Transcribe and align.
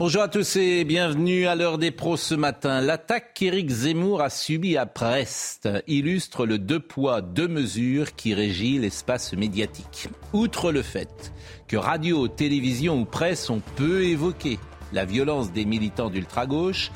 Bonjour 0.00 0.22
à 0.22 0.28
tous 0.28 0.56
et 0.56 0.84
bienvenue 0.84 1.46
à 1.46 1.54
l'heure 1.54 1.76
des 1.76 1.90
pros 1.90 2.16
ce 2.16 2.34
matin. 2.34 2.80
L'attaque 2.80 3.34
qu'Éric 3.34 3.68
Zemmour 3.68 4.22
a 4.22 4.30
subie 4.30 4.78
à 4.78 4.86
Brest 4.86 5.68
illustre 5.86 6.46
le 6.46 6.58
deux 6.58 6.80
poids, 6.80 7.20
deux 7.20 7.48
mesures 7.48 8.14
qui 8.14 8.32
régit 8.32 8.78
l'espace 8.78 9.34
médiatique. 9.34 10.08
Outre 10.32 10.72
le 10.72 10.80
fait 10.80 11.34
que 11.68 11.76
radio, 11.76 12.28
télévision 12.28 12.98
ou 12.98 13.04
presse 13.04 13.50
ont 13.50 13.60
peu 13.76 14.04
évoqué 14.04 14.58
la 14.94 15.04
violence 15.04 15.52
des 15.52 15.66
militants 15.66 16.08
d'ultra-gauche 16.08 16.90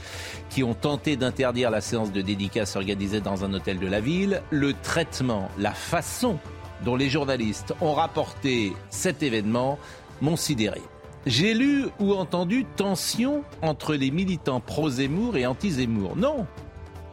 qui 0.48 0.64
ont 0.64 0.72
tenté 0.72 1.18
d'interdire 1.18 1.70
la 1.70 1.82
séance 1.82 2.10
de 2.10 2.22
dédicace 2.22 2.74
organisée 2.74 3.20
dans 3.20 3.44
un 3.44 3.52
hôtel 3.52 3.78
de 3.80 3.86
la 3.86 4.00
ville, 4.00 4.40
le 4.48 4.72
traitement, 4.72 5.50
la 5.58 5.72
façon 5.72 6.38
dont 6.86 6.96
les 6.96 7.10
journalistes 7.10 7.74
ont 7.82 7.92
rapporté 7.92 8.72
cet 8.88 9.22
événement 9.22 9.78
m'ont 10.22 10.36
sidéré. 10.36 10.80
J'ai 11.26 11.54
lu 11.54 11.86
ou 12.00 12.12
entendu 12.12 12.66
tension 12.76 13.44
entre 13.62 13.94
les 13.94 14.10
militants 14.10 14.60
pro-Zemmour 14.60 15.38
et 15.38 15.46
anti-Zemmour. 15.46 16.16
Non, 16.16 16.46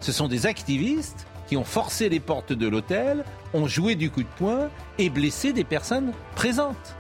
ce 0.02 0.12
sont 0.12 0.28
des 0.28 0.48
activistes 0.48 1.28
qui 1.48 1.56
ont 1.56 1.64
forcé 1.64 2.10
les 2.10 2.20
portes 2.20 2.52
de 2.52 2.68
l'hôtel, 2.68 3.24
ont 3.54 3.68
joué 3.68 3.96
du 3.96 4.10
coup 4.10 4.24
de 4.24 4.28
poing 4.38 4.70
et 4.98 5.10
blessé 5.10 5.54
des 5.54 5.64
personnes 5.64 6.12
présentes. 6.36 6.96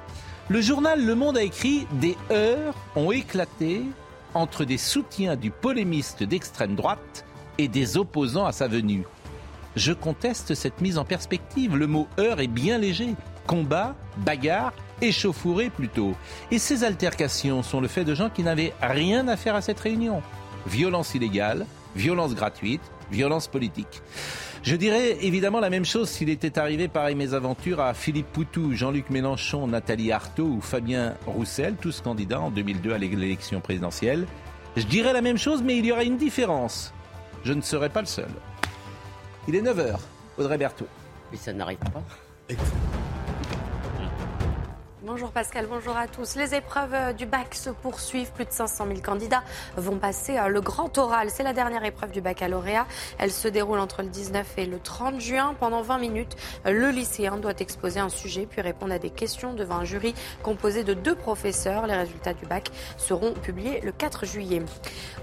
Le 0.47 0.61
journal 0.61 1.05
Le 1.05 1.15
Monde 1.15 1.37
a 1.37 1.43
écrit 1.43 1.85
Des 1.99 2.15
heurts 2.31 2.75
ont 2.95 3.11
éclaté 3.11 3.83
entre 4.33 4.63
des 4.63 4.77
soutiens 4.77 5.35
du 5.35 5.51
polémiste 5.51 6.23
d'extrême 6.23 6.75
droite 6.75 7.25
et 7.57 7.67
des 7.67 7.97
opposants 7.97 8.45
à 8.45 8.53
sa 8.53 8.69
venue. 8.69 9.03
Je 9.75 9.91
conteste 9.91 10.53
cette 10.53 10.79
mise 10.79 10.97
en 10.97 11.05
perspective. 11.05 11.75
Le 11.75 11.87
mot 11.87 12.07
heurt 12.17 12.39
est 12.39 12.47
bien 12.47 12.77
léger. 12.77 13.15
Combat, 13.47 13.95
bagarre, 14.17 14.73
échauffourée 15.01 15.69
plutôt. 15.69 16.15
Et 16.51 16.59
ces 16.59 16.83
altercations 16.83 17.63
sont 17.63 17.81
le 17.81 17.87
fait 17.87 18.05
de 18.05 18.15
gens 18.15 18.29
qui 18.29 18.43
n'avaient 18.43 18.73
rien 18.81 19.27
à 19.27 19.35
faire 19.35 19.55
à 19.55 19.61
cette 19.61 19.79
réunion. 19.79 20.21
Violence 20.67 21.15
illégale, 21.15 21.65
violence 21.95 22.35
gratuite, 22.35 22.81
violence 23.11 23.47
politique. 23.47 24.01
Je 24.63 24.75
dirais 24.75 25.17
évidemment 25.21 25.59
la 25.59 25.71
même 25.71 25.85
chose 25.85 26.07
s'il 26.07 26.29
était 26.29 26.59
arrivé 26.59 26.87
pareil 26.87 27.15
mésaventures 27.15 27.79
à 27.79 27.95
Philippe 27.95 28.31
Poutou, 28.31 28.73
Jean-Luc 28.73 29.09
Mélenchon, 29.09 29.65
Nathalie 29.65 30.11
Arthaud 30.11 30.45
ou 30.45 30.61
Fabien 30.61 31.15
Roussel, 31.25 31.75
tous 31.81 32.01
candidats 32.01 32.41
en 32.41 32.51
2002 32.51 32.93
à 32.93 32.97
l'élection 32.99 33.59
présidentielle. 33.59 34.27
Je 34.77 34.85
dirais 34.85 35.13
la 35.13 35.21
même 35.21 35.39
chose, 35.39 35.63
mais 35.63 35.77
il 35.77 35.85
y 35.85 35.91
aura 35.91 36.03
une 36.03 36.17
différence. 36.17 36.93
Je 37.43 37.53
ne 37.53 37.61
serai 37.61 37.89
pas 37.89 38.01
le 38.01 38.07
seul. 38.07 38.29
Il 39.47 39.55
est 39.55 39.61
9h. 39.61 39.97
Audrey 40.37 40.57
Berthaud. 40.57 40.87
Mais 41.31 41.37
ça 41.37 41.53
n'arrive 41.53 41.79
pas. 41.79 42.03
Bonjour 45.11 45.31
Pascal, 45.31 45.67
bonjour 45.69 45.97
à 45.97 46.07
tous. 46.07 46.35
Les 46.37 46.55
épreuves 46.55 46.93
euh, 46.93 47.11
du 47.11 47.25
bac 47.25 47.53
se 47.53 47.69
poursuivent. 47.69 48.31
Plus 48.31 48.45
de 48.45 48.51
500 48.51 48.85
000 48.87 49.01
candidats 49.01 49.43
vont 49.75 49.97
passer 49.97 50.37
euh, 50.37 50.47
le 50.47 50.61
grand 50.61 50.97
oral. 50.97 51.29
C'est 51.29 51.43
la 51.43 51.51
dernière 51.51 51.83
épreuve 51.83 52.11
du 52.11 52.21
baccalauréat. 52.21 52.87
Elle 53.17 53.33
se 53.33 53.49
déroule 53.49 53.79
entre 53.79 54.03
le 54.03 54.07
19 54.07 54.57
et 54.57 54.65
le 54.65 54.79
30 54.79 55.19
juin. 55.19 55.53
Pendant 55.59 55.81
20 55.81 55.97
minutes, 55.97 56.37
euh, 56.65 56.71
le 56.71 56.91
lycéen 56.91 57.35
doit 57.35 57.51
exposer 57.59 57.99
un 57.99 58.07
sujet 58.07 58.47
puis 58.49 58.61
répondre 58.61 58.93
à 58.93 58.99
des 58.99 59.09
questions 59.09 59.53
devant 59.53 59.79
un 59.79 59.83
jury 59.83 60.15
composé 60.43 60.85
de 60.85 60.93
deux 60.93 61.15
professeurs. 61.15 61.87
Les 61.87 61.95
résultats 61.95 62.33
du 62.33 62.45
bac 62.45 62.69
seront 62.95 63.33
publiés 63.33 63.81
le 63.81 63.91
4 63.91 64.25
juillet. 64.25 64.61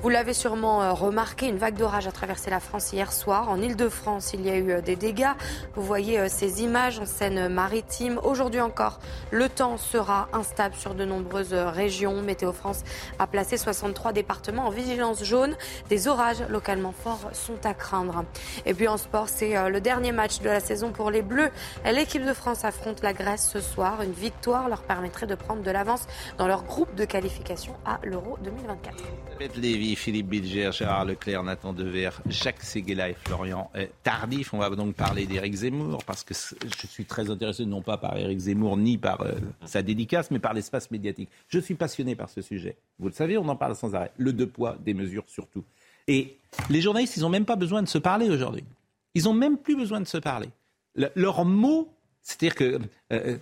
Vous 0.02 0.10
l'avez 0.10 0.34
sûrement 0.34 0.94
remarqué, 0.94 1.48
une 1.48 1.56
vague 1.56 1.78
d'orage 1.78 2.06
a 2.06 2.12
traversé 2.12 2.50
la 2.50 2.60
France 2.60 2.92
hier 2.92 3.10
soir. 3.10 3.48
En 3.48 3.58
Ile-de-France, 3.58 4.34
il 4.34 4.42
y 4.42 4.50
a 4.50 4.58
eu 4.58 4.82
des 4.82 4.96
dégâts. 4.96 5.32
Vous 5.74 5.82
voyez 5.82 6.28
ces 6.28 6.62
images 6.62 6.98
en 6.98 7.06
Seine-Maritime. 7.06 8.20
Aujourd'hui 8.22 8.60
encore, 8.60 9.00
le 9.30 9.48
temps 9.48 9.77
sera 9.78 10.28
instable 10.32 10.74
sur 10.74 10.94
de 10.94 11.04
nombreuses 11.04 11.54
régions. 11.54 12.20
Météo 12.22 12.52
France 12.52 12.82
a 13.18 13.26
placé 13.26 13.56
63 13.56 14.12
départements 14.12 14.66
en 14.66 14.70
vigilance 14.70 15.24
jaune. 15.24 15.56
Des 15.88 16.08
orages 16.08 16.42
localement 16.48 16.92
forts 16.92 17.30
sont 17.32 17.64
à 17.64 17.74
craindre. 17.74 18.24
Et 18.66 18.74
puis 18.74 18.88
en 18.88 18.96
sport, 18.96 19.28
c'est 19.28 19.56
euh, 19.56 19.68
le 19.68 19.80
dernier 19.80 20.12
match 20.12 20.40
de 20.40 20.48
la 20.48 20.60
saison 20.60 20.92
pour 20.92 21.10
les 21.10 21.22
Bleus. 21.22 21.50
L'équipe 21.84 22.24
de 22.24 22.32
France 22.34 22.64
affronte 22.64 23.02
la 23.02 23.12
Grèce 23.12 23.50
ce 23.52 23.60
soir. 23.60 24.02
Une 24.02 24.12
victoire 24.12 24.68
leur 24.68 24.82
permettrait 24.82 25.26
de 25.26 25.34
prendre 25.34 25.62
de 25.62 25.70
l'avance 25.70 26.06
dans 26.36 26.46
leur 26.46 26.64
groupe 26.64 26.94
de 26.94 27.04
qualification 27.04 27.74
à 27.84 27.98
l'Euro 28.04 28.38
2024. 28.42 28.96
Beth 29.38 29.56
Lévy, 29.56 29.94
Philippe 29.96 30.28
Bilger, 30.28 30.70
Gérard 30.72 31.04
Leclerc, 31.04 31.42
Nathan 31.44 31.72
Dever, 31.72 32.10
Jacques 32.26 32.62
Seguela 32.62 33.08
et 33.08 33.14
Florian 33.14 33.70
Tardif. 34.02 34.52
On 34.52 34.58
va 34.58 34.68
donc 34.70 34.94
parler 34.94 35.26
d'Éric 35.26 35.54
Zemmour 35.54 36.04
parce 36.04 36.24
que 36.24 36.34
je 36.34 36.86
suis 36.86 37.04
très 37.04 37.30
intéressé 37.30 37.64
non 37.64 37.82
pas 37.82 37.96
par 37.96 38.16
Éric 38.16 38.38
Zemmour 38.38 38.76
ni 38.76 38.98
par 38.98 39.20
euh, 39.22 39.32
sa 39.68 39.82
dédicace, 39.82 40.30
mais 40.30 40.38
par 40.38 40.54
l'espace 40.54 40.90
médiatique. 40.90 41.28
Je 41.48 41.58
suis 41.58 41.74
passionné 41.74 42.14
par 42.16 42.28
ce 42.30 42.40
sujet. 42.42 42.76
Vous 42.98 43.08
le 43.08 43.14
savez, 43.14 43.38
on 43.38 43.48
en 43.48 43.56
parle 43.56 43.76
sans 43.76 43.94
arrêt. 43.94 44.10
Le 44.16 44.32
deux 44.32 44.46
poids, 44.48 44.76
des 44.84 44.94
mesures 44.94 45.24
surtout. 45.28 45.64
Et 46.06 46.36
les 46.70 46.80
journalistes, 46.80 47.16
ils 47.16 47.20
n'ont 47.20 47.28
même 47.28 47.44
pas 47.44 47.56
besoin 47.56 47.82
de 47.82 47.88
se 47.88 47.98
parler 47.98 48.28
aujourd'hui. 48.30 48.64
Ils 49.14 49.24
n'ont 49.24 49.34
même 49.34 49.58
plus 49.58 49.76
besoin 49.76 50.00
de 50.00 50.06
se 50.06 50.18
parler. 50.18 50.48
Le- 50.94 51.10
leurs 51.14 51.44
mots, 51.44 51.88
c'est-à-dire 52.22 52.54
que 52.54 52.78
euh, 53.12 53.36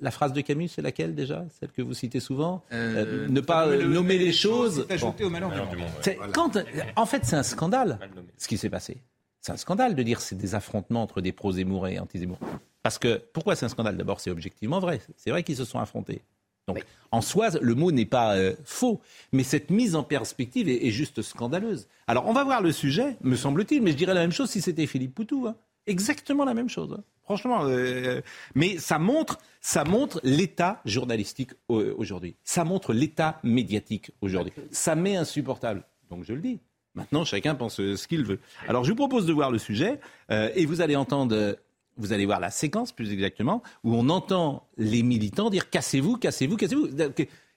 la 0.00 0.10
phrase 0.10 0.32
de 0.32 0.40
Camus, 0.40 0.68
c'est 0.68 0.82
laquelle 0.82 1.14
déjà 1.14 1.44
Celle 1.58 1.70
que 1.70 1.82
vous 1.82 1.94
citez 1.94 2.20
souvent? 2.20 2.62
Euh, 2.72 3.26
Ne 3.28 3.40
pas 3.40 3.66
euh, 3.66 3.84
nommer 3.86 4.18
les 4.18 4.32
choses. 4.32 4.86
Bon. 5.00 5.14
au 5.22 5.30
malheur 5.30 5.50
du 5.70 5.76
monde. 5.76 5.90
Quand, 6.32 6.58
en 6.96 7.06
fait, 7.06 7.24
c'est 7.24 7.36
un 7.36 7.42
scandale 7.42 7.98
ce 8.38 8.48
qui 8.48 8.56
s'est 8.58 8.70
passé. 8.70 8.98
C'est 9.40 9.52
un 9.52 9.56
scandale 9.56 9.94
de 9.94 10.02
dire 10.02 10.18
que 10.18 10.24
c'est 10.24 10.36
des 10.36 10.54
affrontements 10.54 11.02
entre 11.02 11.20
des 11.20 11.32
pro-Zemmour 11.32 11.88
et 11.88 11.98
anti-Zemmour. 11.98 12.38
Parce 12.82 12.98
que, 12.98 13.22
pourquoi 13.32 13.56
c'est 13.56 13.66
un 13.66 13.70
scandale? 13.70 13.96
D'abord, 13.96 14.20
c'est 14.20 14.30
objectivement 14.30 14.80
vrai. 14.80 15.00
C'est 15.16 15.30
vrai 15.30 15.42
qu'ils 15.42 15.56
se 15.56 15.64
sont 15.64 15.78
affrontés. 15.78 16.22
Donc, 16.68 16.84
en 17.10 17.20
soi, 17.20 17.48
le 17.60 17.74
mot 17.74 17.90
n'est 17.90 18.04
pas 18.06 18.36
euh, 18.36 18.54
faux, 18.64 19.00
mais 19.32 19.42
cette 19.42 19.70
mise 19.70 19.96
en 19.96 20.02
perspective 20.04 20.68
est, 20.68 20.86
est 20.86 20.90
juste 20.90 21.22
scandaleuse. 21.22 21.88
Alors, 22.06 22.26
on 22.28 22.32
va 22.32 22.44
voir 22.44 22.62
le 22.62 22.70
sujet, 22.70 23.16
me 23.22 23.34
semble-t-il, 23.34 23.82
mais 23.82 23.90
je 23.92 23.96
dirais 23.96 24.14
la 24.14 24.20
même 24.20 24.30
chose 24.32 24.50
si 24.50 24.60
c'était 24.60 24.86
Philippe 24.86 25.14
Poutou. 25.14 25.46
hein. 25.48 25.56
Exactement 25.86 26.44
la 26.44 26.54
même 26.54 26.68
chose. 26.68 26.92
hein. 26.96 27.02
Franchement, 27.24 27.60
euh, 27.64 28.20
mais 28.54 28.76
ça 28.78 28.98
montre, 28.98 29.38
ça 29.60 29.84
montre 29.84 30.20
l'état 30.22 30.80
journalistique 30.84 31.52
euh, 31.70 31.94
aujourd'hui. 31.96 32.36
Ça 32.44 32.64
montre 32.64 32.92
l'état 32.92 33.40
médiatique 33.42 34.12
aujourd'hui. 34.20 34.52
Ça 34.70 34.94
m'est 34.96 35.16
insupportable. 35.16 35.84
Donc 36.10 36.24
je 36.24 36.32
le 36.34 36.40
dis. 36.40 36.60
Maintenant, 36.94 37.24
chacun 37.24 37.54
pense 37.54 37.76
ce 37.76 38.06
qu'il 38.08 38.24
veut. 38.24 38.40
Alors, 38.68 38.84
je 38.84 38.90
vous 38.90 38.96
propose 38.96 39.26
de 39.26 39.32
voir 39.32 39.50
le 39.50 39.58
sujet 39.58 40.00
euh, 40.30 40.50
et 40.54 40.66
vous 40.66 40.80
allez 40.80 40.96
entendre, 40.96 41.56
vous 41.96 42.12
allez 42.12 42.26
voir 42.26 42.40
la 42.40 42.50
séquence 42.50 42.90
plus 42.92 43.12
exactement, 43.12 43.62
où 43.84 43.94
on 43.94 44.08
entend 44.08 44.66
les 44.76 45.02
militants 45.02 45.50
dire 45.50 45.70
cassez-vous, 45.70 46.16
cassez-vous, 46.16 46.56
cassez-vous. 46.56 46.88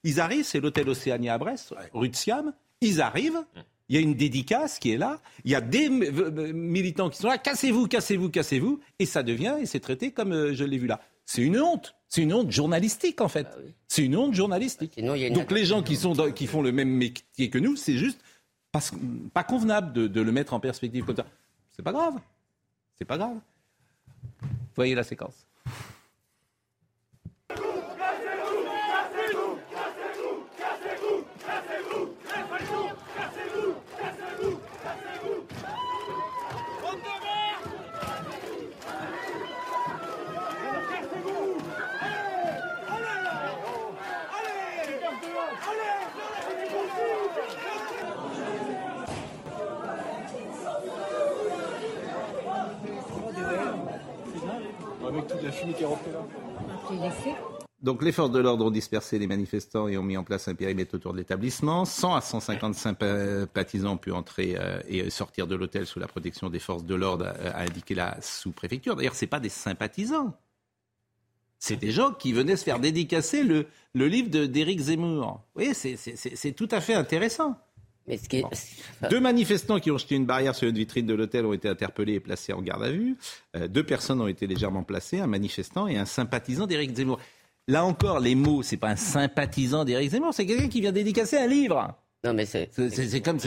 Ils 0.04 0.20
arrivent, 0.20 0.46
c'est 0.46 0.60
l'hôtel 0.60 0.88
Océania 0.90 1.34
à 1.34 1.38
Brest, 1.38 1.74
rue 1.94 2.10
de 2.10 2.16
Siam. 2.16 2.54
Ils 2.82 3.02
arrivent. 3.02 3.42
Il 3.90 3.96
y 3.96 3.98
a 3.98 4.02
une 4.02 4.14
dédicace 4.16 4.80
qui 4.80 4.92
est 4.92 4.98
là. 4.98 5.20
Il 5.46 5.52
y 5.52 5.56
a 5.56 5.62
des 5.62 5.90
militants 5.90 7.10
qui 7.10 7.18
sont 7.18 7.28
là. 7.28 7.38
Cassez-vous, 7.38 7.88
cassez-vous, 7.88 8.30
cassez-vous. 8.30 8.80
Et 9.00 9.06
ça 9.06 9.24
devient, 9.24 9.56
et 9.62 9.66
c'est 9.66 9.80
traité 9.80 10.12
comme 10.12 10.32
euh, 10.32 10.54
je 10.54 10.64
l'ai 10.64 10.78
vu 10.78 10.88
là. 10.88 11.00
C'est 11.26 11.42
une 11.42 11.60
honte. 11.60 11.96
C'est 12.08 12.22
une 12.22 12.34
honte 12.34 12.52
journalistique, 12.52 13.22
en 13.22 13.28
fait. 13.30 13.48
C'est 13.88 14.04
une 14.04 14.16
honte 14.16 14.34
journalistique. 14.34 14.94
Sinon, 14.96 15.16
une 15.16 15.34
Donc 15.34 15.52
les 15.52 15.66
gens 15.66 15.82
qui, 15.82 15.96
sont 15.96 16.14
dans- 16.14 16.32
qui 16.32 16.48
font 16.48 16.62
le 16.62 16.72
même 16.72 16.90
métier 16.90 17.50
que 17.50 17.58
nous, 17.58 17.76
c'est 17.76 17.98
juste 17.98 18.20
pas, 19.34 19.44
convenable 19.44 19.94
de, 19.94 20.08
de 20.08 20.22
le 20.22 20.32
mettre 20.32 20.54
en 20.54 20.60
perspective 20.60 21.06
comme 21.06 21.16
ça. 21.16 21.26
C'est 21.72 21.84
pas 21.84 21.92
grave. 21.92 22.16
C'est 22.98 23.06
pas 23.06 23.18
grave. 23.18 23.38
Voyez 24.76 24.96
la 24.96 25.04
séquence. 25.04 25.46
Donc 57.84 58.02
les 58.02 58.14
forces 58.14 58.32
de 58.32 58.40
l'ordre 58.40 58.66
ont 58.66 58.72
dispersé 58.72 59.20
les 59.20 59.28
manifestants 59.28 59.90
et 59.90 59.98
ont 59.98 60.04
mis 60.04 60.16
en 60.16 60.24
place 60.24 60.48
un 60.48 60.56
périmètre 60.56 60.96
autour 60.96 61.12
de 61.12 61.18
l'établissement. 61.18 61.84
100 61.84 62.16
à 62.16 62.22
150 62.22 62.76
sympathisants 62.76 63.94
ont 63.94 63.98
pu 63.98 64.14
entrer 64.14 64.56
euh, 64.58 64.82
et 64.88 65.02
euh, 65.02 65.10
sortir 65.10 65.48
de 65.48 65.56
l'hôtel 65.56 65.86
sous 65.86 66.00
la 66.00 66.08
protection 66.08 66.50
des 66.50 66.60
forces 66.60 66.86
de 66.86 66.96
l'ordre, 66.96 67.26
euh, 67.26 67.52
a 67.54 67.64
indiqué 67.64 67.94
la 67.94 68.18
sous-préfecture. 68.22 68.96
D'ailleurs, 68.96 69.16
ce 69.16 69.26
n'est 69.26 69.30
pas 69.30 69.42
des 69.42 69.50
sympathisants. 69.50 70.34
C'est 71.60 71.76
des 71.76 71.92
gens 71.92 72.14
qui 72.14 72.32
venaient 72.32 72.56
se 72.56 72.64
faire 72.64 72.80
dédicacer 72.80 73.44
le, 73.44 73.68
le 73.94 74.08
livre 74.08 74.30
d'Éric 74.30 74.80
Zemmour. 74.80 75.44
Vous 75.54 75.64
voyez, 75.64 75.74
c'est 75.74 76.52
tout 76.54 76.70
à 76.72 76.80
fait 76.80 76.94
intéressant. 76.94 77.58
Mais 78.08 78.18
ce 78.18 78.28
qui 78.28 78.44
Deux 79.10 79.20
manifestants 79.20 79.80
qui 79.80 79.90
ont 79.90 79.98
jeté 79.98 80.16
une 80.16 80.26
barrière 80.26 80.56
sur 80.56 80.68
une 80.68 80.76
vitrine 80.76 81.06
de 81.06 81.14
l'hôtel 81.14 81.46
ont 81.46 81.54
été 81.54 81.70
interpellés 81.70 82.16
et 82.16 82.20
placés 82.20 82.52
en 82.52 82.62
garde 82.62 82.84
à 82.84 82.92
vue. 82.92 83.16
Euh, 83.56 83.68
deux 83.68 83.84
personnes 83.84 84.20
ont 84.20 84.28
été 84.28 84.46
légèrement 84.46 84.84
placées, 84.84 85.20
un 85.20 85.28
manifestant 85.28 85.88
et 85.88 85.98
un 85.98 86.06
sympathisant 86.06 86.68
d'Éric 86.68 86.96
Zemmour. 86.96 87.20
Là 87.68 87.86
encore, 87.86 88.20
les 88.20 88.36
mots, 88.36 88.62
c'est 88.62 88.78
pas 88.78 88.90
un 88.90 88.98
sympathisant 88.98 89.86
d'Éric 89.86 90.12
Zemmour, 90.12 90.34
c'est 90.34 90.46
quelqu'un 90.46 90.68
qui 90.68 90.82
vient 90.82 90.92
dédicacer 90.92 91.38
un 91.38 91.48
livre. 91.48 91.96
Non, 92.26 92.34
mais 92.34 92.46
c'est. 92.46 92.70
C'est 92.72 93.20
comme. 93.20 93.38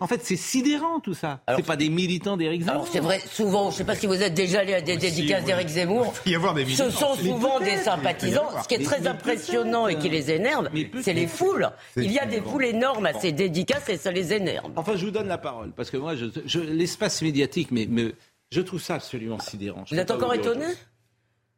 en 0.00 0.06
fait, 0.08 0.20
c'est 0.24 0.36
sidérant 0.36 0.98
tout 0.98 1.14
ça. 1.14 1.40
C'est 1.56 1.64
pas 1.64 1.76
des 1.76 1.88
militants 1.88 2.36
d'Éric 2.36 2.62
Zemmour. 2.62 2.74
Alors 2.74 2.88
c'est 2.88 3.00
vrai, 3.00 3.20
souvent, 3.20 3.70
je 3.70 3.76
sais 3.76 3.84
pas 3.84 3.94
si 3.94 4.08
vous 4.08 4.20
êtes 4.20 4.34
déjà 4.34 4.60
allé 4.60 4.74
à 4.74 4.80
des 4.80 4.96
dédicaces 4.96 5.44
d'Éric 5.44 5.68
Zemmour. 5.68 6.12
Il 6.26 6.32
y 6.32 6.34
avoir 6.34 6.54
des 6.54 6.66
Ce 6.66 6.90
sont 6.90 7.14
souvent 7.14 7.60
des 7.60 7.76
sympathisants. 7.76 8.48
Ce 8.62 8.66
qui 8.66 8.74
est 8.74 8.84
très 8.84 9.06
impressionnant 9.06 9.86
et 9.86 9.96
qui 9.98 10.08
les 10.08 10.32
énerve, 10.32 10.68
c'est 11.00 11.12
les 11.12 11.28
foules. 11.28 11.70
Il 11.96 12.10
y 12.10 12.18
a 12.18 12.26
des 12.26 12.40
foules 12.40 12.64
énormes 12.64 13.06
à 13.06 13.12
ces 13.12 13.30
dédicaces 13.30 13.88
et 13.88 13.96
ça 13.96 14.10
les 14.10 14.32
énerve. 14.32 14.72
Enfin, 14.74 14.96
je 14.96 15.04
vous 15.04 15.12
donne 15.12 15.28
la 15.28 15.38
parole 15.38 15.70
parce 15.72 15.90
que 15.90 15.96
moi, 15.96 16.14
je, 16.16 16.58
l'espace 16.60 17.22
médiatique, 17.22 17.68
mais, 17.70 17.86
mais, 17.88 18.12
je 18.50 18.60
trouve 18.60 18.80
ça 18.80 18.96
absolument 18.96 19.38
sidérant. 19.38 19.84
vous 19.90 19.98
êtes 19.98 20.10
encore 20.10 20.34
étonné 20.34 20.66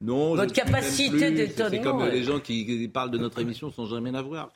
non, 0.00 0.34
Votre 0.34 0.52
capacité 0.52 1.30
d'étonnement. 1.30 1.70
C'est 1.70 1.82
comme 1.82 2.08
les 2.08 2.24
gens 2.24 2.40
qui, 2.40 2.90
parlent 2.92 3.10
de 3.10 3.18
notre 3.18 3.40
émission 3.40 3.70
sans 3.70 3.86
jamais 3.86 4.10
la 4.10 4.22
voir. 4.22 4.52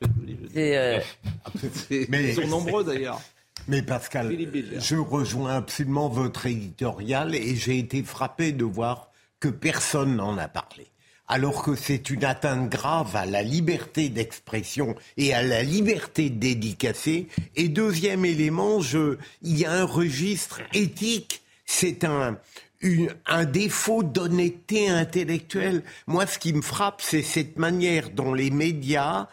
Euh, 0.57 1.01
Ils 1.91 2.35
sont 2.35 2.49
nombreux 2.49 2.85
d'ailleurs. 2.85 3.21
Mais 3.67 3.83
Pascal, 3.83 4.35
je 4.79 4.97
rejoins 4.97 5.57
absolument 5.57 6.09
votre 6.09 6.47
éditorial 6.47 7.35
et 7.35 7.55
j'ai 7.55 7.79
été 7.79 8.03
frappé 8.03 8.53
de 8.53 8.65
voir 8.65 9.11
que 9.41 9.49
personne 9.49 10.17
n'en 10.17 10.39
a 10.39 10.49
parlé. 10.49 10.87
Alors 11.31 11.63
que 11.63 11.75
c'est 11.75 12.09
une 12.09 12.25
atteinte 12.25 12.71
grave 12.71 13.15
à 13.15 13.27
la 13.27 13.43
liberté 13.43 14.09
d'expression 14.09 14.95
et 15.19 15.35
à 15.35 15.43
la 15.43 15.63
liberté 15.63 16.31
de 16.31 16.39
dédicacer. 16.39 17.29
Et 17.55 17.69
deuxième 17.69 18.25
élément, 18.25 18.81
je, 18.81 19.19
il 19.43 19.59
y 19.59 19.67
a 19.67 19.73
un 19.73 19.85
registre 19.85 20.63
éthique. 20.73 21.43
C'est 21.67 22.05
un, 22.05 22.39
un 23.27 23.45
défaut 23.45 24.03
d'honnêteté 24.03 24.89
intellectuelle. 24.89 25.83
Moi, 26.07 26.27
ce 26.27 26.39
qui 26.39 26.53
me 26.53 26.63
frappe, 26.63 27.03
c'est 27.03 27.23
cette 27.23 27.59
manière 27.59 28.11
dont 28.11 28.33
les 28.33 28.51
médias, 28.51 29.27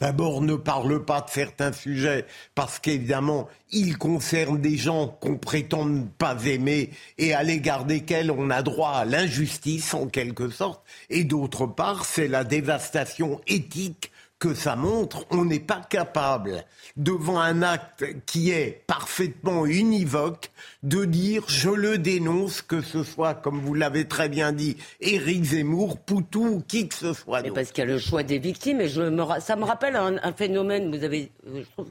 d'abord, 0.00 0.42
ne 0.42 0.54
parlent 0.54 1.04
pas 1.04 1.22
de 1.22 1.30
certains 1.30 1.72
sujets, 1.72 2.24
parce 2.54 2.78
qu'évidemment, 2.78 3.48
ils 3.70 3.98
concernent 3.98 4.60
des 4.60 4.76
gens 4.76 5.08
qu'on 5.08 5.38
prétend 5.38 5.86
ne 5.86 6.04
pas 6.04 6.36
aimer 6.44 6.90
et 7.18 7.34
à 7.34 7.42
l'égard 7.42 7.84
desquels 7.84 8.30
on 8.30 8.50
a 8.50 8.62
droit 8.62 8.92
à 8.92 9.04
l'injustice, 9.04 9.92
en 9.94 10.06
quelque 10.06 10.48
sorte. 10.48 10.84
Et 11.10 11.24
d'autre 11.24 11.66
part, 11.66 12.04
c'est 12.04 12.28
la 12.28 12.44
dévastation 12.44 13.40
éthique 13.48 14.12
que 14.46 14.54
ça 14.54 14.76
montre, 14.76 15.26
on 15.30 15.44
n'est 15.44 15.58
pas 15.58 15.80
capable, 15.90 16.64
devant 16.96 17.40
un 17.40 17.62
acte 17.62 18.04
qui 18.26 18.52
est 18.52 18.84
parfaitement 18.86 19.66
univoque, 19.66 20.52
de 20.84 21.04
dire 21.04 21.42
je 21.48 21.70
le 21.70 21.98
dénonce, 21.98 22.62
que 22.62 22.80
ce 22.80 23.02
soit, 23.02 23.34
comme 23.34 23.58
vous 23.58 23.74
l'avez 23.74 24.06
très 24.06 24.28
bien 24.28 24.52
dit, 24.52 24.76
Éric 25.00 25.42
Zemmour, 25.42 25.98
Poutou 25.98 26.46
ou 26.46 26.60
qui 26.60 26.86
que 26.86 26.94
ce 26.94 27.12
soit. 27.12 27.42
Mais 27.42 27.50
parce 27.50 27.72
qu'il 27.72 27.82
y 27.84 27.88
a 27.88 27.90
le 27.90 27.98
choix 27.98 28.22
des 28.22 28.38
victimes, 28.38 28.80
et 28.80 28.88
je 28.88 29.02
me, 29.02 29.24
ça 29.40 29.56
me 29.56 29.64
rappelle 29.64 29.96
un, 29.96 30.16
un 30.22 30.32
phénomène, 30.32 30.96
vous 30.96 31.02
avez, 31.02 31.32
je 31.52 31.62
trouve, 31.62 31.90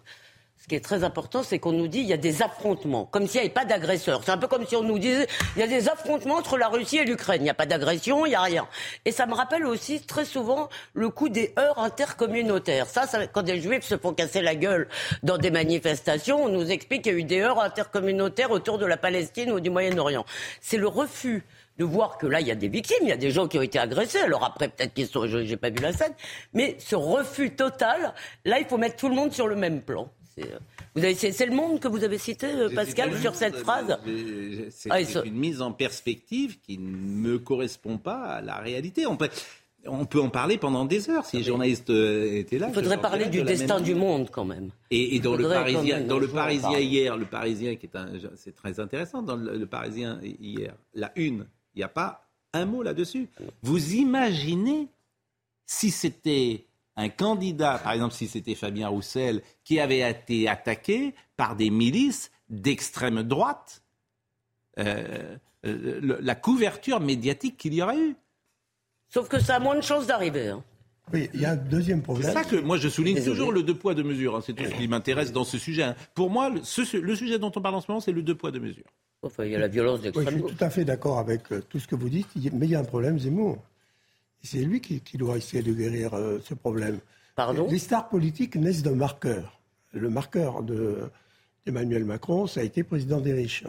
ce 0.65 0.67
qui 0.67 0.73
est 0.73 0.83
très 0.83 1.03
important, 1.03 1.43
c'est 1.43 1.59
qu'on 1.59 1.73
nous 1.73 1.87
dit 1.87 1.99
qu'il 1.99 2.09
y 2.09 2.13
a 2.13 2.17
des 2.17 2.41
affrontements, 2.41 3.05
comme 3.05 3.27
s'il 3.27 3.39
n'y 3.39 3.45
avait 3.45 3.53
pas 3.53 3.65
d'agresseurs. 3.65 4.23
C'est 4.25 4.31
un 4.31 4.37
peu 4.39 4.47
comme 4.47 4.65
si 4.65 4.75
on 4.75 4.81
nous 4.81 4.97
disait 4.97 5.27
il 5.55 5.59
y 5.59 5.63
a 5.63 5.67
des 5.67 5.89
affrontements 5.89 6.37
entre 6.37 6.57
la 6.57 6.69
Russie 6.69 6.97
et 6.97 7.05
l'Ukraine. 7.05 7.41
Il 7.41 7.43
n'y 7.43 7.51
a 7.51 7.53
pas 7.53 7.67
d'agression, 7.67 8.25
il 8.25 8.29
n'y 8.29 8.35
a 8.35 8.41
rien. 8.41 8.67
Et 9.05 9.11
ça 9.11 9.27
me 9.27 9.35
rappelle 9.35 9.67
aussi 9.67 10.01
très 10.01 10.25
souvent 10.25 10.69
le 10.95 11.09
coup 11.09 11.29
des 11.29 11.53
heurts 11.59 11.77
intercommunautaires. 11.77 12.87
Ça, 12.87 13.05
quand 13.27 13.43
des 13.43 13.61
juifs 13.61 13.83
se 13.83 13.95
font 13.95 14.15
casser 14.15 14.41
la 14.41 14.55
gueule 14.55 14.87
dans 15.21 15.37
des 15.37 15.51
manifestations, 15.51 16.45
on 16.45 16.49
nous 16.49 16.71
explique 16.71 17.03
qu'il 17.03 17.13
y 17.13 17.15
a 17.15 17.19
eu 17.19 17.23
des 17.25 17.41
heurts 17.41 17.61
intercommunautaires 17.61 18.49
autour 18.49 18.79
de 18.79 18.87
la 18.87 18.97
Palestine 18.97 19.51
ou 19.51 19.59
du 19.59 19.69
Moyen-Orient. 19.69 20.25
C'est 20.61 20.77
le 20.77 20.87
refus 20.87 21.45
de 21.77 21.83
voir 21.83 22.17
que 22.17 22.25
là, 22.25 22.41
il 22.41 22.47
y 22.47 22.51
a 22.51 22.55
des 22.55 22.69
victimes, 22.69 23.03
il 23.03 23.09
y 23.09 23.11
a 23.11 23.17
des 23.17 23.29
gens 23.29 23.47
qui 23.47 23.59
ont 23.59 23.61
été 23.61 23.77
agressés. 23.77 24.21
Alors 24.21 24.43
après, 24.43 24.69
peut-être 24.69 24.95
qu'ils 24.95 25.05
sont, 25.05 25.27
j'ai 25.27 25.57
pas 25.57 25.69
vu 25.69 25.77
la 25.83 25.93
scène, 25.93 26.13
mais 26.53 26.75
ce 26.79 26.95
refus 26.95 27.51
total, 27.51 28.15
là, 28.45 28.57
il 28.57 28.65
faut 28.65 28.79
mettre 28.79 28.95
tout 28.95 29.09
le 29.09 29.15
monde 29.15 29.31
sur 29.31 29.45
le 29.45 29.55
même 29.55 29.83
plan. 29.83 30.09
C'est 30.95 31.45
le 31.45 31.55
monde 31.55 31.79
que 31.79 31.87
vous 31.87 32.03
avez 32.03 32.17
cité, 32.17 32.47
euh, 32.47 32.69
Pascal, 32.73 33.17
sur 33.19 33.35
cette 33.35 33.55
phrase 33.55 33.97
C'est 34.69 34.89
ah, 34.91 34.99
une 35.23 35.35
mise 35.35 35.61
en 35.61 35.71
perspective 35.71 36.59
qui 36.61 36.77
ne 36.77 36.95
me 36.97 37.39
correspond 37.39 37.97
pas 37.97 38.23
à 38.23 38.41
la 38.41 38.57
réalité. 38.57 39.05
On 39.05 39.15
peut, 39.15 39.29
on 39.85 40.05
peut 40.05 40.19
en 40.19 40.29
parler 40.29 40.57
pendant 40.57 40.85
des 40.85 41.09
heures 41.09 41.25
si 41.25 41.37
les 41.37 41.43
journalistes 41.43 41.89
euh, 41.89 42.37
étaient 42.37 42.59
là. 42.59 42.67
Il 42.69 42.73
faudrait 42.73 42.99
parler 42.99 43.27
du 43.27 43.43
destin 43.43 43.79
du 43.79 43.95
monde 43.95 44.29
quand 44.29 44.45
même. 44.45 44.71
Et, 44.91 45.19
dans, 45.19 45.35
le 45.35 45.47
Parisien, 45.47 46.01
dans 46.01 46.19
le 46.19 46.27
Parisien 46.27 46.79
hier, 46.79 47.17
le 47.17 47.25
Parisien 47.25 47.75
qui 47.75 47.85
est 47.85 47.97
c'est 48.35 48.55
très 48.55 48.79
intéressant, 48.79 49.21
dans 49.21 49.37
le, 49.37 49.65
Parisien 49.65 50.19
hier, 50.21 50.75
la 50.93 51.11
une, 51.15 51.47
il 51.75 51.79
n'y 51.79 51.83
a 51.83 51.89
pas 51.89 52.27
un 52.53 52.65
mot 52.65 52.83
là-dessus. 52.83 53.27
Vous 53.61 53.93
imaginez 53.93 54.87
si 55.65 55.91
c'était 55.91 56.65
un 56.97 57.09
candidat, 57.09 57.79
par 57.83 57.93
exemple 57.93 58.13
si 58.13 58.27
c'était 58.27 58.55
Fabien 58.55 58.87
Roussel, 58.87 59.41
qui 59.63 59.79
avait 59.79 60.09
été 60.09 60.47
attaqué 60.47 61.13
par 61.35 61.55
des 61.55 61.69
milices 61.69 62.31
d'extrême 62.49 63.23
droite, 63.23 63.83
euh, 64.79 65.35
euh, 65.65 66.17
la 66.21 66.35
couverture 66.35 66.99
médiatique 66.99 67.57
qu'il 67.57 67.73
y 67.73 67.81
aurait 67.81 67.99
eu. 67.99 68.15
Sauf 69.09 69.27
que 69.27 69.39
ça 69.39 69.55
a 69.55 69.59
moins 69.59 69.75
de 69.75 69.81
chances 69.81 70.07
d'arriver. 70.07 70.49
Hein. 70.49 70.63
Oui, 71.13 71.29
il 71.33 71.41
y 71.41 71.45
a 71.45 71.51
un 71.51 71.55
deuxième 71.55 72.01
problème. 72.01 72.27
C'est 72.27 72.33
ça 72.33 72.43
que 72.43 72.55
moi 72.55 72.77
je 72.77 72.89
souligne 72.89 73.23
toujours 73.23 73.51
le 73.51 73.61
deux 73.63 73.75
poids 73.75 73.93
deux 73.93 74.03
mesures. 74.03 74.35
Hein. 74.35 74.41
c'est 74.45 74.53
tout 74.53 74.63
ce 74.63 74.73
qui 74.75 74.87
m'intéresse 74.87 75.31
dans 75.31 75.43
ce 75.43 75.57
sujet. 75.57 75.83
Hein. 75.83 75.95
Pour 76.15 76.29
moi, 76.29 76.49
le, 76.49 76.63
sujet 76.63 77.39
dont 77.39 77.51
on 77.55 77.61
parle 77.61 77.75
en 77.75 77.81
ce 77.81 77.89
moment, 77.89 78.01
c'est 78.01 78.11
le 78.11 78.23
deux 78.23 78.35
poids 78.35 78.51
deux 78.51 78.59
mesures. 78.59 78.85
Enfin, 79.21 79.45
il 79.45 79.51
y 79.51 79.55
a 79.55 79.59
la 79.59 79.67
violence 79.67 80.01
d'extrême 80.01 80.27
oui, 80.27 80.41
Je 80.41 80.47
suis 80.47 80.57
tout 80.57 80.63
à 80.63 80.69
fait 80.69 80.85
d'accord 80.85 81.19
avec 81.19 81.51
euh, 81.51 81.61
tout 81.69 81.79
ce 81.79 81.87
que 81.87 81.95
vous 81.95 82.09
dites, 82.09 82.27
mais 82.53 82.65
il 82.65 82.71
y 82.71 82.75
a 82.75 82.79
un 82.79 82.83
problème 82.83 83.19
Zemmour 83.19 83.57
c'est 84.45 84.61
lui 84.61 84.81
qui, 84.81 85.17
doit 85.17 85.37
essayer 85.37 85.63
de 85.63 85.73
guérir 85.73 86.13
euh, 86.13 86.39
ce 86.43 86.53
problème. 86.53 86.99
Pardon? 87.35 87.67
Les 87.69 87.79
stars 87.79 88.09
politiques 88.09 88.55
naissent 88.55 88.83
d'un 88.83 88.95
marqueur. 88.95 89.59
Le 89.91 90.09
marqueur 90.09 90.63
d'Emmanuel 90.63 92.05
Macron, 92.05 92.47
ça 92.47 92.61
a 92.61 92.63
été 92.63 92.83
président 92.83 93.19
des 93.19 93.33
riches. 93.33 93.63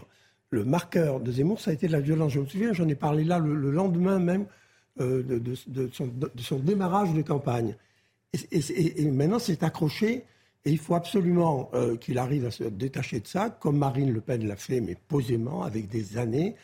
Le 0.51 0.65
marqueur 0.65 1.21
de 1.21 1.33
Zemmour, 1.33 1.61
ça 1.61 1.71
a 1.71 1.75
été 1.75 1.89
la 1.89 2.01
violence. 2.01 2.33
Je 2.33 2.41
me 2.41 2.47
souviens, 2.47 2.73
j'en 2.73 2.89
ai 2.89 2.95
parlé 2.95 3.25
là 3.25 3.39
le, 3.39 3.71
lendemain 3.71 4.19
même 4.19 4.47
euh, 5.01 5.23
de, 5.23 5.91
son, 5.93 6.59
démarrage 6.59 7.13
de 7.13 7.23
campagne. 7.23 7.77
Et, 8.33 9.11
maintenant, 9.11 9.39
c'est 9.39 9.63
accroché. 9.63 10.25
Et 10.65 10.71
il 10.71 10.79
faut 10.79 10.97
absolument 10.97 11.71
euh, 11.75 11.97
qu'il 11.97 12.19
arrive 12.19 12.45
à 12.45 12.51
se 12.51 12.65
détacher 12.65 13.21
de 13.21 13.27
ça, 13.27 13.51
comme 13.51 13.79
Marine 13.79 14.13
Le 14.13 14.21
Pen 14.21 14.47
l'a 14.47 14.57
fait, 14.57 14.81
mais 14.81 14.97
posément, 15.09 15.63
avec 15.63 15.89
des 15.89 16.19
années. 16.19 16.57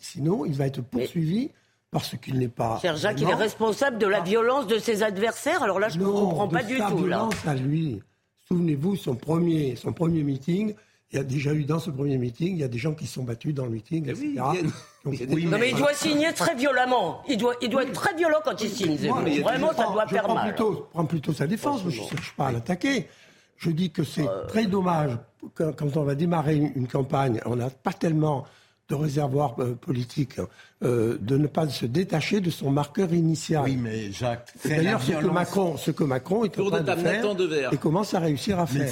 sinon, 0.00 0.44
il 0.44 0.54
va 0.54 0.66
être 0.66 0.82
poursuivi 0.82 1.50
parce 1.96 2.14
qu'il 2.18 2.38
n'est 2.38 2.48
pas. 2.48 2.78
Cher 2.82 2.96
Jacques, 2.96 3.20
il 3.22 3.28
est 3.28 3.34
responsable 3.34 3.96
de 3.96 4.06
la 4.06 4.20
violence 4.20 4.66
de 4.66 4.78
ses 4.78 5.02
adversaires. 5.02 5.62
Alors 5.62 5.80
là, 5.80 5.88
je 5.88 5.98
ne 5.98 6.04
comprends 6.04 6.46
pas 6.46 6.62
du 6.62 6.76
tout. 6.76 6.98
violence 6.98 7.34
à 7.46 7.54
lui. 7.54 8.02
Souvenez-vous, 8.46 8.96
son 8.96 9.14
premier, 9.14 9.76
son 9.76 9.94
premier 9.94 10.22
meeting, 10.22 10.74
il 11.10 11.16
y 11.16 11.18
a 11.18 11.24
déjà 11.24 11.54
eu 11.54 11.64
dans 11.64 11.78
ce 11.78 11.90
premier 11.90 12.18
meeting, 12.18 12.52
il 12.52 12.58
y 12.58 12.64
a 12.64 12.68
des 12.68 12.78
gens 12.78 12.92
qui 12.92 13.06
sont 13.06 13.24
battus 13.24 13.54
dans 13.54 13.64
le 13.64 13.70
meeting, 13.70 14.08
etc. 14.10 14.34
non, 15.04 15.12
mais 15.58 15.70
il 15.70 15.76
doit 15.76 15.94
signer 15.94 16.32
très 16.34 16.54
violemment. 16.54 17.22
Il 17.28 17.38
doit, 17.38 17.54
il 17.62 17.70
doit 17.70 17.84
être 17.84 17.92
très 17.92 18.14
violent 18.14 18.40
quand 18.44 18.60
il 18.60 18.68
signe. 18.68 18.96
Vraiment, 19.42 19.72
ça 19.72 19.86
doit 19.90 20.06
faire 20.06 20.28
mal. 20.32 20.54
Plutôt, 20.54 20.74
je 20.74 20.80
prends 20.92 21.06
plutôt 21.06 21.32
sa 21.32 21.46
défense. 21.46 21.80
je 21.88 22.00
ne 22.02 22.06
cherche 22.06 22.34
pas 22.36 22.48
à 22.48 22.52
l'attaquer. 22.52 23.08
Je 23.56 23.70
dis 23.70 23.90
que 23.90 24.04
c'est 24.04 24.28
euh. 24.28 24.44
très 24.48 24.66
dommage 24.66 25.16
quand 25.54 25.96
on 25.96 26.02
va 26.02 26.14
démarrer 26.14 26.56
une 26.56 26.88
campagne, 26.88 27.40
on 27.46 27.56
n'a 27.56 27.70
pas 27.70 27.94
tellement 27.94 28.44
de 28.88 28.94
réservoir 28.94 29.56
euh, 29.58 29.74
politique, 29.74 30.38
euh, 30.82 31.18
de 31.20 31.36
ne 31.36 31.46
pas 31.46 31.68
se 31.68 31.86
détacher 31.86 32.40
de 32.40 32.50
son 32.50 32.70
marqueur 32.70 33.12
initial. 33.12 33.64
Oui, 33.64 33.76
mais 33.76 34.12
Jacques, 34.12 34.52
c'est 34.58 34.76
d'ailleurs 34.76 35.02
ce 35.02 35.12
que 35.12 35.26
Macron, 35.26 35.76
ce 35.76 35.90
que 35.90 36.04
Macron 36.04 36.44
est 36.44 36.58
en 36.58 36.70
train 36.70 36.80
de 36.80 36.92
faire 36.92 37.72
et 37.72 37.76
commence 37.78 38.14
à 38.14 38.20
réussir 38.20 38.60
à 38.60 38.66
faire. 38.66 38.86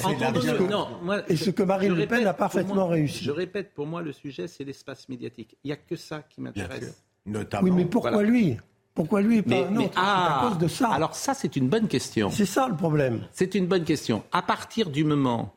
et 1.29 1.35
ce 1.37 1.49
que 1.49 1.63
Marine 1.63 1.95
Le 1.95 2.07
Pen 2.07 2.27
a 2.27 2.33
parfaitement 2.33 2.87
réussi. 2.87 3.23
Je 3.23 3.31
répète, 3.31 3.73
pour 3.73 3.87
moi, 3.87 4.01
le 4.01 4.11
sujet, 4.11 4.47
c'est 4.47 4.63
l'espace 4.63 5.07
médiatique. 5.07 5.57
Il 5.63 5.67
n'y 5.67 5.73
a 5.73 5.77
que 5.77 5.95
ça 5.95 6.23
qui 6.29 6.41
m'intéresse. 6.41 7.01
Oui, 7.61 7.71
mais 7.71 7.85
pourquoi 7.85 8.23
lui? 8.23 8.57
Pourquoi 8.93 9.21
lui 9.21 9.41
pas 9.41 9.69
mais, 9.71 9.91
à 9.97 10.47
cause 10.47 10.57
de 10.57 10.69
ça. 10.69 10.89
Alors 10.89 11.15
ça, 11.15 11.33
c'est 11.33 11.57
une 11.57 11.67
bonne 11.67 11.89
question. 11.89 12.29
C'est 12.31 12.45
ça 12.45 12.69
le 12.69 12.77
problème. 12.77 13.27
C'est 13.33 13.53
une 13.53 13.67
bonne 13.67 13.83
question. 13.83 14.23
À 14.31 14.41
partir 14.41 14.89
du 14.89 15.03
moment 15.03 15.53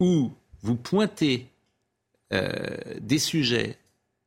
où 0.00 0.30
vous 0.60 0.76
pointez 0.76 1.48
des 2.30 3.18
sujets 3.18 3.78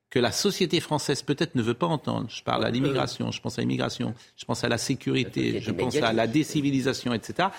que 0.10 0.20
la 0.20 0.32
société 0.32 0.80
française 0.80 1.22
peut-être 1.22 1.56
ne 1.56 1.62
veut 1.62 1.74
pas 1.74 1.88
entendre. 1.88 2.28
Je 2.30 2.42
parle 2.44 2.64
à 2.66 2.70
l'immigration, 2.72 3.32
je 3.32 3.42
pense 3.42 3.58
à 3.58 3.62
l'immigration, 3.62 4.14
je 4.38 4.46
pense 4.46 4.64
à 4.64 4.70
la 4.70 4.78
sécurité, 4.78 5.60
je 5.62 5.72
pense 5.72 5.96
à 5.98 6.14
la 6.14 6.28
décivilisation, 6.28 7.14
etc. 7.14 7.50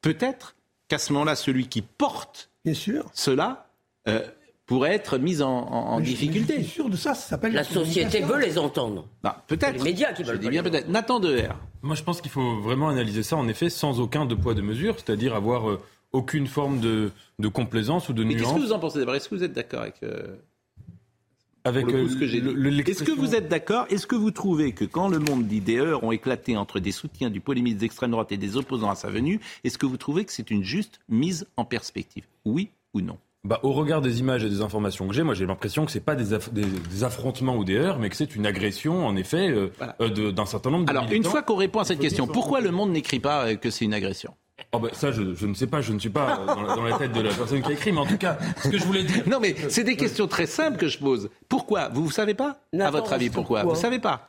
Peut-être 0.00 0.54
qu'à 0.88 0.98
ce 0.98 1.12
moment-là, 1.12 1.34
celui 1.36 1.68
qui 1.68 1.82
porte 1.82 2.50
Bien 2.64 2.72
sûr. 2.74 3.10
cela 3.12 3.68
euh, 4.08 4.26
pourrait 4.64 4.94
être 4.94 5.18
mis 5.18 5.42
en, 5.42 5.48
en- 5.50 5.70
en 5.92 5.98
Mais 5.98 6.04
je- 6.06 6.10
difficulté. 6.12 6.54
Je 6.58 6.62
suis 6.62 6.70
sûr 6.70 6.88
de 6.88 6.96
ça, 6.96 7.14
ça 7.14 7.28
s'appelle 7.30 7.52
La 7.52 7.64
société 7.64 8.20
veut 8.20 8.38
les 8.38 8.56
entendre. 8.56 9.06
Bah, 9.22 9.44
peut-être. 9.46 9.76
Les 9.76 9.82
médias 9.82 10.12
qui 10.14 10.22
Je 10.24 10.28
veulent 10.28 10.38
dis 10.38 10.46
pas 10.46 10.50
bien 10.50 10.62
peut-être. 10.62 10.88
Nathan 10.88 11.20
Deher. 11.20 11.50
Moi, 11.82 11.94
je 11.94 12.02
pense 12.02 12.22
qu'il 12.22 12.30
faut 12.30 12.60
vraiment 12.60 12.88
analyser 12.88 13.22
ça, 13.22 13.36
en 13.36 13.48
effet, 13.48 13.68
sans 13.68 14.00
aucun 14.00 14.24
deux 14.24 14.36
poids, 14.36 14.54
deux 14.54 14.62
mesures, 14.62 14.94
c'est-à-dire 14.96 15.34
avoir 15.34 15.68
euh, 15.68 15.80
aucune 16.12 16.46
forme 16.46 16.80
de, 16.80 17.10
de 17.38 17.48
complaisance 17.48 18.08
ou 18.08 18.12
de 18.12 18.24
Mais 18.24 18.36
qu'est-ce 18.36 18.54
que 18.54 18.60
vous 18.60 18.72
en 18.72 18.78
pensez 18.78 18.98
d'abord? 18.98 19.14
Est-ce 19.14 19.28
que 19.28 19.34
vous 19.34 19.44
êtes 19.44 19.52
d'accord 19.52 19.82
avec 19.82 20.02
euh, 20.02 20.36
avec 21.64 21.86
le 21.86 21.92
coup, 21.92 21.98
euh, 21.98 22.08
ce 22.08 22.16
que 22.16 22.26
j'ai 22.26 22.38
Est-ce 22.38 23.02
que 23.04 23.12
vous 23.12 23.34
êtes 23.34 23.48
d'accord? 23.48 23.86
Est-ce 23.90 24.06
que 24.06 24.14
vous 24.16 24.30
trouvez 24.30 24.72
que 24.72 24.84
quand 24.86 25.08
le 25.08 25.18
monde 25.18 25.46
dit 25.46 25.60
des 25.60 25.78
heures 25.78 26.02
ont 26.04 26.12
éclaté 26.12 26.56
entre 26.56 26.80
des 26.80 26.92
soutiens 26.92 27.28
du 27.30 27.40
polémiste 27.40 27.78
d'extrême 27.78 28.10
droite 28.12 28.32
et 28.32 28.36
des 28.38 28.56
opposants 28.56 28.90
à 28.90 28.94
sa 28.94 29.10
venue, 29.10 29.40
est-ce 29.64 29.76
que 29.76 29.84
vous 29.86 29.96
trouvez 29.98 30.24
que 30.24 30.32
c'est 30.32 30.50
une 30.50 30.62
juste 30.62 31.00
mise 31.08 31.46
en 31.56 31.64
perspective? 31.64 32.24
Oui 32.46 32.70
ou 32.94 33.00
non? 33.02 33.18
Bah, 33.44 33.60
au 33.62 33.72
regard 33.72 34.00
des 34.00 34.18
images 34.20 34.44
et 34.44 34.48
des 34.48 34.62
informations 34.62 35.06
que 35.06 35.14
j'ai, 35.14 35.22
moi 35.22 35.34
j'ai 35.34 35.46
l'impression 35.46 35.84
que 35.86 35.92
c'est 35.92 36.00
pas 36.00 36.16
des, 36.16 36.32
aff- 36.34 36.52
des- 36.52 36.64
des 36.64 37.04
affrontements 37.04 37.56
ou 37.56 37.64
des 37.64 37.76
heurts, 37.76 37.98
mais 37.98 38.08
que 38.08 38.16
c'est 38.16 38.34
une 38.34 38.46
agression, 38.46 39.06
en 39.06 39.14
effet, 39.16 39.48
euh, 39.50 39.68
Voilà. 39.78 39.94
euh, 40.00 40.32
d'un 40.32 40.46
certain 40.46 40.70
nombre 40.70 40.86
de 40.86 40.90
Alors, 40.90 41.06
une 41.10 41.22
fois 41.24 41.42
qu'on 41.42 41.56
répond 41.56 41.80
à 41.80 41.84
cette 41.84 42.00
question, 42.00 42.26
pourquoi 42.26 42.60
le 42.60 42.70
monde 42.70 42.90
n'écrit 42.90 43.20
pas 43.20 43.54
que 43.56 43.70
c'est 43.70 43.84
une 43.84 43.94
agression? 43.94 44.34
Oh, 44.72 44.78
bah, 44.80 44.88
ça, 44.92 45.12
je, 45.12 45.34
je 45.34 45.46
ne 45.46 45.54
sais 45.54 45.66
pas, 45.66 45.80
je 45.80 45.92
ne 45.92 45.98
suis 45.98 46.10
pas 46.10 46.40
dans 46.46 46.60
la, 46.62 46.74
dans 46.76 46.82
la 46.82 46.98
tête 46.98 47.12
de 47.12 47.20
la 47.22 47.32
personne 47.32 47.62
qui 47.62 47.70
a 47.70 47.72
écrit, 47.72 47.90
mais 47.92 48.00
en 48.00 48.06
tout 48.06 48.18
cas, 48.18 48.36
ce 48.62 48.68
que 48.68 48.76
je 48.76 48.84
voulais 48.84 49.02
dire. 49.04 49.22
Non, 49.26 49.38
mais 49.40 49.54
c'est 49.68 49.84
des 49.84 49.96
questions 49.96 50.26
très 50.26 50.46
simples 50.46 50.76
que 50.76 50.88
je 50.88 50.98
pose. 50.98 51.30
Pourquoi? 51.48 51.88
Vous 51.88 52.06
ne 52.06 52.12
savez 52.12 52.34
pas? 52.34 52.58
À 52.78 52.90
votre 52.90 53.12
avis, 53.12 53.30
pourquoi? 53.30 53.62
Vous 53.62 53.70
ne 53.70 53.76
savez 53.76 53.98
pas 53.98 54.28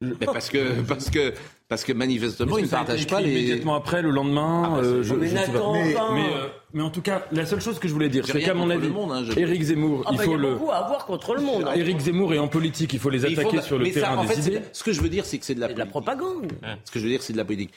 Mais 0.00 0.26
parce 0.26 0.48
que, 0.50 0.80
parce 0.82 1.10
que, 1.10 1.32
parce 1.68 1.84
que 1.84 1.92
manifestement, 1.92 2.56
Est-ce 2.58 2.66
ils 2.66 2.68
que 2.70 2.74
ne 2.74 2.78
partagent 2.78 3.06
pas 3.06 3.20
les. 3.20 3.30
Immédiatement 3.32 3.74
après, 3.74 4.00
le 4.02 4.10
lendemain, 4.10 4.62
Ah, 4.66 4.68
bah, 4.70 4.76
euh, 4.84 5.02
je, 5.02 5.14
Mais 5.14 5.26
je 5.28 5.34
ne 5.34 5.40
sais 5.40 5.52
pas. 5.52 5.72
Mais- 5.72 5.94
Mais, 6.14 6.28
euh, 6.34 6.46
mais 6.74 6.82
en 6.82 6.90
tout 6.90 7.02
cas, 7.02 7.24
la 7.32 7.46
seule 7.46 7.60
chose 7.60 7.78
que 7.80 7.88
je 7.88 7.92
voulais 7.94 8.08
dire, 8.08 8.24
c'est 8.26 8.40
qu'à 8.40 8.54
mon 8.54 8.68
avis, 8.70 8.86
le 8.88 8.92
monde, 8.92 9.10
hein, 9.12 9.22
je- 9.24 9.36
Éric 9.38 9.62
Zemmour, 9.62 10.02
ah 10.06 10.10
il 10.12 10.18
bah, 10.18 10.24
faut 10.24 10.30
y 10.32 10.34
a 10.34 10.38
le. 10.38 10.52
beaucoup 10.54 10.70
à 10.70 10.86
voir 10.86 11.04
contre 11.06 11.34
le 11.34 11.40
monde. 11.42 11.64
hein. 11.66 11.72
Éric 11.74 11.98
Zemmour 11.98 12.32
est 12.34 12.38
en 12.38 12.46
politique, 12.48 12.92
il 12.92 13.00
faut 13.00 13.10
les 13.10 13.24
attaquer 13.24 13.60
sur 13.62 13.78
le 13.78 13.84
mais 13.84 13.92
ça, 13.92 14.00
terrain 14.00 14.18
en 14.18 14.22
fait, 14.24 14.36
des 14.36 14.42
c'est- 14.42 14.50
idées. 14.50 14.62
Ce 14.72 14.84
que 14.84 14.92
je 14.92 15.00
veux 15.00 15.08
dire, 15.08 15.24
c'est 15.24 15.38
que 15.38 15.44
c'est 15.46 15.54
de 15.54 15.60
la, 15.60 15.68
C'est 15.68 15.74
de 15.74 15.78
la 15.80 15.86
propagande. 15.86 16.52
Ce 16.84 16.90
que 16.92 16.98
je 17.00 17.04
veux 17.04 17.10
dire, 17.10 17.22
c'est 17.22 17.32
de 17.32 17.38
la 17.38 17.44
politique. 17.44 17.72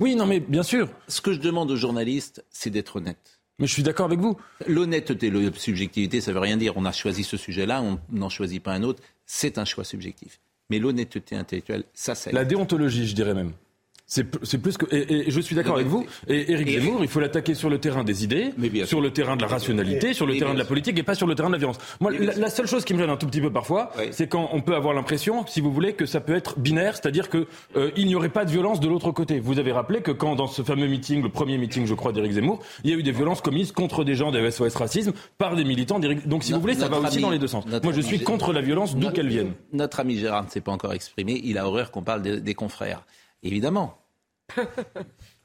Oui, 0.00 0.16
non, 0.16 0.26
mais 0.26 0.40
bien 0.40 0.62
sûr. 0.62 0.88
Ce 1.08 1.20
que 1.20 1.32
je 1.32 1.38
demande 1.38 1.70
aux 1.70 1.76
journalistes, 1.76 2.44
c'est 2.50 2.70
d'être 2.70 2.96
honnête. 2.96 3.40
Mais 3.58 3.66
je 3.66 3.74
suis 3.74 3.82
d'accord 3.82 4.06
avec 4.06 4.18
vous. 4.18 4.38
L'honnêteté, 4.66 5.30
la 5.30 5.52
subjectivité, 5.52 6.22
ça 6.22 6.32
veut 6.32 6.38
rien 6.40 6.56
dire. 6.56 6.72
On 6.76 6.86
a 6.86 6.92
choisi 6.92 7.22
ce 7.22 7.36
sujet-là, 7.36 7.82
on 7.82 8.00
n'en 8.10 8.30
choisit 8.30 8.62
pas 8.62 8.72
un 8.72 8.82
autre. 8.82 9.02
C'est 9.26 9.58
un 9.58 9.66
choix 9.66 9.84
subjectif. 9.84 10.40
Mais 10.70 10.78
l'honnêteté 10.78 11.36
intellectuelle, 11.36 11.84
ça, 11.92 12.14
c'est. 12.14 12.32
La 12.32 12.46
déontologie, 12.46 13.06
je 13.06 13.14
dirais 13.14 13.34
même. 13.34 13.52
C'est 14.12 14.58
plus 14.58 14.76
que. 14.76 14.86
Et, 14.92 15.28
et 15.28 15.30
je 15.30 15.40
suis 15.40 15.54
d'accord 15.54 15.76
avec 15.76 15.86
vous. 15.86 16.04
Et 16.26 16.50
Éric 16.50 16.68
Zemmour, 16.68 16.98
il 17.02 17.06
faut 17.08 17.20
l'attaquer 17.20 17.54
sur 17.54 17.70
le 17.70 17.78
terrain 17.78 18.02
des 18.02 18.24
idées, 18.24 18.50
Mais 18.58 18.68
bien 18.68 18.84
sur 18.84 19.00
le 19.00 19.12
terrain 19.12 19.36
de 19.36 19.42
la 19.42 19.46
rationalité, 19.46 20.14
sur 20.14 20.26
le 20.26 20.36
terrain 20.36 20.52
de 20.52 20.58
la 20.58 20.64
politique 20.64 20.98
et 20.98 21.04
pas 21.04 21.14
sur 21.14 21.28
le 21.28 21.36
terrain 21.36 21.48
de 21.48 21.52
la 21.52 21.58
violence. 21.58 21.78
Moi, 22.00 22.10
la, 22.10 22.34
la 22.34 22.50
seule 22.50 22.66
chose 22.66 22.84
qui 22.84 22.92
me 22.92 22.98
gêne 22.98 23.08
un 23.10 23.16
tout 23.16 23.28
petit 23.28 23.40
peu 23.40 23.52
parfois, 23.52 23.92
Oui. 23.96 24.06
c'est 24.10 24.26
quand 24.26 24.50
on 24.52 24.62
peut 24.62 24.74
avoir 24.74 24.94
l'impression, 24.94 25.46
si 25.46 25.60
vous 25.60 25.70
voulez, 25.72 25.92
que 25.92 26.06
ça 26.06 26.20
peut 26.20 26.34
être 26.34 26.58
binaire, 26.58 26.96
c'est-à-dire 26.96 27.28
que 27.28 27.46
euh, 27.76 27.92
il 27.96 28.06
n'y 28.08 28.16
aurait 28.16 28.30
pas 28.30 28.44
de 28.44 28.50
violence 28.50 28.80
de 28.80 28.88
l'autre 28.88 29.12
côté. 29.12 29.38
Vous 29.38 29.60
avez 29.60 29.70
rappelé 29.70 30.00
que 30.00 30.10
quand 30.10 30.34
dans 30.34 30.48
ce 30.48 30.62
fameux 30.62 30.88
meeting, 30.88 31.22
le 31.22 31.28
premier 31.28 31.56
meeting, 31.56 31.86
je 31.86 31.94
crois, 31.94 32.10
d'Éric 32.10 32.32
Zemmour, 32.32 32.58
il 32.82 32.90
y 32.90 32.92
a 32.92 32.96
eu 32.96 33.04
des 33.04 33.12
violences 33.12 33.40
commises 33.42 33.70
contre 33.70 34.02
des 34.02 34.16
gens 34.16 34.32
de 34.32 34.50
SOS 34.50 34.74
Racisme 34.74 35.12
par 35.38 35.54
des 35.54 35.62
militants 35.64 36.00
d'Éric. 36.00 36.26
Donc, 36.26 36.42
si 36.42 36.52
vous 36.52 36.60
voulez, 36.60 36.74
ça 36.74 36.88
va 36.88 36.98
aussi 36.98 37.20
dans 37.20 37.30
les 37.30 37.38
deux 37.38 37.46
sens. 37.46 37.64
Moi, 37.84 37.92
je 37.92 38.00
suis 38.00 38.18
contre 38.18 38.52
la 38.52 38.60
violence 38.60 38.96
d'où 38.96 39.10
qu'elle 39.12 39.28
vienne. 39.28 39.52
Notre 39.72 40.00
ami 40.00 40.18
Gérard 40.18 40.46
ne 40.46 40.50
s'est 40.50 40.60
pas 40.60 40.72
encore 40.72 40.94
exprimé. 40.94 41.40
Il 41.44 41.58
a 41.58 41.66
horreur 41.68 41.92
qu'on 41.92 42.02
parle 42.02 42.22
des, 42.22 42.40
des 42.40 42.54
confrères. 42.54 43.04
Évidemment. 43.44 43.96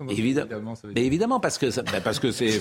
Évidemment, 0.10 0.74
mais 0.94 1.06
évidemment 1.06 1.40
parce 1.40 1.58
que 1.58 1.72
ça- 1.72 1.82
bah, 1.84 2.02
parce 2.04 2.20
que 2.20 2.32
c'est 2.32 2.60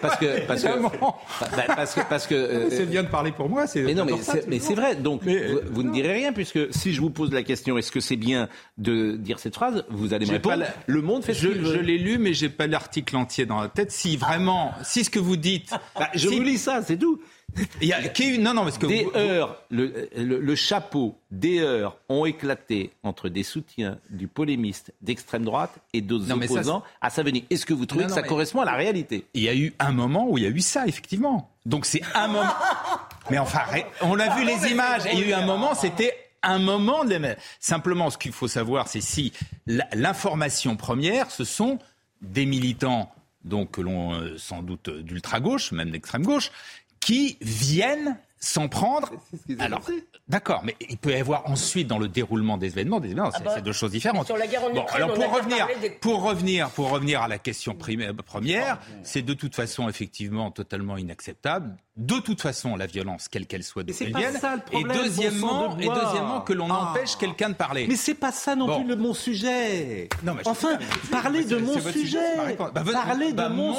parce 0.00 0.16
que 0.16 0.46
parce 0.46 0.62
que 0.62 0.68
bah, 0.78 1.64
parce 1.74 1.94
que 1.94 2.00
parce 2.08 2.26
que 2.26 2.34
euh, 2.34 2.70
C'est 2.70 2.86
bien 2.86 3.02
de 3.02 3.08
parler 3.08 3.32
pour 3.32 3.48
moi. 3.48 3.66
C'est 3.66 3.82
mais 3.82 3.94
non, 3.94 4.04
mais 4.04 4.12
c'est, 4.22 4.46
mais 4.46 4.58
toujours. 4.58 4.68
c'est 4.68 4.74
vrai. 4.80 4.94
Donc, 4.96 5.22
Mais, 5.24 5.44
vous, 5.48 5.56
euh, 5.58 5.64
vous 5.70 5.82
ne 5.82 5.92
direz 5.92 6.12
rien, 6.12 6.32
puisque 6.32 6.72
si 6.72 6.92
je 6.92 7.00
vous 7.00 7.10
pose 7.10 7.32
la 7.32 7.42
question, 7.42 7.76
est-ce 7.78 7.90
que 7.90 8.00
c'est 8.00 8.16
bien 8.16 8.48
de 8.78 9.16
dire 9.16 9.38
cette 9.40 9.54
phrase 9.54 9.84
Vous 9.90 10.14
allez 10.14 10.26
me 10.26 10.32
répondre. 10.32 10.56
la- 10.58 10.68
Le 10.86 11.02
monde 11.02 11.24
fait 11.24 11.34
ce 11.34 11.40
Je, 11.52 11.64
je 11.64 11.78
l'ai 11.78 11.98
lu, 11.98 12.18
mais 12.18 12.32
j'ai 12.32 12.48
pas 12.48 12.66
l'article 12.68 13.16
entier 13.16 13.44
dans 13.44 13.60
la 13.60 13.68
tête. 13.68 13.90
Si 13.90 14.16
vraiment, 14.16 14.72
si 14.84 15.02
ce 15.04 15.10
que 15.10 15.18
vous 15.18 15.36
dites, 15.36 15.70
Bah, 15.98 16.08
je 16.14 16.28
si- 16.28 16.36
vous 16.36 16.42
lis 16.42 16.58
ça, 16.58 16.80
c'est 16.82 16.96
tout. 16.96 17.20
Il 17.80 17.88
y 17.88 17.92
a, 17.92 18.00
non, 18.38 18.54
non, 18.54 18.62
parce 18.64 18.78
que 18.78 18.86
Des 18.86 19.04
vous- 19.04 19.10
vous- 19.10 19.16
heures, 19.16 19.62
le, 19.70 20.08
le- 20.16 20.40
le 20.40 20.54
chapeau 20.54 21.16
des 21.30 21.60
heures 21.60 21.96
ont 22.08 22.24
éclaté 22.24 22.92
entre 23.02 23.28
des 23.28 23.42
soutiens 23.42 23.98
du 24.10 24.26
polémiste 24.28 24.92
d'extrême 25.02 25.44
droite 25.44 25.72
et 25.92 26.00
d'autres 26.00 26.26
ça, 26.26 26.34
opposants 26.36 26.82
à 27.00 27.10
sa 27.10 27.22
venue. 27.22 27.44
Est-ce 27.50 27.66
que 27.66 27.74
vous 27.74 27.86
trouvez 27.86 28.04
Non, 28.04 28.08
que 28.08 28.12
non, 28.12 28.16
ça 28.16 28.22
mais- 28.22 28.28
correspond 28.28 28.60
à 28.60 28.64
la 28.64 28.72
réalité? 28.74 29.26
Il 29.34 29.42
y 29.42 29.48
a 29.48 29.54
eu 29.54 29.74
un 29.78 29.92
moment 29.92 30.26
où 30.28 30.38
il 30.38 30.44
y 30.44 30.46
a 30.46 30.50
eu 30.50 30.60
ça, 30.60 30.86
effectivement. 30.86 31.50
Donc 31.66 31.84
c'est 31.86 32.02
un 32.14 32.28
moment. 32.28 32.48
Mais 33.30 33.38
enfin, 33.38 33.60
on 34.00 34.18
a 34.18 34.34
vu 34.36 34.44
les 34.44 34.70
images. 34.70 35.02
Il 35.12 35.20
y 35.20 35.22
a 35.24 35.26
eu 35.28 35.32
un 35.32 35.46
moment, 35.46 35.74
c'était 35.74 36.12
un 36.42 36.58
moment. 36.58 37.04
De... 37.04 37.16
Simplement, 37.60 38.10
ce 38.10 38.18
qu'il 38.18 38.32
faut 38.32 38.48
savoir, 38.48 38.88
c'est 38.88 39.00
si 39.00 39.32
l'information 39.94 40.76
première, 40.76 41.30
ce 41.30 41.44
sont 41.44 41.78
des 42.20 42.46
militants, 42.46 43.12
donc 43.44 43.72
que 43.72 43.80
l'on 43.80 44.12
euh, 44.14 44.36
sans 44.38 44.62
doute 44.62 44.90
d'ultra 44.90 45.40
gauche, 45.40 45.72
même 45.72 45.90
d'extrême 45.90 46.24
gauche, 46.24 46.50
qui 47.04 47.36
viennent 47.40 48.16
s'en 48.38 48.66
prendre. 48.68 49.08
Alors, 49.60 49.82
d'accord, 50.28 50.62
mais 50.64 50.74
il 50.90 50.96
peut 50.96 51.12
y 51.12 51.14
avoir 51.14 51.48
ensuite 51.48 51.86
dans 51.86 51.98
le 51.98 52.08
déroulement 52.08 52.56
des 52.58 52.66
événements, 52.68 52.98
des 52.98 53.10
événements, 53.10 53.30
c'est 53.30 53.44
bah, 53.44 53.52
c'est 53.54 53.62
deux 53.62 53.72
choses 53.72 53.92
différentes. 53.92 54.26
sur 54.26 54.36
la 54.36 54.48
guerre 54.48 54.64
en 54.64 54.70
Bon, 54.72 54.82
Ukraine, 54.82 55.02
alors 55.04 55.14
pour 55.14 55.32
revenir, 55.32 55.68
des- 55.80 55.90
pour 55.90 56.22
revenir, 56.22 56.68
pour 56.70 56.90
revenir 56.90 57.22
à 57.22 57.28
la 57.28 57.38
question 57.38 57.74
primi- 57.74 58.12
première, 58.14 58.80
c'est 59.04 59.22
de 59.22 59.34
toute 59.34 59.54
façon 59.54 59.88
effectivement 59.88 60.50
totalement 60.50 60.96
inacceptable. 60.96 61.76
De 61.98 62.18
toute 62.20 62.40
façon, 62.40 62.74
la 62.74 62.86
violence, 62.86 63.28
quelle 63.28 63.46
qu'elle 63.46 63.62
soit, 63.62 63.82
d'où 63.82 63.92
pas 63.92 64.18
vienne. 64.18 64.38
ça, 64.40 64.56
le 64.56 64.62
problème, 64.62 64.90
et 64.90 64.94
deuxièmement, 65.04 65.74
de 65.74 65.82
et 65.82 65.88
deuxièmement 65.88 66.40
que 66.40 66.54
l'on 66.54 66.70
Ah. 66.72 66.88
empêche 66.90 67.16
quelqu'un 67.16 67.50
de 67.50 67.54
parler. 67.54 67.86
Mais 67.86 67.96
c'est 67.96 68.14
pas 68.14 68.32
ça 68.32 68.56
non 68.56 68.66
Bon. 68.66 68.80
plus 68.80 68.88
le 68.88 68.96
mon 68.96 69.12
sujet. 69.12 70.08
Non, 70.22 70.32
mais 70.32 70.42
je 70.42 70.48
enfin, 70.48 70.78
parlez 71.10 71.44
de 71.44 71.58
mon 71.58 71.78
sujet, 71.78 72.18
bah, 72.72 72.82
de 72.82 73.52
mon, 73.52 73.74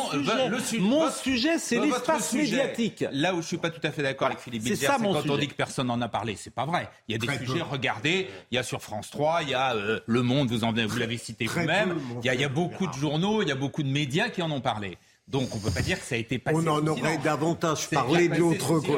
sujet. 0.59 0.79
mon 0.79 1.09
sujet, 1.09 1.57
c'est 1.57 1.79
l'espace 1.79 2.33
médiatique. 2.33 3.03
Là 3.11 3.33
où 3.33 3.41
je 3.41 3.47
suis 3.47 3.57
pas 3.57 3.71
tout 3.71 3.81
à 3.85 3.91
fait 3.91 4.03
d'accord 4.03 4.27
avec 4.27 4.39
Philippe 4.39 4.61
Bilger, 4.61 4.75
c'est 4.75 4.85
quand 4.85 5.29
on 5.29 5.37
dit 5.37 5.47
que 5.47 5.55
personne 5.55 5.87
n'en 5.87 5.99
a 5.99 6.07
parlé. 6.07 6.35
C'est 6.35 6.53
pas 6.53 6.65
vrai. 6.65 6.89
Il 7.07 7.13
y 7.13 7.15
a 7.15 7.17
des 7.17 7.25
Très 7.25 7.39
sujets, 7.39 7.59
peu. 7.59 7.65
regardez, 7.71 8.27
il 8.51 8.55
y 8.55 8.57
a 8.59 8.63
sur 8.63 8.81
France 8.83 9.09
3, 9.09 9.41
il 9.41 9.49
y 9.49 9.53
a 9.55 9.73
euh, 9.73 9.99
Le 10.05 10.21
Monde, 10.21 10.49
vous, 10.49 10.63
en, 10.63 10.71
vous 10.71 10.97
l'avez 10.99 11.17
cité 11.17 11.45
vous-même, 11.47 11.99
il 12.21 12.25
y 12.27 12.29
a, 12.29 12.35
il 12.35 12.41
y 12.41 12.43
a 12.43 12.47
cher 12.47 12.53
beaucoup 12.53 12.85
de 12.85 12.93
journaux, 12.93 13.41
il 13.41 13.47
y 13.47 13.51
a 13.51 13.55
beaucoup 13.55 13.81
de 13.81 13.89
médias 13.89 14.29
qui 14.29 14.43
en 14.43 14.51
ont 14.51 14.61
parlé. 14.61 14.99
Donc 15.27 15.55
on 15.55 15.59
peut 15.59 15.71
pas 15.71 15.81
dire 15.81 15.99
que 15.99 16.05
ça 16.05 16.15
a 16.15 16.17
été 16.17 16.37
passé. 16.37 16.57
On 16.59 16.67
en 16.67 16.85
aurait 16.85 17.17
davantage 17.17 17.89
parlé 17.89 18.27
de 18.27 18.35
l'autre 18.35 18.79
côté. 18.79 18.93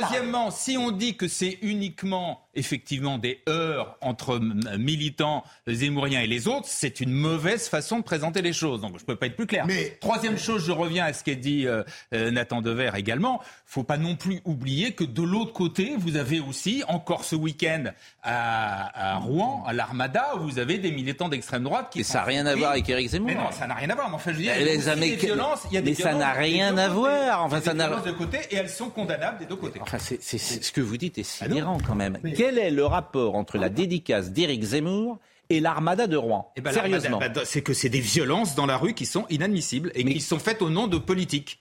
Deuxièmement, 0.00 0.50
si 0.50 0.76
on 0.76 0.90
dit 0.90 1.16
que 1.16 1.28
c'est 1.28 1.58
uniquement 1.62 2.45
effectivement 2.56 3.18
des 3.18 3.40
heurts 3.48 3.96
entre 4.00 4.38
militants 4.78 5.44
zémouriens 5.66 6.20
et 6.20 6.26
les 6.26 6.48
autres, 6.48 6.66
c'est 6.68 7.00
une 7.00 7.12
mauvaise 7.12 7.68
façon 7.68 7.98
de 7.98 8.04
présenter 8.04 8.42
les 8.42 8.52
choses. 8.52 8.80
Donc 8.80 8.98
je 8.98 9.04
peux 9.04 9.16
pas 9.16 9.26
être 9.26 9.36
plus 9.36 9.46
clair. 9.46 9.64
Mais- 9.66 9.96
troisième 10.00 10.38
chose, 10.38 10.64
je 10.66 10.72
reviens 10.72 11.04
à 11.04 11.12
ce 11.12 11.22
qu'a 11.24 11.34
dit 11.34 11.66
euh, 11.66 11.82
euh, 12.14 12.30
Nathan 12.30 12.60
Dever 12.62 12.90
également. 12.96 13.40
Faut 13.64 13.82
pas 13.84 13.96
non 13.98 14.16
plus 14.16 14.40
oublier 14.44 14.92
que 14.92 15.04
de 15.04 15.22
l'autre 15.22 15.52
côté, 15.52 15.94
vous 15.98 16.16
avez 16.16 16.40
aussi 16.40 16.82
encore 16.88 17.24
ce 17.24 17.36
week-end 17.36 17.84
à, 18.22 19.14
à 19.14 19.18
Rouen, 19.18 19.64
à 19.66 19.72
l'Armada, 19.72 20.36
où 20.36 20.40
vous 20.40 20.58
avez 20.58 20.78
des 20.78 20.90
militants 20.90 21.28
d'extrême 21.28 21.64
droite 21.64 21.88
qui. 21.90 21.98
Mais 21.98 22.04
ça 22.04 22.18
n'a 22.18 22.20
sont 22.24 22.28
rien 22.28 22.46
à 22.46 22.54
voir 22.54 22.70
avec 22.72 22.88
Éric 22.88 23.08
Zemmour. 23.10 23.28
Mais 23.28 23.34
non, 23.34 23.50
ça 23.52 23.66
n'a 23.66 23.74
rien 23.74 23.90
à 23.90 23.94
voir. 23.94 24.08
Mais 24.08 24.16
enfin, 24.16 24.32
je 24.32 24.36
veux 24.36 24.42
dire, 24.42 24.52
il 24.58 24.66
y 24.66 24.88
a 24.88 24.94
des 24.96 25.16
violences. 25.16 25.60
Il 25.70 25.74
y 25.74 25.78
a 25.78 25.80
des 25.82 25.90
mais 25.90 25.94
ça 25.96 26.14
n'a 26.14 26.32
rien 26.32 26.76
à 26.78 26.88
voir. 26.88 27.44
Enfin, 27.44 27.56
Il 27.56 27.60
y 27.60 27.62
a 27.62 27.64
ça 27.66 27.72
des 27.72 27.78
n'a- 27.78 27.86
violences 27.88 28.04
de 28.06 28.12
côté 28.12 28.38
et 28.50 28.56
elles 28.56 28.70
sont 28.70 28.88
condamnables 28.90 29.38
des 29.38 29.46
deux 29.46 29.56
côtés. 29.56 29.80
Enfin, 29.82 29.98
c'est, 29.98 30.22
c'est- 30.22 30.38
c'est- 30.38 30.62
ce 30.62 30.72
que 30.72 30.80
vous 30.80 30.96
dites 30.96 31.18
est 31.18 31.26
Ah 31.40 31.44
sidérant 31.46 31.78
quand 31.86 31.94
même. 31.94 32.18
Quel 32.46 32.58
est 32.58 32.70
le 32.70 32.86
rapport 32.86 33.34
entre 33.34 33.58
la 33.58 33.68
dédicace 33.68 34.30
d'Éric 34.30 34.62
Zemmour 34.62 35.18
et 35.50 35.58
l'armada 35.58 36.06
de 36.06 36.16
Rouen 36.16 36.52
Eh 36.56 36.60
ben, 36.60 36.72
Sérieusement. 36.72 37.18
bah, 37.18 37.28
c'est 37.44 37.60
que 37.62 37.72
c'est 37.74 37.88
des 37.88 37.98
violences 38.00 38.54
dans 38.54 38.66
la 38.66 38.76
rue 38.76 38.94
qui 38.94 39.04
sont 39.04 39.26
inadmissibles 39.30 39.90
et 39.96 40.04
Mais- 40.04 40.12
qui 40.12 40.20
sont 40.20 40.38
faites 40.38 40.62
au 40.62 40.70
nom 40.70 40.86
de 40.86 40.96
politique. 40.98 41.60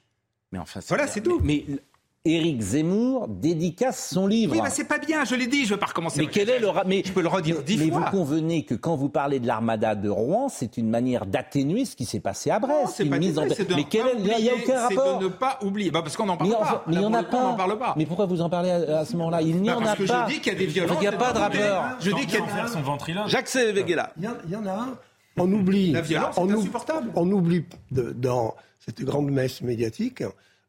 mais 0.51 0.59
enfin, 0.59 0.81
Voilà, 0.87 1.07
c'est 1.07 1.21
tout. 1.21 1.39
Mais, 1.43 1.65
mais 1.67 1.77
Éric 2.25 2.59
Zemmour 2.61 3.27
dédicace 3.27 4.09
son 4.11 4.25
livre. 4.25 4.53
Oui, 4.53 4.59
bah, 4.61 4.69
c'est 4.71 4.87
pas 4.87 4.97
bien, 4.97 5.23
je 5.25 5.35
l'ai 5.35 5.45
dit, 5.45 5.63
je 5.65 5.75
vais 5.75 5.79
pas 5.79 5.85
recommencer. 5.85 6.19
mais 6.21 6.27
quel 6.27 6.49
est 6.49 6.59
le 6.59 6.69
ra- 6.69 6.83
mais 6.85 7.03
Je 7.05 7.11
peux 7.13 7.21
le 7.21 7.27
redire 7.27 7.61
dix 7.61 7.77
mais 7.77 7.89
fois. 7.91 7.99
vous 8.11 8.17
convenez 8.17 8.63
que 8.65 8.73
quand 8.73 8.95
vous 8.95 9.09
parlez 9.09 9.39
de 9.39 9.45
l'armada 9.45 9.93
de 9.93 10.09
Rouen, 10.09 10.49
c'est 10.49 10.77
une 10.77 10.89
manière 10.89 11.25
d'atténuer 11.27 11.85
ce 11.85 11.95
qui 11.95 12.05
s'est 12.05 12.19
passé 12.19 12.49
à 12.49 12.59
Brest. 12.59 12.73
Non, 12.81 12.87
c'est 12.91 13.03
une 13.03 13.09
pas 13.11 13.19
mise 13.19 13.37
en... 13.37 13.43
c'est 13.49 13.67
de 13.69 13.75
Mais 13.75 13.81
ne 13.81 13.87
quel 13.87 14.01
pas 14.03 14.09
est... 14.09 14.15
il 14.17 14.23
n'y 14.23 14.31
a 14.31 14.33
oublier, 14.35 14.51
aucun 14.53 14.65
c'est 14.89 14.95
rapport. 14.95 15.19
de 15.19 15.23
ne 15.25 15.29
pas 15.29 15.59
oublier. 15.61 15.91
Bah, 15.91 16.01
parce 16.01 16.17
qu'on 16.17 16.25
n'en 16.25 16.35
parle 16.37 16.49
Mais 16.49 16.55
pas. 16.55 16.83
mais 16.87 16.93
il 16.95 16.99
n'y 16.99 17.05
en 17.05 17.13
a 17.13 17.23
pas. 17.23 17.37
On 17.37 17.43
n'en 17.51 17.55
parle 17.55 17.77
pas. 17.77 17.93
Mais 17.95 18.05
pourquoi 18.07 18.25
vous 18.25 18.41
en 18.41 18.49
parlez 18.49 18.71
à, 18.71 18.99
à 18.99 19.05
ce 19.05 19.15
moment-là? 19.17 19.41
Il 19.43 19.61
n'y 19.61 19.67
Bah, 19.69 19.77
en 19.77 19.81
parce 19.81 19.91
a 19.91 19.95
que 19.95 20.07
pas. 20.07 20.25
je 20.27 20.33
dis 20.33 20.39
qu'il 20.41 20.51
y 20.53 20.55
a 20.55 20.59
des 20.59 20.65
violences. 20.65 20.97
Il 20.97 21.01
n'y 21.01 21.07
a 21.07 21.11
pas 21.11 21.31
de 21.31 21.37
rapport. 21.37 21.83
Je 21.99 22.09
dis 22.11 22.25
qu'il 22.25 22.39
y 22.39 22.41
a 22.41 22.47
faire 22.47 22.69
son 22.69 22.81
ventriloque. 22.81 23.27
Jacques. 23.27 23.49
Il 23.55 24.23
y, 24.23 24.27
en- 24.27 24.31
il 24.47 24.51
y 24.51 24.55
en 24.55 24.65
a 24.65 24.71
un. 24.71 24.97
On 25.37 25.51
oublie. 25.51 25.91
La 25.91 26.01
violence, 26.01 26.35
on 26.37 26.47
c'est 26.47 26.53
oub- 26.53 26.59
insupportable. 26.59 27.11
On 27.15 27.29
oublie 27.31 27.65
dans 27.91 28.55
cette 28.79 29.01
grande 29.03 29.29
messe 29.29 29.61
médiatique 29.61 30.23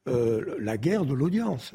euh, 0.08 0.56
la 0.60 0.76
guerre 0.76 1.04
de 1.04 1.14
l'audience. 1.14 1.72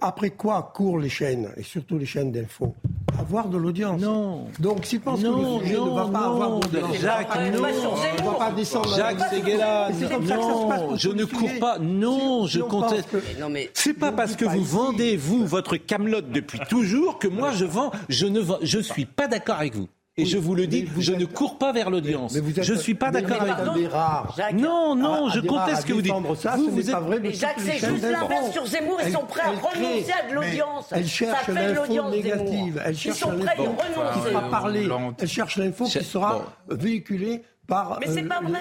après 0.00 0.30
quoi 0.30 0.70
courent 0.74 0.98
les 1.00 1.08
chaînes, 1.08 1.48
et 1.56 1.62
surtout 1.64 1.98
les 1.98 2.06
chaînes 2.06 2.30
d'info 2.30 2.74
Avoir 3.18 3.48
de 3.48 3.56
l'audience. 3.58 4.00
Non. 4.00 4.46
Donc, 4.60 4.84
s'ils 4.84 5.00
pensent 5.00 5.20
non, 5.20 5.58
que 5.58 5.58
le 5.64 5.66
sujet 5.66 5.80
ne 5.80 5.90
va 5.90 6.04
pas 6.04 6.20
non, 6.28 6.34
avoir 6.34 6.60
d'audience, 6.60 6.96
Jacques, 6.98 7.34
non. 7.34 7.42
on 7.42 8.22
ne 8.22 8.30
va 8.30 8.34
pas 8.38 8.52
descendre. 8.52 8.94
Jacques 8.96 9.20
Seguela, 9.34 9.88
non, 9.90 10.96
je 10.96 11.08
ne 11.08 11.24
cours 11.24 11.50
pas. 11.58 11.78
Non, 11.80 12.46
Si- 12.46 12.52
je 12.52 12.62
si 12.62 12.68
conteste. 12.68 13.08
pense 13.10 13.20
que- 13.22 13.40
Non, 13.40 13.48
mais 13.50 13.68
C'est 13.74 13.94
pas 13.94 14.12
parce 14.12 14.36
que 14.36 14.44
pas 14.44 14.52
vous 14.52 14.62
ici. 14.62 14.72
vendez 14.76 15.16
vous 15.16 15.44
votre 15.44 15.76
camelote 15.76 16.30
depuis 16.30 16.60
toujours 16.70 17.18
que 17.18 17.26
moi 17.26 17.50
je 17.50 17.64
vends. 17.64 17.90
Je 18.08 18.26
ne 18.26 18.38
vends, 18.38 18.58
je 18.62 18.78
suis 18.78 19.06
pas 19.06 19.26
d'accord 19.26 19.56
avec 19.56 19.74
vous. 19.74 19.88
Et 20.18 20.24
je 20.26 20.36
vous 20.36 20.54
le 20.54 20.66
dis, 20.66 20.82
vous 20.82 21.00
je 21.00 21.12
êtes- 21.12 21.20
ne 21.20 21.24
cours 21.24 21.58
pas 21.58 21.72
vers 21.72 21.90
l'audience. 21.90 22.34
Mais 22.34 22.40
vous 22.40 22.50
êtes- 22.58 22.64
Je 22.64 22.74
suis 22.74 22.94
pas 22.94 23.10
d'accord 23.10 23.40
avec 23.40 23.74
des 23.74 23.86
rares. 23.86 24.34
Jacques, 24.36 24.52
Non, 24.52 24.94
non, 24.96 25.26
à- 25.26 25.30
à 25.30 25.34
je 25.34 25.40
conteste 25.40 25.80
ce 25.82 25.86
que 25.86 25.92
vous 25.92 26.02
dites. 26.02 26.12
Ça, 26.36 26.56
vous, 26.56 26.64
ce 26.66 26.70
vous 26.70 26.80
êtes 26.80 26.90
pas 26.92 27.00
vrai 27.00 27.20
Mais 27.20 27.32
Jacques, 27.32 27.56
les 27.58 27.72
c'est 27.72 27.78
juste 27.88 28.02
l'inverse 28.02 28.50
sur 28.52 28.66
Zemmour. 28.66 28.98
Ils 29.06 29.12
sont 29.12 29.24
prêts 29.24 29.42
à 29.42 29.50
renoncer 29.50 30.12
à 30.12 30.28
de 30.28 30.34
l'audience. 30.34 30.86
Elle 30.90 31.04
Ça 31.04 31.08
cherche 31.10 31.44
fait 31.44 31.52
de 31.52 31.56
l'info 31.58 31.82
l'audience, 31.86 32.10
négative. 32.12 32.82
Elle 32.84 32.92
Ils 32.94 32.98
cherche 32.98 33.18
sont 33.18 33.28
prêts 33.38 33.48
à 33.48 33.54
y 33.54 33.64
l'info 33.64 33.74
qui 33.94 33.98
renoncer. 34.00 34.30
sera 34.30 34.50
parlée. 34.50 34.88
Elle 35.20 35.28
cherche 35.28 35.56
l'info 35.56 35.84
qui 35.84 36.04
sera 36.04 36.44
véhiculée 36.68 37.42
par. 37.68 37.98
Mais 38.00 38.06
c'est 38.08 38.24
euh, 38.24 38.28
pas 38.28 38.40
vrai. 38.40 38.60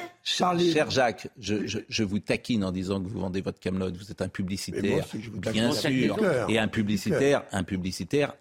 Les- 0.53 0.71
Cher 0.73 0.89
Jacques, 0.91 1.29
je, 1.39 1.65
je- 1.65 1.79
je 1.87 2.03
vous 2.03 2.19
taquine 2.19 2.63
en 2.65 2.71
disant 2.71 3.01
que 3.01 3.07
vous 3.07 3.19
vendez 3.19 3.39
votre 3.41 3.59
camelote. 3.59 3.95
Vous 3.95 4.11
êtes 4.11 4.21
un 4.21 4.27
moi 4.27 4.29
publicitaire, 4.29 5.05
bien 5.53 5.71
sûr. 5.71 6.17
Et 6.49 6.59
un 6.59 6.67
publicitaire, 6.67 7.43
un 7.51 7.63
publicitaire, 7.63 8.35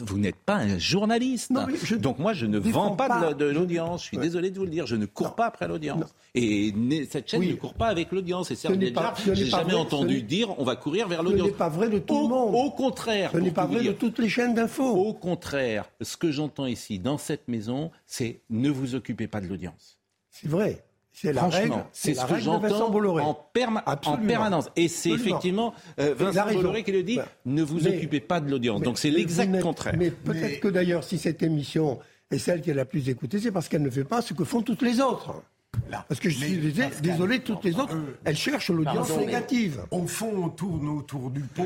vous 0.00 0.18
n'êtes 0.18 0.36
pas 0.36 0.56
un 0.56 0.78
journaliste. 0.78 1.50
Non, 1.50 1.66
mais 1.68 1.74
je 1.82 1.94
Donc 1.94 2.18
moi, 2.18 2.32
je 2.32 2.46
ne 2.46 2.58
vends 2.58 2.96
pas, 2.96 3.08
pas- 3.08 3.20
de 3.20 3.24
la- 3.26 3.34
de 3.34 3.44
l'audience. 3.44 4.02
Je 4.02 4.06
suis 4.08 4.16
Ouais. 4.16 4.22
désolé 4.24 4.50
de 4.50 4.58
vous 4.58 4.64
le 4.64 4.70
dire. 4.70 4.86
Je 4.86 4.96
ne 4.96 5.06
cours 5.06 5.34
pas 5.36 5.46
après 5.46 5.68
l'audience. 5.68 6.04
Et 6.34 6.72
cette 7.10 7.28
chaîne 7.30 7.40
Oui. 7.40 7.50
ne 7.50 7.54
court 7.56 7.74
pas 7.74 7.86
avec 7.88 8.10
l'audience. 8.12 8.50
Et 8.50 8.54
Serge 8.56 8.74
ce 8.74 9.34
j'ai 9.34 9.46
jamais 9.46 9.64
vrai, 9.72 9.74
entendu 9.74 10.18
ce 10.20 10.24
dire 10.24 10.58
on 10.58 10.64
va 10.64 10.76
courir 10.76 11.06
vers 11.08 11.20
Ce 11.20 11.24
l'audience. 11.24 11.46
n'est 11.48 11.52
pas 11.54 11.68
vrai 11.68 11.88
de 11.88 11.98
tout 11.98 12.14
Au, 12.14 12.22
le 12.22 12.28
monde. 12.28 12.54
au 12.54 12.70
contraire. 12.70 13.30
Ce 13.32 13.38
n'est 13.38 13.50
pas 13.50 13.66
vrai 13.66 13.82
de 13.84 13.92
toutes 13.92 14.18
les 14.18 14.28
chaînes 14.28 14.54
d'info. 14.54 14.84
Au 14.84 15.12
contraire, 15.14 15.84
ce 16.00 16.16
que 16.16 16.30
j'entends 16.32 16.66
ici 16.66 16.98
dans 16.98 17.18
cette 17.18 17.46
maison, 17.48 17.90
c'est 18.06 18.40
ne 18.50 18.68
vous 18.70 18.94
occupez 18.94 19.26
pas 19.28 19.40
de 19.40 19.46
l'audience. 19.46 19.98
C'est 20.30 20.48
vrai. 20.48 20.84
C'est 21.12 21.32
la 21.32 21.40
Franchement, 21.42 21.60
règle. 21.60 21.84
c'est 21.92 22.14
ce 22.14 22.20
que 22.24 22.32
règle 22.32 22.44
de 22.44 22.50
Vincent 22.50 22.68
j'entends 22.78 22.90
Bolloré. 22.90 23.22
en, 23.22 23.50
perma- 23.54 23.82
en 23.84 23.90
Absolument. 23.90 24.26
permanence. 24.28 24.68
Et 24.76 24.88
c'est 24.88 25.10
effectivement 25.10 25.74
euh, 25.98 26.14
Vincent. 26.16 26.46
Bolloré 26.52 26.82
qui 26.84 26.92
le 26.92 27.02
dit 27.02 27.16
Ben, 27.16 27.24
ne 27.46 27.62
vous 27.62 27.80
mais- 27.80 27.96
occupez 27.96 28.20
pas 28.20 28.40
de 28.40 28.50
l'audience. 28.50 28.80
Donc 28.80 28.98
c'est 28.98 29.10
l'exact 29.10 29.60
contraire. 29.60 29.94
Mais 29.98 30.10
peut-être 30.10 30.60
que 30.60 30.68
d'ailleurs, 30.68 31.04
si 31.04 31.18
cette 31.18 31.42
émission 31.42 31.98
est 32.30 32.38
celle 32.38 32.60
qui 32.62 32.70
est 32.70 32.74
la 32.74 32.84
plus 32.84 33.08
écoutée, 33.08 33.38
c'est 33.40 33.50
parce 33.50 33.68
qu'elle 33.68 33.82
ne 33.82 33.90
fait 33.90 34.04
pas 34.04 34.22
ce 34.22 34.32
que 34.34 34.44
font 34.44 34.62
toutes 34.62 34.82
les 34.82 35.00
autres. 35.00 35.34
Parce 36.08 36.18
que 36.20 36.28
je 36.30 36.36
suis 36.38 36.72
désolé, 37.02 37.40
toutes 37.40 37.64
les 37.64 37.78
autres, 37.78 37.96
elles 38.24 38.36
cherchent 38.36 38.70
l'audience 38.70 39.16
négative. 39.16 39.82
Au 39.90 40.06
fond, 40.06 40.32
on 40.44 40.48
tourne 40.48 40.88
autour 40.88 41.30
du 41.30 41.40
pot. 41.40 41.62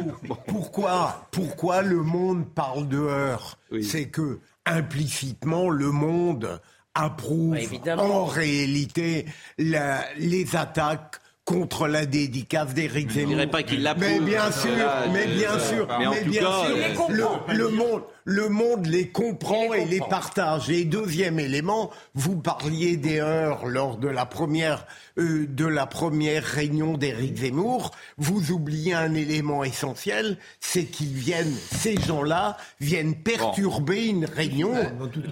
Pourquoi, 0.47 1.27
pourquoi 1.31 1.83
le 1.83 2.03
monde 2.03 2.47
parle 2.55 2.87
de 2.89 2.99
heurts? 2.99 3.59
C'est 3.83 4.09
que 4.09 4.41
implicitement, 4.67 5.69
le 5.71 5.91
monde 5.91 6.61
approuve 6.95 7.57
évidemment. 7.57 8.23
en 8.23 8.25
réalité 8.25 9.27
la- 9.59 10.05
les 10.17 10.55
attaques 10.57 11.17
contre 11.45 11.89
la 11.89 12.07
dédicace 12.07 12.73
d'Éric 12.73 13.11
Je 13.11 13.15
Zemmour. 13.17 13.29
dirais 13.35 13.47
pas 13.51 13.63
qu'il 13.63 13.83
l'approuve. 13.83 14.07
Mais 14.09 14.21
bien 14.21 14.51
sûr, 14.51 14.71
Voilà, 14.75 15.05
mais 15.13 15.29
je- 15.29 15.35
bien 15.39 15.59
sûr, 15.59 15.87
mais 15.99 16.07
en 16.07 16.11
mais 16.13 16.23
tout 16.23 16.31
bien 16.31 16.41
cas, 16.43 16.65
sûr, 16.67 16.95
comprend. 16.97 17.41
le, 17.49 17.55
le 17.59 17.69
monde, 17.69 18.03
le 18.25 18.49
monde 18.49 18.87
les 18.87 19.09
comprend 19.11 19.73
les 19.75 19.81
et 19.83 19.85
les 19.85 19.99
partage. 19.99 20.71
Et 20.71 20.85
deuxième 20.87 21.39
élément, 21.39 21.91
vous 22.15 22.37
parliez 22.41 22.97
des 22.97 23.21
heures 23.21 23.67
lors 23.67 23.99
de 23.99 24.09
la 24.09 24.25
première 24.25 24.87
euh, 25.19 25.47
de 25.47 25.67
la 25.67 25.85
première 25.87 26.43
réunion 26.45 26.97
d'Éric 26.97 27.37
Zemmour. 27.37 27.91
Vous 28.17 28.51
oubliez 28.51 28.95
un 28.95 29.13
élément 29.15 29.65
essentiel, 29.65 30.39
c'est 30.61 30.85
qu'ils 30.87 31.13
viennent, 31.13 31.53
ces 31.73 31.97
gens-là 32.01 32.57
viennent 32.81 33.15
perturber 33.17 34.07
une 34.07 34.25
réunion 34.25 34.73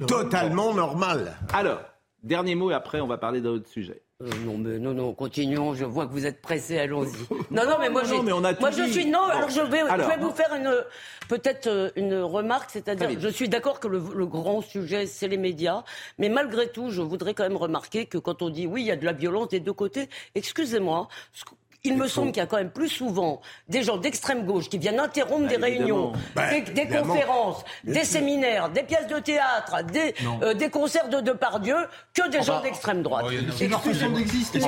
totalement 0.07 0.75
normale. 0.75 1.37
Alors, 1.55 1.81
dernier 2.23 2.55
mot 2.55 2.71
et 2.71 2.75
après 2.75 3.01
on 3.01 3.07
va 3.07 3.17
parler 3.19 3.41
d'un 3.41 3.51
autre 3.51 3.69
sujet. 3.71 4.03
Euh, 4.23 4.29
non, 4.45 4.57
mais 4.59 4.79
non, 4.79 4.95
non, 4.95 5.15
continuons. 5.15 5.75
Je 5.75 5.85
vois 5.85 6.07
que 6.07 6.13
vous 6.13 6.27
êtes 6.27 6.41
pressés, 6.41 6.79
allons-y. 6.79 7.11
Non, 7.51 7.65
non, 7.67 7.77
mais 7.81 7.89
moi, 7.89 8.03
Non, 8.05 8.23
mais 8.23 8.33
on 8.33 8.45
a 8.45 8.59
moi 8.59 8.71
je 8.71 8.85
suis. 8.85 9.07
Non, 9.07 9.25
alors 9.25 9.51
je 9.51 9.61
vais, 9.61 9.81
Alors. 9.81 10.11
je 10.11 10.15
vais 10.17 10.23
vous 10.23 10.31
faire 10.31 10.55
une, 10.55 10.73
peut-être 11.29 11.67
euh, 11.67 11.91
une 11.97 12.15
remarque, 12.15 12.71
c'est-à-dire, 12.71 13.11
je 13.19 13.29
suis 13.29 13.49
d'accord 13.49 13.81
que 13.81 13.89
le, 13.89 14.03
le 14.15 14.27
grand 14.27 14.61
sujet, 14.61 15.07
c'est 15.07 15.29
les 15.29 15.37
médias, 15.37 15.83
mais 16.19 16.29
malgré 16.29 16.69
tout, 16.69 16.91
je 16.91 17.03
voudrais 17.03 17.35
quand 17.35 17.43
même 17.43 17.57
remarquer 17.57 18.07
que 18.07 18.19
quand 18.19 18.43
on 18.43 18.49
dit 18.51 18.67
oui, 18.67 18.83
il 18.83 18.87
y 18.87 18.91
a 18.93 18.97
de 18.97 19.05
la 19.05 19.13
violence 19.13 19.49
des 19.49 19.61
deux 19.61 19.73
côtés, 19.73 20.09
excusez-moi. 20.35 21.09
Il 21.85 21.97
me 21.97 22.07
semble 22.07 22.29
qu'il 22.31 22.41
y 22.41 22.45
a 22.45 22.47
quand 22.47 22.59
même 22.59 22.71
plus 22.71 22.89
souvent 22.89 23.41
des 23.69 23.83
gens 23.83 23.97
d'extrême 23.97 24.47
gauche 24.47 24.69
qui 24.69 24.79
viennent 24.79 25.01
interrompre 25.01 25.49
des 25.49 25.57
réunions, 25.57 26.13
Bah, 26.37 26.45
des, 26.51 26.87
conférences, 26.87 27.65
des 27.83 28.05
séminaires, 28.05 28.69
des 28.71 28.85
pièces 28.85 29.09
de 29.09 29.19
théâtre, 29.19 29.83
des, 29.93 30.15
euh, 30.43 30.55
des 30.55 30.71
concerts 30.71 31.09
de 31.09 31.21
Depardieu 31.21 31.75
que 32.15 32.29
des 32.31 32.41
gens 32.43 32.63
d'extrême 32.63 33.03
droite. 33.03 33.27
C'est 33.57 33.67
leur 33.67 33.83
façon 33.83 34.11
d'exister. 34.11 34.61
J'ai 34.61 34.67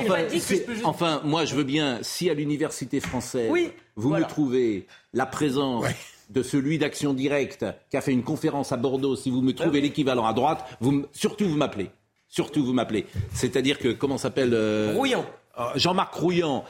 Enfin, 0.83 0.89
enfin, 0.89 1.21
moi, 1.23 1.45
je 1.45 1.55
veux 1.55 1.63
bien, 1.63 1.99
si 2.01 2.29
à 2.29 2.33
l'université 2.33 2.99
française, 2.99 3.49
Oui, 3.49 3.71
vous 3.95 4.09
voilà. 4.09 4.25
me 4.25 4.29
trouvez 4.29 4.85
la 5.13 5.25
présence 5.25 5.85
de 6.29 6.43
celui 6.43 6.77
d'Action 6.79 7.13
Directe 7.13 7.65
qui 7.91 7.95
a 7.95 8.01
fait 8.01 8.11
une 8.11 8.23
conférence 8.23 8.73
à 8.73 8.77
Bordeaux, 8.77 9.15
si 9.15 9.29
vous 9.31 9.41
me 9.41 9.53
trouvez 9.53 9.79
l'équivalent 9.79 10.25
à 10.25 10.33
droite, 10.33 10.65
vous, 10.81 10.91
m- 10.91 11.05
surtout 11.13 11.47
vous 11.47 11.55
m'appelez. 11.55 11.91
Surtout 12.27 12.65
vous 12.65 12.73
m'appelez. 12.73 13.05
C'est-à-dire 13.33 13.79
que, 13.79 13.87
comment 13.93 14.17
s'appelle 14.17 14.51
euh, 14.53 14.91
Rouillant. 14.97 15.25
euh, 15.59 15.63
Jean-Marc 15.75 16.13
Rouillant, 16.15 16.65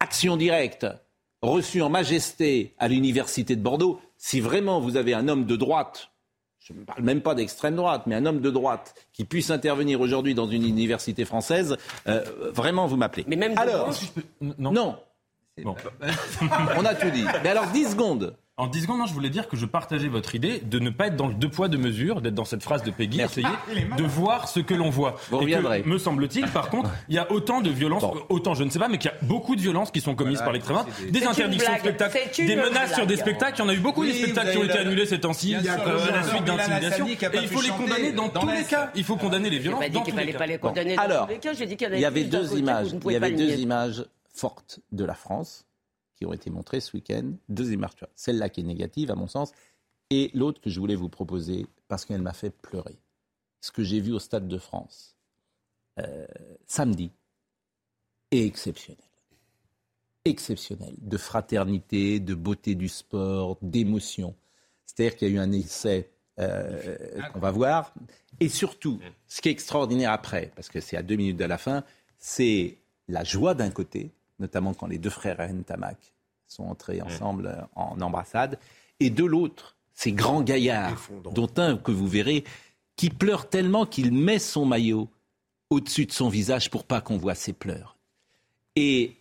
Action 0.00 0.36
Directe, 0.36 0.86
reçu 1.42 1.82
en 1.82 1.88
majesté 1.88 2.74
à 2.78 2.88
l'université 2.88 3.56
de 3.56 3.62
Bordeaux. 3.62 4.00
Si 4.16 4.40
vraiment 4.40 4.80
vous 4.80 4.96
avez 4.96 5.14
un 5.14 5.28
homme 5.28 5.44
de 5.44 5.56
droite 5.56 6.10
je 6.68 6.74
ne 6.74 6.84
parle 6.84 7.02
même 7.02 7.22
pas 7.22 7.34
d'extrême 7.34 7.76
droite, 7.76 8.02
mais 8.06 8.14
un 8.14 8.26
homme 8.26 8.40
de 8.40 8.50
droite 8.50 8.94
qui 9.14 9.24
puisse 9.24 9.50
intervenir 9.50 10.02
aujourd'hui 10.02 10.34
dans 10.34 10.46
une 10.46 10.64
université 10.64 11.24
française, 11.24 11.78
euh, 12.06 12.22
vraiment, 12.52 12.86
vous 12.86 12.98
m'appelez. 12.98 13.24
Mais 13.26 13.36
même 13.36 13.54
de 13.54 13.58
alors, 13.58 13.86
gauche 13.86 14.12
Non. 14.42 14.70
non, 14.72 14.96
Bon. 15.64 15.74
on 16.76 16.84
a 16.84 16.94
tout 16.94 17.10
dit. 17.10 17.24
Mais 17.42 17.48
alors, 17.48 17.68
10 17.68 17.92
secondes. 17.92 18.36
En 18.58 18.66
10 18.66 18.82
secondes, 18.82 18.98
non, 18.98 19.06
je 19.06 19.14
voulais 19.14 19.30
dire 19.30 19.46
que 19.46 19.56
je 19.56 19.64
partageais 19.66 20.08
votre 20.08 20.34
idée 20.34 20.58
de 20.64 20.80
ne 20.80 20.90
pas 20.90 21.06
être 21.06 21.14
dans 21.16 21.28
le 21.28 21.34
deux 21.34 21.48
poids, 21.48 21.68
deux 21.68 21.78
mesures, 21.78 22.20
d'être 22.20 22.34
dans 22.34 22.44
cette 22.44 22.62
phrase 22.64 22.82
de 22.82 22.90
Peggy, 22.90 23.20
essayer 23.20 23.46
de 23.96 24.02
voir 24.02 24.48
ce 24.48 24.58
que 24.58 24.74
l'on 24.74 24.90
voit. 24.90 25.14
Vous 25.30 25.36
Et 25.36 25.38
que, 25.38 25.44
reviendrez. 25.44 25.82
me 25.86 25.96
semble-t-il, 25.96 26.46
par 26.48 26.68
contre, 26.70 26.90
il 27.08 27.14
y 27.14 27.18
a 27.18 27.30
autant 27.30 27.60
de 27.60 27.70
violences, 27.70 28.02
Bon. 28.02 28.14
autant 28.28 28.54
je 28.54 28.64
ne 28.64 28.70
sais 28.70 28.80
pas, 28.80 28.88
mais 28.88 28.98
qu'il 28.98 29.10
y 29.12 29.14
a 29.14 29.16
beaucoup 29.22 29.54
de 29.54 29.60
violences 29.60 29.92
qui 29.92 30.00
sont 30.00 30.16
commises 30.16 30.40
par 30.40 30.52
l'extrême 30.52 30.76
droite, 30.78 30.88
des 31.08 31.24
interdictions 31.24 31.72
de 31.72 31.78
spectacles, 31.78 32.16
des 32.36 32.56
menaces 32.56 32.70
blague. 32.72 32.94
sur 32.94 33.06
des 33.06 33.16
spectacles. 33.16 33.54
Il 33.58 33.60
y 33.60 33.62
en 33.62 33.68
a 33.68 33.74
eu 33.74 33.78
beaucoup 33.78 34.00
Oui, 34.00 34.08
des 34.12 34.18
spectacles 34.22 34.50
qui 34.50 34.58
ont 34.58 34.64
été 34.64 34.74
la- 34.74 34.80
annulés 34.80 35.06
ces 35.06 35.20
temps-ci 35.20 35.50
sûr, 35.50 35.58
euh, 35.86 36.08
à 36.08 36.16
la 36.16 36.22
suite 36.24 36.44
d'intimidation. 36.44 37.06
Et 37.06 37.16
il 37.42 37.48
faut 37.48 37.62
les 37.62 37.68
condamner 37.68 38.10
dans, 38.12 38.28
tous 38.28 38.48
les 38.48 38.64
cas. 38.64 38.90
Il 38.96 39.04
faut 39.04 39.16
condamner 39.16 39.50
les 39.50 39.58
violences 39.60 39.88
dans 39.88 40.02
qu'il 40.02 40.12
tous 40.12 40.18
les 40.18 40.22
fallait 40.24 40.32
cas. 40.32 40.38
pas 40.38 40.46
les 40.46 40.58
condamner 40.58 40.96
dans 40.96 41.02
Alors, 41.02 41.26
tous 41.26 41.32
les 41.32 41.38
cas. 41.38 41.52
J'ai 41.52 41.66
dit 41.66 41.76
qu'il 41.76 41.86
y 41.88 41.90
en 41.92 41.94
Il 41.94 42.00
y 42.00 42.04
avait 42.04 42.24
deux 42.24 42.58
images. 42.58 42.88
Il 43.06 43.12
y 43.12 43.16
avait 43.16 43.30
deux 43.30 43.54
images 43.60 44.04
fortes 44.34 44.80
de 44.90 45.04
la 45.04 45.14
France 45.14 45.64
qui 46.18 46.26
ont 46.26 46.32
été 46.32 46.50
montrées 46.50 46.80
ce 46.80 46.96
week-end. 46.96 47.32
Deux 47.48 47.72
images. 47.72 47.92
Celle-là 48.16 48.48
qui 48.48 48.60
est 48.60 48.64
négative, 48.64 49.10
à 49.10 49.14
mon 49.14 49.28
sens, 49.28 49.52
et 50.10 50.30
l'autre 50.34 50.60
que 50.60 50.70
je 50.70 50.80
voulais 50.80 50.96
vous 50.96 51.08
proposer 51.08 51.66
parce 51.86 52.04
qu'elle 52.04 52.22
m'a 52.22 52.32
fait 52.32 52.50
pleurer. 52.50 52.98
Ce 53.60 53.70
que 53.70 53.82
j'ai 53.82 54.00
vu 54.00 54.12
au 54.12 54.18
Stade 54.18 54.48
de 54.48 54.58
France 54.58 55.16
euh, 55.98 56.26
samedi 56.66 57.10
est 58.30 58.44
exceptionnel. 58.44 59.04
Exceptionnel. 60.24 60.94
De 60.98 61.16
fraternité, 61.16 62.20
de 62.20 62.34
beauté 62.34 62.74
du 62.74 62.88
sport, 62.88 63.58
d'émotion. 63.62 64.34
C'est-à-dire 64.84 65.16
qu'il 65.16 65.28
y 65.28 65.30
a 65.30 65.34
eu 65.34 65.38
un 65.38 65.52
essai 65.52 66.10
euh, 66.38 66.96
qu'on 67.32 67.40
va 67.40 67.50
voir. 67.50 67.94
Et 68.40 68.48
surtout, 68.48 69.00
ce 69.26 69.40
qui 69.40 69.48
est 69.48 69.52
extraordinaire 69.52 70.12
après, 70.12 70.52
parce 70.54 70.68
que 70.68 70.80
c'est 70.80 70.96
à 70.96 71.02
deux 71.02 71.16
minutes 71.16 71.36
de 71.36 71.44
la 71.44 71.58
fin, 71.58 71.84
c'est 72.18 72.78
la 73.08 73.24
joie 73.24 73.54
d'un 73.54 73.70
côté, 73.70 74.12
notamment 74.38 74.74
quand 74.74 74.86
les 74.86 74.98
deux 74.98 75.10
frères 75.10 75.38
Ntamak 75.52 76.14
sont 76.46 76.64
entrés 76.64 77.02
ensemble 77.02 77.46
euh, 77.46 77.62
en 77.74 78.00
embrassade, 78.00 78.58
et 79.00 79.10
de 79.10 79.24
l'autre, 79.24 79.76
ces 79.94 80.12
grands 80.12 80.42
gaillards, 80.42 81.08
dont 81.32 81.50
un 81.56 81.76
que 81.76 81.90
vous 81.90 82.08
verrez, 82.08 82.44
qui 82.96 83.10
pleure 83.10 83.48
tellement 83.48 83.86
qu'il 83.86 84.12
met 84.12 84.38
son 84.38 84.64
maillot 84.64 85.08
au-dessus 85.70 86.06
de 86.06 86.12
son 86.12 86.28
visage 86.28 86.70
pour 86.70 86.84
pas 86.84 87.00
qu'on 87.00 87.18
voit 87.18 87.34
ses 87.34 87.52
pleurs. 87.52 87.96
Et 88.76 89.16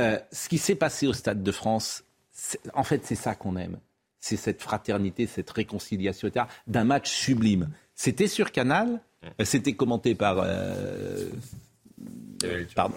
euh, 0.00 0.18
ce 0.32 0.48
qui 0.48 0.58
s'est 0.58 0.74
passé 0.74 1.06
au 1.06 1.12
Stade 1.12 1.42
de 1.42 1.52
France, 1.52 2.04
en 2.74 2.82
fait, 2.82 3.04
c'est 3.04 3.14
ça 3.14 3.34
qu'on 3.34 3.56
aime. 3.56 3.78
C'est 4.18 4.36
cette 4.36 4.62
fraternité, 4.62 5.26
cette 5.26 5.50
réconciliation, 5.50 6.28
etc., 6.28 6.46
d'un 6.66 6.84
match 6.84 7.10
sublime. 7.10 7.70
C'était 7.94 8.28
sur 8.28 8.52
Canal, 8.52 9.00
euh, 9.24 9.44
c'était 9.44 9.74
commenté 9.74 10.14
par, 10.14 10.38
euh, 10.38 11.28
pardon. 12.74 12.94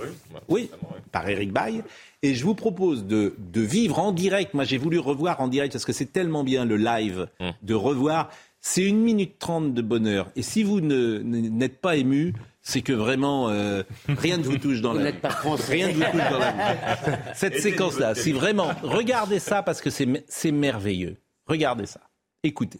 oui, 0.47 0.69
par 1.11 1.27
Eric 1.29 1.51
Baye. 1.51 1.81
Et 2.21 2.33
je 2.35 2.43
vous 2.43 2.55
propose 2.55 3.05
de, 3.05 3.35
de 3.37 3.61
vivre 3.61 3.99
en 3.99 4.11
direct. 4.11 4.53
Moi, 4.53 4.63
j'ai 4.63 4.77
voulu 4.77 4.97
revoir 4.99 5.41
en 5.41 5.47
direct 5.47 5.73
parce 5.73 5.85
que 5.85 5.93
c'est 5.93 6.11
tellement 6.11 6.43
bien 6.43 6.65
le 6.65 6.77
live, 6.77 7.27
de 7.61 7.73
revoir 7.73 8.29
C'est 8.61 8.83
une 8.83 9.01
minute 9.01 9.37
trente 9.37 9.73
de 9.75 9.81
bonheur. 9.83 10.31
Et 10.35 10.41
si 10.41 10.63
vous 10.63 10.81
ne- 10.81 11.19
n'êtes 11.19 11.79
pas 11.79 11.97
ému, 11.97 12.33
c'est 12.63 12.81
que 12.81 12.93
vraiment 12.93 13.49
euh, 13.49 13.83
rien 14.07 14.37
ne 14.37 14.43
vous 14.43 14.57
touche 14.57 14.81
dans 14.81 14.93
Vous 14.93 14.97
la 14.97 15.03
n'êtes 15.03 15.15
vie. 15.15 15.21
pas 15.21 15.29
français. 15.29 15.71
Rien 15.73 15.87
ne 15.89 15.93
vous 15.93 16.01
touche 16.01 16.29
dans 16.31 16.39
la 16.39 16.51
vie. 16.51 17.11
Cette 17.35 17.59
séquence-là, 17.59 18.15
si 18.15 18.31
vraiment, 18.31 18.69
regardez 18.81 19.37
ça 19.37 19.61
parce 19.61 19.81
que 19.81 19.91
c'est 19.91 20.07
c'est 20.27 20.51
merveilleux. 20.51 21.17
Regardez 21.45 21.85
ça. 21.85 21.99
Écoutez. 22.43 22.79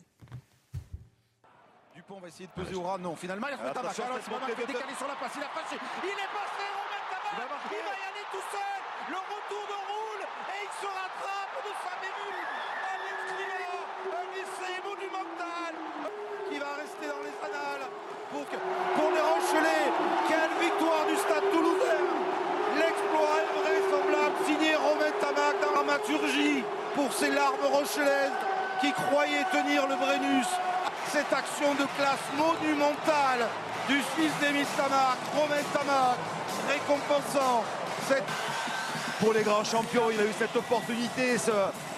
Essayer 2.36 2.52
de 2.52 2.60
peser 2.60 2.76
au 2.76 2.84
ras. 2.84 3.00
Non, 3.00 3.15
finalement, 3.15 3.48
il 3.48 3.56
un 3.56 3.63
match. 3.63 3.80
Alors, 3.80 4.19
pas 4.19 4.43
mal 4.43 4.52
fait 4.60 4.67
décaler 4.67 4.91
sur 5.00 5.08
la 5.08 5.15
passe. 5.15 5.39
Il 5.39 5.48
a 5.48 5.56
passé. 5.56 5.80
Il 6.04 6.19
est 6.19 6.34
passé. 6.36 6.67
Romain 6.67 7.04
Tabac. 7.08 7.32
Il 7.71 7.80
va 7.80 7.95
y 7.95 8.04
aller 8.12 8.28
tout 8.28 8.43
seul. 8.52 8.76
Le 9.08 9.19
retour 9.24 9.63
de 9.71 9.80
roule. 9.88 10.24
Et 10.52 10.67
il 10.67 10.74
se 10.76 10.84
rattrape 10.84 11.56
de 11.63 11.71
sa 11.80 11.95
bévue. 12.04 12.43
Un 14.19 14.28
essai 14.36 14.76
monumental. 14.84 15.71
Qui 16.52 16.60
va 16.60 16.76
rester 16.76 17.08
dans 17.08 17.24
les 17.24 17.36
annales. 17.39 17.88
Pour, 18.28 18.43
pour 18.43 19.10
les 19.15 19.24
Rochelais. 19.32 19.88
Quelle 20.28 20.56
victoire 20.60 21.08
du 21.08 21.15
stade 21.15 21.48
toulousain. 21.56 22.04
L'exploit 22.84 23.48
invraisemblable 23.48 24.36
signé 24.43 24.76
Romain 24.76 25.15
Tamac 25.24 25.56
dans 25.63 25.71
l'amaturgie 25.71 26.67
pour 27.00 27.08
ces 27.15 27.32
larmes 27.32 27.63
rochelaises 27.71 28.36
qui 28.84 28.91
croyaient 28.91 29.48
tenir 29.56 29.88
le 29.88 29.95
Brennus. 29.95 30.52
Cette 31.12 31.32
action 31.32 31.74
de 31.76 31.86
classe 31.98 32.26
monumentale 32.38 33.48
du 33.88 34.02
Suisse 34.13 34.32
d'Émile 34.41 34.65
Tamac, 34.76 35.18
Romain 35.36 35.62
Tamac, 35.74 36.18
récompensant 36.68 37.63
cette... 38.08 38.24
Pour 39.20 39.32
les 39.34 39.44
grands 39.44 39.63
champions, 39.63 40.10
il 40.12 40.20
a 40.20 40.24
eu 40.24 40.34
cette 40.38 40.56
opportunité, 40.56 41.38
ce- 41.38 41.52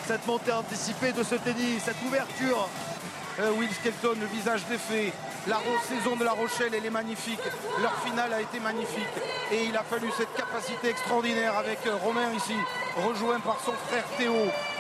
cette 0.08 0.26
montée 0.28 0.52
anticipée 0.52 1.12
de 1.14 1.24
ce 1.24 1.36
tennis, 1.36 1.82
cette 1.84 2.02
ouverture. 2.06 2.70
Euh, 3.40 3.52
Will 3.54 3.72
Skelton, 3.74 4.16
le 4.20 4.26
visage 4.28 4.66
défait. 4.70 5.12
La 5.48 5.58
saison 5.88 6.16
de 6.16 6.24
La 6.24 6.32
Rochelle, 6.34 6.74
elle 6.76 6.86
est 6.86 6.90
magnifique. 6.92 7.40
Leur 7.82 7.94
finale 8.06 8.34
a 8.34 8.42
été 8.42 8.60
magnifique. 8.60 9.08
Et 9.52 9.64
il 9.66 9.76
a 9.78 9.84
fallu 9.84 10.12
cette 10.18 10.34
capacité 10.36 10.90
extraordinaire 10.90 11.58
avec 11.58 11.80
euh, 11.88 11.96
Romain 12.04 12.32
ici, 12.36 12.56
rejoint 12.98 13.40
par 13.40 13.58
son 13.66 13.74
frère 13.88 14.04
Théo, 14.18 14.36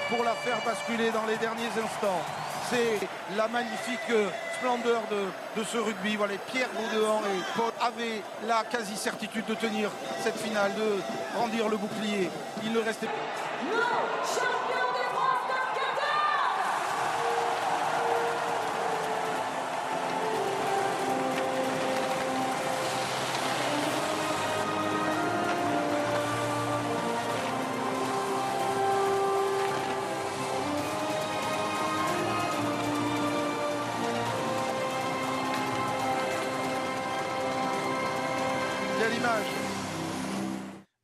pour 0.09 0.23
la 0.23 0.33
faire 0.33 0.59
basculer 0.65 1.09
dans 1.11 1.25
les 1.25 1.37
derniers 1.37 1.69
instants. 1.83 2.21
C'est 2.69 2.99
la 3.37 3.47
magnifique 3.47 4.09
euh, 4.09 4.27
splendeur 4.57 5.01
de, 5.55 5.63
ce 5.63 5.77
rugby. 5.77 6.17
Voilà, 6.17 6.33
Pierre 6.51 6.67
Baudehan 6.73 7.21
et 7.21 7.57
Paul 7.57 7.71
avaient 7.79 8.21
la 8.45 8.63
quasi-certitude 8.69 9.45
de 9.45 9.55
tenir 9.55 9.89
cette 10.21 10.37
finale, 10.37 10.73
de 10.75 11.01
brandir 11.37 11.69
le 11.69 11.77
bouclier. 11.77 12.29
Il 12.63 12.73
ne 12.73 12.79
restait 12.79 13.07
Il 13.63 14.66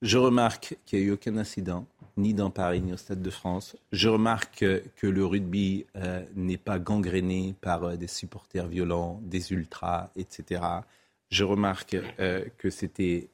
Je 0.04 0.18
remarque 0.18 0.76
qu'il 0.86 1.00
n'y 1.00 1.06
a 1.06 1.08
eu 1.08 1.12
aucun 1.12 1.38
incident, 1.38 1.86
ni 2.18 2.34
dans 2.34 2.50
Paris, 2.50 2.82
ni 2.82 2.92
au 2.92 2.98
Stade 2.98 3.22
de 3.22 3.30
France. 3.30 3.78
Je 3.94 4.10
remarque 4.10 4.66
que, 4.98 5.08
le 5.08 5.26
rugby 5.26 5.86
euh, 5.96 6.22
n'est 6.36 6.58
pas 6.58 6.78
gangréné 6.78 7.56
par 7.62 7.84
euh, 7.86 7.96
des 7.96 8.08
supporters 8.08 8.68
violents, 8.68 9.22
des 9.24 9.54
ultras, 9.54 10.10
etc. 10.18 10.62
Je 11.30 11.46
remarque 11.46 11.96
euh, 12.20 12.44
que 12.58 12.70
c'était... 12.70 13.30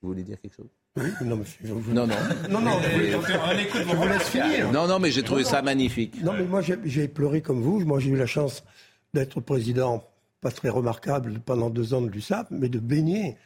Vous 0.00 0.10
voulez 0.10 0.22
dire 0.22 0.40
quelque 0.40 0.54
chose? 0.54 0.68
Oui, 0.96 1.10
non, 1.24 1.36
mais 1.36 1.68
Non, 1.92 2.06
non. 2.06 2.14
Non, 2.50 2.60
non, 2.60 2.78
Mais- 2.80 3.10
je 3.10 3.96
vous 3.96 4.06
laisse 4.08 4.28
finir. 4.28 4.70
Non, 4.72 4.86
non, 4.86 5.00
mais 5.00 5.10
j'ai 5.10 5.24
trouvé 5.24 5.42
ça 5.42 5.60
magnifique. 5.60 6.22
Non, 6.22 6.32
mais 6.34 6.44
moi, 6.44 6.62
j'ai- 6.62 7.08
pleuré 7.08 7.42
comme 7.42 7.60
vous. 7.60 7.80
Moi, 7.80 7.98
j'ai 7.98 8.10
eu 8.10 8.16
la 8.16 8.26
chance 8.26 8.62
d'être 9.12 9.40
président, 9.40 10.04
pas 10.40 10.52
très 10.52 10.68
remarquable, 10.68 11.40
pendant 11.44 11.68
deux 11.68 11.94
ans 11.94 12.00
de 12.00 12.08
l'USAP, 12.08 12.46
mais 12.52 12.68
de 12.68 12.78
baigner 12.78 13.36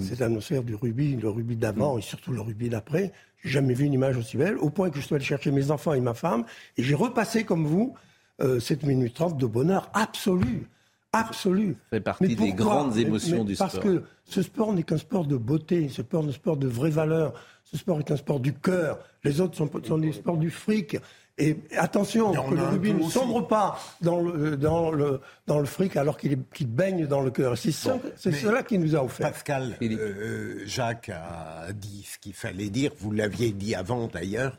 cette 0.00 0.22
atmosphère 0.22 0.62
du 0.62 0.74
rugby, 0.74 1.16
le 1.16 1.28
rugby 1.28 1.56
d'avant 1.56 1.98
et 1.98 2.02
surtout 2.02 2.32
le 2.32 2.40
rugby 2.40 2.68
d'après. 2.68 3.12
J'ai 3.42 3.50
jamais 3.50 3.74
vu 3.74 3.84
une 3.84 3.92
image 3.92 4.16
aussi 4.16 4.36
belle, 4.36 4.56
au 4.58 4.70
point 4.70 4.90
que 4.90 4.96
je 4.96 5.04
suis 5.04 5.14
allé 5.14 5.24
chercher 5.24 5.50
mes 5.50 5.70
enfants 5.70 5.92
et 5.92 6.00
ma 6.00 6.14
femme, 6.14 6.44
et 6.76 6.82
j'ai 6.82 6.94
repassé 6.94 7.44
comme 7.44 7.66
vous 7.66 7.94
euh, 8.42 8.60
cette 8.60 8.82
minute 8.82 9.14
trente 9.14 9.38
de 9.38 9.46
bonheur 9.46 9.90
absolu. 9.94 10.68
Absolu. 11.12 11.76
Ça 11.84 11.96
fait 11.96 12.00
partie 12.00 12.24
Mais 12.28 12.34
des 12.34 12.52
grandes 12.52 12.96
émotions 12.98 13.44
du 13.44 13.54
parce 13.54 13.72
sport. 13.76 13.84
que 13.84 14.02
ce 14.24 14.42
sport 14.42 14.72
n'est 14.72 14.82
qu'un 14.82 14.98
sport 14.98 15.24
de 15.26 15.36
beauté, 15.36 15.88
ce 15.88 16.02
sport 16.02 16.24
est 16.24 16.28
un 16.28 16.32
sport 16.32 16.56
de 16.56 16.66
vraie 16.66 16.90
valeur, 16.90 17.32
ce 17.64 17.76
sport 17.78 17.98
est 17.98 18.10
un 18.10 18.16
sport 18.16 18.40
du 18.40 18.52
cœur. 18.52 18.98
Les 19.24 19.40
autres 19.40 19.56
sont, 19.56 19.70
sont 19.84 19.98
des 19.98 20.12
sports 20.12 20.36
du 20.36 20.50
fric. 20.50 20.98
Et 21.38 21.58
attention, 21.76 22.32
que 22.32 22.54
le 22.54 22.62
rugby 22.62 22.94
ne 22.94 23.00
aussi. 23.02 23.10
sombre 23.10 23.46
pas 23.46 23.78
dans 24.00 24.20
le, 24.22 24.56
dans 24.56 24.90
le, 24.90 25.20
dans 25.46 25.58
le 25.58 25.66
fric 25.66 25.94
alors 25.96 26.16
qu'il 26.16 26.32
est- 26.32 26.50
qu'il 26.54 26.66
baigne 26.66 27.06
dans 27.06 27.20
le 27.20 27.30
cœur. 27.30 27.58
C'est 27.58 27.72
ça- 27.72 27.98
c'est 28.16 28.30
mais- 28.30 28.38
cela 28.38 28.62
qui 28.62 28.78
nous 28.78 28.96
a 28.96 29.04
offert. 29.04 29.30
Pascal, 29.32 29.76
euh, 29.82 30.62
Jacques 30.64 31.10
a 31.10 31.72
dit 31.74 32.08
ce 32.10 32.18
qu'il 32.18 32.32
fallait 32.32 32.70
dire. 32.70 32.92
Vous 33.00 33.10
l'aviez 33.12 33.52
dit 33.52 33.74
avant 33.74 34.06
d'ailleurs. 34.06 34.56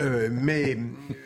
Euh, 0.00 0.28
mais 0.32 0.76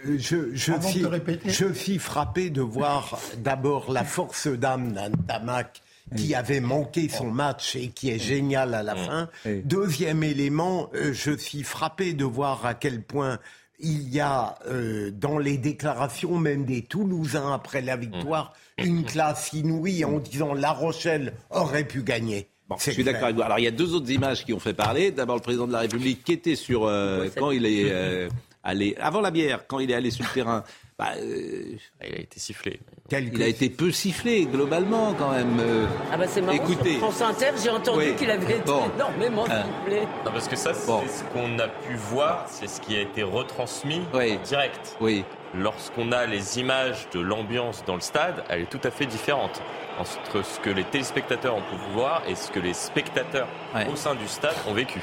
euh, 0.07 0.17
je, 0.19 0.55
je, 0.55 0.73
Avant 0.73 0.89
suis, 0.89 1.07
je 1.47 1.73
suis 1.73 1.99
frappé 1.99 2.51
de 2.51 2.61
voir 2.61 3.19
d'abord 3.39 3.91
la 3.93 4.05
force 4.05 4.49
d'âme 4.49 4.93
d'un 4.93 5.11
Tamac 5.27 5.81
qui 6.17 6.35
avait 6.35 6.61
manqué 6.61 7.09
son 7.09 7.31
match 7.31 7.77
et 7.77 7.89
qui 7.89 8.11
est 8.11 8.19
génial 8.19 8.75
à 8.75 8.83
la 8.83 8.97
fin. 8.97 9.29
Deuxième 9.65 10.25
élément, 10.25 10.91
euh, 10.95 11.13
je 11.15 11.31
suis 11.37 11.63
frappé 11.63 12.13
de 12.15 12.25
voir 12.25 12.67
à 12.67 12.75
quel 12.75 13.01
point 13.03 13.39
il 13.83 14.09
y 14.13 14.21
a 14.21 14.59
euh, 14.67 15.11
dans 15.11 15.39
les 15.39 15.59
déclarations 15.59 16.37
même 16.39 16.65
des 16.65 16.83
Toulousains 16.83 17.53
après 17.53 17.81
la 17.81 17.97
victoire 17.97 18.53
une 18.79 19.05
classe 19.05 19.53
inouïe 19.53 20.05
en 20.05 20.19
disant 20.19 20.55
La 20.55 20.73
Rochelle 20.73 21.35
aurait 21.51 21.85
pu 21.85 22.03
gagner. 22.03 22.49
Bon, 22.69 22.77
je 22.79 22.93
suis 22.93 23.03
d'accord 23.05 23.25
avec 23.25 23.37
vous. 23.37 23.43
Alors, 23.43 23.59
il 23.59 23.65
y 23.65 23.69
a 23.69 23.73
deux 23.73 23.95
autres 23.95 24.11
images 24.11 24.45
qui 24.45 24.53
ont 24.53 24.61
fait 24.61 24.75
parler. 24.75 25.11
D'abord, 25.11 25.37
le 25.37 25.43
président 25.43 25.67
de 25.67 25.73
la 25.73 25.81
République 25.81 26.23
qui 26.23 26.33
était 26.33 26.55
sur. 26.55 26.85
euh, 26.85 27.29
quand 27.37 27.51
il 27.51 27.67
est 27.67 27.91
euh, 27.91 28.29
allé. 28.63 28.97
Avant 29.01 29.21
la 29.21 29.31
bière, 29.33 29.67
quand 29.67 29.81
il 29.81 29.91
est 29.91 29.95
allé 29.95 30.11
sur 30.11 30.25
le 30.25 30.31
terrain. 30.33 30.63
bah, 30.97 31.11
euh, 31.19 31.77
Il 32.07 32.15
a 32.15 32.21
été 32.21 32.39
sifflé. 32.39 32.79
Quelque- 33.11 33.35
il 33.37 33.43
a 33.43 33.49
été 33.49 33.69
peu 33.69 33.91
sifflé, 33.91 34.47
globalement, 34.47 35.13
quand 35.19 35.31
même. 35.33 35.59
euh. 35.61 35.87
Ah 36.13 36.17
bah 36.17 36.25
c'est 36.29 36.41
marrant, 36.41 36.57
Écoutez. 36.57 36.93
sur 36.99 37.13
France 37.13 37.21
Inter, 37.23 37.51
j'ai 37.63 37.69
entendu 37.71 37.99
Oui. 38.11 38.15
qu'il 38.15 38.31
avait 38.31 38.55
été 38.55 38.63
Bon. 38.65 38.85
énormément 38.97 39.45
Ah. 39.51 39.65
sifflé. 39.85 40.01
Non, 40.25 40.31
parce 40.33 40.47
que 40.49 40.55
ça, 40.57 40.73
c'est 40.73 40.87
Bon. 40.87 41.03
ce 41.07 41.25
qu'on 41.33 41.59
a 41.59 41.67
pu 41.69 41.97
voir, 41.97 42.45
c'est 42.47 42.69
ce 42.69 42.81
qui 42.81 42.97
a 42.97 43.01
été 43.01 43.23
retransmis 43.25 44.01
Oui. 44.15 44.39
en 44.39 44.43
direct. 44.45 44.97
Oui. 45.01 45.25
Lorsqu'on 45.55 46.13
a 46.13 46.25
les 46.27 46.61
images 46.61 47.09
de 47.13 47.19
l'ambiance 47.21 47.83
dans 47.85 47.97
le 47.97 48.01
stade, 48.01 48.45
elle 48.49 48.61
est 48.63 48.71
tout 48.71 48.81
à 48.85 48.93
fait 48.93 49.07
différente 49.07 49.61
entre 49.99 50.45
ce 50.45 50.61
que 50.61 50.71
les 50.71 50.85
téléspectateurs 50.85 51.57
ont 51.57 51.63
pu 51.63 51.75
voir 51.93 52.23
et 52.29 52.37
ce 52.37 52.51
que 52.53 52.61
les 52.61 52.73
spectateurs 52.75 53.49
Ouais. 53.75 53.89
au 53.93 53.97
sein 53.97 54.15
du 54.15 54.29
stade 54.29 54.55
ont 54.69 54.73
vécu. 54.73 55.01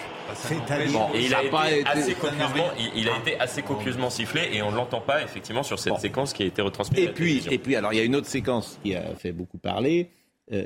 Bon, 0.91 1.09
il 1.15 1.33
a, 1.33 1.39
a 1.39 1.71
été 1.71 1.87
assez 1.87 2.13
copieusement, 2.15 2.69
il, 2.77 3.01
il 3.01 3.09
a 3.09 3.17
été 3.17 3.39
assez 3.39 3.61
copieusement 3.61 4.09
sifflé 4.09 4.49
et 4.53 4.61
on 4.61 4.71
ne 4.71 4.75
l'entend 4.75 5.01
pas 5.01 5.21
effectivement 5.23 5.63
sur 5.63 5.79
cette 5.79 5.93
Bon. 5.93 5.99
séquence 5.99 6.33
qui 6.33 6.43
a 6.43 6.45
été 6.45 6.61
retransmise. 6.61 6.99
Et 6.99 7.09
puis, 7.11 7.45
et 7.49 7.57
puis, 7.57 7.75
alors, 7.75 7.93
il 7.93 7.97
y 7.97 7.99
a 7.99 8.03
une 8.03 8.15
autre 8.15 8.27
séquence 8.27 8.79
qui 8.83 8.95
a 8.95 9.15
fait 9.15 9.31
beaucoup 9.31 9.57
parler. 9.57 10.09
euh, 10.51 10.65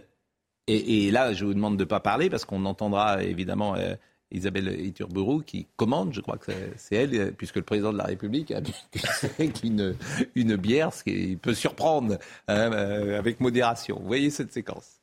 et, 0.68 1.08
et 1.08 1.12
là, 1.12 1.34
je 1.34 1.44
vous 1.46 1.54
demande 1.54 1.76
de 1.78 1.84
ne 1.84 1.88
pas 1.88 2.00
parler 2.00 2.30
parce 2.30 2.46
qu'on 2.46 2.66
entendra 2.66 3.24
évidemment 3.24 3.76
euh, 3.76 3.96
Isabelle 4.32 4.80
Iturburu 4.80 5.44
qui 5.44 5.68
commande, 5.76 6.14
je 6.14 6.22
crois 6.22 6.38
que 6.38 6.52
c'est- 6.78 6.96
elle, 6.96 7.16
euh, 7.16 7.32
puisque 7.36 7.56
le 7.58 7.64
président 7.64 7.92
de 7.92 7.98
la 7.98 8.06
République 8.06 8.52
a 8.52 8.62
bu 8.62 8.72
une, 9.64 9.96
une 10.36 10.56
bière, 10.56 10.94
ce 10.94 11.04
qui 11.04 11.36
peut 11.36 11.54
surprendre 11.56 12.18
hein, 12.48 12.72
avec 12.72 13.40
modération. 13.40 13.98
Vous 14.00 14.08
voyez 14.08 14.30
cette 14.30 14.54
séquence? 14.54 15.00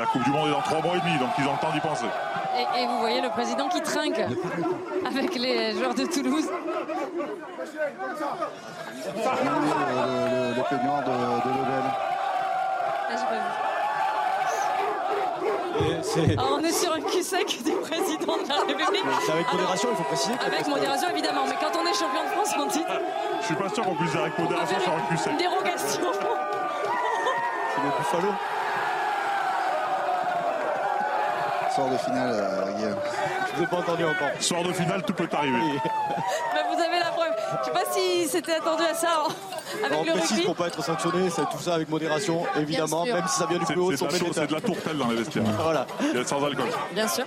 La 0.00 0.06
Coupe 0.06 0.24
du 0.24 0.30
Monde 0.30 0.48
est 0.48 0.52
dans 0.52 0.62
trois 0.62 0.80
mois 0.80 0.96
et 0.96 1.00
demi, 1.00 1.18
donc 1.18 1.28
ils 1.38 1.46
ont 1.46 1.52
le 1.52 1.58
temps 1.58 1.72
d'y 1.74 1.80
penser. 1.80 2.06
Et, 2.56 2.80
et 2.80 2.86
vous 2.86 3.00
voyez 3.00 3.20
le 3.20 3.28
président 3.28 3.68
qui 3.68 3.82
trinque 3.82 4.18
avec 5.04 5.34
les 5.34 5.74
joueurs 5.74 5.92
de 5.94 6.06
Toulouse. 6.06 6.48
le, 6.48 6.72
de, 10.46 10.64
de 10.64 11.50
Lebel. 11.52 11.84
Ah, 13.10 13.14
j'ai 13.14 13.26
pas 13.26 13.34
vu. 16.24 16.32
Alors, 16.38 16.58
on 16.58 16.64
est 16.64 16.72
sur 16.72 16.94
un 16.94 17.00
cul 17.02 17.22
sec 17.22 17.62
du 17.62 17.72
président 17.72 18.38
de 18.42 18.48
la 18.48 18.54
République. 18.54 19.04
C'est 19.26 19.32
avec 19.32 19.52
modération, 19.52 19.88
il 19.90 19.96
faut 19.96 20.02
préciser. 20.04 20.34
Avec 20.46 20.66
modération 20.66 21.08
évidemment, 21.10 21.44
mais 21.46 21.56
quand 21.60 21.78
on 21.78 21.84
est 21.86 21.92
champion 21.92 22.22
de 22.24 22.28
France, 22.28 22.54
on 22.58 22.64
dit 22.68 22.84
Je 23.42 23.46
suis 23.46 23.54
pas 23.54 23.68
sûr 23.68 23.84
qu'on 23.84 23.94
puisse 23.96 24.12
dire 24.12 24.22
avec 24.22 24.38
modération 24.38 24.80
sur 24.80 24.94
un 24.94 25.00
cul 25.10 25.18
sec. 25.18 25.32
une 25.32 25.38
dérogation. 25.38 26.00
C'est 27.74 27.82
le 27.82 27.90
Buffalo. 27.98 28.32
Sort 31.74 31.88
de 31.88 31.96
finale, 31.98 32.30
euh, 32.34 32.72
Guillaume. 32.76 32.96
Je 33.52 33.56
vous 33.58 33.62
ai 33.62 33.66
pas 33.66 33.76
entendu 33.78 34.04
encore. 34.04 34.28
Soir 34.40 34.62
de 34.64 34.72
finale, 34.72 35.02
tout 35.02 35.12
peut 35.14 35.28
arriver. 35.32 35.58
Mais 36.54 36.60
vous 36.74 36.80
avez 36.82 36.98
la 36.98 37.10
preuve. 37.10 37.32
Je 37.60 37.64
sais 37.66 37.70
pas 37.70 37.84
si 37.92 38.28
c'était 38.28 38.54
attendu 38.54 38.82
à 38.82 38.94
ça. 38.94 39.08
avec 39.84 39.98
On 39.98 40.04
le 40.04 40.10
précise 40.12 40.30
rugby. 40.32 40.46
pour 40.46 40.56
pas 40.56 40.66
être 40.66 40.82
sanctionné, 40.82 41.30
c'est 41.30 41.48
tout 41.48 41.58
ça 41.58 41.74
avec 41.74 41.88
modération, 41.88 42.42
évidemment, 42.56 43.04
même 43.04 43.26
si 43.28 43.38
ça 43.38 43.46
vient 43.46 43.58
du 43.58 43.66
plus 43.66 43.80
haut 43.80 43.90
de 43.92 43.96
c'est 43.96 44.06
de, 44.06 44.46
de 44.46 44.54
la 44.54 44.60
tourtelle 44.60 44.98
dans 44.98 45.08
les 45.08 45.16
vestiaires. 45.16 45.44
Voilà. 45.62 45.86
Il 46.00 46.16
y 46.16 46.20
a 46.20 46.24
sans 46.24 46.44
alcool. 46.44 46.66
Bien 46.92 47.06
sûr. 47.08 47.24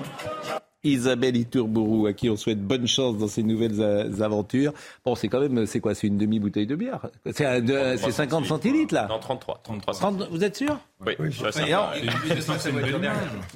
Isabelle 0.84 1.38
Iturbourou, 1.38 2.08
à 2.08 2.14
qui 2.14 2.30
on 2.30 2.36
souhaite 2.36 2.62
bonne 2.62 2.88
chance 2.88 3.18
dans 3.18 3.28
ses 3.28 3.44
nouvelles 3.44 3.80
euh, 3.82 4.22
aventures. 4.22 4.74
Bon, 5.06 5.16
c'est 5.16 5.28
quand 5.30 5.40
même, 5.40 5.66
c'est 5.66 5.80
quoi 5.80 5.96
C'est 5.96 6.08
une 6.08 6.18
demi-bouteille 6.18 6.68
de 6.68 6.76
bière? 6.76 7.08
C'est 7.34 7.46
un- 7.46 7.62
de- 7.62 7.96
c'est 7.98 8.12
50 8.12 8.46
centilitres, 8.46 8.94
là 8.94 9.08
Non, 9.08 9.20
33. 9.20 9.62
33 9.64 9.94
30 9.94 10.28
Vous 10.30 10.44
êtes 10.44 10.56
sûr? 10.58 10.78
Oui, 11.06 11.14
je 11.20 11.30
suis 11.30 11.46
assez 11.46 11.60
Et 11.62 11.74
alors- 11.74 11.94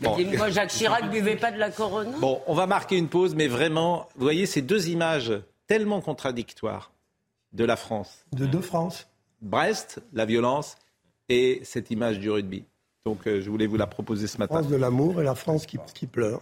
Mais 0.02 0.24
dis-moi, 0.26 0.50
Jacques 0.50 0.70
Chirac 0.70 1.10
buvait 1.10 1.36
pas 1.36 1.52
de 1.52 1.58
la 1.58 1.70
Corona? 1.72 2.12
Bon, 2.20 2.40
on 2.48 2.54
va 2.54 2.68
marquer 2.68 2.98
une 2.98 3.08
pause, 3.08 3.36
mais 3.36 3.48
vraiment, 3.48 4.08
vous 4.16 4.24
voyez 4.24 4.46
ces 4.46 4.62
deux 4.62 4.90
images 4.90 5.34
tellement 5.68 6.02
contradictoires 6.02 6.92
de 7.54 7.63
la 7.66 7.76
France. 7.76 8.26
De 8.34 8.46
deux 8.46 8.62
France. 8.62 9.08
Brest, 9.42 10.00
la 10.13 10.26
violence, 10.26 10.76
et 11.30 11.60
cette 11.63 11.92
image 11.92 12.20
du 12.20 12.30
rugby. 12.30 12.63
Donc, 13.06 13.28
euh, 13.28 13.42
je 13.42 13.50
voulais 13.50 13.68
vous 13.68 13.78
la 13.78 13.88
proposer 13.88 14.28
ce 14.28 14.38
matin. 14.38 14.56
France 14.60 14.68
de 14.70 14.76
l'amour 14.76 15.22
et 15.22 15.24
la 15.24 15.36
France 15.36 15.66
qui, 15.66 15.78
qui 15.94 16.08
pleure. 16.08 16.42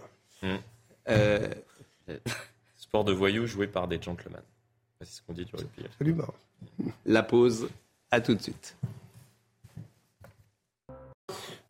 Euh, 1.08 1.48
Sport 2.76 3.04
de 3.04 3.12
voyous 3.12 3.46
joué 3.46 3.66
par 3.66 3.88
des 3.88 4.00
gentlemen. 4.00 4.42
C'est 5.00 5.08
ce 5.08 5.22
qu'on 5.22 5.32
dit 5.32 5.44
du 5.44 5.54
rugby. 5.54 5.84
Absolument. 5.84 6.34
la 7.04 7.22
pause, 7.22 7.68
à 8.10 8.20
tout 8.20 8.34
de 8.34 8.42
suite. 8.42 8.76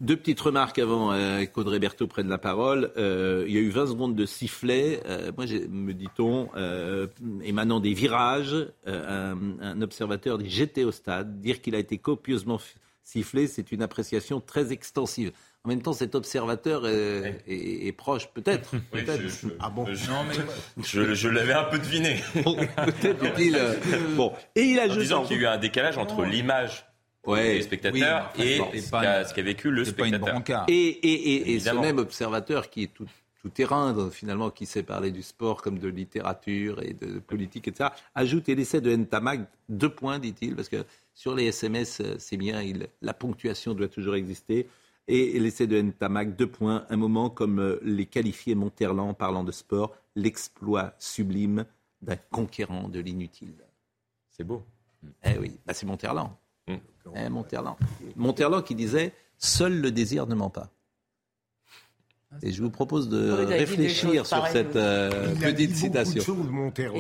Deux 0.01 0.17
petites 0.17 0.41
remarques 0.41 0.79
avant 0.79 1.13
euh, 1.13 1.47
qu'Audrey 1.47 1.79
Berthaud 1.79 2.07
prenne 2.07 2.29
la 2.29 2.37
parole. 2.37 2.93
Euh, 2.99 3.45
il 3.49 3.55
y 3.55 3.57
a 3.57 3.61
eu 3.61 3.71
20 3.71 3.87
secondes 3.87 4.15
de 4.15 4.27
sifflet. 4.27 5.01
Euh, 5.07 5.33
moi, 5.35 5.47
me 5.47 5.93
dit-on, 5.93 6.51
euh, 6.55 7.07
émanant 7.43 7.81
des 7.81 7.95
virages, 7.95 8.55
euh, 8.87 9.33
un, 9.33 9.59
un 9.61 9.81
observateur 9.81 10.37
dit 10.37 10.51
j'étais 10.51 10.85
au 10.85 10.93
stade. 10.93 11.41
Dire 11.41 11.63
qu'il 11.63 11.75
a 11.75 11.79
été 11.79 11.97
copieusement 11.97 12.61
sifflé, 13.03 13.47
c'est 13.47 13.73
une 13.73 13.81
appréciation 13.83 14.41
très 14.41 14.71
extensive. 14.73 15.33
En 15.67 15.69
même 15.69 15.83
temps, 15.83 15.93
cet 15.93 16.15
observateur 16.15 16.87
est, 16.87 17.43
est- 17.49 17.89
est 17.89 17.93
proche, 17.93 18.29
peut-être. 18.33 18.71
Oui, 18.73 19.03
peut-être. 19.03 19.21
je, 19.21 19.27
je- 19.29 19.49
ah 19.59 19.69
bon 19.69 19.85
je- 19.85 19.95
je- 20.85 21.15
je 21.15 21.29
l'avais 21.29 21.55
un 21.55 21.65
peu 21.65 21.79
deviné. 21.81 22.21
Peut-être 22.35 23.25
est-il, 23.41 23.57
euh, 23.57 23.75
Bon, 24.15 24.33
et 24.55 24.63
il 24.63 24.79
a 24.79 24.85
En 24.85 24.87
juste 24.87 24.99
disant 25.01 25.25
qu'il 25.25 25.37
y 25.37 25.41
a 25.41 25.43
eu 25.43 25.47
un 25.47 25.59
décallage 25.59 25.99
entre 25.99 26.25
l'image 26.25 26.87
Ouais. 27.27 27.55
des 27.55 27.63
spectateurs 27.63 28.33
Oui, 28.39 28.45
mais 28.45 28.77
et 28.77 28.81
ce 28.81 28.91
qu'a 28.93 29.21
une- 29.21 29.27
ce 29.27 29.35
qu'a 29.35 29.43
vécu 29.43 29.71
le 29.73 29.85
C'est 29.85 29.93
pas 29.97 30.07
une 30.07 30.15
spectateur. 30.15 30.65
Et, 30.69 30.75
et, 30.87 31.33
et, 31.35 31.55
et 31.55 31.59
ce 31.59 31.71
même 31.71 31.99
observateur 31.99 32.71
qui 32.71 32.85
est 32.85 32.95
tout, 32.95 33.07
tout 33.43 33.49
terrain, 33.49 34.09
finalement, 34.13 34.51
qui 34.51 34.67
sait 34.67 34.85
parler 34.85 35.11
du 35.11 35.23
sport 35.23 35.61
comme 35.63 35.81
de 35.81 35.89
littérature 35.89 36.81
et 36.81 36.93
de 36.95 37.19
politique, 37.19 37.67
etc., 37.67 37.91
ajoute, 38.15 38.49
et 38.49 38.55
l'essai 38.55 38.81
de 38.81 38.95
Ntamag, 38.95 39.47
deux 39.69 39.89
points, 39.89 40.21
dit-il, 40.21 40.55
parce 40.55 40.69
que 40.69 40.85
sur 41.17 41.35
les 41.35 41.47
SMS, 41.47 42.01
euh, 42.01 42.15
c'est 42.21 42.37
bien, 42.37 42.63
il, 42.63 42.87
la 43.03 43.13
ponctuation 43.15 43.75
doit 43.75 43.89
toujours 43.89 44.15
exister. 44.15 44.69
Et 45.09 45.39
l'essai 45.39 45.67
de 45.67 45.81
Ntamag, 45.81 46.35
deux 46.35 46.49
points, 46.49 46.85
un 46.91 46.97
moment 46.97 47.31
comme 47.31 47.61
euh, 47.61 47.79
les 47.83 48.07
qualifiés 48.07 48.57
Monterland 48.57 49.17
parlant 49.17 49.45
de 49.45 49.53
sport, 49.53 49.95
l'exploit 50.17 50.95
sublime 50.99 51.65
d'un 52.03 52.17
conquérant 52.17 52.89
de 52.89 52.99
l'inutile. 52.99 53.55
C'est 54.31 54.45
beau. 54.45 54.65
Eh 55.25 55.39
oui, 55.39 55.59
bah, 55.65 55.75
c'est 55.75 55.87
Monterland. 55.87 56.31
Mm. 56.67 56.75
Eh, 57.15 57.29
Monterland. 57.29 57.77
Monterland 58.17 58.65
qui 58.65 58.75
disait 58.75 59.15
Seul 59.39 59.81
le 59.81 59.93
désir 59.93 60.27
ne 60.27 60.35
ment 60.35 60.51
pas. 60.51 60.71
Et 62.43 62.53
je 62.53 62.63
vous 62.63 62.71
propose 62.71 63.09
de 63.09 63.31
réfléchir 63.33 64.27
sur 64.27 64.47
cette 64.49 64.77
euh, 64.77 65.35
dit 65.35 65.41
petite 65.41 65.77
citation. 65.77 66.23
choses. 66.23 66.47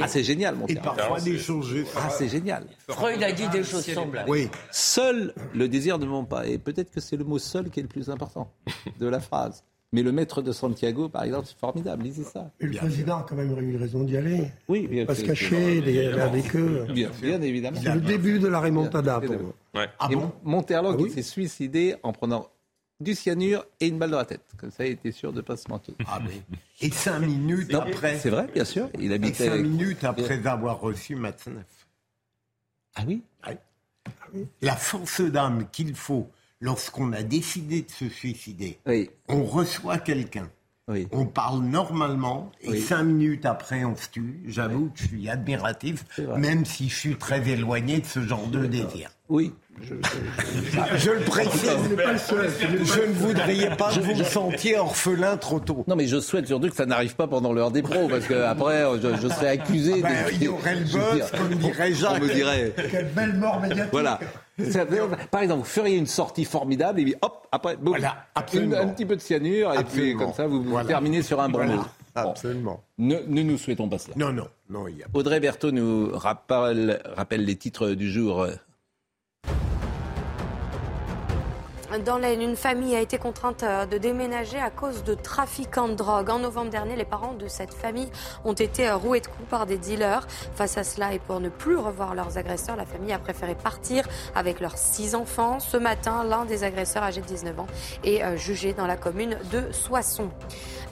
Ah, 0.00 0.08
c'est 0.08 0.24
génial, 0.24 0.54
Et 0.54 0.58
Monterland. 0.58 0.96
parfois 0.96 1.20
des 1.20 1.38
choses. 1.38 1.74
Ah, 1.96 2.08
c'est 2.10 2.28
génial. 2.28 2.64
Freud 2.88 3.22
a 3.22 3.32
dit 3.32 3.48
des 3.48 3.64
choses 3.64 3.84
semblables. 3.86 4.28
Oui. 4.30 4.48
Seul 4.70 5.34
le 5.54 5.68
désir 5.68 5.98
ne 5.98 6.06
ment 6.06 6.24
pas. 6.24 6.46
Et 6.46 6.58
peut-être 6.58 6.90
que 6.90 7.00
c'est 7.00 7.16
le 7.16 7.24
mot 7.24 7.38
seul 7.38 7.70
qui 7.70 7.80
est 7.80 7.82
le 7.82 7.88
plus 7.88 8.10
important 8.10 8.50
de 8.98 9.06
la 9.08 9.20
phrase. 9.20 9.62
Mais 9.92 10.02
le 10.02 10.10
maître 10.10 10.42
de 10.42 10.50
Santiago, 10.50 11.08
par 11.08 11.22
exemple, 11.22 11.46
c'est 11.46 11.58
formidable. 11.58 12.02
Lisez 12.02 12.24
ça. 12.24 12.50
Et 12.60 12.66
le 12.66 12.76
président 12.76 13.18
a 13.18 13.26
quand 13.26 13.36
même 13.36 13.56
eu 13.70 13.76
raison 13.76 14.02
d'y 14.02 14.16
aller. 14.16 14.48
Oui, 14.68 14.88
bien 14.88 15.06
Pas 15.06 15.14
se 15.14 15.22
cacher, 15.24 15.78
il 15.78 15.88
est 15.88 16.12
avec 16.20 16.54
eux. 16.56 16.86
Bien, 16.92 17.08
bien 17.22 17.40
évidemment. 17.40 17.78
C'est 17.82 17.94
le 17.94 18.00
début 18.00 18.38
de 18.40 18.48
la 18.48 18.60
remontada. 18.60 19.20
pour 19.20 19.30
moi. 19.36 19.54
Ouais. 19.74 19.88
Ah 19.98 20.08
et 20.10 20.16
bon 20.16 20.32
Monterland 20.42 20.94
Ah 20.94 20.98
qui 20.98 21.04
oui 21.04 21.10
s'est 21.10 21.22
suicidé 21.22 21.94
en 22.02 22.12
prenant 22.12 22.48
du 23.00 23.14
cyanure 23.14 23.64
et 23.80 23.88
une 23.88 23.98
balle 23.98 24.10
dans 24.10 24.18
la 24.18 24.24
tête. 24.24 24.44
Comme 24.56 24.70
ça, 24.70 24.86
il 24.86 24.92
était 24.92 25.12
sûr 25.12 25.32
de 25.32 25.38
ne 25.38 25.42
pas 25.42 25.56
se 25.56 25.68
manquer. 25.68 25.94
Ah, 26.06 26.20
mais- 26.24 26.42
Et 26.80 26.90
cinq 26.90 27.20
minutes 27.20 27.74
après. 27.74 28.18
C'est 28.18 28.30
vrai, 28.30 28.46
bien 28.52 28.64
sûr. 28.64 28.88
Il 28.98 29.12
Et 29.12 29.14
habitait. 29.14 29.48
cinq 29.48 29.60
minutes 29.62 30.04
après 30.04 30.46
avoir 30.46 30.80
reçu 30.80 31.14
Matzneff. 31.16 31.64
Ah 32.94 33.02
oui? 33.06 33.22
La 34.62 34.76
force 34.76 35.20
d'âme 35.20 35.66
qu'il 35.70 35.94
faut 35.94 36.30
lorsqu'on 36.60 37.12
a 37.12 37.22
décidé 37.22 37.82
de 37.82 37.90
se 37.90 38.08
suicider. 38.08 38.78
Oui. 38.86 39.10
On 39.28 39.44
reçoit 39.44 39.98
quelqu'un. 39.98 40.48
Oui. 40.88 41.08
On 41.10 41.26
parle 41.26 41.62
normalement 41.64 42.52
et 42.62 42.70
Oui. 42.70 42.80
cinq 42.80 43.02
minutes 43.02 43.44
après 43.44 43.84
on 43.84 43.96
se 43.96 44.08
tue. 44.08 44.40
J'avoue 44.46 44.90
que 44.90 45.00
je 45.00 45.08
suis 45.08 45.28
admiratif, 45.28 46.04
même 46.38 46.64
si 46.64 46.88
je 46.88 46.94
suis 46.94 47.16
très 47.16 47.46
éloigné 47.48 48.00
de 48.00 48.06
ce 48.06 48.20
genre 48.22 48.46
de 48.46 48.64
désir. 48.66 49.10
Oui. 49.28 49.52
Je 50.96 51.10
le 51.10 51.20
précise, 51.20 51.70
le 51.90 52.84
je 52.84 53.00
ne 53.06 53.12
voudrais 53.12 53.76
pas 53.76 53.92
que 53.94 54.00
vous 54.00 54.14
vous 54.14 54.24
sentiez 54.24 54.78
orphelin 54.78 55.36
trop 55.36 55.60
tôt. 55.60 55.84
Non, 55.86 55.96
mais 55.96 56.06
je 56.06 56.18
souhaite 56.20 56.46
surtout 56.46 56.68
que 56.68 56.76
ça 56.76 56.86
n'arrive 56.86 57.14
pas 57.14 57.26
pendant 57.26 57.52
l'heure 57.52 57.70
des 57.70 57.82
pros, 57.82 58.08
parce 58.08 58.26
que 58.26 58.34
après, 58.34 58.84
je, 59.02 59.16
je 59.20 59.28
serais 59.28 59.48
accusé. 59.48 60.00
Ben, 60.02 60.08
de- 60.28 60.32
il 60.34 60.42
y 60.44 60.48
aurait 60.48 60.74
le 60.76 60.80
buzz, 60.84 61.14
dire, 61.14 61.30
comme 61.32 61.54
dirait 61.54 61.90
On 61.92 61.94
Jacques. 61.94 62.22
me 62.22 62.28
dirait. 62.34 62.72
Quelle 62.90 63.08
belle 63.12 63.34
mort 63.34 63.60
médiatique. 63.60 63.92
Voilà. 63.92 64.18
Par 65.30 65.42
exemple, 65.42 65.60
vous 65.60 65.64
feriez 65.66 65.96
une 65.96 66.06
sortie 66.06 66.44
formidable 66.46 67.00
et 67.00 67.04
puis 67.04 67.14
hop, 67.20 67.46
après, 67.52 67.76
boum, 67.76 67.88
Voilà, 67.90 68.08
une- 68.08 68.14
absolument. 68.42 68.76
un 68.78 68.88
petit 68.88 69.04
peu 69.04 69.16
de 69.16 69.20
cyanure 69.20 69.74
et 69.74 69.84
puis 69.84 70.16
comme 70.16 70.32
ça, 70.32 70.46
vous, 70.46 70.62
vous 70.62 70.70
Voilà. 70.70 70.88
terminez 70.88 71.22
sur 71.22 71.40
un 71.40 71.48
bon 71.48 71.58
Voilà, 71.58 71.74
mot. 71.76 71.84
Bon. 72.14 72.30
absolument. 72.30 72.82
Ne, 72.96 73.16
ne 73.28 73.42
nous 73.42 73.58
souhaitons 73.58 73.88
pas 73.90 73.98
cela. 73.98 74.14
Non, 74.16 74.32
non, 74.32 74.48
non, 74.70 74.88
il 74.88 74.96
y 74.96 75.02
a 75.02 75.06
Audrey 75.12 75.38
Berthaud 75.38 75.70
nous 75.70 76.08
rappelle, 76.14 77.02
rappelle 77.14 77.44
les 77.44 77.56
titres 77.56 77.90
du 77.90 78.10
jour. 78.10 78.46
Dans 82.04 82.18
l'Aisne, 82.18 82.42
une 82.42 82.56
famille 82.56 82.96
a 82.96 83.00
été 83.00 83.16
contrainte 83.16 83.62
euh, 83.62 83.86
de 83.86 83.96
déménager 83.96 84.58
à 84.58 84.70
cause 84.70 85.04
de 85.04 85.14
trafiquants 85.14 85.86
de 85.86 85.94
drogue. 85.94 86.30
En 86.30 86.40
novembre 86.40 86.68
dernier, 86.68 86.96
les 86.96 87.04
parents 87.04 87.34
de 87.34 87.46
cette 87.46 87.72
famille 87.72 88.10
ont 88.44 88.54
été 88.54 88.88
euh, 88.88 88.96
roués 88.96 89.20
de 89.20 89.28
coups 89.28 89.48
par 89.48 89.66
des 89.66 89.78
dealers. 89.78 90.26
Face 90.56 90.76
à 90.78 90.84
cela 90.84 91.14
et 91.14 91.20
pour 91.20 91.38
ne 91.38 91.48
plus 91.48 91.76
revoir 91.76 92.16
leurs 92.16 92.38
agresseurs, 92.38 92.74
la 92.74 92.86
famille 92.86 93.12
a 93.12 93.20
préféré 93.20 93.54
partir 93.54 94.04
avec 94.34 94.58
leurs 94.58 94.76
six 94.76 95.14
enfants. 95.14 95.60
Ce 95.60 95.76
matin, 95.76 96.24
l'un 96.24 96.44
des 96.44 96.64
agresseurs 96.64 97.04
âgé 97.04 97.20
de 97.20 97.26
19 97.26 97.60
ans 97.60 97.68
est 98.02 98.22
euh, 98.22 98.36
jugé 98.36 98.72
dans 98.72 98.88
la 98.88 98.96
commune 98.96 99.38
de 99.52 99.70
Soissons. 99.70 100.30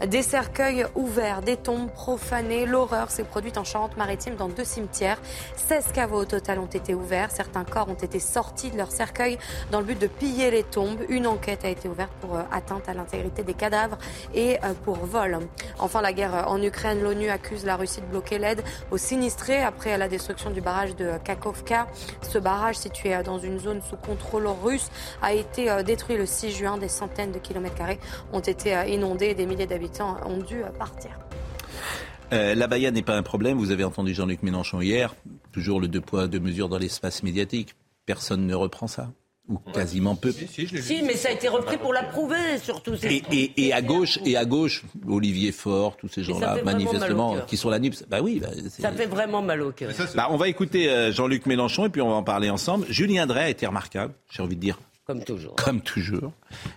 Des 0.07 0.23
cercueils 0.23 0.87
ouverts, 0.95 1.43
des 1.43 1.57
tombes 1.57 1.91
profanées. 1.91 2.67
L'horreur 2.67 3.11
s'est 3.11 3.25
produite 3.25 3.59
en 3.59 3.65
Charente-Maritime 3.65 4.37
dans 4.37 4.49
deux 4.49 4.65
cimetières. 4.65 5.21
16 5.57 5.87
caveaux 5.93 6.21
au 6.21 6.25
total 6.25 6.61
ont 6.61 6.67
été 6.67 6.95
ouverts. 6.95 7.31
Certains 7.33 7.65
corps 7.65 7.89
ont 7.89 7.95
été 7.95 8.21
sortis 8.21 8.71
de 8.71 8.77
leurs 8.77 8.93
cercueils 8.93 9.39
dans 9.71 9.81
le 9.81 9.87
but 9.87 9.99
de 9.99 10.07
piller 10.07 10.51
les 10.51 10.63
tombes. 10.63 10.84
Une 11.09 11.27
enquête 11.27 11.65
a 11.65 11.69
été 11.69 11.89
ouverte 11.89 12.13
pour 12.21 12.37
euh, 12.37 12.43
atteinte 12.51 12.89
à 12.89 12.95
l'intégrité 12.95 13.43
des 13.43 13.55
cadavres 13.55 13.99
et 14.35 14.57
euh, 14.65 14.75
pour 14.85 14.97
vol. 14.97 15.39
Enfin, 15.79 16.03
la 16.03 16.13
guerre 16.13 16.35
euh, 16.35 16.43
en 16.45 16.63
Ukraine, 16.63 17.03
l'ONU 17.03 17.29
accuse 17.29 17.65
la 17.65 17.77
Russie 17.77 18.01
de 18.01 18.07
bloquer 18.07 18.39
l'aide 18.39 18.63
aux 18.91 18.97
sinistrés 18.97 19.63
après 19.63 19.97
la 19.99 20.09
destruction 20.09 20.51
du 20.51 20.61
barrage 20.61 20.97
de 20.97 21.13
Kakovka. 21.25 21.87
Ce 22.23 22.39
barrage, 22.39 22.77
situé 22.77 23.23
dans 23.23 23.39
une 23.39 23.59
zone 23.59 23.81
sous 23.83 23.97
contrôle 23.97 24.47
russe, 24.47 24.91
a 25.23 25.33
été 25.33 25.83
détruit 25.85 26.17
le 26.17 26.27
6 26.27 26.51
juin. 26.53 26.79
Des 26.79 26.89
centaines 26.89 27.33
de 27.33 27.39
kilomètres 27.39 27.77
carrés 27.77 28.01
ont 28.33 28.41
été 28.41 28.75
inondés 28.89 29.27
et 29.27 29.35
des 29.35 29.47
milliers 29.47 29.67
d'habitants 29.67 30.17
ont 30.27 30.39
dû 30.39 30.63
partir. 30.79 31.11
La 32.31 32.67
Baïa 32.67 32.91
n'est 32.91 33.03
pas 33.03 33.17
un 33.17 33.23
problème. 33.23 33.59
Vous 33.59 33.71
avez 33.71 33.85
entendu 33.85 34.13
Jean-Luc 34.13 34.43
Mélenchon 34.43 34.81
hier. 34.81 35.15
Toujours 35.53 35.81
le 35.81 35.89
deux 35.89 36.01
poids, 36.01 36.27
deux 36.27 36.41
mesures 36.41 36.69
dans 36.69 36.79
l'espace 36.79 37.23
médiatique. 37.23 37.77
Personne 38.07 38.47
ne 38.47 38.55
reprend 38.55 38.87
ça. 38.87 39.11
Ou 39.47 39.59
quasiment 39.59 40.17
peu. 40.17 40.33
Si, 40.33 41.03
mais 41.03 41.17
ça 41.17 41.29
a 41.29 41.33
été 41.33 41.49
repris 41.49 41.77
pour 41.77 41.93
l'approuver, 41.93 42.57
surtout. 42.63 42.95
Et, 43.03 43.23
et- 43.31 43.67
et 43.67 43.73
à 43.75 43.83
gauche, 43.83 44.19
et 44.25 44.39
à 44.39 44.47
gauche, 44.47 44.85
Olivier 45.07 45.53
Faure, 45.53 45.99
tous 45.99 46.09
ces 46.09 46.25
gens-là, 46.25 46.63
manifestement, 46.65 47.37
qui 47.47 47.59
sont 47.59 47.69
la 47.69 47.79
NUPS. 47.79 48.05
Bah 48.09 48.21
oui, 48.23 48.41
bah, 48.41 48.49
Ça 48.71 48.91
fait 48.91 49.05
vraiment 49.05 49.43
mal 49.43 49.61
au 49.61 49.71
cœur. 49.73 49.91
Bah, 50.15 50.29
on 50.31 50.39
va 50.39 50.49
écouter 50.49 50.89
euh, 50.89 51.13
Jean-Luc 51.13 51.45
Mélenchon 51.45 51.85
et 51.85 51.89
puis 51.91 52.01
on 52.01 52.09
va 52.09 52.15
en 52.15 52.23
parler 52.23 52.49
ensemble. 52.49 52.87
Julien 52.89 53.27
Drey 53.27 53.43
a 53.45 53.49
été 53.51 53.67
remarquable, 53.67 54.15
j'ai 54.31 54.43
envie 54.43 54.57
de 54.57 54.61
dire. 54.63 54.79
Comme 55.07 55.23
toujours. 55.23 55.55
Comme 55.57 55.83
toujours, 55.83 56.33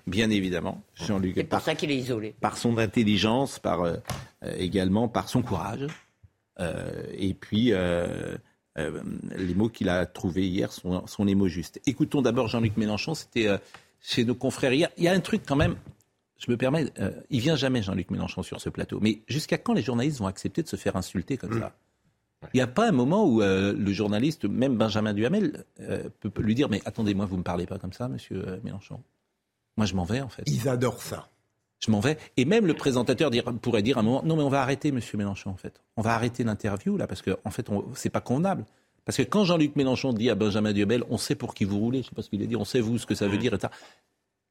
bien 0.06 0.30
évidemment. 0.30 0.82
Jean-Luc, 0.96 1.36
C'est 1.38 1.46
pour 1.46 1.62
ça 1.62 1.74
qu'il 1.76 1.90
est 1.92 1.96
isolé. 1.96 2.36
par 2.42 2.58
son 2.58 2.78
intelligence, 2.78 3.60
par 3.60 3.84
euh, 3.84 3.96
euh, 4.44 4.54
également 4.58 5.08
par 5.08 5.30
son 5.30 5.42
courage. 5.42 5.88
Euh, 6.60 6.92
et 7.18 7.34
puis, 7.34 7.72
euh, 7.72 8.36
euh, 8.78 9.02
les 9.36 9.56
mots 9.56 9.70
qu'il 9.70 9.90
a 9.90 10.06
trouvés 10.06 10.48
hier 10.48 10.72
sont, 10.72 11.06
sont 11.08 11.26
les 11.26 11.36
mots 11.36 11.48
justes. 11.48 11.80
Écoutons 11.86 12.22
d'abord 12.22 12.48
Jean-Luc 12.48 12.78
Mélenchon, 12.78 13.16
c'était 13.16 13.48
euh, 13.48 13.58
chez 14.02 14.24
nos 14.24 14.36
confrères 14.36 14.74
hier. 14.74 14.90
Il 14.98 15.04
y 15.04 15.08
a 15.08 15.14
un 15.14 15.20
truc 15.20 15.44
quand 15.46 15.56
même, 15.56 15.76
je 16.38 16.52
me 16.52 16.58
permets, 16.58 16.92
euh, 17.00 17.12
il 17.30 17.40
vient 17.40 17.56
jamais 17.56 17.82
Jean-Luc 17.82 18.12
Mélenchon 18.12 18.44
sur 18.44 18.62
ce 18.62 18.70
plateau. 18.70 19.00
Mais 19.02 19.22
jusqu'à 19.28 19.58
quand 19.58 19.74
les 19.74 19.82
journalistes 19.82 20.20
vont 20.20 20.28
accepter 20.28 20.64
de 20.64 20.68
se 20.68 20.76
faire 20.76 20.96
insulter 20.96 21.38
comme 21.38 21.60
ça? 21.60 21.76
Il 22.54 22.58
n'y 22.58 22.62
a 22.62 22.68
pas 22.68 22.88
un 22.88 22.92
moment 22.92 23.26
où 23.26 23.42
euh, 23.42 23.74
le 23.74 23.92
journaliste, 23.92 24.46
même 24.46 24.78
Benjamin 24.78 25.16
Duhamel, 25.16 25.66
euh, 25.80 26.08
peut, 26.20 26.30
peut 26.30 26.44
lui 26.44 26.54
dire 26.54 26.70
Mais 26.70 26.82
attendez, 26.86 27.16
moi, 27.16 27.26
vous 27.26 27.34
ne 27.34 27.40
me 27.40 27.44
parlez 27.44 27.66
pas 27.66 27.80
comme 27.80 27.94
ça, 27.94 28.08
monsieur 28.08 28.60
Mélenchon? 28.64 29.02
Moi, 29.76 29.88
je 29.88 29.96
m'en 29.96 30.04
vais, 30.04 30.22
en 30.22 30.30
fait. 30.30 30.44
Ils 30.46 30.70
adorent 30.70 31.02
ça. 31.02 31.30
Je 31.80 31.92
m'en 31.92 32.00
vais. 32.00 32.18
Et 32.38 32.46
même 32.46 32.66
le 32.66 32.74
présentateur 32.74 33.30
dire- 33.30 33.44
pourrait 33.62 33.82
dire 33.84 33.98
à 33.98 34.02
un 34.02 34.04
moment 34.04 34.24
Non, 34.24 34.36
mais 34.36 34.44
on 34.44 34.50
va 34.50 34.62
arrêter, 34.62 34.92
monsieur 34.92 35.18
Mélenchon, 35.18 35.52
en 35.52 35.58
fait. 35.58 35.80
On 35.96 36.02
va 36.02 36.14
arrêter 36.16 36.44
l'interview, 36.44 36.98
là, 36.98 37.06
parce 37.08 37.22
que, 37.22 37.38
en 37.46 37.52
fait, 37.52 37.70
on- 37.70 37.86
c'est 37.94 38.10
pas 38.10 38.22
convenable. 38.22 38.66
Parce 39.06 39.18
que 39.18 39.24
quand 39.24 39.46
Jean-Luc 39.46 39.76
Mélenchon 39.76 40.12
dit 40.12 40.30
à 40.30 40.36
Benjamin 40.36 40.74
Duhamel 40.74 41.04
On 41.10 41.18
sait 41.18 41.36
pour 41.36 41.54
qui 41.54 41.64
vous 41.66 41.78
roulez, 41.80 42.00
je 42.00 42.08
ne 42.08 42.10
sais 42.10 42.16
pas 42.16 42.22
ce 42.24 42.30
qu'il 42.30 42.42
a 42.44 42.46
dit, 42.46 42.56
on 42.56 42.66
sait 42.66 42.82
vous 42.82 42.98
ce 42.98 43.06
que 43.06 43.16
ça 43.16 43.28
veut 43.28 43.38
dire, 43.38 43.54
etc. 43.54 43.72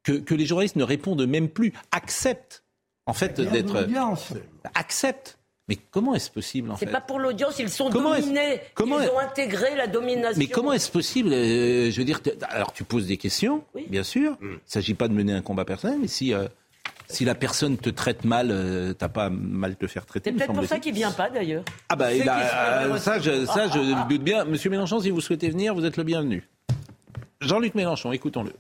Que, 0.03 0.13
que 0.13 0.35
les 0.35 0.47
journalistes 0.47 0.77
ne 0.77 0.85
répondent 0.85 1.27
même 1.27 1.49
plus, 1.49 1.73
acceptent, 1.91 2.65
en 3.07 3.13
fait, 3.13 3.41
d'être. 3.41 3.75
l'audience. 3.75 4.33
Acceptent. 4.75 5.39
Mais 5.69 5.77
comment 5.91 6.15
est-ce 6.15 6.31
possible, 6.31 6.71
en 6.71 6.77
C'est 6.77 6.87
fait 6.87 6.93
pas 6.93 7.01
pour 7.01 7.19
l'audience, 7.19 7.59
ils 7.59 7.69
sont 7.69 7.91
Comment 7.91 8.15
dominés. 8.15 8.61
comment 8.75 9.01
ils 9.01 9.09
ont 9.09 9.19
intégré 9.19 9.75
la 9.75 9.89
domination. 9.89 10.39
Mais 10.39 10.47
comment 10.47 10.73
est-ce 10.73 10.93
possible 10.93 11.33
euh, 11.33 11.91
Je 11.91 11.99
veux 11.99 12.05
dire, 12.05 12.21
alors 12.51 12.73
tu 12.73 12.85
poses 12.85 13.07
des 13.09 13.17
questions, 13.17 13.65
bien 13.91 14.05
sûr. 14.05 14.39
Il 14.41 14.49
ne 14.49 14.57
s'agit 14.65 14.95
pas 14.95 15.09
de 15.09 15.13
mener 15.13 15.33
un 15.33 15.43
combat 15.43 15.65
personnel, 15.65 15.99
mais 16.01 16.07
si, 16.07 16.33
euh, 16.33 16.47
si 17.09 17.25
la 17.25 17.35
personne 17.35 17.77
te 17.77 17.91
traite 17.91 18.25
mal, 18.25 18.49
euh, 18.51 18.93
t'as 18.93 19.09
pas 19.09 19.31
mal 19.31 19.77
te 19.77 19.87
faire 19.87 20.07
traiter. 20.07 20.31
C'est 20.31 20.37
peut-être 20.37 20.53
pour 20.53 20.65
ça 20.67 20.79
qu'il 20.79 20.95
vient 20.95 21.13
pas 21.13 21.31
d'ailleurs. 21.31 21.65
Ah 21.89 21.97
bah 21.97 22.13
il 22.15 22.29
a- 22.29 22.83
euh, 22.85 22.97
ça, 22.99 23.19
je, 23.19 23.45
ça, 23.47 23.69
je 23.69 24.09
doute 24.09 24.23
bien. 24.23 24.45
Monsieur 24.45 24.71
Mélenchon, 24.71 25.01
si 25.01 25.11
vous 25.11 25.21
souhaitez 25.21 25.49
venir, 25.51 25.75
vous 25.75 25.85
êtes 25.85 25.97
le 25.97 26.05
bienvenu. 26.05 26.49
Jean-Luc 27.41 27.75
Mélenchon, 27.75 28.13
écoutons-le. 28.13 28.53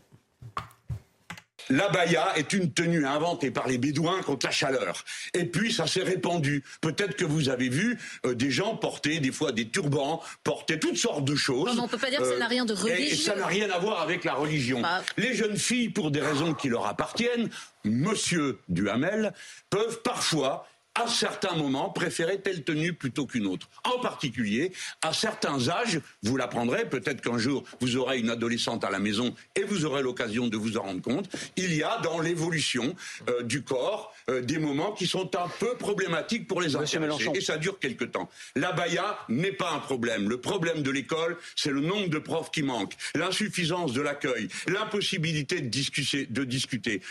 L'abaya 1.70 2.36
est 2.36 2.52
une 2.52 2.72
tenue 2.72 3.06
inventée 3.06 3.50
par 3.50 3.66
les 3.66 3.78
Bédouins 3.78 4.22
contre 4.22 4.46
la 4.46 4.52
chaleur. 4.52 5.04
Et 5.34 5.44
puis, 5.44 5.72
ça 5.72 5.86
s'est 5.86 6.02
répandu. 6.02 6.62
Peut-être 6.80 7.16
que 7.16 7.24
vous 7.24 7.48
avez 7.48 7.68
vu 7.68 7.98
euh, 8.24 8.34
des 8.34 8.50
gens 8.50 8.76
porter 8.76 9.18
des 9.20 9.32
fois 9.32 9.52
des 9.52 9.68
turbans, 9.68 10.22
porter 10.44 10.78
toutes 10.78 10.96
sortes 10.96 11.24
de 11.24 11.34
choses. 11.34 11.68
Euh, 11.68 11.70
Non, 11.70 11.76
mais 11.76 11.82
on 11.82 11.88
peut 11.88 11.98
pas 11.98 12.10
dire 12.10 12.20
que 12.20 12.30
ça 12.30 12.38
n'a 12.38 12.46
rien 12.48 12.64
de 12.64 12.74
et- 12.74 12.76
Et 12.76 12.80
religieux. 12.94 13.16
ça 13.16 13.34
n'a 13.36 13.46
rien 13.46 13.68
à 13.70 13.78
voir 13.78 14.00
avec 14.00 14.24
la 14.24 14.34
religion. 14.34 14.80
Bah. 14.80 15.02
Les 15.16 15.34
jeunes 15.34 15.56
filles, 15.56 15.88
pour 15.88 16.10
des 16.10 16.20
raisons 16.20 16.54
qui 16.54 16.68
leur 16.68 16.86
appartiennent, 16.86 17.48
Monsieur 17.84 18.58
Duhamel, 18.68 19.32
peuvent 19.70 20.02
parfois 20.02 20.66
à 20.96 21.06
certains 21.06 21.54
moments, 21.54 21.90
préférer 21.90 22.40
telle 22.40 22.64
tenue 22.64 22.92
plutôt 22.92 23.26
qu'une 23.26 23.46
autre. 23.46 23.68
En 23.84 24.00
particulier, 24.00 24.72
à 25.02 25.12
certains 25.12 25.68
âges, 25.68 26.00
vous 26.22 26.36
l'apprendrez, 26.36 26.88
peut-être 26.88 27.20
qu'un 27.20 27.38
jour, 27.38 27.64
vous 27.80 27.96
aurez 27.96 28.18
une 28.18 28.30
adolescente 28.30 28.84
à 28.84 28.90
la 28.90 28.98
maison 28.98 29.34
et 29.54 29.62
vous 29.62 29.84
aurez 29.84 30.02
l'occasion 30.02 30.48
de 30.48 30.56
vous 30.56 30.76
en 30.78 30.82
rendre 30.82 31.02
compte, 31.02 31.28
il 31.56 31.74
y 31.74 31.82
a 31.82 31.98
dans 31.98 32.20
l'évolution 32.20 32.94
euh, 33.28 33.42
du 33.42 33.62
corps 33.62 34.14
euh, 34.30 34.40
des 34.40 34.58
moments 34.58 34.92
qui 34.92 35.06
sont 35.06 35.36
un 35.36 35.48
peu 35.60 35.76
problématiques 35.76 36.46
pour 36.48 36.60
les 36.60 36.74
intéressés. 36.74 36.98
Mélenchon. 36.98 37.32
Et 37.34 37.40
ça 37.40 37.58
dure 37.58 37.78
quelque 37.78 38.04
temps. 38.04 38.30
L'abaya 38.54 39.18
n'est 39.28 39.52
pas 39.52 39.72
un 39.72 39.78
problème. 39.78 40.28
Le 40.28 40.40
problème 40.40 40.82
de 40.82 40.90
l'école, 40.90 41.36
c'est 41.54 41.70
le 41.70 41.80
nombre 41.80 42.08
de 42.08 42.18
profs 42.18 42.50
qui 42.50 42.62
manquent, 42.62 42.94
l'insuffisance 43.14 43.92
de 43.92 44.00
l'accueil, 44.00 44.48
l'impossibilité 44.66 45.60
de 45.60 45.68
discuter. 45.68 46.26
De 46.26 46.44
discuter. 46.44 47.02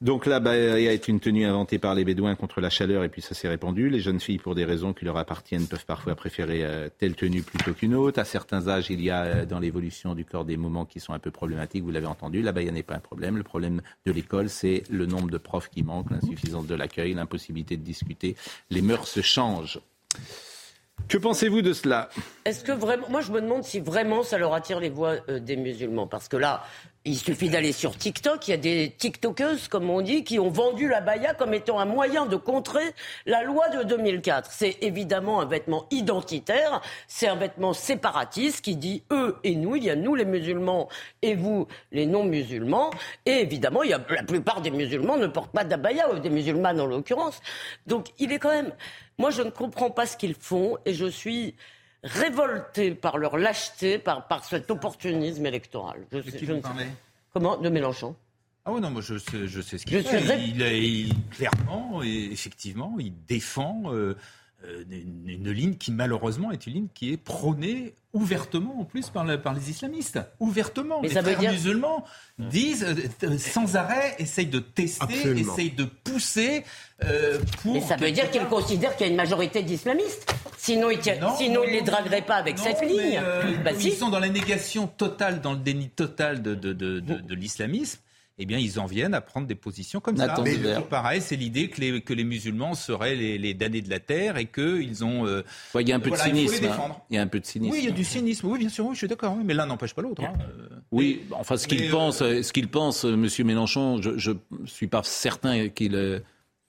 Donc 0.00 0.26
la 0.26 0.40
baya 0.40 0.92
est 0.92 1.08
une 1.08 1.20
tenue 1.20 1.44
inventée 1.44 1.78
par 1.78 1.94
les 1.94 2.04
Bédouins 2.04 2.34
contre 2.34 2.60
la 2.60 2.70
chaleur 2.70 3.04
et 3.04 3.08
puis 3.08 3.22
ça 3.22 3.34
s'est 3.34 3.48
répandu. 3.48 3.88
Les 3.88 4.00
jeunes 4.00 4.20
filles, 4.20 4.38
pour 4.38 4.54
des 4.54 4.64
raisons 4.64 4.92
qui 4.92 5.04
leur 5.04 5.16
appartiennent, 5.16 5.66
peuvent 5.66 5.86
parfois 5.86 6.14
préférer 6.14 6.64
euh, 6.64 6.88
telle 6.98 7.14
tenue 7.14 7.42
plutôt 7.42 7.72
qu'une 7.72 7.94
autre. 7.94 8.18
À 8.18 8.24
certains 8.24 8.68
âges, 8.68 8.90
il 8.90 9.02
y 9.02 9.10
a 9.10 9.24
euh, 9.24 9.46
dans 9.46 9.58
l'évolution 9.58 10.14
du 10.14 10.24
corps 10.24 10.44
des 10.44 10.56
moments 10.56 10.84
qui 10.84 11.00
sont 11.00 11.12
un 11.12 11.18
peu 11.18 11.30
problématiques, 11.30 11.84
vous 11.84 11.90
l'avez 11.90 12.06
entendu. 12.06 12.42
La 12.42 12.52
baya 12.52 12.70
n'est 12.70 12.82
pas 12.82 12.94
un 12.94 13.00
problème. 13.00 13.36
Le 13.36 13.42
problème 13.42 13.80
de 14.06 14.12
l'école, 14.12 14.48
c'est 14.48 14.82
le 14.90 15.06
nombre 15.06 15.30
de 15.30 15.38
profs 15.38 15.70
qui 15.70 15.82
manquent, 15.82 16.10
l'insuffisance 16.10 16.66
de 16.66 16.74
l'accueil, 16.74 17.14
l'impossibilité 17.14 17.76
de 17.76 17.82
discuter. 17.82 18.36
Les 18.70 18.82
mœurs 18.82 19.08
se 19.08 19.20
changent. 19.20 19.80
Que 21.08 21.18
pensez-vous 21.18 21.62
de 21.62 21.72
cela? 21.72 22.08
Est-ce 22.44 22.62
que 22.62 22.72
vraiment, 22.72 23.08
moi 23.08 23.22
je 23.22 23.32
me 23.32 23.40
demande 23.40 23.64
si 23.64 23.80
vraiment 23.80 24.22
ça 24.22 24.36
leur 24.36 24.52
attire 24.52 24.78
les 24.78 24.90
voix 24.90 25.14
euh, 25.30 25.38
des 25.38 25.56
musulmans, 25.56 26.06
parce 26.06 26.28
que 26.28 26.36
là, 26.36 26.62
il 27.06 27.16
suffit 27.16 27.48
d'aller 27.48 27.72
sur 27.72 27.96
TikTok, 27.96 28.46
il 28.46 28.50
y 28.50 28.54
a 28.54 28.58
des 28.58 28.94
TikTokeuses, 28.98 29.68
comme 29.68 29.88
on 29.88 30.02
dit, 30.02 30.24
qui 30.24 30.38
ont 30.38 30.50
vendu 30.50 30.86
la 30.86 31.00
baya 31.00 31.32
comme 31.32 31.54
étant 31.54 31.78
un 31.78 31.86
moyen 31.86 32.26
de 32.26 32.36
contrer 32.36 32.84
la 33.24 33.44
loi 33.44 33.70
de 33.70 33.82
2004. 33.84 34.50
C'est 34.52 34.76
évidemment 34.82 35.40
un 35.40 35.46
vêtement 35.46 35.86
identitaire, 35.90 36.82
c'est 37.08 37.28
un 37.28 37.36
vêtement 37.36 37.72
séparatiste 37.72 38.62
qui 38.62 38.76
dit 38.76 39.04
eux 39.10 39.36
et 39.42 39.54
nous, 39.56 39.76
il 39.76 39.84
y 39.84 39.90
a 39.90 39.96
nous 39.96 40.14
les 40.14 40.26
musulmans 40.26 40.90
et 41.22 41.34
vous 41.36 41.66
les 41.92 42.04
non-musulmans, 42.04 42.90
et 43.24 43.40
évidemment, 43.40 43.82
il 43.84 43.90
y 43.90 43.94
a, 43.94 44.04
la 44.10 44.22
plupart 44.22 44.60
des 44.60 44.70
musulmans 44.70 45.16
ne 45.16 45.28
portent 45.28 45.52
pas 45.52 45.64
d'abaya, 45.64 46.12
ou 46.12 46.18
des 46.18 46.28
musulmanes 46.28 46.78
en 46.78 46.84
l'occurrence. 46.84 47.40
Donc 47.86 48.08
il 48.18 48.32
est 48.32 48.38
quand 48.38 48.52
même, 48.52 48.74
moi 49.16 49.30
je 49.30 49.40
ne 49.40 49.48
comprends 49.48 49.90
pas 49.90 50.04
ce 50.04 50.18
qu'ils 50.18 50.34
font, 50.34 50.76
et 50.84 50.92
je 50.92 51.06
suis 51.06 51.54
révolté 52.04 52.94
par 52.94 53.18
leur 53.18 53.36
lâcheté, 53.38 53.98
par, 53.98 54.28
par 54.28 54.44
cet 54.44 54.70
opportunisme 54.70 55.44
électoral. 55.46 56.06
Je 56.12 56.20
sais- 56.22 56.38
qui 56.38 56.46
je 56.46 56.52
vous 56.52 56.58
ne 56.58 56.62
sais- 56.62 56.68
parlait 56.68 56.86
Comment? 57.32 57.56
De 57.56 57.68
Mélenchon. 57.68 58.14
Ah 58.66 58.72
oui, 58.72 58.80
non, 58.80 58.90
moi 58.90 59.02
je 59.02 59.18
sais, 59.18 59.46
je 59.48 59.60
sais 59.60 59.76
ce 59.78 59.82
Je 59.82 59.98
qu'il 59.98 60.06
suis 60.06 60.18
fait. 60.20 60.34
ré- 60.34 60.40
Il, 60.44 60.62
il- 60.62 61.28
clairement, 61.30 62.02
et 62.02 62.28
effectivement, 62.32 62.94
il 62.98 63.12
défend 63.26 63.82
euh, 63.86 64.16
une, 64.90 65.28
une 65.28 65.50
ligne 65.50 65.74
qui 65.76 65.92
malheureusement 65.92 66.50
est 66.50 66.66
une 66.66 66.72
ligne 66.74 66.88
qui 66.94 67.12
est 67.12 67.16
prônée 67.16 67.94
ouvertement 68.12 68.78
en 68.80 68.84
plus 68.84 69.10
par, 69.10 69.24
la- 69.24 69.38
par 69.38 69.54
les 69.54 69.70
islamistes. 69.70 70.20
Ouvertement. 70.38 71.00
Mais 71.02 71.08
les 71.08 71.14
ça 71.14 71.20
veut 71.20 71.32
frères 71.32 71.40
dire- 71.40 71.52
musulmans 71.52 72.04
disent 72.38 72.84
euh, 72.84 72.94
euh, 73.24 73.38
sans 73.38 73.74
arrêt, 73.76 74.14
essayent 74.18 74.46
de 74.46 74.60
tester, 74.60 75.02
Absolument. 75.04 75.52
essayent 75.52 75.72
de 75.72 75.84
pousser 75.84 76.64
euh, 77.02 77.40
pour. 77.62 77.74
Mais 77.74 77.80
ça 77.80 77.96
veut 77.96 78.12
dire 78.12 78.30
qu'ils 78.30 78.44
considèrent 78.46 78.96
qu'il 78.96 79.06
y 79.06 79.08
a 79.08 79.10
une 79.10 79.16
majorité 79.16 79.62
d'islamistes. 79.62 80.32
Sinon, 80.56 80.90
ils 80.90 80.98
ne 80.98 81.20
Non, 81.20 81.36
sinon, 81.36 81.54
non, 81.60 81.66
ils 81.66 81.72
les 81.72 81.82
dragueraient 81.82 82.22
pas 82.22 82.36
avec 82.36 82.56
non, 82.58 82.64
cette 82.64 82.80
ligne. 82.88 83.20
euh, 83.22 83.56
Bah, 83.64 83.72
si. 83.76 83.88
Ils 83.88 83.94
sont 83.94 84.08
dans 84.10 84.20
la 84.20 84.28
négation 84.30 84.86
totale, 84.86 85.40
dans 85.40 85.52
le 85.52 85.58
déni 85.58 85.88
total 85.90 86.40
de, 86.40 86.54
de, 86.54 86.72
de, 86.72 87.00
de- 87.00 87.20
de 87.20 87.34
l'islamisme. 87.34 88.00
Eh 88.36 88.46
bien, 88.46 88.58
ils 88.58 88.80
en 88.80 88.86
viennent 88.86 89.14
à 89.14 89.20
prendre 89.20 89.46
des 89.46 89.54
positions 89.54 90.00
comme 90.00 90.16
Nathan 90.16 90.36
ça. 90.36 90.42
Mais 90.42 90.56
toujours 90.56 90.88
pareil, 90.88 91.20
c'est 91.20 91.36
l'idée 91.36 91.68
que 91.70 91.80
les, 91.80 92.00
que 92.00 92.12
les 92.12 92.24
musulmans 92.24 92.74
seraient 92.74 93.14
les, 93.14 93.38
les 93.38 93.54
damnés 93.54 93.80
de 93.80 93.88
la 93.88 94.00
terre 94.00 94.38
et 94.38 94.46
qu'ils 94.46 95.04
ont. 95.04 95.24
euh, 95.24 95.42
Ouais, 95.72 95.82
Il 95.82 95.88
y 95.88 95.92
a 95.92 95.96
un 95.96 96.00
peu 96.00 96.08
voilà, 96.08 96.24
de 96.24 96.36
cynisme. 96.36 96.64
hein. 96.64 96.96
Il 97.10 97.14
y 97.14 97.18
a 97.18 97.22
un 97.22 97.28
peu 97.28 97.38
de 97.38 97.46
cynisme. 97.46 97.72
Oui, 97.72 97.78
il 97.82 97.84
y 97.84 97.88
a 97.88 97.92
du 97.94 98.02
cynisme. 98.02 98.48
Oui, 98.48 98.58
bien 98.58 98.68
sûr, 98.68 98.86
oui, 98.86 98.94
je 98.94 98.98
suis 98.98 99.08
d'accord. 99.08 99.36
mais 99.44 99.54
l'un 99.54 99.66
n'empêche 99.66 99.94
pas 99.94 100.02
l'autre. 100.02 100.24
hein. 100.24 100.32
Oui, 100.90 101.22
enfin, 101.30 101.56
ce 101.56 101.68
qu'il 101.68 101.84
euh, 101.84 101.90
pense, 101.92 102.22
euh, 102.22 102.42
ce 102.42 102.52
qu'il 102.52 102.66
pense, 102.66 103.04
Monsieur 103.04 103.44
Mélenchon, 103.44 104.02
je 104.02 104.30
ne 104.32 104.66
suis 104.66 104.88
pas 104.88 105.02
certain 105.04 105.68
qu'il 105.68 105.94
euh, 105.94 106.18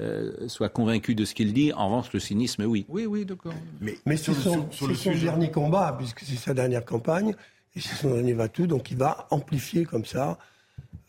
euh, 0.03 0.47
soit 0.47 0.69
convaincu 0.69 1.15
de 1.15 1.25
ce 1.25 1.33
qu'il 1.33 1.51
dit. 1.51 1.73
En 1.73 1.87
revanche, 1.87 2.13
le 2.13 2.19
cynisme, 2.19 2.63
oui. 2.65 2.85
Oui, 2.89 3.07
oui, 3.07 3.25
d'accord. 3.25 3.53
Mais, 3.81 3.97
Mais 4.05 4.17
sur 4.17 4.33
le- 4.35 4.39
son, 4.39 4.71
sur- 4.71 4.87
le 4.87 4.93
son 4.93 5.13
sujet- 5.13 5.25
dernier 5.25 5.49
combat, 5.49 5.95
puisque 5.97 6.19
c'est 6.19 6.35
sa 6.35 6.53
dernière 6.53 6.85
campagne, 6.85 7.33
et 7.75 7.79
c'est 7.81 7.95
son 7.95 8.13
dernier 8.13 8.33
va-tout, 8.33 8.67
donc 8.67 8.91
il 8.91 8.97
va 8.97 9.25
amplifier 9.31 9.85
comme 9.85 10.05
ça 10.05 10.29
euh, 10.31 10.33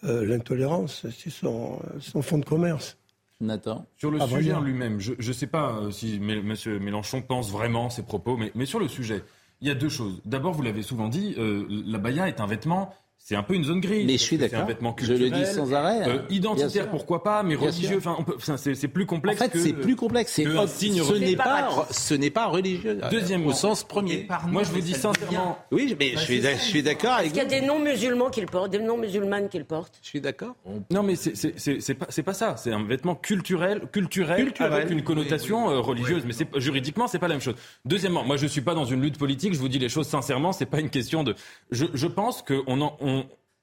l'intolérance. 0.03 1.07
C'est 1.11 1.31
son, 1.31 1.81
son 2.01 2.23
fonds 2.23 2.39
de 2.39 2.45
commerce. 2.45 2.97
Nathan. 3.41 3.85
Sur 3.97 4.11
le 4.11 4.19
Ah, 4.21 4.27
sujet 4.27 4.55
en 4.55 4.61
lui-même, 4.61 4.99
je 4.99 5.13
ne 5.15 5.33
sais 5.33 5.47
pas 5.47 5.79
euh, 5.79 5.91
si 5.91 6.17
M. 6.17 6.55
Mélenchon 6.81 7.21
pense 7.23 7.51
vraiment 7.51 7.91
ses 7.91 8.03
propos, 8.03 8.37
mais, 8.37 8.51
mais 8.55 8.65
sur 8.67 8.79
le 8.79 8.89
sujet, 8.89 9.23
il 9.61 9.69
y 9.69 9.71
a 9.71 9.75
deux 9.75 9.89
choses. 9.89 10.23
D'abord, 10.25 10.55
vous 10.55 10.63
l'avez 10.63 10.83
souvent 10.83 11.09
dit, 11.09 11.35
euh, 11.39 11.67
la 11.69 11.99
baya 11.99 12.29
est 12.29 12.41
un 12.41 12.47
vêtement. 12.47 12.95
C'est 13.29 13.35
un 13.35 13.43
peu 13.43 13.55
une 13.55 13.65
zone 13.65 13.81
grise. 13.81 14.07
Mais 14.07 14.13
je 14.13 14.19
suis 14.23 14.39
que 14.39 14.45
C'est 14.47 14.55
un 14.55 14.59
d'accord. 14.59 14.69
vêtement 14.69 14.95
Je 15.01 15.13
le 15.13 15.19
culturel. 15.19 15.45
dis 15.45 15.53
sans 15.53 15.75
arrêt, 15.75 16.01
hein. 16.05 16.09
Euh, 16.11 16.19
identitaire, 16.31 16.89
pourquoi 16.89 17.25
pas, 17.25 17.43
mais 17.43 17.57
religieux. 17.57 17.97
Enfin, 17.99 18.15
on 18.21 18.23
peut- 18.23 18.35
enfin, 18.37 18.57
c'est 18.57 18.87
plus 18.87 19.03
En 19.03 19.07
complexe. 19.07 19.43
fait, 19.43 19.49
que- 19.49 19.59
c'est 19.59 19.73
plus 19.73 19.97
complexe. 19.97 20.31
C'est 20.33 20.45
que 20.45 20.57
un 20.57 20.69
signe 20.69 21.03
ce 21.03 21.13
n'est 21.15 21.35
pas, 21.35 21.89
ce 21.91 22.15
n'est 22.15 22.31
pas 22.31 22.47
religieux. 22.47 23.01
euh, 23.03 23.11
Deuxièmement, 23.11 23.49
au 23.49 23.53
sens 23.53 23.83
premier. 23.83 24.29
Moi, 24.47 24.63
je 24.63 24.71
vous 24.71 24.81
dis 24.81 24.93
sincèrement, 24.95 25.59
Oui, 25.73 25.97
mais 25.99 26.13
je 26.13 26.19
suis, 26.21 26.41
suis 26.61 26.83
d'accord 26.85 27.15
avec 27.15 27.33
Est-ce 27.35 27.35
qu'il 27.35 27.53
y 27.53 27.57
a 27.57 27.61
des 27.61 27.67
non-musulmans 27.67 28.31
qui 28.31 28.43
le 28.43 28.47
portent, 28.47 28.71
des 28.71 28.79
non-musulmanes 28.79 29.49
qui 29.49 29.59
le 29.59 29.65
portent 29.65 29.99
Je 30.03 30.09
suis 30.09 30.21
d'accord. 30.21 30.55
Non, 30.93 31.03
mais 31.03 31.17
c'est- 31.17 31.35
c'est 31.35 31.59
c'est- 31.59 31.81
c'est 31.81 31.95
pas, 31.95 32.07
c'est 32.09 32.23
pas 32.23 32.33
ça. 32.33 32.55
C'est 32.57 32.71
un 32.73 32.85
vêtement 32.85 33.17
culturel, 33.17 33.81
culturel, 33.91 34.45
Culturel. 34.45 34.73
avec 34.73 34.91
une 34.91 35.03
connotation 35.03 35.69
euh, 35.69 35.81
religieuse. 35.81 36.23
Mais 36.25 36.33
c'est 36.33 36.47
juridiquement, 36.61 37.09
c'est 37.09 37.19
pas 37.19 37.27
la 37.27 37.35
même 37.35 37.41
chose. 37.43 37.57
Deuxièmement, 37.87 38.23
moi, 38.23 38.37
je 38.37 38.47
suis 38.47 38.61
pas 38.61 38.75
dans 38.75 38.85
une 38.85 39.03
lutte 39.03 39.19
politique. 39.19 39.53
Je 39.53 39.59
vous 39.59 39.69
dis 39.69 39.81
les 39.81 39.89
choses 39.89 40.07
sincèrement. 40.07 40.53
C'est 40.53 40.67
pas 40.67 40.79
une 40.79 40.91
question 40.91 41.25
de. 41.25 41.35
Je, 41.73 41.87
je 41.93 42.07
pense 42.07 42.43
qu'on 42.43 42.81
en- 42.81 42.97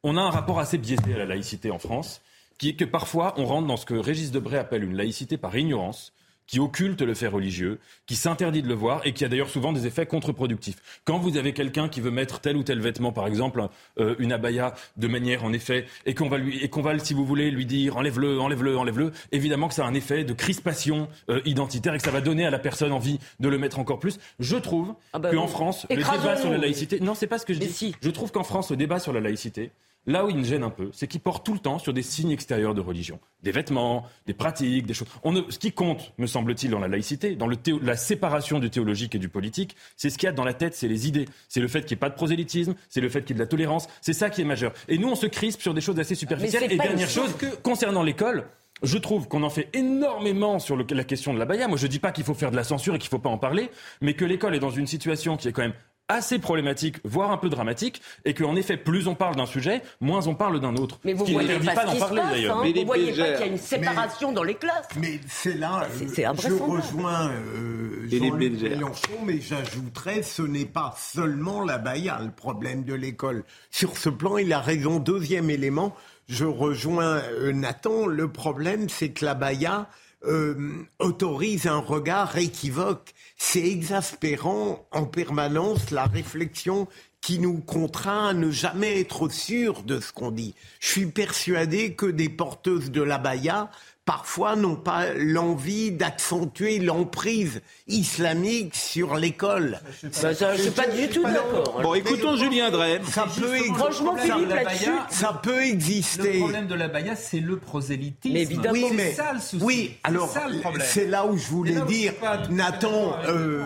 on, 0.04 0.18
a 0.18 0.22
un 0.22 0.30
rapport 0.30 0.60
assez 0.60 0.78
biaisé 0.78 1.14
à 1.14 1.18
la 1.18 1.26
laïcité 1.26 1.72
en 1.72 1.80
France, 1.80 2.22
qui 2.58 2.70
est 2.70 2.76
que 2.76 2.86
parfois 2.86 3.34
on 3.38 3.46
rentre 3.46 3.68
dans 3.68 3.78
ce 3.78 3.86
que 3.86 3.94
Régis 3.96 4.32
Debray 4.32 4.58
appelle 4.58 4.84
une 4.84 4.96
laïcité 4.96 5.38
par 5.38 5.56
ignorance 5.56 6.14
qui 6.46 6.60
occulte 6.60 7.02
le 7.02 7.14
fait 7.14 7.28
religieux, 7.28 7.80
qui 8.06 8.16
s'interdit 8.16 8.62
de 8.62 8.68
le 8.68 8.74
voir 8.74 9.02
et 9.06 9.14
qui 9.14 9.24
a 9.24 9.30
d'ailleurs 9.30 9.50
souvent 9.50 9.72
des 9.72 9.88
effets 9.88 10.06
contre-productifs. 10.06 10.76
Quand 11.06 11.18
vous 11.18 11.38
avez 11.38 11.54
quelqu'un 11.54 11.88
qui 11.88 12.02
veut 12.02 12.12
mettre 12.12 12.40
tel 12.42 12.58
ou 12.58 12.64
tel 12.64 12.80
vêtement, 12.82 13.12
par 13.12 13.28
exemple 13.28 13.66
euh, 13.98 14.16
une 14.20 14.32
abaya, 14.34 14.74
de 14.98 15.08
manière 15.08 15.44
en 15.46 15.54
effet, 15.54 15.86
et 16.06 16.14
qu'on 16.14 16.30
va 16.30 16.38
lui, 16.38 16.60
et 16.62 16.70
qu'on 16.70 16.82
va, 16.82 16.98
si 17.00 17.14
vous 17.14 17.26
voulez, 17.26 17.50
lui 17.50 17.66
dire 17.66 17.98
enlève-le, 17.98 18.40
enlève-le, 18.40 18.78
enlève-le, 18.78 19.12
évidemment 19.32 19.68
que 19.68 19.74
ça 19.74 19.86
a 19.86 19.88
un 19.88 19.94
effet 19.94 20.24
de 20.24 20.34
crispation 20.34 21.08
euh, 21.30 21.42
identitaire 21.46 21.94
et 21.94 21.98
que 21.98 22.04
ça 22.04 22.12
va 22.12 22.22
donner 22.22 22.46
à 22.46 22.52
la 22.52 22.60
personne 22.60 22.92
envie 22.92 23.20
de 23.40 23.48
le 23.48 23.58
mettre 23.58 23.80
encore 23.80 24.00
plus. 24.00 24.20
Je 24.40 24.58
trouve 24.58 24.94
Ah 25.14 25.20
bah 25.20 25.32
qu'en 25.32 25.46
oui. 25.46 25.50
France, 25.52 25.88
le 25.90 25.96
débat 25.96 26.38
sur 26.38 26.50
la 26.50 26.58
laïcité, 26.58 27.00
non, 27.00 27.16
c'est 27.16 27.28
pas 27.28 27.40
ce 27.40 27.46
que 27.46 27.54
je 27.54 27.60
Mais 27.60 27.68
dis. 27.68 27.74
si. 27.74 27.96
Je 28.02 28.10
trouve 28.10 28.32
qu'en 28.32 28.44
France, 28.44 28.70
le 28.70 28.78
débat 28.78 29.00
sur 29.00 29.14
la 29.14 29.22
laïcité 29.22 29.72
Là 30.06 30.26
où 30.26 30.30
il 30.30 30.36
me 30.38 30.44
gêne 30.44 30.64
un 30.64 30.70
peu, 30.70 30.90
c'est 30.92 31.08
qu'il 31.08 31.22
porte 31.22 31.46
tout 31.46 31.54
le 31.54 31.60
temps 31.60 31.80
sur 31.80 31.94
des 31.94 32.02
signes 32.02 32.32
extérieurs 32.32 32.74
de 32.74 32.82
religion. 32.82 33.20
Des 33.42 33.52
vêtements, 33.52 34.06
des 34.28 34.34
pratiques, 34.34 34.86
des 34.86 34.94
choses. 34.94 35.08
On 35.24 35.32
ne- 35.32 35.50
ce 35.50 35.58
qui 35.58 35.72
compte, 35.72 36.12
me 36.18 36.28
semble-t-il, 36.28 36.70
dans 36.72 36.80
la 36.80 36.90
laïcité, 36.90 37.36
dans 37.38 37.48
le 37.48 37.56
théo- 37.56 37.80
la 37.82 37.96
séparation 37.96 38.60
du 38.60 38.70
théologique 38.70 39.16
et 39.16 39.20
du 39.20 39.30
politique, 39.30 39.78
c'est 39.96 40.10
ce 40.10 40.18
qu'il 40.18 40.28
y 40.28 40.30
a 40.30 40.34
dans 40.34 40.44
la 40.44 40.54
tête, 40.54 40.76
c'est 40.76 40.90
les 40.90 41.08
idées. 41.08 41.26
C'est 41.48 41.62
le 41.62 41.70
fait 41.70 41.82
qu'il 41.82 41.96
n'y 41.96 42.00
ait 42.00 42.06
pas 42.06 42.10
de 42.10 42.16
prosélytisme, 42.16 42.76
c'est 42.90 43.00
le 43.00 43.08
fait 43.08 43.22
qu'il 43.22 43.30
y 43.30 43.34
ait 43.34 43.40
de 43.40 43.44
la 43.44 43.48
tolérance. 43.48 43.88
C'est 44.02 44.12
ça 44.14 44.30
qui 44.30 44.42
est 44.42 44.46
majeur. 44.46 44.74
Et 44.90 44.98
nous, 44.98 45.08
on 45.08 45.16
se 45.16 45.26
crispe 45.26 45.62
sur 45.62 45.74
des 45.74 45.80
choses 45.82 45.98
assez 46.00 46.16
superficielles. 46.16 46.64
Et 46.74 46.78
dernière 46.78 47.10
chose, 47.10 47.34
que- 47.38 47.56
concernant 47.62 48.04
l'école, 48.04 48.46
je 48.82 48.98
trouve 48.98 49.30
qu'on 49.30 49.44
en 49.44 49.50
fait 49.50 49.70
énormément 49.74 50.60
sur 50.60 50.76
le- 50.76 50.86
la 50.90 51.06
question 51.06 51.34
de 51.34 51.40
la 51.40 51.46
baya. 51.46 51.70
Moi, 51.70 51.78
je 51.78 51.88
dis 51.88 52.00
pas 52.00 52.12
qu'il 52.12 52.26
faut 52.26 52.34
faire 52.34 52.52
de 52.52 52.58
la 52.58 52.66
censure 52.66 52.96
et 52.96 53.00
qu'il 53.00 53.10
faut 53.10 53.20
pas 53.20 53.30
en 53.30 53.38
parler, 53.38 53.70
mais 54.02 54.16
que 54.16 54.26
l'école 54.26 54.54
est 54.54 54.60
dans 54.60 54.70
une 54.72 54.88
situation 54.88 55.38
qui 55.38 55.48
est 55.48 55.54
quand 55.54 55.62
même 55.62 55.74
assez 56.14 56.40
problématique, 56.40 56.98
voire 57.04 57.32
un 57.32 57.38
peu 57.38 57.50
dramatique, 57.50 58.02
et 58.26 58.34
qu'en 58.34 58.56
effet, 58.56 58.78
plus 58.78 59.08
on 59.08 59.16
parle 59.16 59.36
d'un 59.36 59.46
sujet, 59.46 59.82
moins 60.02 60.26
on 60.28 60.36
parle 60.36 60.60
d'un 60.60 60.76
autre. 60.76 61.00
Mais 61.04 61.14
vous 61.14 61.22
ce 61.26 61.26
qui 61.28 61.34
voyez 61.34 61.60
pas, 61.60 61.86
d'en 61.86 61.96
parler 61.98 62.22
d'ailleurs. 62.32 62.58
hein. 62.58 62.64
Vous 62.66 62.84
voyez 62.86 63.12
pas 63.14 63.24
qu'il 63.28 63.40
y 63.40 63.44
a 63.44 63.46
une 63.48 63.58
séparation 63.58 64.32
dans 64.32 64.44
les 64.44 64.56
classes. 64.56 64.88
Mais 65.00 65.20
c'est 65.28 65.58
là, 65.58 65.88
C'est- 65.94 66.06
euh, 66.26 66.34
c'est 66.38 66.48
je 66.50 66.54
rejoins 66.54 67.30
euh, 67.30 68.08
Jean-Luc. 68.10 68.62
Mélenchon, 68.62 69.20
mais 69.26 69.40
j'ajouterais, 69.40 70.24
ce 70.24 70.42
n'est 70.42 70.66
pas 70.66 70.96
seulement 70.98 71.64
la 71.64 71.78
baya 71.78 72.20
le 72.24 72.32
problème 72.32 72.84
de 72.84 72.94
l'école. 72.94 73.44
Sur 73.72 73.98
ce 73.98 74.10
plan, 74.10 74.38
il 74.38 74.52
a 74.54 74.60
raison. 74.60 75.00
Deuxième 75.00 75.50
élément, 75.50 75.96
je 76.28 76.46
rejoins 76.46 77.18
euh, 77.18 77.52
Nathan, 77.52 78.06
le 78.06 78.28
problème 78.32 78.88
c'est 78.90 79.10
que 79.10 79.26
la 79.26 79.34
baya 79.34 79.88
euh, 80.26 80.86
autorise 81.00 81.68
un 81.68 81.80
regard 81.80 82.38
équivoque. 82.38 83.14
C'est 83.38 83.66
exaspérant 83.66 84.88
en 84.92 85.06
permanence 85.06 85.92
la 85.92 86.06
réflexion 86.06 86.88
qui 87.24 87.40
nous 87.40 87.60
contraint 87.60 88.28
à 88.28 88.34
ne 88.34 88.52
jamais 88.52 89.00
être 89.00 89.30
sûr 89.30 89.84
de 89.84 90.00
ce 90.00 90.12
qu'on 90.12 90.32
dit. 90.32 90.56
Je 90.82 90.90
suis 90.90 91.06
persuadé 91.06 91.94
que 91.94 92.06
des 92.06 92.30
porteuses 92.30 92.92
de 92.92 93.02
la 93.02 93.18
baya 93.18 93.70
parfois 94.06 94.56
n'ont 94.58 94.76
pas 94.76 95.14
l'envie 95.14 95.92
d'accentuer 95.92 96.80
l'emprise 96.80 97.62
islamique 97.88 98.76
sur 98.76 99.16
l'école. 99.16 99.80
Bah, 100.22 100.34
ça, 100.34 100.56
je 100.56 100.62
suis 100.64 100.72
pas 100.72 100.88
du 100.88 101.08
tout 101.08 101.24
d'accord. 101.24 101.80
Bon, 101.82 101.94
écoutons 101.94 102.36
Julien 102.36 102.70
Drey. 102.70 103.00
Ça 103.10 103.26
peut, 103.40 103.56
ex- 103.56 103.68
Franchement, 103.78 104.18
ça- 104.18 104.24
Philippe, 104.36 104.50
là-dessus, 104.50 104.92
ça 105.10 105.40
peut 105.42 105.58
Le 105.60 105.64
exister. 105.68 106.40
problème 106.40 106.68
de 106.68 106.76
la 106.76 106.90
baya, 106.90 107.16
c'est 107.16 107.40
le 107.40 107.58
prosélytisme. 107.58 108.34
Mais 108.34 108.42
évidemment. 108.42 108.74
Oui, 108.74 108.86
c'est 108.90 108.96
mais 108.96 109.12
ça 109.14 109.34
le 109.34 109.40
souci. 109.40 109.64
oui. 109.64 109.92
C'est 109.94 110.10
Alors, 110.10 110.30
ça 110.30 110.48
le 110.50 110.60
problème. 110.60 110.88
c'est 110.90 111.08
là 111.08 111.26
où 111.26 111.38
je 111.38 111.48
voulais 111.48 111.80
dire. 111.88 112.14
Nathan 112.50 113.16
euh, 113.26 113.64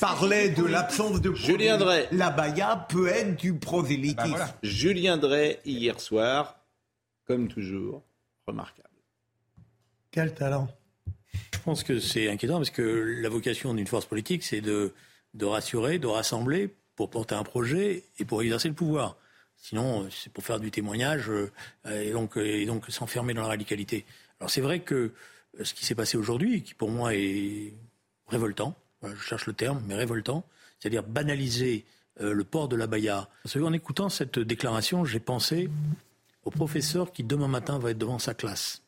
parlait 0.00 0.50
de 0.50 0.64
l'absence 0.64 1.20
de 1.22 1.32
Julien. 1.34 1.78
Drey. 1.78 2.08
La 2.12 2.30
baya 2.30 2.86
peut 2.88 3.08
être 3.08 3.36
du 3.36 3.54
prosélytisme. 3.54 4.34
Bah. 4.36 4.48
Julien 4.62 5.16
Drey, 5.16 5.60
hier 5.64 5.98
soir, 6.00 6.56
comme 7.26 7.48
toujours, 7.48 8.02
remarquable. 8.46 8.87
Quel 10.10 10.34
talent 10.34 10.68
Je 11.52 11.58
pense 11.64 11.82
que 11.84 11.98
c'est 12.00 12.28
inquiétant 12.30 12.56
parce 12.56 12.70
que 12.70 12.82
la 13.20 13.28
vocation 13.28 13.74
d'une 13.74 13.86
force 13.86 14.06
politique, 14.06 14.42
c'est 14.42 14.60
de, 14.60 14.94
de 15.34 15.44
rassurer, 15.44 15.98
de 15.98 16.06
rassembler 16.06 16.74
pour 16.96 17.10
porter 17.10 17.34
un 17.34 17.42
projet 17.44 18.04
et 18.18 18.24
pour 18.24 18.42
exercer 18.42 18.68
le 18.68 18.74
pouvoir. 18.74 19.16
Sinon, 19.56 20.08
c'est 20.10 20.32
pour 20.32 20.44
faire 20.44 20.60
du 20.60 20.70
témoignage 20.70 21.30
euh, 21.30 21.50
et 21.90 22.12
donc, 22.12 22.36
et 22.36 22.64
donc 22.64 22.86
s'enfermer 22.88 23.34
dans 23.34 23.42
la 23.42 23.48
radicalité. 23.48 24.04
Alors 24.40 24.50
c'est 24.50 24.60
vrai 24.60 24.80
que 24.80 24.94
euh, 24.94 25.64
ce 25.64 25.74
qui 25.74 25.84
s'est 25.84 25.94
passé 25.94 26.16
aujourd'hui, 26.16 26.62
qui 26.62 26.74
pour 26.74 26.90
moi 26.90 27.14
est 27.14 27.74
révoltant, 28.28 28.74
je 29.02 29.20
cherche 29.20 29.46
le 29.46 29.52
terme, 29.52 29.82
mais 29.86 29.94
révoltant, 29.94 30.44
c'est-à-dire 30.78 31.02
banaliser 31.02 31.84
euh, 32.20 32.32
le 32.32 32.44
port 32.44 32.68
de 32.68 32.76
la. 32.76 32.88
Parce 32.88 33.58
qu'en 33.58 33.72
écoutant 33.72 34.08
cette 34.08 34.38
déclaration, 34.38 35.04
j'ai 35.04 35.20
pensé 35.20 35.68
au 36.44 36.50
professeur 36.50 37.12
qui 37.12 37.24
demain 37.24 37.48
matin 37.48 37.78
va 37.78 37.90
être 37.90 37.98
devant 37.98 38.18
sa 38.18 38.34
classe 38.34 38.82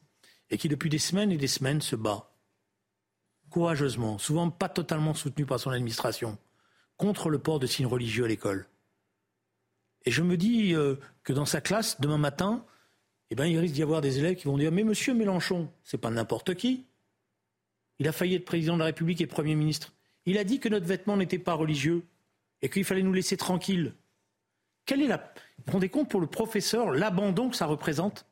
et 0.51 0.59
qui 0.59 0.68
depuis 0.68 0.90
des 0.90 0.98
semaines 0.98 1.32
et 1.32 1.36
des 1.36 1.46
semaines 1.46 1.80
se 1.80 1.96
bat 1.96 2.30
courageusement, 3.51 4.16
souvent 4.18 4.48
pas 4.48 4.68
totalement 4.68 5.12
soutenu 5.12 5.44
par 5.44 5.61
son 5.61 5.70
administration, 5.70 6.38
contre 6.96 7.28
le 7.28 7.38
port 7.38 7.59
de 7.59 7.66
signes 7.66 7.86
religieux 7.86 8.24
à 8.24 8.28
l'école. 8.28 8.66
Et 10.07 10.11
je 10.11 10.22
me 10.22 10.36
dis 10.36 10.74
euh, 10.74 10.96
que 11.24 11.32
dans 11.32 11.44
sa 11.44 11.61
classe, 11.61 12.01
demain 12.01 12.16
matin, 12.16 12.64
eh 13.30 13.34
ben, 13.34 13.46
il 13.46 13.59
risque 13.59 13.74
d'y 13.74 13.82
avoir 13.82 14.01
des 14.01 14.18
élèves 14.18 14.36
qui 14.36 14.46
vont 14.46 14.57
dire 14.57 14.72
Mais 14.72 14.84
monsieur 14.84 15.12
Mélenchon, 15.12 15.70
c'est 15.84 15.98
pas 15.98 16.11
n'importe 16.11 16.55
qui. 16.55 16.86
Il 17.98 18.09
a 18.09 18.12
failli 18.12 18.36
être 18.36 18.46
président 18.46 18.74
de 18.74 18.78
la 18.78 18.86
République 18.86 19.20
et 19.20 19.26
Premier 19.26 19.55
ministre. 19.55 19.92
Il 20.24 20.38
a 20.38 20.44
dit 20.44 20.59
que 20.59 20.68
notre 20.68 20.86
vêtement 20.86 21.16
n'était 21.16 21.38
pas 21.38 21.55
religieux 21.55 22.05
et 22.62 22.70
qu'il 22.70 22.84
fallait 22.84 23.03
nous 23.03 23.12
laisser 23.12 23.36
tranquilles. 23.36 23.94
Quelle 24.86 25.03
est 25.03 25.07
la. 25.07 25.32
Vous 25.66 25.88
compte 25.88 26.09
pour 26.09 26.20
le 26.20 26.26
professeur 26.26 26.90
l'abandon 26.90 27.51
que 27.51 27.57
ça 27.57 27.66
représente 27.66 28.24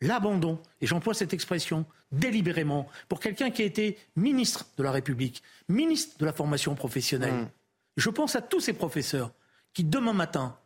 L'abandon, 0.00 0.60
et 0.80 0.86
j'emploie 0.86 1.14
cette 1.14 1.32
expression 1.32 1.84
délibérément, 2.12 2.88
pour 3.08 3.20
quelqu'un 3.20 3.50
qui 3.50 3.62
a 3.62 3.64
été 3.64 3.98
ministre 4.16 4.66
de 4.76 4.82
la 4.82 4.92
République, 4.92 5.42
ministre 5.68 6.16
de 6.18 6.24
la 6.24 6.32
formation 6.32 6.74
professionnelle. 6.74 7.48
Je 7.96 8.10
pense 8.10 8.36
à 8.36 8.40
tous 8.40 8.60
ces 8.60 8.72
professeurs 8.72 9.32
qui, 9.74 9.84
demain 9.84 10.12
matin, 10.12 10.56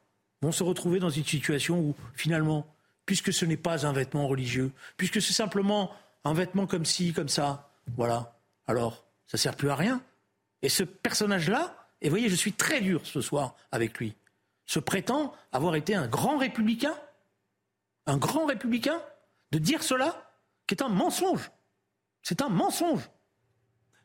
vont 0.43 0.53
se 0.53 0.62
retrouver 0.62 0.99
dans 0.99 1.11
une 1.11 1.24
situation 1.24 1.78
où, 1.78 1.95
finalement, 2.14 2.66
puisque 3.07 3.33
ce 3.33 3.45
n'est 3.45 3.57
pas 3.57 3.87
un 3.87 3.93
vêtement 3.93 4.28
religieux, 4.28 4.70
puisque 4.97 5.22
c'est 5.22 5.33
simplement 5.33 5.93
un 6.24 6.35
vêtement 6.35 6.66
comme 6.66 6.85
ci, 6.85 7.12
comme 7.12 7.28
ça, 7.28 7.70
voilà, 7.97 8.37
alors, 8.66 9.05
ça 9.26 9.39
sert 9.39 9.57
plus 9.57 9.70
à 9.70 9.76
rien. 9.76 10.03
Et 10.62 10.68
ce 10.68 10.83
personnage-là, 10.83 11.89
et 12.01 12.09
vous 12.09 12.12
voyez, 12.12 12.28
je 12.28 12.35
suis 12.35 12.53
très 12.53 12.80
dur 12.80 13.01
ce 13.05 13.20
soir 13.20 13.57
avec 13.70 13.99
lui, 13.99 14.14
se 14.66 14.78
prétend 14.78 15.35
avoir 15.53 15.74
été 15.74 15.95
un 15.95 16.07
grand 16.07 16.37
républicain, 16.39 16.95
un 18.07 18.16
grand 18.16 18.47
républicain, 18.47 19.01
de 19.53 19.59
dire 19.59 19.82
cela, 19.82 20.32
qui 20.66 20.74
est 20.74 20.82
un 20.82 20.88
mensonge. 20.88 21.53
C'est 22.22 22.42
un 22.42 22.48
mensonge. 22.48 23.09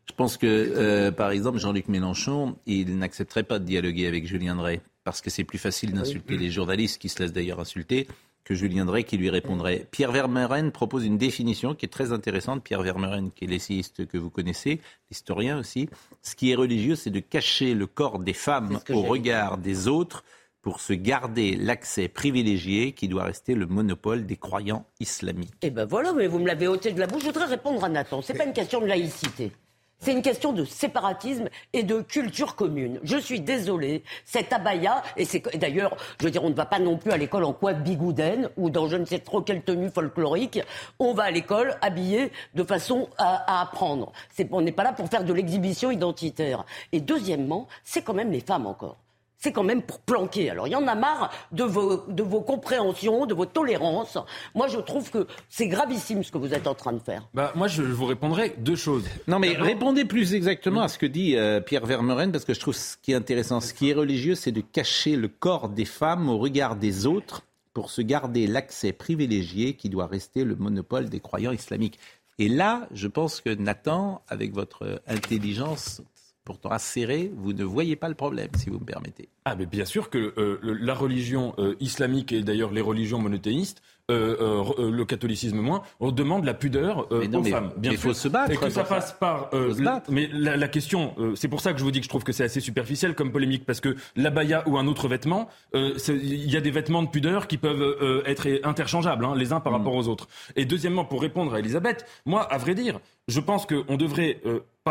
Je 0.08 0.14
pense 0.14 0.38
que, 0.38 0.46
euh, 0.46 1.12
par 1.12 1.32
exemple, 1.32 1.58
Jean-Luc 1.58 1.88
Mélenchon, 1.88 2.58
il 2.66 2.98
n'accepterait 2.98 3.44
pas 3.44 3.60
de 3.60 3.66
dialoguer 3.66 4.08
avec 4.08 4.28
Julien 4.28 4.56
Drey, 4.56 4.82
parce 5.04 5.22
que 5.22 5.30
c'est 5.30 5.44
plus 5.44 5.58
facile 5.58 5.94
d'insulter 5.94 6.38
les 6.38 6.52
journalistes, 6.52 7.02
qui 7.02 7.10
se 7.10 7.22
laissent 7.22 7.34
d'ailleurs 7.34 7.60
insulter, 7.60 8.08
que 8.44 8.56
Julien 8.56 8.86
Drey 8.86 9.04
qui 9.04 9.18
lui 9.18 9.30
répondrait. 9.30 9.88
Pierre 9.92 10.12
Vermeuren 10.12 10.72
propose 10.72 11.06
une 11.06 11.18
définition 11.18 11.76
qui 11.76 11.86
est 11.86 11.90
très 11.90 12.14
intéressante. 12.14 12.64
Pierre 12.64 12.82
Vermeuren, 12.82 13.32
qui 13.32 13.44
est 13.44 13.48
l'essayiste 13.48 14.06
que 14.06 14.18
vous 14.18 14.30
connaissez, 14.30 14.80
l'historien 15.10 15.60
aussi. 15.60 15.90
Ce 16.22 16.36
qui 16.36 16.52
est 16.52 16.56
religieux, 16.56 16.96
c'est 16.96 17.10
de 17.10 17.20
cacher 17.20 17.74
le 17.74 17.88
corps 17.88 18.20
des 18.20 18.34
femmes 18.34 18.80
au 18.90 19.02
regard 19.02 19.58
des 19.58 19.90
autres 19.90 20.24
pour 20.68 20.82
se 20.82 20.92
garder 20.92 21.56
l'accès 21.56 22.10
privilégié 22.10 22.92
qui 22.92 23.08
doit 23.08 23.24
rester 23.24 23.56
le 23.56 23.68
monopole 23.68 24.26
des 24.26 24.36
croyants 24.36 24.84
islamiques. 25.00 25.54
Eh 25.62 25.70
ben 25.70 25.86
voilà, 25.86 26.12
mais 26.12 26.28
vous 26.28 26.40
me 26.40 26.46
l'avez 26.46 26.68
ôté 26.68 26.92
de 26.92 27.00
la 27.00 27.08
bouche. 27.08 27.22
Je 27.22 27.28
voudrais 27.28 27.46
répondre 27.46 27.86
à 27.86 27.88
Nathan. 27.88 28.22
C'est 28.22 28.34
pas 28.34 28.44
une 28.44 28.52
question 28.52 28.82
de 28.82 28.86
laïcité. 28.86 29.54
C'est 30.00 30.12
une 30.12 30.22
question 30.22 30.52
de 30.52 30.66
séparatisme 30.66 31.48
et 31.72 31.84
de 31.84 32.02
culture 32.02 32.58
commune. 32.58 33.00
Je 33.04 33.16
suis 33.16 33.40
désolée, 33.40 34.04
cette 34.26 34.52
abaya, 34.52 35.04
et 35.16 35.26
d'ailleurs, 35.58 35.96
je 36.20 36.26
veux 36.26 36.32
dire, 36.32 36.44
on 36.44 36.50
ne 36.50 36.54
va 36.54 36.66
pas 36.66 36.80
non 36.80 36.98
plus 36.98 37.12
à 37.12 37.18
l'école 37.18 37.46
en 37.46 37.54
quoi 37.54 37.72
bigoudaine 37.72 38.50
ou 38.58 38.70
dans 38.70 38.90
je 38.90 38.98
ne 38.98 39.06
sais 39.06 39.20
trop 39.20 39.42
quelle 39.42 39.62
tenue 39.62 39.90
folklorique. 39.90 40.60
On 41.00 41.14
va 41.14 41.24
à 41.24 41.32
l'école 41.32 41.78
habillé 41.80 42.30
de 42.56 42.64
façon 42.66 43.08
à, 43.18 43.58
à 43.60 43.62
apprendre. 43.62 44.12
C'est, 44.32 44.50
on 44.52 44.60
n'est 44.60 44.74
pas 44.74 44.84
là 44.84 44.92
pour 44.92 45.08
faire 45.08 45.24
de 45.24 45.32
l'exhibition 45.32 45.92
identitaire. 45.92 46.66
Et 46.92 47.00
deuxièmement, 47.00 47.70
c'est 47.86 48.02
quand 48.02 48.14
même 48.14 48.34
les 48.34 48.42
femmes 48.42 48.66
encore 48.66 48.98
c'est 49.38 49.52
quand 49.52 49.64
même 49.64 49.82
pour 49.82 50.00
planquer. 50.00 50.50
Alors, 50.50 50.68
il 50.68 50.72
y 50.72 50.76
en 50.76 50.88
a 50.88 50.96
marre 50.96 51.32
de 51.52 51.64
vos, 51.64 52.04
de 52.08 52.24
vos 52.24 52.42
compréhensions, 52.42 53.26
de 53.26 53.34
vos 53.34 53.46
tolérances. 53.46 54.18
Moi, 54.56 54.68
je 54.68 54.80
trouve 54.80 55.10
que 55.12 55.28
c'est 55.50 55.68
gravissime 55.68 56.24
ce 56.24 56.32
que 56.32 56.38
vous 56.38 56.54
êtes 56.54 56.68
en 56.68 56.74
train 56.74 56.94
de 56.94 57.00
faire. 57.00 57.28
Bah, 57.34 57.52
moi, 57.56 57.68
je 57.68 57.84
vous 57.84 58.06
répondrai 58.06 58.56
deux 58.58 58.76
choses. 58.76 59.06
Non, 59.28 59.40
mais 59.40 59.50
répondez 59.50 60.06
plus 60.06 60.34
exactement 60.34 60.82
à 60.82 60.88
ce 60.88 60.98
que 60.98 61.06
dit 61.06 61.36
euh, 61.36 61.60
Pierre 61.60 61.86
Vermeuren, 61.86 62.32
parce 62.32 62.46
que 62.46 62.54
je 62.54 62.60
trouve 62.60 62.76
ce 62.76 62.98
qui 63.02 63.12
est 63.12 63.16
intéressant, 63.16 63.62
ce 63.62 63.74
qui 63.74 63.90
est 63.90 63.94
religieux, 63.94 64.36
c'est 64.36 64.52
de 64.52 64.62
cacher 64.62 65.16
le 65.16 65.28
corps 65.28 65.70
des 65.70 65.86
femmes 65.86 66.30
au 66.30 66.38
regard 66.38 66.76
des 66.76 67.06
autres 67.06 67.44
pour 67.74 67.92
se 67.92 68.02
garder 68.02 68.48
l'accès 68.48 68.92
privilégié 68.92 69.76
qui 69.76 69.90
doit 69.90 70.08
rester 70.08 70.44
le 70.44 70.56
monopole 70.56 71.10
des 71.10 71.20
croyants 71.20 71.52
islamiques. 71.52 72.00
Et 72.40 72.50
là, 72.50 72.88
je 72.92 73.08
pense 73.08 73.40
que 73.42 73.54
Nathan, 73.54 74.22
avec 74.28 74.54
votre 74.54 75.02
intelligence 75.08 76.02
pourtant 76.48 76.70
acérée, 76.70 77.30
vous 77.36 77.52
ne 77.52 77.66
voyez 77.66 77.98
pas 77.98 78.08
le 78.08 78.16
problème, 78.16 78.48
si 78.56 78.70
vous 78.70 78.80
me 78.80 78.86
permettez. 78.86 79.28
Ah, 79.44 79.56
mais 79.58 79.66
bien 79.66 79.84
sûr 79.84 80.10
que 80.10 80.34
euh, 80.38 80.58
le- 80.62 80.74
la 80.76 80.94
religion 80.94 81.54
euh, 81.60 81.76
islamique 81.82 82.32
et 82.32 82.42
d'ailleurs 82.42 82.72
les 82.72 82.80
religions 82.80 83.20
monothéistes, 83.20 83.82
euh, 84.10 84.64
le 84.90 85.04
catholicisme 85.04 85.58
moins, 85.60 85.82
on 86.00 86.14
demande 86.14 86.46
la 86.46 86.54
pudeur 86.54 87.08
euh, 87.12 87.20
Mais 87.20 87.28
non, 87.28 87.40
aux 87.40 87.42
mais- 87.42 87.50
femmes. 87.52 87.72
Bien 87.76 87.92
mais 87.92 87.98
sûr. 87.98 88.10
faut 88.12 88.14
se 88.14 88.30
battre 88.30 88.52
Et 88.54 88.56
que 88.56 88.70
ça 88.70 88.86
passe 88.86 89.12
par. 89.12 89.50
la- 89.80 90.02
mais 90.10 90.30
la, 90.32 90.56
la 90.56 90.68
question, 90.70 91.14
c'est 91.36 91.50
pour 91.50 91.60
ça 91.60 91.74
que 91.74 91.80
je 91.80 91.84
vous 91.84 91.92
dis 91.92 92.00
que 92.00 92.06
je 92.06 92.10
trouve 92.10 92.24
que 92.24 92.32
c'est 92.32 92.46
assez 92.46 92.62
superficiel 92.62 93.14
comme 93.14 93.34
polémique 93.34 93.66
parce 93.66 93.82
que 93.82 93.98
l'abaya 94.16 94.66
ou 94.70 94.78
un 94.78 94.88
autre 94.88 95.10
vêtement, 95.10 95.50
il 95.74 96.50
y 96.50 96.56
a 96.56 96.62
des 96.62 96.72
vêtements 96.72 97.04
de 97.04 97.10
pudeur 97.10 97.48
qui 97.48 97.58
peuvent 97.58 98.24
être 98.26 98.48
interchangeables 98.64 99.26
hein, 99.26 99.36
les 99.36 99.52
uns 99.52 99.60
par 99.60 99.74
Mm. 99.74 99.76
rapport 99.76 99.96
aux 99.96 100.08
autres. 100.08 100.30
Et 100.56 100.64
deuxièmement, 100.64 101.04
pour 101.04 101.22
répondre 101.22 101.54
à 101.54 101.60
Elisabeth, 101.60 102.06
moi, 102.26 102.44
à 102.44 102.58
vrai 102.58 102.76
dire, 102.76 103.02
je 103.28 103.42
pense 103.42 103.66
qu'on 103.66 103.98
devrait 103.98 104.40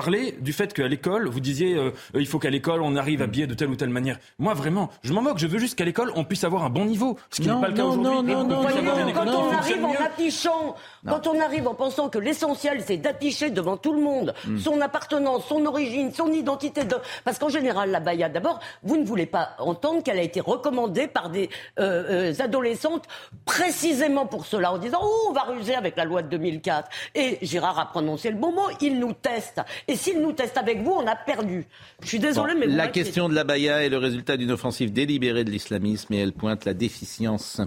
parler 0.01 0.37
du 0.41 0.53
fait 0.53 0.73
qu'à 0.73 0.89
l'école, 0.89 1.29
vous 1.29 1.41
disiez 1.41 1.75
euh, 1.75 1.91
il 2.15 2.27
faut 2.27 2.39
qu'à 2.39 2.51
l'école 2.51 2.83
on 2.83 2.97
arrive 2.97 3.23
habillé 3.23 3.47
de 3.47 3.55
telle 3.55 3.69
ou 3.69 3.77
telle 3.77 3.91
manière. 3.91 4.19
Moi 4.39 4.55
vraiment, 4.55 4.91
je 5.03 5.13
m'en 5.13 5.23
moque. 5.23 5.39
Je 5.39 5.47
veux 5.47 5.59
juste 5.59 5.77
qu'à 5.79 5.85
l'école 5.85 6.13
on 6.15 6.25
puisse 6.25 6.45
avoir 6.45 6.65
un 6.65 6.71
bon 6.71 6.85
niveau, 6.85 7.19
ce 7.31 7.41
qui 7.41 7.49
n'est 7.49 7.61
pas 7.61 7.69
le 7.69 7.75
cas 7.75 7.85
aujourd'hui. 7.85 8.35
Quand 8.35 9.27
on 9.27 9.53
arrive 9.53 9.85
en 9.85 9.95
affichant, 9.95 10.77
quand 11.07 11.27
on 11.27 11.41
arrive 11.41 11.67
en 11.69 11.75
pensant 11.75 12.09
que 12.09 12.19
l'essentiel 12.19 12.83
c'est 12.87 12.99
d'afficher 12.99 13.51
devant 13.51 13.77
tout 13.77 13.93
le 13.93 14.01
monde 14.01 14.35
Hmm. 14.47 14.59
son 14.59 14.81
appartenance, 14.81 15.47
son 15.47 15.65
origine, 15.67 16.13
son 16.13 16.33
identité, 16.33 16.85
de... 16.85 16.97
parce 17.25 17.39
qu'en 17.39 17.49
général 17.49 17.91
la 17.91 18.01
baya, 18.01 18.29
d'abord, 18.29 18.61
vous 18.83 18.97
ne 18.97 19.05
voulez 19.05 19.27
pas 19.27 19.51
entendre 19.59 20.03
qu'elle 20.03 20.19
a 20.19 20.23
été 20.23 20.41
recommandée 20.41 21.09
par 21.09 21.31
des 21.31 21.49
euh, 21.79 22.33
euh, 22.33 22.43
adolescentes 22.43 23.05
précisément 23.45 24.27
pour 24.27 24.47
cela, 24.47 24.73
en 24.73 24.79
disant 24.79 24.99
oh 25.03 25.27
on 25.31 25.33
va 25.33 25.43
ruser 25.43 25.75
avec 25.75 25.97
la 25.97 26.05
loi 26.05 26.23
de 26.23 26.29
2004. 26.29 26.89
Et 27.15 27.39
Gérard 27.43 27.79
a 27.79 27.87
prononcé 27.87 28.31
le 28.31 28.37
bon 28.37 28.53
mot, 28.53 28.69
il 28.81 28.99
nous 28.99 29.13
teste. 29.13 29.61
Et 29.89 29.95
s'il 29.97 30.21
nous 30.21 30.33
teste 30.33 30.57
avec 30.57 30.83
vous, 30.83 30.91
on 30.93 31.07
a 31.07 31.15
perdu. 31.15 31.65
Je 32.03 32.09
suis 32.09 32.19
désolé, 32.19 32.55
Bon, 32.55 32.61
mais 32.61 32.67
vous 32.67 32.77
la 32.77 32.89
question 32.89 33.29
de 33.29 33.35
la 33.35 33.45
baya 33.45 33.85
est 33.85 33.89
le 33.89 33.99
résultat 33.99 34.37
d'une 34.37 34.51
offensive 34.51 34.93
délibérée 34.93 35.45
de 35.45 35.51
l'islamisme 35.51 36.13
et 36.15 36.19
elle 36.19 36.33
pointe 36.33 36.65
la 36.65 36.75
déficience 36.75 37.61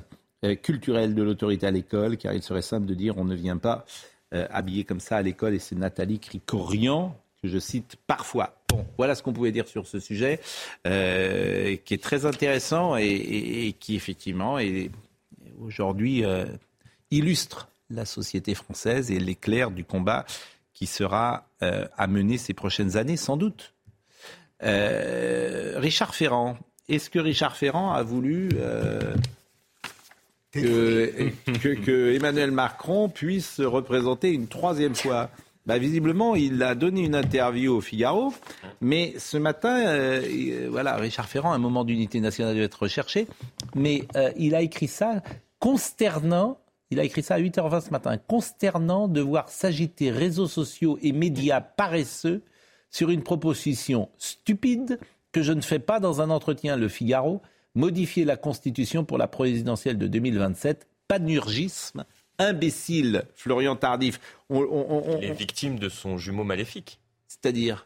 euh, 0.44 0.56
culturelle 0.56 1.16
de 1.16 1.24
l'autorité 1.24 1.68
à 1.68 1.72
l'école, 1.72 2.18
car 2.18 2.34
il 2.34 2.44
serait 2.44 2.62
simple 2.62 2.86
de 2.88 2.94
dire 2.94 3.18
on 3.18 3.24
ne 3.26 3.36
vient 3.36 3.58
pas 3.58 3.86
euh, 4.34 4.46
habillé 4.52 4.84
comme 4.84 5.00
ça 5.00 5.18
à 5.18 5.22
l'école 5.22 5.54
et 5.56 5.60
c'est 5.60 5.76
Nathalie 5.76 6.20
Cricorian 6.20 7.16
que 7.42 7.48
je 7.48 7.58
cite 7.58 7.96
parfois. 8.06 8.54
Bon, 8.68 8.86
voilà 8.98 9.16
ce 9.16 9.24
qu'on 9.24 9.32
pouvait 9.32 9.54
dire 9.54 9.68
sur 9.70 9.88
ce 9.88 10.00
sujet, 10.02 10.42
euh, 10.88 11.78
qui 11.86 11.94
est 11.94 12.04
très 12.04 12.26
intéressant 12.26 12.98
et, 12.98 13.06
et- 13.06 13.68
et 13.68 13.74
qui 13.74 13.96
effectivement 13.96 14.60
est 14.60 14.92
aujourd'hui 15.62 16.26
euh, 16.26 16.46
illustre 17.12 17.70
la 17.90 18.06
société 18.06 18.54
française 18.56 19.10
et 19.10 19.20
l'éclair 19.20 19.72
du 19.72 19.84
combat 19.86 20.26
qui 20.80 20.86
sera 20.86 21.46
euh, 21.62 21.86
à 21.98 22.08
mener 22.08 22.38
ces 22.38 22.54
prochaines 22.54 22.96
années, 22.96 23.18
sans 23.18 23.36
doute. 23.36 23.74
Euh, 24.64 25.74
Richard 25.76 26.16
Ferrand, 26.16 26.56
est-ce 26.88 27.10
que 27.10 27.20
Richard 27.20 27.58
Ferrand 27.58 27.92
a 27.92 28.02
voulu 28.02 28.48
euh, 28.58 29.14
que, 30.54 31.32
que- 31.62 31.76
que 31.76 32.14
Emmanuel 32.16 32.52
Macron 32.52 33.10
puisse 33.10 33.56
se 33.56 33.62
représenter 33.64 34.32
une 34.32 34.48
troisième 34.48 34.96
fois? 34.96 35.30
Bah, 35.66 35.78
Visiblement, 35.80 36.34
il 36.36 36.64
a 36.64 36.76
donné 36.76 37.02
une 37.02 37.14
interview 37.14 37.76
au 37.76 37.82
Figaro, 37.82 38.34
mais 38.80 39.14
ce 39.18 39.36
matin, 39.38 39.86
euh, 39.86 40.26
il- 40.30 40.70
voilà, 40.70 40.96
Richard 40.96 41.28
Ferrand, 41.28 41.52
un 41.52 41.58
moment 41.60 41.84
d'unité 41.84 42.22
nationale 42.22 42.56
doit 42.56 42.64
être 42.64 42.84
recherché, 42.84 43.28
mais 43.76 44.08
euh, 44.16 44.32
il 44.38 44.56
a 44.56 44.62
écrit 44.62 44.88
ça 44.88 45.22
consternant. 45.60 46.58
Il 46.92 47.00
a 47.00 47.04
écrit 47.04 47.22
ça 47.24 47.36
à 47.36 47.40
8h20 47.40 47.86
ce 47.86 47.90
matin. 47.92 48.18
Consternant 48.18 49.08
de 49.08 49.22
voir 49.22 49.50
s'agiter 49.50 50.10
réseaux 50.12 50.48
sociaux 50.48 50.98
et 51.02 51.12
médias 51.12 51.62
paresseux 51.62 52.42
sur 52.90 53.10
une 53.12 53.22
proposition 53.24 54.10
stupide 54.18 55.00
que 55.32 55.44
je 55.44 55.52
ne 55.54 55.62
fais 55.62 55.78
pas 55.80 56.00
dans 56.00 56.22
un 56.22 56.30
entretien 56.32 56.76
Le 56.76 56.88
Figaro, 56.88 57.42
modifier 57.76 58.26
la 58.26 58.38
Constitution 58.38 59.06
pour 59.06 59.20
la 59.20 59.28
présidentielle 59.28 60.00
de 60.00 60.08
2027, 60.08 60.88
panurgisme, 61.08 62.06
imbécile, 62.40 63.24
Florian 63.36 63.76
Tardif. 63.76 64.20
On- 64.50 64.62
on- 64.62 65.04
on- 65.12 65.18
Il 65.20 65.26
est 65.26 65.34
victime 65.34 65.78
de 65.78 65.90
son 65.90 66.18
jumeau 66.18 66.44
maléfique. 66.44 67.00
C'est-à-dire? 67.28 67.86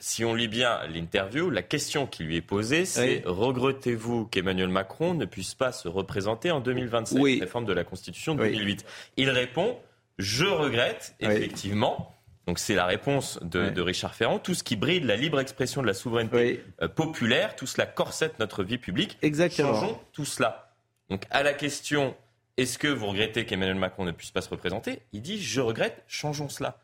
Si 0.00 0.24
on 0.24 0.34
lit 0.34 0.48
bien 0.48 0.80
l'interview, 0.86 1.50
la 1.50 1.62
question 1.62 2.06
qui 2.06 2.24
lui 2.24 2.36
est 2.36 2.40
posée, 2.40 2.86
c'est 2.86 3.22
regrettez-vous 3.26 4.24
qu'Emmanuel 4.26 4.68
Macron 4.68 5.12
ne 5.14 5.26
puisse 5.26 5.54
pas 5.54 5.70
se 5.72 5.86
représenter 5.86 6.50
en 6.50 6.60
2027, 6.60 7.18
Oui. 7.20 7.38
réforme 7.40 7.66
de 7.66 7.72
la 7.74 7.84
Constitution 7.84 8.34
de 8.34 8.42
Oui. 8.42 8.52
2008 8.52 8.86
Il 9.18 9.30
répond 9.30 9.78
je 10.18 10.44
regrette 10.46 11.14
effectivement. 11.20 12.14
Donc 12.46 12.58
c'est 12.58 12.74
la 12.74 12.84
réponse 12.86 13.38
de, 13.42 13.70
de 13.70 13.80
Richard 13.80 14.14
Ferrand. 14.14 14.38
Tout 14.38 14.54
ce 14.54 14.62
qui 14.62 14.76
bride 14.76 15.04
la 15.04 15.16
libre 15.16 15.40
expression 15.40 15.82
de 15.82 15.86
la 15.86 15.94
souveraineté 15.94 16.62
euh, 16.82 16.88
populaire, 16.88 17.54
tout 17.56 17.66
cela 17.66 17.86
corsette 17.86 18.38
notre 18.38 18.62
vie 18.64 18.76
publique. 18.78 19.18
Exactement. 19.22 19.74
Changeons 19.74 20.00
tout 20.12 20.24
cela. 20.24 20.72
Donc 21.10 21.24
à 21.30 21.42
la 21.42 21.52
question 21.54 22.14
est-ce 22.56 22.76
que 22.78 22.88
vous 22.88 23.06
regrettez 23.06 23.46
qu'Emmanuel 23.46 23.76
Macron 23.76 24.04
ne 24.04 24.10
puisse 24.12 24.30
pas 24.30 24.42
se 24.42 24.48
représenter? 24.50 25.00
Il 25.12 25.22
dit 25.22 25.40
je 25.42 25.60
regrette, 25.60 26.02
changeons 26.06 26.48
cela. 26.50 26.78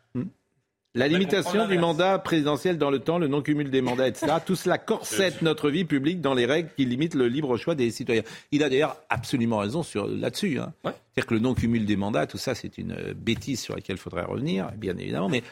La 0.97 1.09
limitation 1.09 1.69
du 1.69 1.79
mandat 1.79 2.19
présidentiel 2.19 2.79
dans 2.79 2.91
le 2.91 2.99
temps, 3.01 3.19
le 3.19 3.29
non-cumul 3.29 3.71
des 3.71 3.83
mandats, 3.83 4.09
etc. 4.09 4.33
Tout 4.47 4.57
cela 4.57 4.79
corsette 4.79 5.43
notre 5.43 5.69
vie 5.71 5.85
publique 5.85 6.23
dans 6.23 6.33
les 6.35 6.47
règles 6.47 6.71
qui 6.75 6.87
limitent 6.87 7.15
le 7.15 7.29
libre 7.29 7.57
choix 7.59 7.75
des 7.75 7.91
citoyens. 7.91 8.23
Il 8.51 8.63
a 8.65 8.71
d'ailleurs 8.71 8.97
absolument 9.11 9.59
raison 9.59 9.83
sur 9.83 10.07
là-dessus. 10.09 10.59
Hein. 10.59 10.73
C'est-à-dire 10.85 11.27
que 11.27 11.35
le 11.35 11.41
non-cumul 11.41 11.85
des 11.85 11.97
mandats, 11.97 12.27
tout 12.27 12.39
ça, 12.39 12.55
c'est 12.55 12.79
une 12.79 12.93
euh, 12.93 13.15
bêtise 13.15 13.61
sur 13.61 13.75
laquelle 13.75 13.97
il 13.97 14.01
faudrait 14.01 14.25
revenir, 14.25 14.71
bien 14.77 14.97
évidemment. 14.97 15.29
Mais 15.29 15.43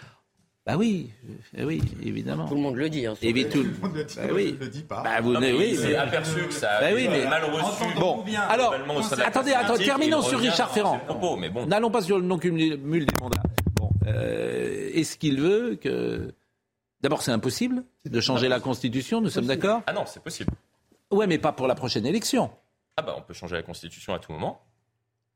bah 0.67 0.77
oui, 0.79 1.11
euh, 1.59 1.65
oui, 1.67 1.83
évidemment. 2.03 2.49
Tout 2.49 2.55
le 2.55 2.61
monde 2.63 2.77
le 2.77 2.89
dit. 2.89 3.05
Hein, 3.05 3.13
Et 3.21 3.35
tout, 3.47 3.59
monde 3.83 3.95
le 3.97 4.05
dit, 4.05 4.17
bah 4.17 4.23
oui. 4.33 4.47
je 4.49 4.55
ne 4.55 4.61
le 4.61 4.69
dis 4.69 4.83
pas. 4.83 5.03
Bah, 5.03 5.21
vous, 5.21 5.35
Non, 5.35 5.41
mais 5.41 5.53
oui, 5.53 5.79
mais- 5.83 5.95
aperçu 5.95 6.41
que 6.47 6.55
ça 6.55 6.71
a 6.71 6.81
Bah 6.81 6.91
été 6.91 7.03
oui, 7.03 7.09
mais- 7.11 7.29
mal 7.29 7.45
reçu. 7.45 7.85
Bon, 8.01 8.25
alors, 8.49 8.73
de 8.73 9.17
la 9.21 9.27
attendez, 9.27 9.53
attendez, 9.53 9.85
terminons 9.85 10.23
sur 10.23 10.39
Richard 10.41 10.71
Ferrand. 10.71 10.99
ses 11.01 11.05
propos, 11.05 11.37
mais 11.37 11.51
bon. 11.51 11.67
N'allons 11.67 11.91
pas 11.91 12.01
sur 12.01 12.19
le 12.19 12.25
non-cumul 12.25 13.05
des 13.05 13.21
mandats. 13.21 13.43
Euh, 14.07 14.91
est-ce 14.95 15.17
qu'il 15.17 15.41
veut 15.41 15.77
que... 15.77 16.35
D'abord, 17.01 17.23
c'est 17.23 17.33
impossible 17.33 17.85
de 18.07 18.21
changer 18.21 18.49
la 18.49 18.61
Constitution, 18.61 19.21
nous 19.21 19.29
sommes 19.31 19.47
d'accord 19.47 19.83
Ah 19.87 19.93
non, 19.93 20.07
c'est 20.07 20.23
possible. 20.23 20.53
Ouais, 21.11 21.27
mais 21.27 21.39
pas 21.39 21.53
pour 21.53 21.67
la 21.67 21.75
prochaine 21.75 22.07
élection. 22.07 22.51
Ah 22.97 23.03
bah 23.03 23.15
on 23.19 23.23
peut 23.23 23.35
changer 23.35 23.57
la 23.57 23.63
Constitution 23.63 24.15
à 24.15 24.19
tout 24.19 24.33
moment. 24.33 24.63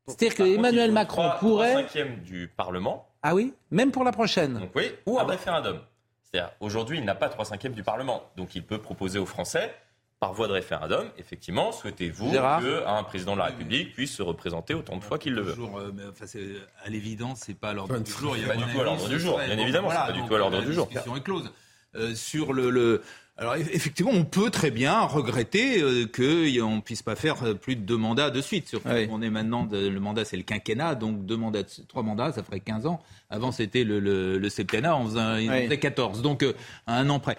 C'est-à-dire 0.07 0.35
que 0.35 0.43
Emmanuel 0.43 0.93
Macron 0.93 1.23
trois- 1.23 1.39
pourrait... 1.39 1.71
trois 1.73 1.83
cinquièmes 1.83 2.21
du 2.23 2.49
Parlement. 2.49 3.07
Ah 3.23 3.35
oui 3.35 3.53
Même 3.71 3.91
pour 3.91 4.05
la 4.05 4.13
prochaine 4.13 4.55
Donc 4.59 4.71
oui, 4.75 4.91
ou 5.07 5.19
un 5.19 5.25
référendum. 5.25 5.81
C'est-à-dire, 6.23 6.53
aujourd'hui, 6.61 6.99
il 6.99 7.05
n'a 7.05 7.15
pas 7.15 7.29
3 7.31 7.47
cinquièmes 7.47 7.73
du 7.73 7.83
Parlement. 7.83 8.23
Donc 8.37 8.55
il 8.55 8.63
peut 8.63 8.79
proposer 8.79 9.19
aux 9.19 9.25
Français, 9.27 9.75
par 10.21 10.33
voie 10.33 10.49
de 10.49 10.53
référendum, 10.53 11.07
effectivement, 11.17 11.71
souhaitez-vous 11.71 12.33
qu'un 12.33 13.03
président 13.05 13.35
de 13.35 13.39
la 13.39 13.45
République 13.47 13.95
puisse 13.95 14.13
se 14.17 14.23
représenter 14.23 14.75
autant 14.75 14.97
de 14.97 15.05
fois 15.05 15.19
qu'il 15.19 15.33
le 15.35 15.43
veut? 15.43 15.55
Euh, 15.77 15.91
mais, 15.95 16.03
enfin, 16.11 16.27
c'est- 16.27 16.57
à 16.85 16.91
l'évidence, 16.91 17.43
c'est 17.47 17.55
pas 17.59 17.71
à 17.71 17.73
l'ordre 17.75 17.99
du 17.99 18.11
jour. 18.11 18.37
Il 18.37 18.43
y 18.43 18.45
a 18.45 18.49
Pas 18.49 18.57
du 18.57 18.65
tout 18.73 18.81
à 18.81 18.85
l'ordre 18.85 19.09
du 19.09 19.21
jour. 19.21 19.39
Bien 19.39 19.59
évidemment, 19.59 19.87
voilà, 19.89 20.07
c'est 20.09 20.13
pas 20.15 20.21
du 20.21 20.27
tout 20.27 20.35
à 20.35 20.39
l'ordre 20.39 20.59
la 20.59 20.65
du 20.65 20.73
jour. 20.73 20.87
discussion 20.87 21.17
est 21.17 21.23
close. 21.23 21.51
Euh, 21.95 22.15
sur 22.15 22.53
le, 22.53 22.69
le- 22.71 23.03
alors 23.39 23.55
eff- 23.57 23.71
effectivement, 23.73 24.11
on 24.13 24.25
peut 24.25 24.51
très 24.51 24.71
bien 24.71 25.01
regretter 25.03 25.81
euh, 25.81 26.05
qu'on 26.07 26.81
puisse 26.83 27.03
pas 27.03 27.15
faire 27.17 27.43
euh, 27.45 27.55
plus 27.55 27.77
de 27.77 27.81
deux 27.83 27.97
mandats 27.97 28.31
de 28.31 28.41
suite. 28.43 28.69
Surtout 28.69 28.89
qu'on 29.09 29.23
est 29.23 29.31
maintenant 29.31 29.65
de- 29.65 29.89
le 29.89 30.01
mandat, 30.01 30.25
c'est 30.25 30.37
le 30.37 30.43
quinquennat, 30.43 30.97
donc 30.97 31.25
deux 31.25 31.37
mandats, 31.37 31.63
de- 31.63 31.69
trois 31.87 32.03
mandats, 32.03 32.33
ça 32.33 32.43
ferait 32.43 32.61
15 32.61 32.85
ans. 32.87 33.01
Avant, 33.31 33.53
c'était 33.53 33.85
le, 33.85 34.01
le, 34.01 34.37
le 34.39 34.49
septennat, 34.51 34.97
on 34.97 35.07
faisait, 35.07 35.45
il 35.45 35.51
en 35.51 35.55
faisait 35.65 35.79
14, 35.79 36.21
donc 36.23 36.43
euh, 36.43 36.53
à 36.89 36.99
un 36.99 37.09
an 37.09 37.21
près. 37.21 37.39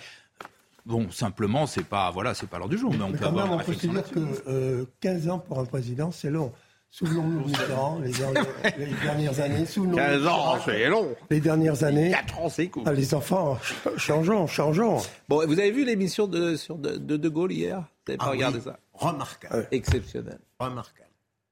Bon, 0.86 1.10
simplement, 1.12 1.66
c'est 1.68 1.84
pas 1.84 2.10
voilà, 2.12 2.34
c'est 2.34 2.48
pas 2.48 2.58
l'heure 2.58 2.70
du 2.70 2.78
jour, 2.78 2.92
mais 2.94 3.04
on 3.04 3.08
Mais 3.08 3.14
peut 3.14 3.20
quand 3.26 3.30
avoir 3.30 3.46
même, 3.46 3.56
une 3.56 3.62
on 3.62 3.64
peut 3.64 3.74
se 3.74 3.88
dire 3.88 4.10
que 4.12 4.20
euh, 4.48 4.86
15 5.02 5.30
ans 5.30 5.40
pour 5.40 5.60
un 5.60 5.66
président, 5.66 6.12
c'est 6.12 6.30
long. 6.30 6.52
Souvenons-nous 6.92 7.42
de 7.44 7.48
Mitterrand, 7.50 8.00
les, 8.00 8.12
dernières- 8.18 8.46
les 8.80 8.88
dernières 9.04 9.40
années. 9.40 9.66
Souvenons-nous 9.68 9.98
15 9.98 10.22
de 10.24 10.28
ans, 10.28 10.58
c'est 10.66 10.88
long. 10.90 11.16
Les 11.30 11.40
dernières 11.40 11.84
années. 11.84 12.10
4 12.10 12.40
ans, 12.40 12.50
c'est 12.50 12.68
cool. 12.68 12.84
Ah, 12.88 12.94
les 12.94 13.14
enfants, 13.14 13.60
ch- 13.62 13.98
changeons, 13.98 14.48
changeons. 14.48 14.98
Bon, 15.28 15.46
vous 15.46 15.60
avez 15.60 15.70
vu 15.72 15.86
l'émission 15.86 16.26
de, 16.26 16.56
sur 16.56 16.78
de, 16.78 16.98
de 16.98 17.16
De 17.18 17.30
Gaulle 17.30 17.52
hier? 17.52 17.78
Vous 17.82 17.86
n'avez 18.14 18.18
pas 18.18 18.26
Ah 18.26 18.30
regardé 18.32 18.58
oui. 18.58 18.64
ça? 18.64 18.80
Remarquable. 18.94 19.68
Exceptionnel. 19.72 20.40
Remarquable. 20.60 21.09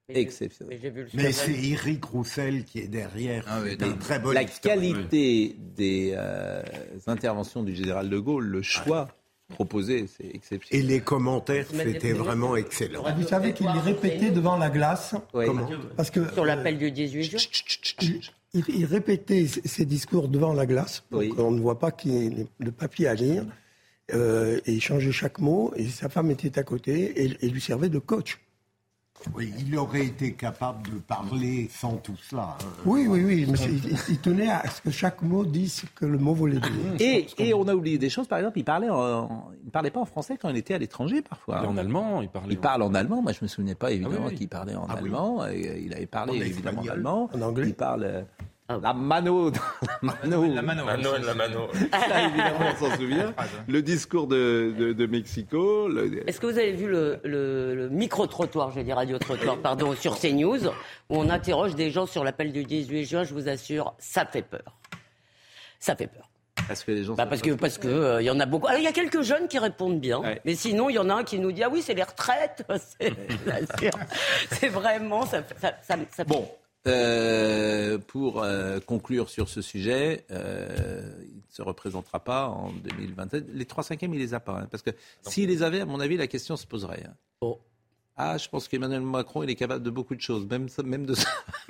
Exceptionnel. 0.09 0.79
Mais 1.13 1.33
c'est 1.33 1.51
Eric 1.51 2.05
Roussel 2.05 2.63
qui 2.63 2.79
est 2.79 2.87
derrière. 2.87 3.45
très 3.99 4.19
bon 4.19 4.31
La 4.31 4.45
qualité 4.45 5.55
des 5.75 6.13
euh, 6.15 6.63
interventions 7.07 7.61
du 7.61 7.75
général 7.75 8.09
de 8.09 8.17
Gaulle, 8.17 8.45
le 8.45 8.61
choix 8.61 9.09
proposé, 9.49 10.07
c'est 10.07 10.33
exceptionnel. 10.33 10.85
Et 10.85 10.87
les 10.87 11.01
commentaires, 11.01 11.67
c'était 11.69 12.13
vraiment 12.13 12.55
excellent. 12.55 13.03
Vous 13.17 13.27
savez 13.27 13.53
qu'il 13.53 13.67
est 13.67 13.79
répété 13.79 14.31
devant 14.31 14.57
la 14.57 14.69
glace. 14.69 15.15
Comment 15.33 15.69
Parce 15.97 16.09
que, 16.09 16.31
Sur 16.33 16.45
l'appel 16.45 16.77
du 16.77 16.91
18 16.91 17.23
juin 17.23 17.39
il, 18.53 18.85
répétait 18.85 19.45
ses 19.45 19.85
discours 19.85 20.29
devant 20.29 20.53
la 20.53 20.65
glace, 20.65 21.03
donc 21.11 21.37
on 21.37 21.51
ne 21.51 21.59
voit 21.59 21.79
pas 21.79 21.91
qu'il 21.91 22.13
y 22.13 22.27
ait 22.27 22.47
le 22.59 22.71
papier 22.71 23.07
à 23.07 23.13
lire, 23.13 23.45
euh, 24.13 24.61
et 24.65 24.71
il 24.71 24.81
changeait 24.81 25.11
chaque 25.11 25.39
mot, 25.39 25.73
et 25.75 25.85
sa 25.89 26.07
femme 26.07 26.31
était 26.31 26.57
à 26.57 26.63
côté, 26.63 27.23
et, 27.23 27.37
et 27.41 27.49
lui 27.49 27.59
servait 27.59 27.89
de 27.89 27.99
coach. 27.99 28.39
Oui, 29.35 29.53
il 29.59 29.75
aurait 29.77 30.05
été 30.05 30.33
capable 30.33 30.83
de 30.89 30.99
parler 30.99 31.69
sans 31.71 31.97
tout 31.97 32.15
cela. 32.29 32.55
hein. 32.61 32.65
Oui, 32.85 33.07
oui, 33.07 33.23
oui, 33.25 33.45
mais 33.49 33.57
il, 33.65 33.97
il 34.09 34.17
tenait 34.19 34.49
à 34.49 34.63
ce 34.69 34.81
que 34.81 34.89
chaque 34.91 35.21
mot 35.21 35.43
dise 35.43 35.73
ce 35.81 35.85
que 35.87 36.05
le 36.05 36.17
mot 36.17 36.33
voulait 36.33 36.59
dire. 36.59 36.71
Et, 36.99 37.27
et 37.37 37.53
on 37.53 37.67
a 37.67 37.73
oublié 37.75 37.97
des 37.97 38.09
choses, 38.09 38.27
par 38.27 38.39
exemple, 38.39 38.59
il 38.59 38.63
parlait 38.63 38.89
en- 38.89 39.51
il 39.61 39.65
ne 39.65 39.71
parlait 39.71 39.91
pas 39.91 39.99
en 39.99 40.05
français 40.05 40.37
quand 40.41 40.49
il 40.49 40.55
était 40.57 40.75
à 40.75 40.77
l'étranger 40.77 41.21
parfois. 41.21 41.55
Il 41.55 41.57
parlait 41.63 41.69
en 41.73 41.77
allemand, 41.77 42.21
il 42.21 42.29
parlait. 42.29 42.53
Il 42.53 42.59
parle 42.59 42.81
en 42.83 42.93
allemand. 42.93 43.21
Moi, 43.21 43.33
je 43.33 43.39
me 43.41 43.47
souvenais 43.47 43.75
pas 43.75 43.91
évidemment 43.91 44.15
Ah 44.17 44.21
oui, 44.25 44.29
oui. 44.31 44.37
qu'il 44.37 44.47
parlait 44.49 44.75
en 44.75 44.85
Ah 44.87 44.93
oui. 44.93 45.05
allemand. 45.07 45.45
Et, 45.47 45.83
Il 45.85 45.93
avait 45.93 46.05
parlé 46.05 46.37
En 46.39 46.41
évidemment 46.41 46.81
en 46.83 46.87
allemand. 46.87 47.29
En 47.33 47.41
anglais. 47.41 47.67
Il 47.67 47.73
parle 47.75 48.03
euh, 48.05 48.21
la 48.69 48.93
mano, 48.93 49.49
la 49.51 49.59
mano. 50.01 50.53
La 50.53 50.61
mano, 50.61 50.85
Mano, 50.85 51.17
la 51.17 51.33
mano. 51.33 51.67
Ça, 51.91 52.21
évidemment, 52.23 52.59
on 52.73 52.75
s'en 52.75 52.95
souvient. 52.97 53.33
Le 53.67 53.81
discours 53.81 54.27
de, 54.27 54.73
de, 54.77 54.93
de 54.93 55.05
Mexico. 55.05 55.87
le- 55.87 56.27
Est-ce 56.29 56.39
que 56.41 56.47
vous 56.47 56.57
avez 56.57 56.73
vu 56.73 56.87
le, 56.87 57.19
le- 57.23 57.75
le 57.75 57.89
micro-trottoir, 57.89 58.71
j'ai 58.71 58.83
dit 58.83 58.91
radio-trottoir, 58.91 59.57
pardon, 59.59 59.95
sur 59.95 60.19
CNews, 60.19 60.67
où 60.67 60.71
on 61.09 61.29
interroge 61.29 61.75
des 61.75 61.91
gens 61.91 62.05
sur 62.05 62.23
l'appel 62.25 62.51
du 62.51 62.63
18 62.65 63.05
juin 63.05 63.23
Je 63.23 63.33
vous 63.33 63.47
assure, 63.47 63.93
ça 63.99 64.25
fait 64.25 64.41
peur. 64.41 64.77
Ça 65.79 65.95
fait 65.95 66.07
peur. 66.07 66.27
Parce 66.67 66.83
que 66.83 66.91
les 66.91 67.03
gens. 67.03 67.13
Bah 67.13 67.23
sont 67.23 67.29
parce 67.29 67.41
que 67.43 67.51
parce 67.51 67.77
que 67.77 67.87
euh, 67.87 68.21
il 68.21 68.25
y 68.25 68.29
en 68.31 68.39
a 68.39 68.45
beaucoup. 68.47 68.67
Alors 68.67 68.79
il 68.79 68.83
y 68.83 68.87
a 68.87 68.91
quelques 68.91 69.21
jeunes 69.21 69.47
qui 69.47 69.59
répondent 69.59 69.99
bien, 70.01 70.21
mais 70.43 70.55
sinon 70.55 70.89
il 70.89 70.95
y 70.95 70.99
en 70.99 71.09
a 71.09 71.13
un 71.13 71.23
qui 71.23 71.39
nous 71.39 71.51
dit 71.51 71.63
ah 71.63 71.69
oui 71.71 71.81
c'est 71.83 71.93
les 71.93 72.03
retraites. 72.03 72.65
C'est 74.51 74.67
vraiment 74.69 75.25
ça. 75.25 75.43
ça, 75.61 75.73
ça, 75.83 75.95
ça- 76.11 76.23
Bon, 76.25 76.49
euh, 76.85 77.97
pour 77.97 78.43
euh, 78.43 78.79
conclure 78.79 79.29
sur 79.29 79.49
ce 79.49 79.61
sujet, 79.61 80.25
euh, 80.31 80.99
il 81.29 81.35
ne 81.37 81.41
se 81.49 81.61
représentera 81.61 82.19
pas 82.23 82.47
en 82.47 82.71
2027. 82.71 83.45
Les 83.53 83.65
3 83.65 83.83
cinquièmes, 83.83 84.13
il 84.13 84.19
les 84.19 84.33
a 84.33 84.39
pas. 84.39 84.59
hein, 84.61 84.67
parce 84.71 84.83
que 84.83 84.91
s'il 85.23 85.49
les 85.49 85.63
avait, 85.63 85.81
à 85.81 85.85
mon 85.85 85.99
avis, 85.99 86.17
la 86.17 86.27
question 86.27 86.55
se 86.55 86.65
poserait. 86.65 87.03
hein. 87.07 87.13
Ah, 88.19 88.35
je 88.39 88.49
pense 88.49 88.67
qu'Emmanuel 88.67 89.01
Macron, 89.01 89.43
il 89.43 89.49
est 89.51 89.55
capable 89.55 89.83
de 89.83 89.91
beaucoup 89.91 90.15
de 90.15 90.21
choses, 90.21 90.47
même, 90.47 90.67
même 90.83 91.05
de 91.05 91.13
ça. 91.13 91.29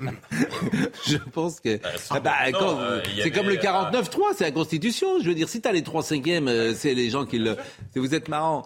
je 1.06 1.18
pense 1.18 1.60
que. 1.60 1.78
Ah 2.08 2.20
bah, 2.20 2.32
euh, 2.46 3.02
il 3.04 3.12
y 3.12 3.16
c'est 3.16 3.20
avait, 3.20 3.30
comme 3.32 3.48
le 3.48 3.58
euh, 3.58 3.90
49-3, 4.00 4.18
c'est 4.34 4.44
la 4.44 4.50
Constitution. 4.50 5.20
Je 5.20 5.28
veux 5.28 5.34
dire, 5.34 5.48
si 5.48 5.60
tu 5.60 5.68
as 5.68 5.72
les 5.72 5.82
3 5.82 6.02
cinquièmes, 6.02 6.74
c'est 6.74 6.94
les 6.94 7.10
gens 7.10 7.26
qui 7.26 7.38
le. 7.38 7.56
Vous 7.94 8.14
êtes 8.14 8.28
marrant. 8.28 8.62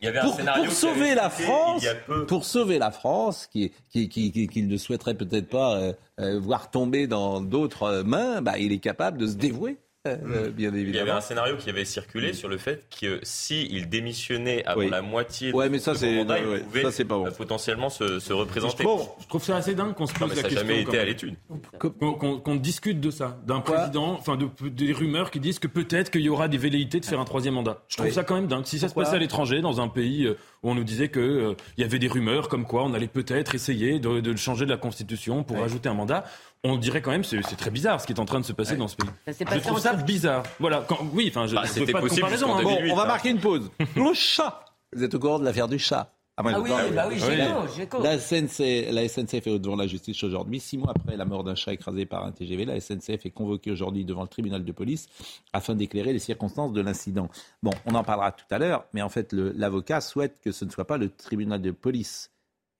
Il 0.00 0.04
y 0.04 0.08
avait 0.08 0.18
un 0.18 0.62
pour, 0.62 0.72
sauver 0.72 1.14
la 1.14 1.30
France, 1.30 1.86
pour 2.28 2.44
sauver 2.44 2.78
la 2.78 2.90
France, 2.90 3.46
qui, 3.46 3.72
qui, 3.90 4.08
qui, 4.08 4.62
ne 4.62 4.76
souhaiterait 4.76 5.14
peut-être 5.14 5.48
pas 5.48 5.76
euh, 5.76 5.92
euh, 6.20 6.38
voir 6.38 6.70
tomber 6.70 7.06
dans 7.06 7.40
d'autres 7.40 7.84
euh, 7.84 8.04
mains, 8.04 8.42
bah, 8.42 8.58
il 8.58 8.72
est 8.72 8.78
capable 8.78 9.16
de 9.16 9.26
se 9.26 9.36
dévouer, 9.36 9.78
euh, 10.06 10.50
bien 10.50 10.70
Il 10.74 10.94
y 10.94 10.98
avait 10.98 11.10
un 11.10 11.20
scénario 11.20 11.56
qui 11.56 11.68
avait 11.70 11.84
circulé 11.84 12.32
sur 12.32 12.48
le 12.48 12.56
fait 12.58 12.84
que 13.00 13.20
s'il 13.22 13.88
démissionnait 13.88 14.64
avant 14.64 14.80
Oui. 14.80 14.90
la 14.90 15.02
moitié 15.02 15.52
Ouais, 15.52 15.66
de 15.66 15.72
mais 15.72 15.78
ça, 15.78 15.94
son 15.94 16.10
mandat, 16.10 16.40
non, 16.40 16.50
ouais, 16.50 16.58
il 16.58 16.64
pouvait 16.64 16.90
ça, 16.90 17.04
pas 17.04 17.14
bon. 17.16 17.26
euh, 17.26 17.30
potentiellement 17.30 17.88
se, 17.90 18.18
se 18.20 18.32
représenter. 18.32 18.84
Je 19.20 19.26
trouve 19.28 19.42
ça 19.44 19.56
assez 19.56 19.74
dingue 19.74 19.94
qu'on 19.94 20.06
se 20.06 20.12
Non, 20.14 20.20
pose 20.20 20.30
mais 20.30 20.34
la 20.36 20.42
ça 20.42 20.48
n'a 20.48 20.54
question. 20.54 20.68
jamais 20.68 20.84
quand 20.84 20.90
été 20.92 20.98
à 21.00 21.04
l'étude. 21.04 21.34
Qu'on 21.78 22.56
discute 22.56 23.00
de 23.00 23.10
ça, 23.10 23.38
d'un 23.46 23.60
président, 23.60 24.12
enfin 24.18 24.36
de, 24.36 24.48
des 24.68 24.92
rumeurs 24.92 25.30
qui 25.30 25.40
disent 25.40 25.58
que 25.58 25.68
peut-être 25.68 26.10
qu'il 26.10 26.22
y 26.22 26.28
aura 26.28 26.48
des 26.48 26.58
velléités 26.58 27.00
de 27.00 27.04
faire 27.06 27.20
un 27.20 27.24
troisième 27.24 27.54
mandat. 27.54 27.82
Je 27.88 27.96
trouve 27.96 28.08
Oui. 28.08 28.12
ça 28.14 28.24
quand 28.24 28.34
même 28.34 28.46
dingue. 28.46 28.64
Si 28.64 28.78
ça 28.78 28.88
se 28.88 28.94
passait 28.94 29.16
à 29.16 29.18
l'étranger, 29.18 29.60
dans 29.60 29.80
un 29.80 29.88
pays 29.88 30.24
euh, 30.26 30.34
où 30.62 30.70
on 30.70 30.74
nous 30.74 30.84
disait 30.84 31.08
que 31.08 31.20
euh, 31.20 31.54
il 31.76 31.82
y 31.82 31.84
avait 31.84 31.98
des 31.98 32.08
rumeurs 32.08 32.48
comme 32.48 32.64
quoi 32.66 32.84
on 32.84 32.94
allait 32.94 33.06
peut-être 33.08 33.54
essayer 33.54 33.98
de, 33.98 34.20
de 34.20 34.36
changer 34.36 34.64
de 34.64 34.70
la 34.70 34.76
constitution 34.76 35.42
pour 35.42 35.62
ajouter 35.62 35.88
un 35.88 35.94
mandat, 35.94 36.24
on 36.66 36.76
dirait 36.76 37.02
quand 37.02 37.10
même 37.10 37.24
c'est 37.24 37.42
c'est 37.42 37.56
très 37.56 37.70
bizarre 37.70 38.00
ce 38.00 38.06
qui 38.06 38.12
est 38.12 38.20
en 38.20 38.24
train 38.24 38.40
de 38.40 38.44
se 38.44 38.52
passer 38.52 38.76
dans 38.76 38.88
ce 38.88 38.96
pays. 38.96 39.08
Ça 39.26 39.32
Je 39.32 39.60
trouve 39.60 39.78
ça 39.78 39.94
bizarre. 39.94 40.42
Voilà. 40.58 40.84
Quand, 40.88 40.98
oui, 41.12 41.26
enfin, 41.28 41.46
je, 41.46 41.54
Bah, 41.54 41.62
je 41.64 41.90
pas 41.90 42.00
possible 42.00 42.26
hein. 42.26 42.36
Bon, 42.40 42.58
2008, 42.58 42.92
on 42.92 42.96
va 42.96 43.02
hein. 43.02 43.06
marquer 43.06 43.30
une 43.30 43.40
pause. 43.40 43.70
Le 43.96 44.14
chat 44.14 44.64
Vous 44.92 45.02
êtes 45.02 45.14
au 45.14 45.18
courant 45.18 45.38
de 45.38 45.44
l'affaire 45.44 45.68
du 45.68 45.78
chat? 45.78 46.12
Moi, 46.42 46.52
Ah 46.54 46.58
je 46.58 46.62
oui, 46.62 46.70
bah 46.94 47.08
oui. 47.08 48.02
La 48.02 48.18
SNCF, 48.18 48.92
la 48.92 49.08
SNCF 49.08 49.46
est 49.46 49.58
devant 49.58 49.76
la 49.76 49.86
justice 49.86 50.22
aujourd'hui. 50.22 50.60
Six 50.60 50.76
mois 50.76 50.92
après 50.94 51.16
la 51.16 51.24
mort 51.24 51.44
d'un 51.44 51.54
chat 51.54 51.72
écrasé 51.72 52.04
par 52.04 52.26
un 52.26 52.32
TGV, 52.32 52.66
la 52.66 52.78
SNCF 52.78 53.24
est 53.24 53.30
convoquée 53.30 53.70
aujourd'hui 53.70 54.04
devant 54.04 54.20
le 54.20 54.28
tribunal 54.28 54.62
de 54.62 54.72
police 54.72 55.08
afin 55.54 55.74
d'éclairer 55.74 56.12
les 56.12 56.18
circonstances 56.18 56.74
de 56.74 56.82
l'incident. 56.82 57.30
Bon, 57.62 57.70
on 57.86 57.94
en 57.94 58.04
parlera 58.04 58.32
tout 58.32 58.44
à 58.50 58.58
l'heure, 58.58 58.84
mais 58.92 59.00
en 59.00 59.08
fait, 59.08 59.32
l'avocat 59.32 60.02
souhaite 60.02 60.38
que 60.42 60.52
ce 60.52 60.66
ne 60.66 60.70
soit 60.70 60.86
pas 60.86 60.98
le 60.98 61.08
tribunal 61.08 61.62
de 61.62 61.70
police 61.70 62.30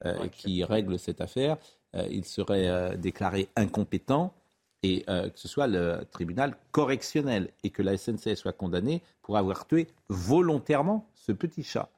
euh, 0.05 0.29
qui 0.29 0.63
règle 0.63 0.99
cette 0.99 1.23
affaire. 1.23 1.57
Euh, 1.97 2.07
il 2.11 2.25
serait 2.25 2.69
euh, 2.69 2.97
déclaré 2.97 3.49
incompétent 3.57 4.35
et 4.83 5.05
euh, 5.09 5.31
que 5.31 5.39
ce 5.39 5.49
soit 5.49 5.67
le 5.67 6.01
tribunal 6.11 6.57
correctionnel 6.71 7.51
et 7.63 7.71
que 7.71 7.83
la 7.83 7.97
SNCF 7.97 8.35
soit 8.35 8.53
condamnée 8.53 9.03
pour 9.23 9.37
avoir 9.37 9.67
tué 9.67 9.89
volontairement 10.09 11.09
ce 11.15 11.33
petit 11.33 11.63
chat. 11.63 11.89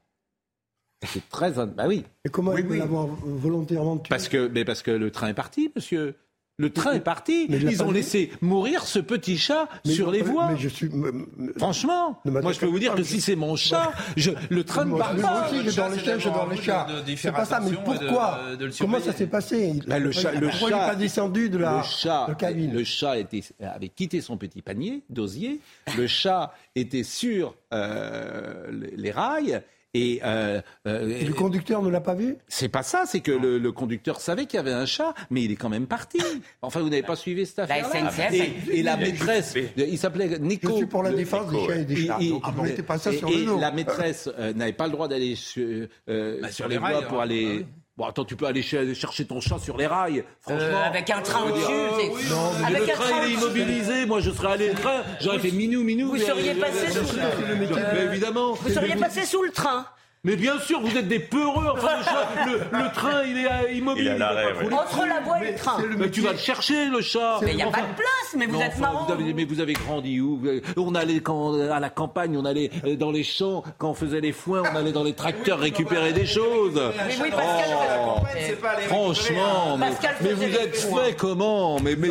C'est 1.04 1.28
très... 1.28 1.52
Bah 1.52 1.86
oui. 1.86 2.04
Et 2.24 2.28
comment 2.28 2.52
Oui, 2.52 2.60
il 2.60 2.66
peut 2.66 2.72
oui. 2.74 2.78
l'avoir 2.78 3.06
volontairement 3.06 3.98
tué? 3.98 4.08
Parce 4.08 4.28
que, 4.28 4.48
mais 4.48 4.64
parce 4.64 4.82
que 4.82 4.90
le 4.90 5.10
train 5.10 5.28
est 5.28 5.34
parti, 5.34 5.70
monsieur. 5.76 6.16
Le 6.60 6.70
train 6.70 6.92
est 6.94 7.00
parti. 7.00 7.46
mais 7.48 7.58
Ils 7.58 7.84
ont 7.84 7.92
laissé 7.92 8.32
mourir 8.40 8.82
ce 8.82 8.98
petit 8.98 9.38
chat 9.38 9.68
Mais 9.86 9.92
sur 9.92 10.10
les 10.10 10.22
voies. 10.22 10.50
Mais 10.50 10.58
je 10.58 10.68
suis. 10.68 10.88
me- 10.88 11.12
me- 11.12 11.52
Franchement, 11.56 12.20
moi 12.24 12.52
je 12.52 12.58
peux 12.58 12.66
vous 12.66 12.80
dire 12.80 12.96
que 12.96 13.04
si 13.04 13.20
c'est 13.20 13.36
mon 13.36 13.54
chat, 13.54 13.92
je, 14.16 14.32
le 14.50 14.64
train 14.64 14.84
ne 14.84 14.90
Moi, 14.90 14.98
part 14.98 15.14
moi 15.14 15.22
pas. 15.22 15.48
aussi, 15.50 15.64
je 15.70 15.76
dors 15.76 15.88
les 15.88 15.98
chiens, 16.00 16.18
je 16.18 16.28
dors 16.28 16.48
les 16.50 16.56
chats. 16.60 16.86
C'est 17.16 17.30
pas 17.32 17.44
ça, 17.44 17.60
mais 17.60 17.70
pourquoi 17.84 18.40
Comment 18.80 18.98
ça 19.00 19.12
s'est 19.12 19.28
passé 19.28 19.72
Bah, 19.86 20.00
le 20.00 20.10
chat, 20.10 20.32
le 20.32 20.50
chat- 20.50 20.68
pas 20.88 20.94
descendu 20.96 21.48
de 21.48 21.58
la 21.58 21.76
le 21.78 21.82
chat, 21.84 22.26
de 22.28 22.34
cabine 22.34 22.72
le 22.72 22.82
chat 22.84 23.18
était, 23.18 23.42
avait 23.60 23.88
quitté 23.88 24.20
son 24.20 24.36
petit 24.36 24.60
panier 24.60 25.02
d'osier. 25.10 25.60
Le 25.96 26.06
chat 26.08 26.52
était 26.74 27.04
sur 27.04 27.54
euh, 27.72 28.66
les 28.96 29.10
rails. 29.12 29.62
Et, 29.98 30.20
euh, 30.24 30.60
euh, 30.86 31.08
Et 31.20 31.24
le 31.24 31.34
conducteur 31.34 31.82
ne 31.82 31.88
l'a 31.90 32.00
pas 32.00 32.14
vu? 32.14 32.36
C'est 32.48 32.68
pas 32.68 32.82
ça, 32.82 33.04
c'est 33.06 33.20
que 33.20 33.32
le, 33.32 33.58
le 33.58 33.72
conducteur 33.72 34.20
savait 34.20 34.46
qu'il 34.46 34.56
y 34.58 34.60
avait 34.60 34.72
un 34.72 34.86
chat, 34.86 35.14
mais 35.30 35.42
il 35.42 35.50
est 35.52 35.56
quand 35.56 35.68
même 35.68 35.86
parti. 35.86 36.18
Enfin, 36.62 36.80
vous 36.80 36.88
n'avez 36.88 37.02
pas 37.02 37.16
suivi 37.16 37.46
cette 37.46 37.60
affaire 37.60 37.86
SNCF, 37.86 38.32
et, 38.32 38.78
et 38.78 38.82
la 38.82 38.96
maîtresse, 38.96 39.54
il 39.76 39.98
s'appelait 39.98 40.38
Nico. 40.38 40.70
Je 40.70 40.76
suis 40.76 40.86
pour 40.86 41.02
la 41.02 41.12
défense 41.12 41.50
des 41.50 41.58
chiens 41.64 41.74
et 41.76 41.84
des 41.84 41.96
chats. 41.96 42.18
et- 42.20 42.28
Donc, 42.30 42.56
ne 42.56 42.62
mettez 42.62 42.82
pas 42.82 42.98
ça 42.98 43.12
et- 43.12 43.16
sur 43.18 43.28
et 43.28 43.36
le 43.38 43.44
dos. 43.46 43.58
la 43.58 43.70
maîtresse 43.72 44.28
euh, 44.38 44.52
n'avait 44.52 44.72
pas 44.72 44.86
le 44.86 44.92
droit 44.92 45.08
d'aller 45.08 45.34
sur, 45.34 45.86
euh, 46.08 46.38
Bah, 46.40 46.48
sur 46.48 46.56
sur 46.56 46.68
les 46.68 46.74
les 46.74 46.78
voies 46.78 46.88
rails, 46.88 47.06
pour 47.08 47.20
hein. 47.20 47.24
aller. 47.24 47.66
Bon, 47.98 48.06
attends, 48.06 48.24
tu 48.24 48.36
peux 48.36 48.46
aller 48.46 48.62
ch- 48.62 48.94
chercher 48.96 49.24
ton 49.26 49.40
chat 49.40 49.58
sur 49.58 49.76
les 49.76 49.88
rails. 49.88 50.22
Franchement, 50.40 50.62
Euh, 50.84 50.86
avec 50.86 51.10
un 51.10 51.20
train 51.20 51.40
c'est- 51.52 51.72
euh, 51.72 51.88
oui, 52.14 52.22
non, 52.30 52.52
mais 52.60 52.66
avec 52.76 52.86
le 52.86 52.92
un 52.92 52.96
train, 52.96 53.08
train 53.08 53.26
il 53.26 53.32
est 53.32 53.34
immobilisé. 53.34 54.06
Moi, 54.06 54.20
je 54.20 54.30
serais 54.30 54.52
allé 54.52 54.68
le 54.68 54.74
train. 54.76 55.02
J'aurais 55.20 55.40
fait 55.40 55.50
minou, 55.50 55.82
minou. 55.82 56.10
Vous 56.10 56.18
seriez 56.18 56.54
passé 56.54 56.92
sous 56.92 57.16
le- 57.16 57.56
Mais 57.94 58.04
évidemment. 58.04 58.52
Vous 58.52 58.70
seriez 58.70 58.94
passé 58.94 59.24
sous 59.26 59.42
le 59.42 59.50
train. 59.50 59.84
Mais 60.28 60.36
bien 60.36 60.60
sûr, 60.60 60.78
vous 60.82 60.94
êtes 60.94 61.08
des 61.08 61.20
peureux. 61.20 61.68
Enfin, 61.72 61.96
le, 61.98 62.04
chat, 62.04 62.28
le- 62.46 62.78
le 62.84 62.92
train, 62.92 63.22
il 63.26 63.38
est 63.38 63.46
euh, 63.46 63.72
immobile. 63.72 64.10
Il 64.12 64.18
l'arrêt, 64.18 64.52
pas 64.52 64.58
ouais. 64.62 64.74
Entre 64.74 65.06
la 65.06 65.20
voie 65.20 65.42
et 65.42 65.52
le 65.52 65.56
train. 65.56 65.78
mais 65.96 66.10
tu 66.10 66.20
vas 66.20 66.32
le 66.32 66.38
chercher, 66.38 66.84
le 66.90 67.00
chat. 67.00 67.38
Mais 67.42 67.52
il 67.52 67.56
n'y 67.56 67.62
a 67.62 67.68
Enfin, 67.68 67.78
pas 67.80 67.86
de 67.86 67.94
place, 67.94 68.34
mais 68.36 68.44
vous 68.44 68.60
êtes 68.60 68.72
enfin, 68.74 68.80
marrant. 68.82 69.06
vous 69.06 69.12
avez- 69.14 69.32
mais 69.32 69.46
vous 69.46 69.60
avez 69.60 69.72
grandi 69.72 70.20
où? 70.20 70.38
On 70.76 70.94
allait 70.94 71.20
quand, 71.20 71.54
à 71.70 71.80
la 71.80 71.88
campagne, 71.88 72.36
on 72.36 72.44
allait 72.44 72.70
euh, 72.84 72.94
dans 72.96 73.10
les 73.10 73.24
champs, 73.24 73.62
quand 73.78 73.88
on 73.90 73.94
faisait 73.94 74.20
les 74.20 74.32
foins, 74.32 74.62
on 74.70 74.76
allait 74.76 74.92
dans 74.92 75.02
les 75.02 75.14
tracteurs 75.14 75.60
récupérer 75.60 76.12
des 76.12 76.26
choses. 76.26 76.74
Mais 76.74 77.14
oui, 77.22 77.30
Pascal, 77.30 77.76
Oh, 78.00 78.20
faisait- 78.26 78.56
franchement, 78.86 79.78
mais, 79.78 79.86
Pascal 79.86 80.14
mais 80.20 80.32
vous 80.34 80.42
les 80.42 80.54
êtes 80.56 80.76
foins. 80.76 81.04
fait 81.04 81.14
comment? 81.14 81.80
Mais, 81.80 81.96
mais, 81.96 82.08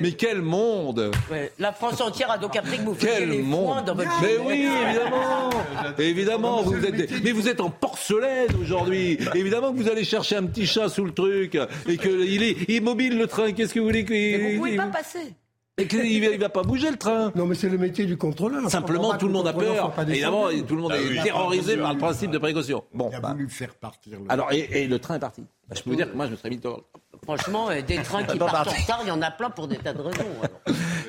mais 0.00 0.12
quel 0.12 0.42
monde? 0.42 1.12
Ouais, 1.30 1.52
La 1.60 1.72
France 1.72 2.00
entière 2.00 2.30
a 2.32 2.38
donc 2.38 2.56
appris 2.56 2.78
que 2.78 2.82
vous 2.82 2.94
faisiez 2.94 3.10
quel 3.18 3.28
les 3.30 3.38
foins 3.42 3.46
monde? 3.76 3.84
dans 3.84 3.94
votre 3.94 4.10
Mais 4.20 4.36
oui, 4.44 4.66
évidemment 4.88 5.50
Évidemment, 5.98 6.62
vous 6.62 6.84
êtes 6.84 6.94
des- 6.96 7.08
mais 7.22 7.32
vous 7.36 7.48
êtes 7.48 7.60
en 7.60 7.70
porcelaine 7.70 8.48
aujourd'hui. 8.60 9.18
Évidemment 9.34 9.72
que 9.72 9.76
vous 9.78 9.88
allez 9.88 10.04
chercher 10.04 10.36
un 10.36 10.44
petit 10.46 10.66
chat 10.66 10.88
sous 10.88 11.04
le 11.04 11.12
truc 11.12 11.56
et 11.88 11.96
qu'il 11.98 12.42
est 12.42 12.68
immobile 12.70 13.18
le 13.18 13.26
train. 13.26 13.52
Qu'est-ce 13.52 13.74
que 13.74 13.80
vous 13.80 13.86
voulez 13.86 14.04
qu'il 14.04 14.14
Mais 14.38 14.52
vous 14.54 14.58
pouvez 14.58 14.76
pas 14.76 14.86
passer. 14.88 15.34
et 15.78 15.86
qu'il 15.86 16.04
il 16.06 16.20
va, 16.26 16.32
il 16.32 16.40
va 16.40 16.48
pas 16.48 16.62
bouger 16.62 16.90
le 16.90 16.96
train. 16.96 17.32
Non, 17.34 17.46
mais 17.46 17.54
c'est 17.54 17.68
le 17.68 17.78
métier 17.78 18.06
du 18.06 18.16
contrôleur. 18.16 18.68
Simplement, 18.70 19.14
tout 19.16 19.26
le 19.26 19.32
monde 19.32 19.46
a 19.48 19.52
contrôleur 19.52 19.92
peur. 19.92 20.08
Évidemment, 20.08 20.48
tout 20.66 20.74
le 20.76 20.82
monde 20.82 20.92
Ah 20.94 20.98
est 21.00 21.22
terrorisé 21.22 21.76
par 21.76 21.92
le 21.92 21.98
principe 21.98 22.30
de 22.30 22.38
précaution. 22.38 22.82
Bon, 22.94 23.10
Il 23.12 23.16
a 23.16 23.20
bah, 23.20 23.32
voulu 23.32 23.48
faire 23.50 23.74
partir 23.74 24.18
le. 24.20 24.24
alors 24.30 24.50
et, 24.52 24.82
et 24.82 24.86
le 24.88 24.98
train 24.98 25.16
est 25.16 25.20
parti. 25.20 25.42
Bah, 25.68 25.74
je 25.76 25.82
peux 25.82 25.90
vous 25.90 25.96
dire 25.96 26.10
que 26.10 26.16
moi, 26.16 26.26
je 26.26 26.30
me 26.32 26.36
serais 26.36 26.50
mis 26.50 26.58
dehors. 26.58 26.82
Franchement, 27.24 27.70
euh, 27.70 27.82
des 27.82 27.96
trains 28.02 28.24
qui 28.24 28.38
partent 28.38 28.68
en 28.68 28.70
retard, 28.70 29.00
il 29.04 29.08
y 29.08 29.10
en 29.10 29.20
a 29.22 29.30
plein 29.30 29.50
pour 29.50 29.68
des 29.68 29.76
tas 29.76 29.92
de 29.92 30.00
raisons. 30.00 30.24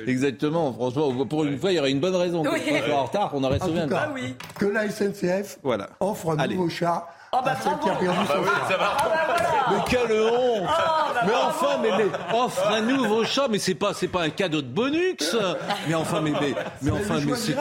Exactement. 0.08 0.72
Franchement, 0.72 1.26
pour 1.26 1.44
une 1.44 1.58
fois, 1.58 1.70
il 1.72 1.76
y 1.76 1.78
aurait 1.78 1.90
une 1.90 2.00
bonne 2.00 2.16
raison. 2.16 2.42
que 2.42 2.48
Oui. 2.48 2.62
soit 2.86 2.94
en 2.96 3.04
retard, 3.04 3.30
on 3.34 3.44
aurait 3.44 3.58
sauvé 3.58 3.80
un 3.80 3.88
cas, 3.88 4.06
train. 4.06 4.14
que 4.58 4.66
la 4.66 4.88
SNCF 4.90 5.58
Voilà. 5.62 5.88
offre 6.00 6.30
un 6.32 6.38
Allez. 6.38 6.54
nouveau 6.56 6.68
chat 6.68 7.06
Oh, 7.30 7.36
bah, 7.44 7.52
à 7.52 7.56
celle 7.56 7.78
qui 7.78 7.90
a 7.90 7.92
bravo. 7.92 8.00
perdu 8.00 8.26
son 8.26 8.44
chat. 8.44 8.78
Mais 9.70 9.76
quelle 9.86 10.20
honte 10.20 10.62
bah, 10.64 11.14
Mais 11.26 11.32
enfin, 11.34 11.78
mais, 11.82 11.90
mais 11.98 12.36
offre 12.38 12.66
un 12.68 12.80
nouveau 12.80 13.24
chat, 13.24 13.48
mais 13.50 13.58
c'est 13.58 13.74
pas 13.74 13.92
c'est 13.92 14.08
pas 14.08 14.22
un 14.22 14.30
cadeau 14.30 14.62
de 14.62 14.66
bonus. 14.68 15.36
Mais 15.86 15.94
enfin, 15.94 16.22
mais 16.22 16.30
mais, 16.40 16.54
mais 16.80 16.90
enfin, 16.90 17.18
mais 17.26 17.34
c'est 17.36 17.54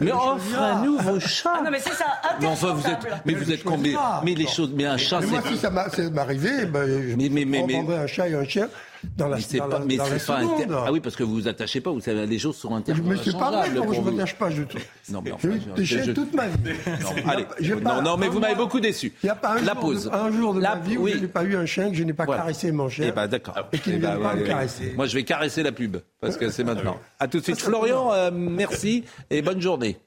mais 0.00 0.12
offre 0.12 0.58
un 0.58 0.82
nouveau 0.82 1.20
chat. 1.20 1.52
Ah 1.58 1.60
non, 1.62 1.70
mais 1.70 1.78
c'est 1.78 1.92
ça, 1.92 2.06
Mais 2.40 2.46
enfin, 2.46 2.72
vous 2.72 2.86
êtes 2.88 3.06
mais 3.26 3.34
vous 3.34 3.52
êtes 3.52 3.62
combien. 3.62 3.98
Mais 4.24 4.34
les 4.34 4.46
choses, 4.48 4.72
mais 4.74 4.86
un 4.86 4.96
chat, 4.96 5.20
Mais 5.20 5.26
moi, 5.26 5.40
c'est 5.44 5.50
si 5.50 5.58
ça 5.58 5.70
m'a- 5.70 5.88
ça 5.90 6.08
m'arrivait, 6.10 6.64
ben, 6.66 6.86
je 6.86 7.14
Mais- 7.16 7.28
mais- 7.28 7.44
mais- 7.44 7.94
un 7.94 8.06
chat 8.06 8.28
et 8.28 8.34
un 8.34 8.44
chien 8.44 8.68
dans 9.16 9.28
la, 9.28 9.36
Mais 9.36 9.42
c'est 9.42 9.58
dans 9.58 9.68
pas, 9.68 9.78
la, 9.78 9.84
mais 9.84 9.96
dans 9.96 10.04
la 10.08 10.18
c'est 10.18 10.26
pas 10.26 10.38
inter- 10.40 10.66
Ah 10.86 10.92
oui, 10.92 11.00
parce 11.00 11.16
que 11.16 11.22
vous 11.22 11.34
vous 11.34 11.48
attachez 11.48 11.80
pas, 11.80 11.90
vous 11.90 12.00
savez, 12.00 12.26
les 12.26 12.38
choses 12.38 12.56
sont 12.56 12.82
Je 12.86 12.92
me 13.02 13.16
suis 13.16 13.32
pas 13.32 13.50
vrai, 13.50 13.68
interchangeables. 13.68 13.94
je 13.94 14.00
ne 14.00 14.10
m'attache 14.16 14.34
pas. 14.36 14.50
Je, 14.50 14.62
Non, 15.10 15.22
mais 15.22 15.32
enfin, 15.32 15.48
je- 15.76 15.82
je- 15.82 15.84
chiens 15.84 16.02
je- 16.04 16.12
toute 16.12 16.34
ma 16.34 16.48
vie. 16.48 16.56
Non, 16.86 17.08
a 17.26 17.30
allez, 17.32 17.44
pas 17.76 17.94
non, 17.96 18.02
non, 18.02 18.16
mais 18.16 18.28
vous 18.28 18.40
m'avez 18.40 18.54
beaucoup 18.56 18.80
déçu. 18.80 19.12
Il 19.22 19.26
n'y 19.26 19.30
a 19.30 19.34
pas 19.34 19.52
un, 19.52 19.60
La 19.62 19.72
jour, 19.72 19.80
pause. 19.80 20.04
de, 20.04 20.10
un 20.10 20.30
jour 20.32 20.54
de 20.54 20.60
La- 20.60 20.74
ma 20.76 20.80
vie 20.82 20.96
où 20.98 21.02
oui. 21.04 21.12
je 21.14 21.18
n'ai 21.20 21.28
pas 21.28 21.44
eu 21.44 21.56
un 21.56 21.66
chien, 21.66 21.90
que 21.90 21.96
je 21.96 22.02
n'ai 22.04 22.12
pas 22.12 22.24
Voilà. 22.24 22.42
caressé 22.42 22.72
mon 22.72 22.88
chien. 22.88 23.06
Eh 23.08 23.12
ben 23.12 23.26
d'accord. 23.26 23.54
Et 23.72 23.78
qu'il 23.78 23.94
Eh 23.94 23.96
ne 23.96 24.02
ben, 24.02 24.10
vienne 24.12 24.22
pas 24.22 24.34
ouais, 24.34 24.40
me 24.40 24.46
caresser. 24.46 24.92
Moi, 24.96 25.06
je 25.06 25.14
vais 25.14 25.24
caresser 25.24 25.62
la 25.62 25.72
pub 25.72 25.96
parce 26.20 26.36
que 26.36 26.50
c'est 26.50 26.64
maintenant. 26.64 26.98
À 27.18 27.28
tout 27.28 27.38
de 27.38 27.44
suite, 27.44 27.60
Florian. 27.60 28.12
euh, 28.12 28.30
merci 28.32 29.04
et 29.30 29.40
bonne 29.42 29.60
journée. 29.60 29.98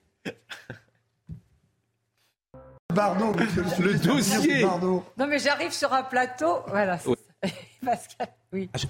Bardot, 2.94 3.34
Le 3.80 3.94
dossier. 3.98 4.62
Bardot. 4.64 5.04
Non, 5.18 5.26
mais 5.28 5.40
j'arrive 5.40 5.72
sur 5.72 5.92
un 5.94 6.04
plateau. 6.04 6.60
Voilà. 6.68 7.00
c'est 7.00 7.10
Oui. 8.54 8.70
oui. 8.74 8.82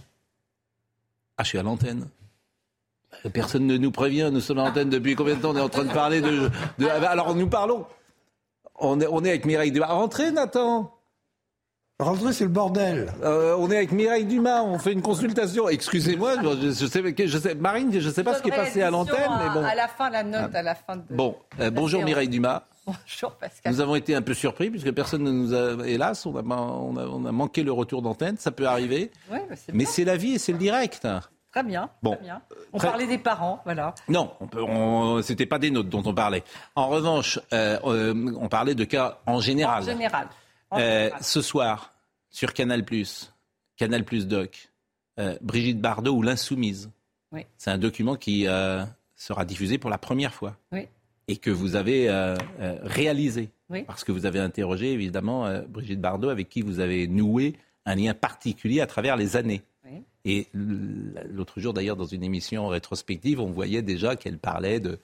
Ah, 1.38 1.44
je 1.44 1.48
suis 1.50 1.58
à 1.58 1.64
l'antenne. 1.64 2.08
Personne 3.34 3.66
ne 3.66 3.78
nous 3.78 3.92
prévient. 3.92 4.30
Nous 4.32 4.42
sommes 4.42 4.60
à 4.60 4.66
l'antenne 4.66 4.90
depuis 4.90 5.16
combien 5.16 5.36
de 5.36 5.42
temps 5.42 5.52
On 5.52 5.58
est 5.58 5.62
en 5.62 5.70
train 5.70 5.86
de 5.86 5.94
parler 5.94 6.22
de. 6.22 6.50
de- 6.80 6.88
alors, 6.88 7.36
nous 7.36 7.48
parlons. 7.48 7.86
On 8.76 9.00
est, 9.00 9.08
on 9.10 9.24
est 9.24 9.30
avec 9.30 9.46
Mireille 9.46 9.72
Dumas. 9.72 9.88
Rentrez, 9.88 10.32
Nathan. 10.32 10.92
Rentrer, 12.00 12.34
c'est 12.34 12.44
le 12.44 12.50
bordel. 12.50 13.14
Euh, 13.24 13.56
on 13.60 13.70
est 13.72 13.78
avec 13.78 13.92
Mireille 13.92 14.26
Dumas, 14.26 14.64
on 14.64 14.80
fait 14.80 14.92
une 14.92 15.04
consultation. 15.04 15.70
Excusez-moi, 15.70 16.36
je, 16.42 16.72
je 16.72 16.86
sais, 16.88 17.28
je 17.28 17.38
sais, 17.38 17.56
Marine, 17.56 17.92
je 17.98 18.06
ne 18.10 18.14
sais 18.14 18.24
pas 18.24 18.34
ce 18.34 18.42
qui 18.42 18.50
est 18.50 18.56
passé 18.56 18.82
à 18.82 18.90
l'antenne, 18.90 19.30
mais 19.40 19.50
bon. 19.54 19.64
À 19.64 19.76
la 19.76 19.88
fin, 19.88 20.10
la 20.10 20.24
note, 20.24 20.54
à 20.56 20.64
la 20.64 20.76
fin 20.76 20.98
de. 20.98 21.04
Bon, 21.12 21.38
euh, 21.60 21.70
bonjour. 21.70 22.04
Mireille 22.04 22.28
Dumas. 22.28 22.64
Bonjour 22.86 23.32
Pascal. 23.36 23.72
Nous 23.74 23.80
avons 23.82 23.96
été 23.96 24.14
un 24.16 24.22
peu 24.22 24.34
surpris 24.34 24.70
puisque 24.70 24.92
personne 24.92 25.24
ne 25.24 25.32
nous 25.32 25.54
a, 25.54 25.88
hélas, 25.88 26.26
on 26.26 26.36
a, 26.36 26.42
on 26.44 26.98
a, 26.98 27.06
on 27.06 27.26
a 27.26 27.32
manqué 27.32 27.64
le 27.64 27.72
retour 27.72 28.02
d'antenne, 28.02 28.38
ça 28.38 28.52
peut 28.52 28.68
arriver. 28.68 29.12
Ouais, 29.32 29.46
bah, 29.50 29.56
Mais 29.74 29.86
c'est 29.86 30.04
la 30.06 30.18
vie 30.18 30.34
et 30.34 30.38
c'est 30.40 30.52
le 30.52 30.58
direct. 30.58 31.08
Très 31.52 31.64
bien. 31.64 31.90
Bon. 32.02 32.16
très 32.16 32.24
bien. 32.24 32.42
On 32.74 32.78
Très- 32.80 32.88
parlait 32.90 33.08
des 33.08 33.18
parents, 33.20 33.62
voilà. 33.64 33.94
Non, 34.10 34.34
on 34.42 34.48
on, 34.58 35.22
c'était 35.22 35.46
pas 35.46 35.60
des 35.60 35.70
notes 35.72 35.88
dont 35.90 36.02
on 36.06 36.14
parlait. 36.14 36.44
En 36.76 36.88
revanche, 36.88 37.40
euh, 37.54 37.80
euh, 37.86 38.36
on 38.40 38.50
parlait 38.50 38.74
de 38.76 38.84
cas 38.84 39.20
en 39.28 39.40
général. 39.40 39.84
En 39.84 39.86
général. 39.86 40.28
En 40.72 40.80
Euh, 40.80 41.10
ce 41.22 41.42
soir, 41.42 41.94
sur 42.32 42.54
Canal+, 42.54 42.84
Canal+, 43.78 44.04
Doc, 44.26 44.72
euh, 45.20 45.38
Brigitte 45.42 45.80
Bardot 45.80 46.14
ou 46.16 46.22
l'Insoumise. 46.24 46.90
Oui. 47.32 47.46
C'est 47.58 47.70
un 47.70 47.78
document 47.78 48.16
qui 48.16 48.48
euh, 48.48 48.84
sera 49.16 49.46
diffusé 49.46 49.78
pour 49.78 49.92
la 49.92 50.00
première 50.00 50.34
fois 50.34 50.56
Oui. 50.72 50.88
Et 51.28 51.38
que 51.38 51.50
vous 51.50 51.76
avez 51.76 52.10
euh, 52.10 52.36
euh, 52.60 52.78
réalisé. 52.84 53.50
Oui. 53.70 53.84
Parce 53.84 54.04
que 54.04 54.12
vous 54.12 54.26
avez 54.26 54.40
interrogé, 54.40 54.92
évidemment, 54.92 55.46
euh, 55.46 55.62
Brigitte 55.68 56.02
Bardot, 56.02 56.30
avec 56.30 56.50
qui 56.50 56.62
vous 56.62 56.80
avez 56.80 57.08
noué 57.08 57.54
un 57.86 57.96
lien 57.96 58.14
particulier 58.14 58.82
à 58.82 58.88
travers 58.88 59.18
les 59.18 59.36
années. 59.36 59.62
Oui. 59.86 60.04
Et 60.26 60.48
l'autre 60.54 61.60
jour, 61.60 61.74
d'ailleurs, 61.74 61.98
dans 61.98 62.06
une 62.06 62.24
émission 62.24 62.68
rétrospective, 62.68 63.40
on 63.40 63.52
voyait 63.52 63.82
déjà 63.82 64.16
qu'elle 64.16 64.38
parlait 64.38 64.80
de 64.80 65.00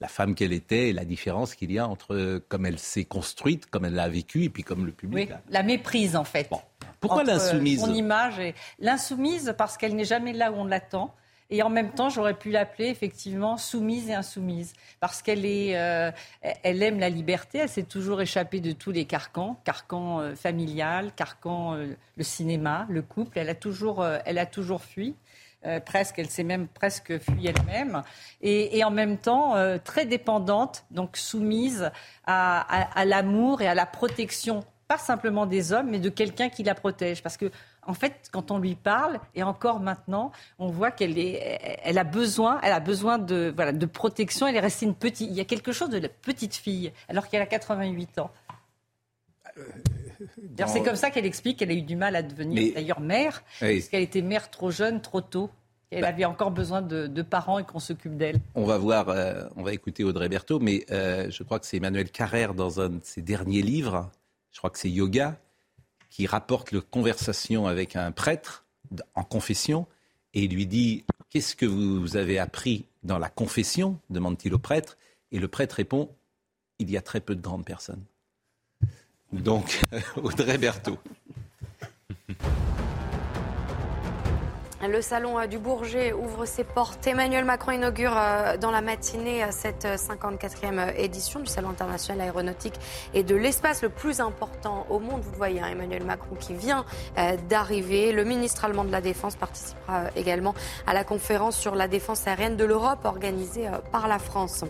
la 0.00 0.08
femme 0.08 0.34
qu'elle 0.34 0.52
était 0.52 0.88
et 0.88 0.92
la 0.92 1.04
différence 1.04 1.54
qu'il 1.54 1.70
y 1.70 1.78
a 1.78 1.86
entre 1.86 2.42
comme 2.48 2.66
elle 2.66 2.78
s'est 2.78 3.04
construite, 3.04 3.66
comme 3.66 3.84
elle 3.84 3.94
l'a 3.94 4.08
vécu, 4.08 4.44
et 4.44 4.48
puis 4.48 4.64
comme 4.64 4.84
le 4.84 4.92
public. 4.92 5.30
Oui, 5.30 5.36
la 5.48 5.62
méprise 5.62 6.16
en 6.16 6.24
fait. 6.24 6.50
Pourquoi 6.98 7.22
l'insoumise 7.22 7.80
Son 7.80 7.94
image 7.94 8.38
et 8.40 8.54
l'insoumise 8.80 9.54
parce 9.56 9.76
qu'elle 9.76 9.94
n'est 9.94 10.04
jamais 10.04 10.32
là 10.32 10.50
où 10.50 10.56
on 10.56 10.64
l'attend. 10.64 11.14
Et 11.54 11.62
en 11.62 11.70
même 11.70 11.92
temps, 11.92 12.08
j'aurais 12.08 12.34
pu 12.34 12.50
l'appeler 12.50 12.88
effectivement 12.88 13.56
soumise 13.58 14.10
et 14.10 14.14
insoumise, 14.14 14.72
parce 14.98 15.22
qu'elle 15.22 15.46
est, 15.46 15.78
euh, 15.78 16.10
elle 16.64 16.82
aime 16.82 16.98
la 16.98 17.08
liberté. 17.08 17.58
Elle 17.58 17.68
s'est 17.68 17.84
toujours 17.84 18.20
échappée 18.20 18.58
de 18.58 18.72
tous 18.72 18.90
les 18.90 19.04
carcans, 19.04 19.60
carcan 19.62 20.18
euh, 20.18 20.34
familial, 20.34 21.12
carcan 21.14 21.74
euh, 21.74 21.94
le 22.16 22.24
cinéma, 22.24 22.86
le 22.88 23.02
couple. 23.02 23.38
Elle 23.38 23.50
a 23.50 23.54
toujours, 23.54 24.04
elle 24.04 24.38
a 24.38 24.46
toujours 24.46 24.82
fui. 24.82 25.14
Presque, 25.86 26.18
elle 26.18 26.28
s'est 26.28 26.44
même 26.44 26.66
presque 26.66 27.18
fui 27.18 27.46
elle-même, 27.46 28.02
et, 28.42 28.84
en 28.84 28.90
même 28.90 29.16
temps 29.16 29.54
très 29.82 30.04
dépendante, 30.04 30.84
donc 30.90 31.16
soumise 31.16 31.90
à 32.26 33.04
l'amour 33.06 33.62
et 33.62 33.66
à 33.66 33.74
la 33.74 33.86
protection, 33.86 34.62
pas 34.94 34.98
simplement 34.98 35.46
des 35.46 35.72
hommes, 35.72 35.90
mais 35.90 35.98
de 35.98 36.08
quelqu'un 36.08 36.48
qui 36.48 36.62
la 36.62 36.74
protège. 36.74 37.22
Parce 37.22 37.36
que, 37.36 37.50
en 37.86 37.94
fait, 37.94 38.28
quand 38.32 38.50
on 38.50 38.58
lui 38.58 38.74
parle, 38.76 39.18
et 39.34 39.42
encore 39.42 39.80
maintenant, 39.80 40.30
on 40.58 40.68
voit 40.68 40.90
qu'elle 40.90 41.18
est, 41.18 41.80
elle 41.82 41.98
a 41.98 42.04
besoin, 42.04 42.60
elle 42.62 42.72
a 42.72 42.80
besoin 42.80 43.18
de, 43.18 43.52
voilà, 43.54 43.72
de 43.72 43.86
protection. 43.86 44.46
Elle 44.46 44.56
est 44.56 44.60
restée 44.60 44.86
une 44.86 44.94
petite. 44.94 45.28
Il 45.28 45.34
y 45.36 45.40
a 45.40 45.44
quelque 45.44 45.72
chose 45.72 45.90
de 45.90 45.98
la 45.98 46.08
petite 46.08 46.54
fille, 46.54 46.92
alors 47.08 47.28
qu'elle 47.28 47.42
a 47.42 47.46
88 47.46 48.18
ans. 48.20 48.30
D'ailleurs, 50.42 50.68
C'est 50.68 50.82
comme 50.82 50.96
ça 50.96 51.10
qu'elle 51.10 51.26
explique 51.26 51.58
qu'elle 51.58 51.70
a 51.70 51.74
eu 51.74 51.82
du 51.82 51.96
mal 51.96 52.16
à 52.16 52.22
devenir 52.22 52.62
Mais- 52.62 52.70
d'ailleurs 52.72 53.00
mère, 53.00 53.42
Oui. 53.62 53.76
parce 53.78 53.88
qu'elle 53.88 54.02
était 54.02 54.22
mère 54.22 54.50
trop 54.50 54.70
jeune, 54.70 55.00
trop 55.00 55.20
tôt. 55.20 55.50
Elle 55.90 56.00
Bah. 56.00 56.08
avait 56.08 56.24
encore 56.24 56.50
besoin 56.50 56.82
de, 56.82 57.06
de 57.06 57.22
parents 57.22 57.58
et 57.60 57.64
qu'on 57.64 57.78
s'occupe 57.78 58.16
d'elle. 58.16 58.38
On 58.56 58.64
va 58.64 58.78
voir, 58.78 59.08
euh, 59.10 59.44
on 59.56 59.62
va 59.62 59.72
écouter 59.72 60.02
Audrey 60.02 60.28
Berthaud, 60.28 60.58
mais 60.58 60.84
euh, 60.90 61.30
je 61.30 61.42
crois 61.44 61.60
que 61.60 61.66
c'est 61.66 61.76
Emmanuel 61.76 62.10
Carrère 62.10 62.54
dans 62.54 62.80
un 62.80 62.88
de 62.88 63.00
ses 63.04 63.22
derniers 63.22 63.62
livres, 63.62 64.10
je 64.54 64.58
crois 64.58 64.70
que 64.70 64.78
c'est 64.78 64.90
Yoga, 64.90 65.36
qui 66.08 66.26
rapporte 66.26 66.70
le 66.70 66.80
conversation 66.80 67.66
avec 67.66 67.96
un 67.96 68.12
prêtre 68.12 68.64
en 69.14 69.24
confession 69.24 69.86
et 70.32 70.46
lui 70.46 70.66
dit 70.66 71.04
Qu'est-ce 71.28 71.56
que 71.56 71.66
vous 71.66 72.16
avez 72.16 72.38
appris 72.38 72.86
dans 73.02 73.18
la 73.18 73.28
confession? 73.28 73.98
demande-t-il 74.10 74.54
au 74.54 74.58
prêtre. 74.60 74.96
Et 75.32 75.40
le 75.40 75.48
prêtre 75.48 75.74
répond 75.74 76.08
Il 76.78 76.88
y 76.88 76.96
a 76.96 77.02
très 77.02 77.20
peu 77.20 77.34
de 77.34 77.42
grandes 77.42 77.64
personnes. 77.64 78.04
Donc, 79.32 79.82
Audrey 80.16 80.56
Berthaud. 80.56 80.98
Le 84.88 85.00
salon 85.00 85.38
euh, 85.38 85.46
du 85.46 85.58
Bourget 85.58 86.12
ouvre 86.12 86.44
ses 86.44 86.64
portes. 86.64 87.06
Emmanuel 87.06 87.44
Macron 87.44 87.72
inaugure 87.72 88.14
euh, 88.16 88.56
dans 88.58 88.70
la 88.70 88.82
matinée 88.82 89.42
euh, 89.42 89.48
cette 89.50 89.84
euh, 89.86 89.96
54e 89.96 90.78
euh, 90.78 90.90
édition 90.96 91.40
du 91.40 91.46
Salon 91.46 91.70
international 91.70 92.20
aéronautique 92.20 92.74
et 93.14 93.22
de 93.22 93.34
l'espace 93.34 93.82
le 93.82 93.88
plus 93.88 94.20
important 94.20 94.86
au 94.90 94.98
monde. 94.98 95.22
Vous 95.22 95.30
le 95.30 95.36
voyez, 95.36 95.60
hein, 95.60 95.68
Emmanuel 95.70 96.04
Macron 96.04 96.34
qui 96.38 96.54
vient 96.54 96.84
d'arriver. 97.48 98.12
Le 98.12 98.24
ministre 98.24 98.64
allemand 98.64 98.84
de 98.84 98.90
la 98.90 99.00
Défense 99.00 99.36
participera 99.36 100.04
également 100.16 100.54
à 100.86 100.92
la 100.92 101.04
conférence 101.04 101.56
sur 101.56 101.74
la 101.74 101.88
défense 101.88 102.26
aérienne 102.26 102.56
de 102.56 102.64
l'Europe 102.64 103.04
organisée 103.04 103.68
par 103.92 104.08
la 104.08 104.18
France. 104.18 104.64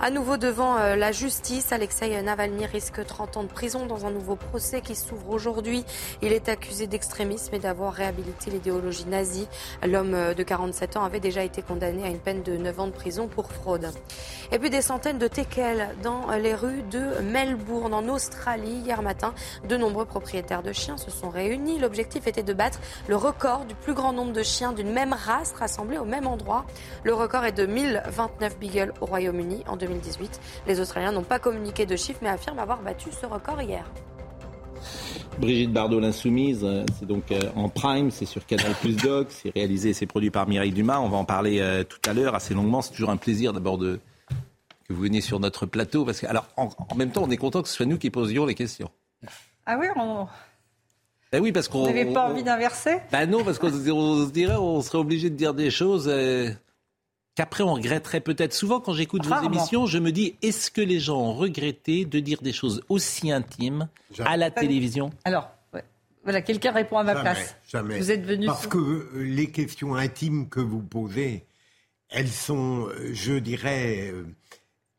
À 0.00 0.10
nouveau 0.10 0.36
devant 0.36 0.76
la 0.76 1.12
justice, 1.12 1.72
Alexei 1.72 2.20
Navalny 2.22 2.66
risque 2.66 3.04
30 3.04 3.36
ans 3.36 3.42
de 3.42 3.48
prison 3.48 3.86
dans 3.86 4.06
un 4.06 4.10
nouveau 4.10 4.36
procès 4.36 4.80
qui 4.80 4.94
s'ouvre 4.94 5.30
aujourd'hui. 5.30 5.84
Il 6.22 6.32
est 6.32 6.48
accusé 6.48 6.86
d'extrémisme 6.86 7.54
et 7.54 7.58
d'avoir 7.58 7.92
réhabilité 7.92 8.50
l'idéologie 8.50 9.06
nazie. 9.06 9.48
L'homme 9.86 10.34
de 10.34 10.42
47 10.42 10.96
ans 10.96 11.04
avait 11.04 11.20
déjà 11.20 11.42
été 11.42 11.62
condamné 11.62 12.04
à 12.04 12.08
une 12.08 12.18
peine 12.18 12.42
de 12.42 12.56
9 12.56 12.80
ans 12.80 12.86
de 12.86 12.92
prison 12.92 13.28
pour 13.28 13.52
fraude. 13.52 13.90
Et 14.52 14.58
puis 14.58 14.70
des 14.70 14.82
centaines 14.82 15.18
de 15.18 15.28
teckels 15.28 15.88
dans 16.02 16.30
les 16.32 16.54
rues 16.54 16.82
de 16.90 17.20
Melbourne, 17.22 17.94
en 17.94 18.08
Australie. 18.08 18.82
Hier 18.84 19.02
matin, 19.02 19.34
de 19.68 19.76
nombreux 19.76 20.04
propriétaires 20.04 20.62
de 20.62 20.72
chiens 20.72 20.96
se 20.96 21.10
sont 21.10 21.30
réunis. 21.30 21.78
L'objectif 21.78 22.26
était 22.26 22.42
de 22.42 22.52
battre 22.52 22.80
le 23.08 23.16
record 23.16 23.64
du 23.64 23.74
plus 23.74 23.94
grand 23.94 24.12
nombre 24.12 24.32
de 24.32 24.42
chiens 24.42 24.72
d'une 24.72 24.92
même 24.92 25.12
race 25.12 25.52
rassemblés 25.52 25.98
au 25.98 26.04
même 26.04 26.26
endroit. 26.26 26.64
Le 27.04 27.14
record 27.14 27.44
est 27.44 27.52
de 27.52 27.66
1029 27.66 28.58
beagles 28.58 28.92
au 29.00 29.06
Royaume-Uni 29.06 29.64
en 29.68 29.76
2018. 29.76 30.40
Les 30.66 30.80
Australiens 30.80 31.12
n'ont 31.12 31.22
pas 31.22 31.38
communiqué 31.38 31.86
de 31.86 31.96
chiffres 31.96 32.20
mais 32.22 32.28
affirment 32.28 32.58
avoir 32.58 32.82
battu 32.82 33.10
ce 33.12 33.26
record 33.26 33.62
hier. 33.62 33.84
Brigitte 35.38 35.72
Bardot, 35.72 36.00
l'insoumise, 36.00 36.60
euh, 36.64 36.84
c'est 36.98 37.06
donc 37.06 37.30
euh, 37.32 37.38
en 37.56 37.68
prime, 37.68 38.10
c'est 38.10 38.26
sur 38.26 38.44
Canal 38.46 38.72
Plus 38.80 38.96
Doc, 38.96 39.28
c'est 39.30 39.50
réalisé 39.54 39.90
et 39.90 39.92
c'est 39.94 40.06
produit 40.06 40.30
par 40.30 40.46
Mireille 40.48 40.72
Dumas. 40.72 40.98
On 41.00 41.08
va 41.08 41.16
en 41.16 41.24
parler 41.24 41.60
euh, 41.60 41.82
tout 41.84 41.98
à 42.08 42.12
l'heure 42.12 42.34
assez 42.34 42.52
longuement. 42.54 42.82
C'est 42.82 42.92
toujours 42.92 43.10
un 43.10 43.16
plaisir 43.16 43.52
d'abord 43.52 43.78
de 43.78 44.00
que 44.88 44.92
vous 44.92 45.02
veniez 45.02 45.20
sur 45.20 45.38
notre 45.40 45.66
plateau 45.66 46.04
parce 46.04 46.20
que 46.20 46.26
alors 46.26 46.46
en, 46.56 46.68
en 46.90 46.94
même 46.96 47.10
temps 47.12 47.22
on 47.24 47.30
est 47.30 47.36
content 47.36 47.62
que 47.62 47.68
ce 47.68 47.74
soit 47.76 47.86
nous 47.86 47.96
qui 47.98 48.10
posions 48.10 48.44
les 48.44 48.54
questions. 48.56 48.90
Ah 49.66 49.76
oui, 49.78 49.86
on... 49.96 50.26
Ben 51.32 51.40
oui 51.40 51.52
parce 51.52 51.68
qu'on 51.68 51.82
vous 51.82 51.86
n'avez 51.86 52.06
pas 52.12 52.26
on- 52.26 52.32
envie 52.32 52.42
d'inverser 52.42 52.96
Ben 53.12 53.30
non 53.30 53.44
parce 53.44 53.58
qu'on 53.60 53.70
se- 53.70 54.30
dirait 54.32 54.56
on 54.56 54.82
serait 54.82 54.98
obligé 54.98 55.30
de 55.30 55.36
dire 55.36 55.54
des 55.54 55.70
choses 55.70 56.12
qu'après 57.40 57.62
on 57.62 57.72
regretterait 57.72 58.20
peut-être. 58.20 58.52
Souvent 58.52 58.80
quand 58.80 58.92
j'écoute 58.92 59.24
vos 59.24 59.42
émissions, 59.42 59.86
je 59.86 59.96
me 59.98 60.12
dis 60.12 60.34
est-ce 60.42 60.70
que 60.70 60.82
les 60.82 61.00
gens 61.00 61.18
ont 61.18 61.32
regretté 61.32 62.04
de 62.04 62.20
dire 62.20 62.42
des 62.42 62.52
choses 62.52 62.82
aussi 62.90 63.32
intimes 63.32 63.88
à 64.18 64.36
la 64.36 64.50
télévision 64.50 65.08
Alors, 65.24 65.48
ouais. 65.72 65.82
voilà, 66.22 66.42
quelqu'un 66.42 66.72
répond 66.72 66.98
à 66.98 67.02
ma 67.02 67.14
Jamais, 67.14 67.22
place. 67.22 67.56
jamais. 67.66 67.98
Vous 67.98 68.10
êtes 68.10 68.26
venu. 68.26 68.44
Parce 68.44 68.66
que 68.66 68.76
euh, 68.76 69.10
les 69.14 69.50
questions 69.50 69.94
intimes 69.94 70.50
que 70.50 70.60
vous 70.60 70.82
posez, 70.82 71.46
elles 72.10 72.28
sont, 72.28 72.88
euh, 72.88 73.10
je 73.14 73.32
dirais, 73.32 74.10
euh, 74.12 74.26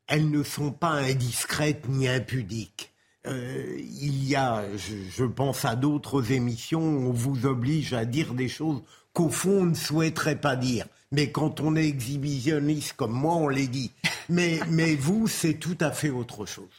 elles 0.07 0.31
ne 0.31 0.41
sont 0.41 0.71
pas 0.71 0.93
indiscrètes 0.93 1.87
ni 1.89 2.07
impudiques. 2.07 2.91
Euh, 3.27 3.77
il 3.77 4.27
y 4.27 4.35
a, 4.35 4.63
je, 4.77 4.95
je 5.11 5.25
pense 5.25 5.63
à 5.63 5.75
d'autres 5.75 6.31
émissions, 6.31 6.81
où 6.81 7.09
on 7.09 7.11
vous 7.11 7.45
oblige 7.45 7.93
à 7.93 8.05
dire 8.05 8.33
des 8.33 8.47
choses 8.49 8.81
qu'au 9.13 9.29
fond 9.29 9.59
on 9.61 9.65
ne 9.65 9.75
souhaiterait 9.75 10.41
pas 10.41 10.55
dire. 10.55 10.87
Mais 11.11 11.29
quand 11.31 11.59
on 11.59 11.75
est 11.75 11.85
exhibitionniste 11.87 12.93
comme 12.93 13.11
moi, 13.11 13.35
on 13.35 13.47
les 13.49 13.67
dit. 13.67 13.91
Mais, 14.29 14.59
mais 14.69 14.95
vous, 14.95 15.27
c'est 15.27 15.55
tout 15.55 15.77
à 15.81 15.91
fait 15.91 16.09
autre 16.09 16.45
chose. 16.45 16.69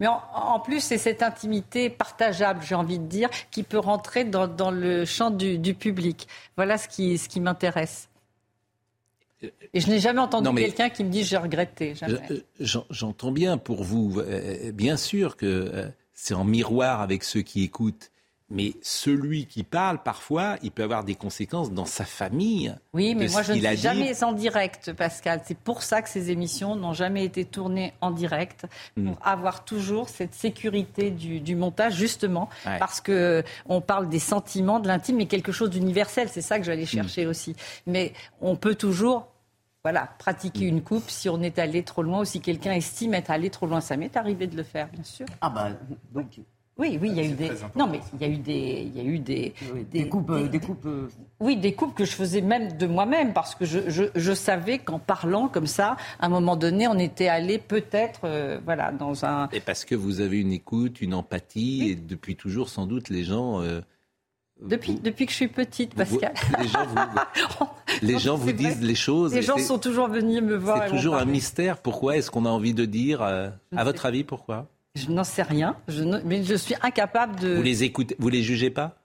Mais 0.00 0.06
en, 0.06 0.22
en 0.34 0.60
plus, 0.60 0.80
c'est 0.80 0.96
cette 0.98 1.22
intimité 1.22 1.90
partageable, 1.90 2.60
j'ai 2.66 2.74
envie 2.74 2.98
de 2.98 3.06
dire, 3.06 3.28
qui 3.50 3.62
peut 3.64 3.78
rentrer 3.78 4.24
dans, 4.24 4.46
dans 4.48 4.70
le 4.70 5.04
champ 5.04 5.30
du, 5.30 5.58
du 5.58 5.74
public. 5.74 6.26
Voilà 6.56 6.78
ce 6.78 6.88
qui, 6.88 7.18
ce 7.18 7.28
qui 7.28 7.40
m'intéresse. 7.40 8.08
Et 9.74 9.80
je 9.80 9.88
n'ai 9.88 9.98
jamais 9.98 10.20
entendu 10.20 10.44
quelqu'un 10.54 10.88
qui 10.88 11.02
me 11.02 11.10
dit 11.10 11.24
j'ai 11.24 11.36
regretté. 11.36 11.94
Euh, 12.04 12.38
j'en- 12.60 12.86
J'entends 12.90 13.32
bien 13.32 13.58
pour 13.58 13.82
vous, 13.82 14.20
euh, 14.20 14.70
bien 14.70 14.96
sûr 14.96 15.36
que 15.36 15.46
euh, 15.46 15.88
c'est 16.14 16.34
en 16.34 16.44
miroir 16.44 17.00
avec 17.00 17.24
ceux 17.24 17.42
qui 17.42 17.64
écoutent, 17.64 18.11
mais 18.54 18.74
celui 18.82 19.46
qui 19.46 19.64
parle, 19.64 20.02
parfois, 20.02 20.56
il 20.62 20.70
peut 20.70 20.82
avoir 20.84 21.02
des 21.04 21.14
conséquences 21.14 21.72
dans 21.72 21.86
sa 21.86 22.04
famille. 22.04 22.74
Oui, 22.92 23.14
mais 23.16 23.28
moi 23.28 23.42
je 23.42 23.52
ne 23.54 23.58
suis 23.58 23.66
dit. 23.68 23.76
jamais 23.76 24.22
en 24.22 24.32
direct, 24.32 24.92
Pascal. 24.92 25.40
C'est 25.44 25.56
pour 25.56 25.82
ça 25.82 26.02
que 26.02 26.08
ces 26.10 26.30
émissions 26.30 26.76
n'ont 26.76 26.92
jamais 26.92 27.24
été 27.24 27.44
tournées 27.46 27.94
en 28.02 28.10
direct, 28.10 28.66
pour 28.94 29.04
Mm. 29.04 29.14
avoir 29.22 29.64
toujours 29.64 30.08
cette 30.10 30.34
sécurité 30.34 31.10
du, 31.10 31.40
du 31.40 31.56
montage, 31.56 31.94
justement, 31.94 32.48
Ouais. 32.66 32.78
parce 32.78 33.00
que 33.00 33.42
on 33.66 33.80
parle 33.80 34.08
des 34.10 34.18
sentiments, 34.18 34.78
de 34.80 34.86
l'intime, 34.86 35.16
mais 35.16 35.26
quelque 35.26 35.50
chose 35.50 35.70
d'universel. 35.70 36.28
C'est 36.30 36.42
ça 36.42 36.58
que 36.58 36.64
j'allais 36.66 36.86
chercher 36.86 37.26
aussi. 37.26 37.56
Mais 37.86 38.12
on 38.40 38.54
peut 38.56 38.74
toujours. 38.74 39.26
Voilà, 39.84 40.08
pratiquer 40.20 40.66
une 40.66 40.80
coupe 40.80 41.10
si 41.10 41.28
on 41.28 41.42
est 41.42 41.58
allé 41.58 41.82
trop 41.82 42.04
loin 42.04 42.20
ou 42.20 42.24
si 42.24 42.40
quelqu'un 42.40 42.70
estime 42.70 43.14
être 43.14 43.32
allé 43.32 43.50
trop 43.50 43.66
loin. 43.66 43.80
Ça 43.80 43.96
m'est 43.96 44.16
arrivé 44.16 44.46
de 44.46 44.56
le 44.56 44.62
faire, 44.62 44.86
bien 44.86 45.02
sûr. 45.02 45.26
Ah 45.40 45.50
bah, 45.50 45.70
donc, 46.14 46.38
Oui, 46.78 46.98
oui, 47.00 47.10
il 47.10 47.16
y 47.16 47.20
a 47.20 47.24
eu 47.24 47.34
des. 47.34 47.50
Non, 47.76 47.86
mais 47.86 48.00
il 48.14 48.20
y 48.22 48.24
a 48.24 48.28
eu 48.32 48.38
des, 48.38 48.90
il 48.94 48.96
y 48.96 49.00
a 49.00 49.04
eu 49.04 49.18
des, 49.18 49.52
des, 49.90 50.08
coupes, 50.08 50.30
euh, 50.30 50.48
des, 50.48 50.58
coupes. 50.58 50.86
Euh, 50.86 51.08
oui, 51.38 51.58
des 51.58 51.74
coupes 51.74 51.94
que 51.94 52.06
je 52.06 52.12
faisais 52.12 52.40
même 52.40 52.78
de 52.78 52.86
moi-même 52.86 53.34
parce 53.34 53.54
que 53.54 53.66
je, 53.66 53.90
je, 53.90 54.04
je 54.14 54.32
savais 54.32 54.78
qu'en 54.78 54.98
parlant 54.98 55.48
comme 55.48 55.66
ça, 55.66 55.98
à 56.18 56.26
un 56.26 56.28
moment 56.30 56.56
donné, 56.56 56.88
on 56.88 56.98
était 56.98 57.28
allé 57.28 57.58
peut-être, 57.58 58.20
euh, 58.24 58.58
voilà, 58.64 58.90
dans 58.90 59.26
un. 59.26 59.50
Et 59.52 59.60
parce 59.60 59.84
que 59.84 59.94
vous 59.94 60.22
avez 60.22 60.40
une 60.40 60.52
écoute, 60.52 61.02
une 61.02 61.12
empathie, 61.12 61.90
et 61.90 61.94
depuis 61.94 62.36
toujours, 62.36 62.70
sans 62.70 62.86
doute, 62.86 63.10
les 63.10 63.24
gens. 63.24 63.60
depuis, 64.62 64.94
depuis 64.94 65.26
que 65.26 65.32
je 65.32 65.36
suis 65.36 65.48
petite, 65.48 65.94
Pascal. 65.94 66.32
les 66.58 66.68
gens 66.68 66.86
vous, 66.86 67.66
les 68.02 68.18
gens 68.18 68.36
vous 68.36 68.52
disent 68.52 68.80
les 68.80 68.94
choses. 68.94 69.34
Les 69.34 69.42
gens 69.42 69.58
sont 69.58 69.78
toujours 69.78 70.08
venus 70.08 70.40
me 70.40 70.56
voir. 70.56 70.84
C'est 70.84 70.90
toujours 70.90 71.16
un 71.16 71.26
mystère. 71.26 71.76
Pourquoi 71.76 72.16
est-ce 72.16 72.30
qu'on 72.30 72.46
a 72.46 72.50
envie 72.50 72.72
de 72.72 72.86
dire 72.86 73.20
À 73.20 73.84
votre 73.84 74.06
avis, 74.06 74.24
pourquoi? 74.24 74.68
Je 74.94 75.10
n'en 75.10 75.24
sais 75.24 75.42
rien, 75.42 75.76
je 75.88 76.02
mais 76.24 76.44
je 76.44 76.54
suis 76.54 76.74
incapable 76.82 77.38
de. 77.40 77.54
Vous 77.54 77.62
les 77.62 77.84
écoutez, 77.84 78.16
vous 78.18 78.28
les 78.28 78.42
jugez 78.42 78.70
pas? 78.70 78.96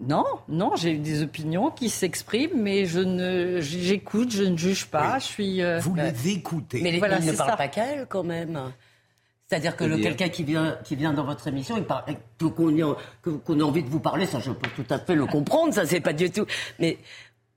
Non, 0.00 0.24
non, 0.48 0.74
j'ai 0.74 0.96
des 0.96 1.22
opinions 1.22 1.70
qui 1.70 1.90
s'expriment, 1.90 2.60
mais 2.60 2.86
je 2.86 3.00
ne, 3.00 3.60
j'écoute, 3.60 4.32
je 4.32 4.42
ne 4.42 4.56
juge 4.56 4.86
pas. 4.86 5.18
Je 5.18 5.24
suis. 5.24 5.62
Euh, 5.62 5.78
vous 5.78 5.94
les 5.94 6.28
écoutez. 6.30 6.80
Mais 6.82 6.98
voilà, 6.98 7.20
ne 7.20 7.32
parlent 7.32 7.56
pas 7.56 7.68
qu'elle, 7.68 8.06
quand 8.08 8.24
même. 8.24 8.72
C'est-à-dire 9.48 9.76
que 9.76 10.02
quelqu'un 10.02 10.28
qui 10.28 10.42
vient, 10.42 10.76
qui 10.82 10.96
vient 10.96 11.12
dans 11.12 11.22
votre 11.22 11.46
émission, 11.46 11.76
il 11.76 11.84
parle, 11.84 12.02
qu'on 12.36 13.60
a 13.60 13.62
envie 13.62 13.84
de 13.84 13.88
vous 13.88 14.00
parler, 14.00 14.26
ça 14.26 14.40
je 14.40 14.50
peux 14.50 14.68
tout 14.70 14.92
à 14.92 14.98
fait 14.98 15.14
le 15.14 15.24
comprendre, 15.26 15.72
ça 15.72 15.86
c'est 15.86 16.00
pas 16.00 16.12
du 16.12 16.30
tout. 16.30 16.46
Mais 16.80 16.98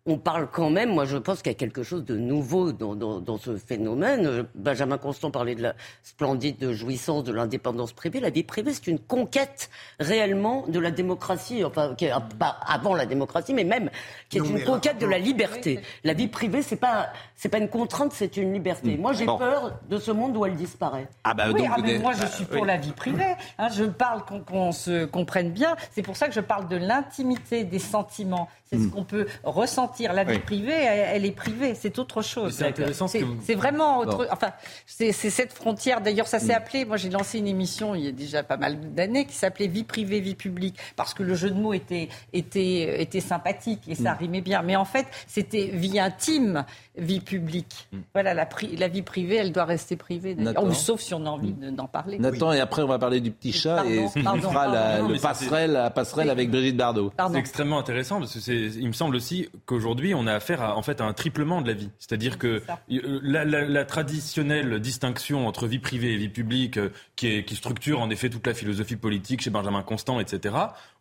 on 0.10 0.18
parle 0.18 0.50
quand 0.52 0.70
même, 0.70 0.94
moi 0.94 1.06
je 1.06 1.18
pense 1.18 1.42
qu'il 1.42 1.52
y 1.52 1.56
a 1.56 1.58
quelque 1.58 1.84
chose 1.84 2.04
de 2.04 2.18
nouveau 2.18 2.72
dans, 2.72 3.38
ce 3.38 3.58
phénomène. 3.58 4.48
Benjamin 4.56 4.98
Constant 4.98 5.32
parlait 5.32 5.56
de 5.56 5.62
la 5.62 5.76
splendide 6.04 6.72
jouissance 6.72 7.24
de 7.24 7.32
l'indépendance 7.32 7.94
privée. 7.94 8.20
La 8.20 8.32
vie 8.32 8.44
privée, 8.44 8.74
c'est 8.74 8.88
une 8.88 9.00
conquête 9.00 9.70
réellement 10.00 10.66
de 10.68 10.80
la 10.80 10.92
démocratie, 10.92 11.64
enfin 11.64 11.94
qui 11.96 12.08
pas 12.40 12.60
avant 12.66 12.96
la 12.96 13.06
démocratie, 13.06 13.54
mais 13.54 13.64
même 13.64 13.90
qui 14.30 14.38
est 14.40 14.42
une 14.42 14.64
conquête 14.64 14.98
de 15.00 15.06
la 15.06 15.20
liberté. 15.20 15.80
La 16.04 16.14
vie 16.14 16.28
privée, 16.28 16.64
c'est 16.64 16.76
pas 16.76 17.14
c'est 17.40 17.48
pas 17.48 17.58
une 17.58 17.70
contrainte, 17.70 18.12
c'est 18.14 18.36
une 18.36 18.52
liberté. 18.52 18.98
Moi 18.98 19.14
j'ai 19.14 19.26
peur 19.26 19.80
de 19.90 19.98
ce 19.98 20.12
monde 20.12 20.36
où 20.36 20.46
elle 20.46 20.56
disparaît. 20.56 21.08
Ah 21.24 21.34
bah, 21.34 21.46
oui, 21.54 21.64
ah, 21.72 21.78
moi 22.02 22.12
je 22.12 22.26
suis 22.26 22.44
pour 22.44 22.66
la 22.66 22.76
vie 22.76 22.92
privée. 22.92 23.34
Hein, 23.58 23.70
je 23.70 23.86
parle 23.86 24.24
qu'on 24.46 24.74
se 24.74 25.06
comprenne 25.06 25.52
bien. 25.52 25.78
C'est 25.92 26.02
pour 26.02 26.18
ça 26.18 26.28
que 26.28 26.34
je 26.34 26.42
parle 26.42 26.68
de 26.68 26.76
l'intimité 26.76 27.64
des 27.64 27.80
sentiments 27.80 28.50
c'est 28.70 28.78
ce 28.78 28.84
hmm. 28.84 28.92
qu'on 28.92 29.04
peut 29.04 29.26
ressentir. 29.44 30.14
La 30.14 30.24
vie 30.24 30.38
privée, 30.38 30.74
elle, 30.74 31.26
est 31.26 31.32
privée, 31.32 31.74
c'est 31.74 31.98
autre 31.98 32.22
chose. 32.22 32.54
C'est 32.56 32.68
intéressant. 32.68 33.08
C'est 33.08 33.56
vraiment 33.56 34.00
autre. 34.00 34.28
Enfin, 34.32 34.52
c'est 34.86 35.12
cette 35.12 35.54
frontière. 35.54 36.02
D'ailleurs, 36.02 36.28
ça 36.28 36.40
s'est 36.40 36.54
hmm. 36.54 36.58
appelé. 36.58 36.86
Moi, 36.86 36.98
j'ai 36.98 37.10
lancé 37.10 37.40
une 37.40 37.48
émission 37.48 37.96
il 37.96 38.06
y 38.06 38.08
a 38.08 38.12
déjà 38.12 38.44
pas 38.44 38.58
mal 38.58 38.94
d'années 38.94 39.26
qui 39.26 39.34
s'appelait 39.34 39.68
Vie 39.68 39.84
privée, 39.84 40.20
vie 40.20 40.36
publique, 40.36 40.78
parce 40.96 41.14
que 41.14 41.24
le 41.24 41.36
jeu 41.36 41.50
de 41.50 41.60
mots 41.60 41.74
était 41.74 42.10
était 42.34 43.02
était 43.02 43.20
sympathique 43.20 43.82
et 43.88 43.96
ça 43.96 44.14
hmm. 44.14 44.18
rimait 44.18 44.42
bien. 44.42 44.62
Mais 44.62 44.76
en 44.76 44.86
fait, 44.86 45.08
c'était 45.28 45.66
vie 45.74 46.00
intime, 46.00 46.66
vie 47.00 47.20
publique. 47.20 47.90
Voilà, 48.14 48.34
la, 48.34 48.48
la, 48.78 48.88
vie 48.88 49.02
privée, 49.02 49.36
elle 49.36 49.52
doit 49.52 49.66
rester 49.66 49.96
privée. 49.96 50.36
sauf 50.74 51.02
si 51.02 51.14
on 51.14 51.26
a 51.26 51.30
envie 51.30 51.54
d'en 51.54 51.88
parler. 51.88 52.20
Nathan, 52.20 52.54
et 52.54 52.60
après, 52.60 52.82
on 52.82 52.88
va 52.88 53.00
parler 53.00 53.22
du 53.22 53.32
petit 53.32 53.52
chat 53.52 53.86
et 53.86 54.00
on 54.00 54.10
fera 54.10 54.68
la, 54.68 55.02
le 55.02 55.20
passerelle, 55.20 55.72
la 55.72 55.90
passerelle 55.90 56.30
avec 56.30 56.50
Brigitte 56.50 56.78
Bardot. 56.78 57.12
C'est 57.32 57.38
extrêmement 57.38 57.80
intéressant 57.80 58.20
parce 58.20 58.34
que 58.34 58.40
c'est 58.40 58.60
il 58.60 58.88
me 58.88 58.94
semble 58.94 59.16
aussi 59.16 59.50
qu'aujourd'hui, 59.66 60.14
on 60.14 60.28
a 60.28 60.34
affaire 60.34 60.62
à, 60.62 60.78
en 60.78 60.82
fait, 60.82 61.02
à 61.02 61.06
un 61.06 61.14
triplement 61.14 61.62
de 61.62 61.68
la 61.68 61.74
vie. 61.74 61.90
C'est-à-dire 62.00 62.38
que 62.38 62.62
euh, 62.92 63.20
la, 63.24 63.86
traditionnelle 63.86 64.80
distinction 64.80 65.48
entre 65.48 65.68
vie 65.68 65.80
privée 65.80 66.14
et 66.14 66.18
vie 66.18 66.30
publique, 66.30 66.78
euh, 66.78 66.90
qui, 67.16 67.44
qui 67.44 67.56
structure 67.56 68.02
en 68.02 68.10
effet 68.10 68.30
toute 68.30 68.46
la 68.46 68.54
philosophie 68.54 68.96
politique 68.96 69.42
chez 69.42 69.50
Benjamin 69.50 69.84
Constant, 69.84 70.20
etc., 70.20 70.56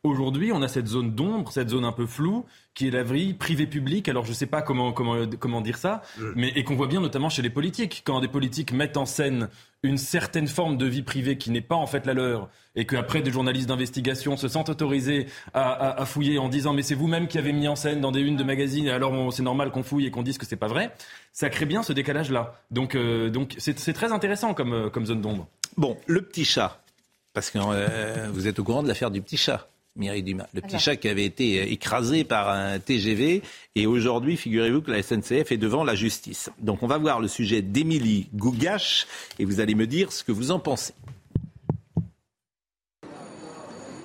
Aujourd'hui, 0.04 0.52
on 0.52 0.62
a 0.62 0.68
cette 0.68 0.86
zone 0.86 1.12
d'ombre, 1.12 1.50
cette 1.50 1.70
zone 1.70 1.84
un 1.84 1.92
peu 1.92 2.06
floue, 2.06 2.44
qui 2.74 2.88
est 2.88 2.90
la 2.90 3.02
vie 3.02 3.34
privée-publique. 3.34 4.08
Alors, 4.08 4.24
je 4.24 4.30
ne 4.30 4.34
sais 4.34 4.46
pas 4.46 4.62
comment, 4.62 4.92
comment, 4.92 5.26
comment 5.38 5.60
dire 5.60 5.78
ça, 5.78 6.02
mais, 6.36 6.48
et 6.54 6.64
qu'on 6.64 6.76
voit 6.76 6.86
bien 6.86 7.00
notamment 7.00 7.28
chez 7.28 7.42
les 7.42 7.50
politiques. 7.50 8.02
Quand 8.04 8.20
des 8.20 8.28
politiques 8.28 8.72
mettent 8.72 8.96
en 8.96 9.06
scène 9.06 9.48
une 9.82 9.98
certaine 9.98 10.48
forme 10.48 10.76
de 10.76 10.86
vie 10.86 11.02
privée 11.02 11.38
qui 11.38 11.50
n'est 11.50 11.60
pas 11.60 11.76
en 11.76 11.86
fait 11.86 12.04
la 12.04 12.14
leur, 12.14 12.48
et 12.74 12.84
qu'après 12.84 13.22
des 13.22 13.30
journalistes 13.30 13.68
d'investigation 13.68 14.36
se 14.36 14.48
sentent 14.48 14.68
autorisés 14.68 15.26
à, 15.54 16.04
fouiller 16.04 16.38
en 16.38 16.48
disant 16.48 16.72
mais 16.72 16.82
c'est 16.82 16.96
vous-même 16.96 17.28
qui 17.28 17.38
avez 17.38 17.52
mis 17.52 17.68
en 17.68 17.76
scène 17.76 18.00
dans 18.00 18.10
des 18.10 18.20
unes 18.20 18.36
de 18.36 18.44
magazines, 18.44 18.86
et 18.86 18.90
alors 18.90 19.32
c'est 19.32 19.42
normal 19.42 19.70
qu'on 19.70 19.82
fouille 19.82 20.06
et 20.06 20.10
qu'on 20.10 20.22
dise 20.22 20.38
que 20.38 20.46
c'est 20.46 20.56
pas 20.56 20.66
vrai, 20.66 20.92
ça 21.32 21.48
crée 21.48 21.66
bien 21.66 21.82
ce 21.82 21.92
décalage-là. 21.92 22.54
Donc, 22.70 22.94
euh, 22.94 23.30
donc 23.30 23.54
c'est 23.58 23.92
très 23.92 24.12
intéressant 24.12 24.54
comme, 24.54 24.72
euh, 24.72 24.90
comme 24.90 25.06
zone 25.06 25.20
d'ombre. 25.20 25.46
Bon, 25.76 25.96
le 26.06 26.22
petit 26.22 26.44
chat, 26.44 26.82
parce 27.32 27.50
que 27.50 27.58
euh, 27.60 28.28
vous 28.32 28.48
êtes 28.48 28.58
au 28.58 28.64
courant 28.64 28.82
de 28.82 28.88
l'affaire 28.88 29.10
du 29.10 29.22
petit 29.22 29.36
chat. 29.36 29.68
Mireille 29.96 30.22
Dumas. 30.22 30.46
Le 30.54 30.60
petit 30.60 30.78
chat 30.78 30.96
qui 30.96 31.08
avait 31.08 31.24
été 31.24 31.60
euh, 31.60 31.72
écrasé 31.72 32.24
par 32.24 32.48
un 32.48 32.78
TGV. 32.78 33.42
Et 33.74 33.86
aujourd'hui, 33.86 34.36
figurez-vous 34.36 34.82
que 34.82 34.90
la 34.90 35.02
SNCF 35.02 35.52
est 35.52 35.58
devant 35.58 35.84
la 35.84 35.94
justice. 35.94 36.50
Donc 36.58 36.82
on 36.82 36.86
va 36.86 36.98
voir 36.98 37.20
le 37.20 37.28
sujet 37.28 37.62
d'Émilie 37.62 38.28
Gougache 38.34 39.06
et 39.38 39.44
vous 39.44 39.60
allez 39.60 39.74
me 39.74 39.86
dire 39.86 40.12
ce 40.12 40.22
que 40.22 40.32
vous 40.32 40.50
en 40.50 40.60
pensez. 40.60 40.94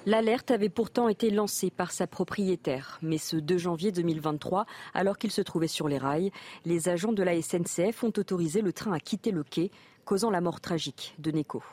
L'alerte 0.06 0.52
avait 0.52 0.70
pourtant 0.70 1.08
été 1.08 1.30
lancée 1.30 1.70
par 1.70 1.92
sa 1.92 2.08
propriétaire, 2.08 3.00
mais 3.02 3.18
ce 3.18 3.38
2 3.38 3.58
janvier 3.58 3.94
2023, 3.94 4.66
alors 4.94 5.18
qu'il 5.18 5.32
se 5.32 5.42
trouvait 5.42 5.70
sur 5.70 5.88
les 5.88 5.98
rails, 5.98 6.32
les 6.66 6.90
agents 6.90 7.14
de 7.14 7.24
la 7.24 7.42
SNCF 7.42 8.04
ont 8.04 8.12
autorisé 8.18 8.62
le 8.62 8.74
train 8.74 8.92
à 8.92 9.00
quitter 9.00 9.32
le 9.32 9.46
quai, 9.46 9.72
causant 10.04 10.30
la 10.30 10.42
mort 10.42 10.60
tragique 10.60 11.16
de 11.20 11.32
Neko. 11.32 11.64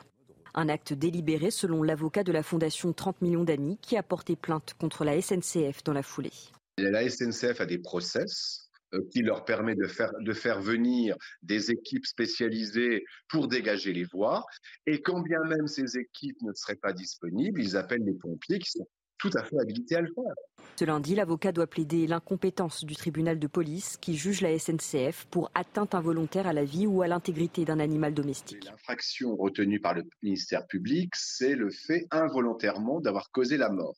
Un 0.53 0.69
acte 0.69 0.93
délibéré 0.93 1.51
selon 1.51 1.83
l'avocat 1.83 2.23
de 2.23 2.31
la 2.31 2.43
Fondation 2.43 2.93
30 2.93 3.21
millions 3.21 3.43
d'amis 3.43 3.77
qui 3.81 3.97
a 3.97 4.03
porté 4.03 4.35
plainte 4.35 4.73
contre 4.79 5.05
la 5.05 5.21
SNCF 5.21 5.83
dans 5.83 5.93
la 5.93 6.03
foulée. 6.03 6.31
La 6.77 7.09
SNCF 7.09 7.61
a 7.61 7.65
des 7.65 7.77
process 7.77 8.69
euh, 8.93 8.99
qui 9.11 9.21
leur 9.21 9.45
permet 9.45 9.75
de 9.75 9.87
faire, 9.87 10.11
de 10.19 10.33
faire 10.33 10.61
venir 10.61 11.15
des 11.41 11.71
équipes 11.71 12.05
spécialisées 12.05 13.05
pour 13.29 13.47
dégager 13.47 13.93
les 13.93 14.03
voies. 14.03 14.43
Et 14.85 15.01
quand 15.01 15.21
bien 15.21 15.41
même 15.47 15.67
ces 15.67 15.97
équipes 15.97 16.41
ne 16.41 16.53
seraient 16.53 16.75
pas 16.75 16.91
disponibles, 16.91 17.61
ils 17.61 17.77
appellent 17.77 18.03
les 18.03 18.13
pompiers 18.15 18.59
qui 18.59 18.71
sont 18.71 18.87
tout 19.21 19.29
à 19.35 19.43
fait 19.43 19.59
habilité 19.59 19.95
à 19.95 20.01
le 20.01 20.11
faire. 20.13 20.33
Ce 20.75 20.85
lundi, 20.85 21.13
l'avocat 21.13 21.51
doit 21.51 21.67
plaider 21.67 22.07
l'incompétence 22.07 22.83
du 22.83 22.95
tribunal 22.95 23.37
de 23.37 23.47
police 23.47 23.97
qui 23.97 24.17
juge 24.17 24.41
la 24.41 24.57
SNCF 24.57 25.25
pour 25.29 25.51
atteinte 25.53 25.93
involontaire 25.93 26.47
à 26.47 26.53
la 26.53 26.63
vie 26.63 26.87
ou 26.87 27.03
à 27.03 27.07
l'intégrité 27.07 27.63
d'un 27.63 27.79
animal 27.79 28.15
domestique. 28.15 28.65
L'infraction 28.65 29.35
retenue 29.35 29.79
par 29.79 29.93
le 29.93 30.03
ministère 30.23 30.65
public, 30.65 31.13
c'est 31.15 31.55
le 31.55 31.69
fait 31.69 32.07
involontairement 32.09 32.99
d'avoir 32.99 33.29
causé 33.31 33.57
la 33.57 33.69
mort. 33.69 33.95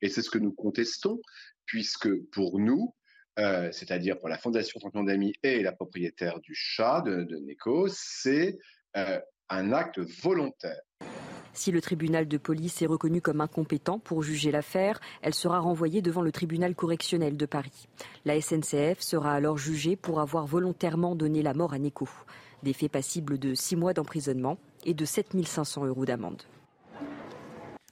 Et 0.00 0.08
c'est 0.08 0.22
ce 0.22 0.30
que 0.30 0.38
nous 0.38 0.52
contestons, 0.52 1.20
puisque 1.66 2.08
pour 2.30 2.58
nous, 2.58 2.94
euh, 3.38 3.70
c'est-à-dire 3.72 4.18
pour 4.18 4.28
la 4.28 4.38
Fondation 4.38 4.80
Champion 4.80 5.04
d'Amis 5.04 5.34
et 5.42 5.62
la 5.62 5.72
propriétaire 5.72 6.40
du 6.40 6.54
chat 6.54 7.02
de, 7.02 7.24
de 7.24 7.36
Neko, 7.36 7.88
c'est 7.88 8.58
euh, 8.96 9.20
un 9.50 9.72
acte 9.72 9.98
volontaire. 10.22 10.80
Si 11.54 11.70
le 11.70 11.80
tribunal 11.80 12.28
de 12.28 12.38
police 12.38 12.80
est 12.82 12.86
reconnu 12.86 13.20
comme 13.20 13.40
incompétent 13.40 13.98
pour 13.98 14.22
juger 14.22 14.50
l'affaire, 14.50 15.00
elle 15.20 15.34
sera 15.34 15.58
renvoyée 15.58 16.02
devant 16.02 16.22
le 16.22 16.32
tribunal 16.32 16.74
correctionnel 16.74 17.36
de 17.36 17.46
Paris. 17.46 17.88
La 18.24 18.40
SNCF 18.40 19.00
sera 19.00 19.34
alors 19.34 19.58
jugée 19.58 19.96
pour 19.96 20.20
avoir 20.20 20.46
volontairement 20.46 21.14
donné 21.14 21.42
la 21.42 21.54
mort 21.54 21.74
à 21.74 21.78
Neko. 21.78 22.08
Des 22.62 22.72
faits 22.72 22.92
passibles 22.92 23.38
de 23.38 23.54
six 23.54 23.76
mois 23.76 23.92
d'emprisonnement 23.92 24.56
et 24.84 24.94
de 24.94 25.04
7500 25.04 25.86
euros 25.86 26.06
d'amende. 26.06 26.42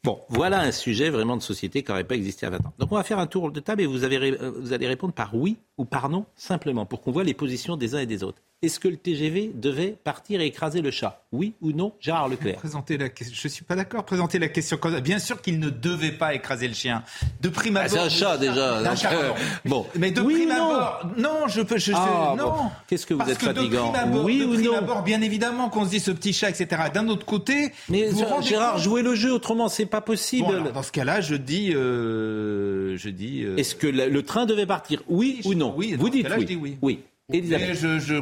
Bon, 0.03 0.19
voilà 0.31 0.63
un 0.63 0.73
sujet 0.73 1.11
vraiment 1.11 1.37
de 1.37 1.43
société 1.43 1.83
qui 1.83 1.91
n'aurait 1.91 2.05
pas 2.05 2.15
existé 2.15 2.47
à 2.47 2.51
20 2.51 2.57
ans. 2.67 2.73
Donc 2.79 2.91
on 2.91 2.95
va 2.95 3.03
faire 3.03 3.19
un 3.19 3.27
tour 3.27 3.53
de 3.53 3.61
table 3.61 3.83
et 3.83 3.87
vous, 3.87 4.05
euh, 4.05 4.53
vous 4.59 4.73
allez 4.73 4.87
répondre 4.87 5.13
par 5.13 5.35
oui 5.35 5.59
ou 5.77 5.85
par 5.85 6.09
non, 6.09 6.25
simplement, 6.37 6.87
pour 6.87 7.03
qu'on 7.03 7.13
voit 7.13 7.25
les 7.25 7.35
positions 7.35 7.77
des 7.77 7.95
uns 7.95 7.99
et 7.99 8.07
des 8.07 8.25
autres 8.25 8.41
est-ce 8.63 8.79
que 8.79 8.89
le 8.89 8.97
TGV 8.99 9.53
devait 9.55 9.97
partir 10.05 10.43
et 10.43 10.47
écraser 10.47 10.83
le 10.83 10.91
chat? 10.91 11.25
Oui 11.33 11.55
ou 11.63 11.73
non, 11.73 11.95
Gérard 11.99 12.29
Leclerc 12.29 12.57
Présenter 12.57 12.99
la... 12.99 13.07
Je 13.07 13.25
ne 13.45 13.49
suis 13.49 13.65
pas 13.65 13.75
d'accord. 13.75 14.05
Présenter 14.05 14.39
la 14.39 14.49
question 14.49 14.79
Bien 15.03 15.19
sûr 15.19 15.41
qu'il 15.41 15.59
ne 15.59 15.71
devait 15.71 16.13
pas 16.13 16.35
écraser 16.35 16.69
le 16.69 16.75
chien. 16.75 17.03
De 17.41 17.49
prime 17.49 17.79
ah, 17.79 17.81
abord. 17.81 17.93
c'est 17.93 17.99
un 17.99 18.09
chat 18.11 18.37
déjà. 18.37 18.77
Euh, 18.77 19.33
bon. 19.65 19.87
Mais 19.99 20.11
de 20.11 20.21
prime 20.21 20.51
abord. 20.51 21.07
Non, 21.17 21.49
je 21.49 21.63
peux. 21.63 21.79
Je, 21.79 21.93
ah, 21.95 22.35
non. 22.37 22.71
Qu'est-ce 22.87 23.07
que 23.07 23.15
vous 23.15 23.31
êtes 23.31 23.41
fatigant 23.41 23.95
Oui 24.25 24.43
ou 24.45 24.55
non 24.61 24.77
abord, 24.77 25.05
bien 25.05 25.23
évidemment, 25.23 25.71
qu'on 25.71 25.87
se 25.87 25.91
dit 25.91 26.01
ce 26.01 26.11
petit 26.11 26.35
chat, 26.35 26.51
etc. 26.51 26.83
D'un 26.93 27.09
autre 27.09 27.25
côté. 27.25 27.73
Mais 27.89 28.11
Gérard, 28.43 28.77
jouez 28.77 29.01
le 29.01 29.15
jeu, 29.15 29.33
autrement, 29.33 29.71
c'est 29.71 29.87
pas 29.87 30.03
possible. 30.03 30.71
dans 30.75 30.83
ce 30.83 30.93
cas-là, 30.93 31.23
je 31.23 31.35
dis. 31.35 31.73
Euh, 31.75 32.97
je 32.99 33.09
dis. 33.09 33.43
Euh, 33.43 33.57
Est-ce 33.57 33.75
que 33.75 33.87
le, 33.87 34.23
train 34.23 34.45
devait 34.45 34.67
partir? 34.67 35.03
Oui 35.09 35.41
ou 35.47 35.55
non? 35.55 35.73
Oui. 35.75 35.95
Vous 35.99 36.11
dites 36.11 36.27
oui. 36.29 36.41
Je 36.41 36.47
dis 36.47 36.57
oui. 36.57 36.77
Oui. 36.83 37.01
Elisabeth. 37.33 37.75
je, 37.75 37.99
je, 37.99 38.15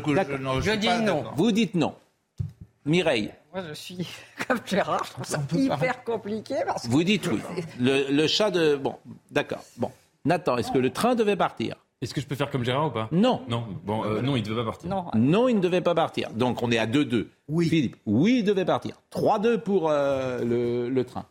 je, 0.60 0.76
dis 0.76 0.88
non. 1.04 1.24
Vous 1.36 1.52
dites 1.52 1.74
non. 1.74 1.94
Mireille. 2.84 3.32
Moi, 3.52 3.62
je 3.68 3.74
suis 3.74 4.06
comme 4.48 4.58
Gérard, 4.64 5.04
je 5.04 5.10
trouve 5.12 5.24
ça 5.24 5.40
hyper 5.54 6.04
compliqué. 6.04 6.56
Parce 6.66 6.86
Vous 6.86 7.02
dites 7.04 7.26
oui. 7.26 7.40
Le, 7.80 8.10
le 8.10 8.26
chat 8.26 8.50
de. 8.50 8.76
Bon, 8.76 8.96
d'accord. 9.30 9.62
Bon. 9.76 9.90
Nathan, 10.24 10.56
est-ce 10.58 10.70
que 10.72 10.78
le 10.78 10.90
train 10.90 11.14
devait 11.14 11.36
partir? 11.36 11.76
Est-ce 12.00 12.14
que 12.14 12.20
je 12.20 12.26
peux 12.26 12.36
faire 12.36 12.50
comme 12.50 12.64
Gérard 12.64 12.86
ou 12.86 12.90
pas? 12.90 13.08
Non. 13.10 13.42
Non, 13.48 13.66
bon, 13.84 14.04
euh, 14.04 14.22
non, 14.22 14.36
il 14.36 14.42
ne 14.42 14.46
devait 14.48 14.60
pas 14.60 14.66
partir. 14.66 14.88
Non. 14.88 15.06
non, 15.14 15.48
il 15.48 15.56
ne 15.56 15.60
devait 15.60 15.80
pas 15.80 15.94
partir. 15.96 16.30
Donc, 16.30 16.62
on 16.62 16.70
est 16.70 16.78
à 16.78 16.86
2-2. 16.86 17.26
Oui. 17.48 17.68
Philippe, 17.68 17.96
oui, 18.06 18.36
il 18.40 18.44
devait 18.44 18.64
partir. 18.64 18.94
3-2 19.12 19.58
pour 19.58 19.90
euh, 19.90 20.38
le, 20.44 20.88
le 20.90 21.04
train. 21.04 21.24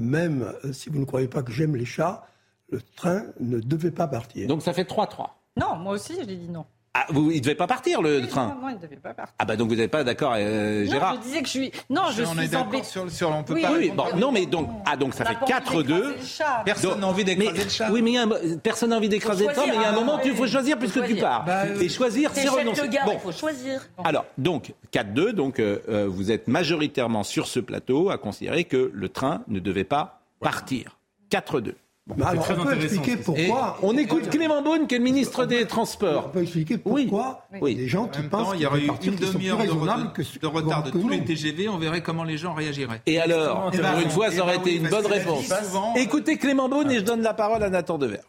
même 0.00 0.52
euh, 0.64 0.72
si 0.72 0.88
vous 0.90 0.98
ne 0.98 1.04
croyez 1.04 1.28
pas 1.28 1.42
que 1.44 1.52
j'aime 1.52 1.76
les 1.76 1.84
chats, 1.84 2.26
le 2.70 2.80
train 2.96 3.22
ne 3.38 3.60
devait 3.60 3.92
pas 3.92 4.08
partir. 4.08 4.48
Donc 4.48 4.62
ça 4.62 4.72
fait 4.72 4.88
3-3. 4.88 5.28
Non, 5.60 5.76
moi 5.76 5.92
aussi, 5.94 6.14
j'ai 6.26 6.36
dit 6.36 6.48
non. 6.48 6.64
Ah, 6.96 7.06
vous, 7.08 7.32
il 7.32 7.38
ne 7.38 7.40
devait 7.42 7.56
pas 7.56 7.66
partir 7.66 8.00
le 8.02 8.20
Oui, 8.20 8.28
train 8.28 8.54
Non, 8.54 8.62
non, 8.62 8.68
il 8.68 8.76
ne 8.76 8.80
devait 8.80 8.94
pas 8.94 9.12
partir. 9.14 9.34
Ah 9.40 9.44
bah 9.44 9.56
donc 9.56 9.68
vous 9.68 9.74
n'êtes 9.74 9.90
pas 9.90 10.04
d'accord, 10.04 10.34
euh, 10.36 10.84
Non, 10.84 10.90
Gérard 10.92 11.14
je 11.16 11.20
disais 11.26 11.40
que 11.40 11.46
je 11.46 11.50
suis. 11.50 11.72
Non, 11.90 12.02
je 12.12 12.22
on 12.22 12.34
est 12.36 12.42
suis 12.42 12.48
d'accord 12.48 12.66
embêtée. 12.68 12.84
sur, 12.84 13.10
sur- 13.10 13.30
on 13.30 13.42
peut 13.42 13.54
Oui, 13.54 13.62
pas. 13.62 13.72
Oui, 13.72 13.90
bon, 13.90 14.04
non 14.16 14.30
mais 14.30 14.46
donc 14.46 14.68
ah 14.86 14.96
donc 14.96 15.12
ça 15.12 15.24
fait 15.24 15.32
n'a 15.32 15.38
pas 15.40 15.44
envie 15.46 15.82
4-2. 15.82 15.82
d'écraser 15.86 16.14
le 16.20 16.24
chat. 16.24 16.62
Personne 16.64 17.00
n'a 17.00 17.06
envie 17.08 17.24
d'écraser 17.24 17.64
le 17.64 17.68
chat. 17.68 17.90
Oui, 17.90 18.00
mais 18.00 18.10
il 18.12 18.14
y 18.14 18.18
a 18.18 18.22
un- 18.22 18.56
personne 18.62 18.90
n'a 18.90 18.96
envie 18.98 19.08
d'écraser 19.08 19.46
le 19.48 19.52
train, 19.52 19.66
mais 19.66 19.74
il 19.74 19.80
y 19.80 19.84
a 19.84 19.88
un 19.88 19.92
choisir, 19.92 20.00
moment 20.06 20.18
où 20.22 20.26
il 20.26 20.34
faut 20.36 20.46
choisir 20.46 20.78
puisque 20.78 21.04
tu 21.04 21.16
pars. 21.16 21.44
Bah, 21.44 21.66
Et 21.80 21.88
choisir, 21.88 22.30
c'est 22.32 22.48
renoncer. 22.48 22.88
gars, 22.88 23.02
Bon. 23.04 23.14
il 23.14 23.20
faut 23.20 23.32
choisir. 23.32 23.80
Alors, 24.04 24.24
donc, 24.38 24.72
4-2, 24.92 25.32
donc 25.32 25.58
euh, 25.58 25.80
euh, 25.88 26.06
vous 26.08 26.30
êtes 26.30 26.46
majoritairement 26.46 27.24
sur 27.24 27.48
ce 27.48 27.58
plateau 27.58 28.10
à 28.10 28.18
considérer 28.18 28.64
que 28.64 28.92
le 28.94 29.08
train 29.08 29.42
ne 29.48 29.58
devait 29.58 29.82
pas 29.82 30.20
partir. 30.40 30.96
4-2. 31.30 31.74
Alors, 32.20 32.44
très 32.44 32.58
on 32.58 32.64
peut 32.64 32.74
expliquer 32.82 33.12
Et 33.12 33.16
pourquoi. 33.16 33.78
on 33.82 33.96
écoute 33.96 34.28
Clément 34.28 34.60
Beaune, 34.60 34.86
qui 34.86 34.94
est 34.94 34.98
le 34.98 35.04
ministre 35.04 35.46
des 35.46 35.64
On 35.64 35.66
Transports. 35.66 36.30
peut 36.32 36.42
expliquer 36.42 36.78
Oui. 36.84 37.06
pourquoi 37.06 37.46
Oui. 37.62 37.74
des 37.76 37.88
gens 37.88 38.04
En 38.04 38.08
qui 38.08 38.20
même 38.20 38.28
temps, 38.28 38.44
pensent 38.44 38.52
il 38.56 38.60
y 38.60 38.66
aurait 38.66 38.80
eu 38.82 38.90
une 39.04 39.16
demi-heure 39.16 39.56
de, 39.56 39.62
re- 39.70 40.38
de 40.40 40.46
retard 40.46 40.82
de 40.82 40.90
tous 40.90 41.08
les. 41.08 41.24
TGV, 41.24 41.68
on 41.70 41.78
verrait 41.78 42.02
comment 42.02 42.24
les 42.24 42.36
gens 42.36 42.52
réagiraient. 42.52 43.00
Et 43.06 43.18
alors, 43.18 43.70
pour 43.70 43.80
une 44.00 44.10
fois, 44.10 44.30
ça 44.30 44.42
aurait 44.42 44.56
ben 44.56 44.60
été 44.60 44.70
oui, 44.72 44.76
une 44.84 44.88
bonne 44.90 45.06
réponse. 45.06 45.46
souvent- 45.46 45.94
Écoutez 45.94 46.36
Clément 46.36 46.68
Beaune 46.68 46.90
et 46.90 46.96
je 46.96 47.04
donne 47.04 47.22
la 47.22 47.32
parole 47.32 47.62
à 47.62 47.70
Nathan 47.70 47.96
Dever. 47.96 48.20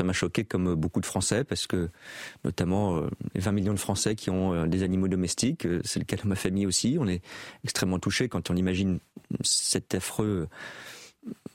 Ça 0.00 0.04
m'a 0.06 0.14
choqué 0.14 0.44
comme 0.44 0.74
beaucoup 0.74 1.00
de 1.02 1.06
Français 1.06 1.44
parce 1.44 1.66
que 1.66 1.90
notamment 2.44 2.96
euh, 2.96 3.10
les 3.34 3.40
20 3.42 3.52
millions 3.52 3.74
de 3.74 3.78
Français 3.78 4.14
qui 4.16 4.30
ont 4.30 4.54
euh, 4.54 4.66
des 4.66 4.82
animaux 4.82 5.06
domestiques, 5.06 5.66
euh, 5.66 5.80
c'est 5.84 5.98
le 6.00 6.06
cas 6.06 6.16
de 6.16 6.26
ma 6.26 6.34
famille 6.34 6.66
aussi, 6.66 6.96
on 6.98 7.06
est 7.06 7.20
extrêmement 7.62 7.98
touchés 7.98 8.28
quand 8.30 8.50
on 8.50 8.56
imagine 8.56 8.98
cet 9.42 9.94
affreux 9.94 10.48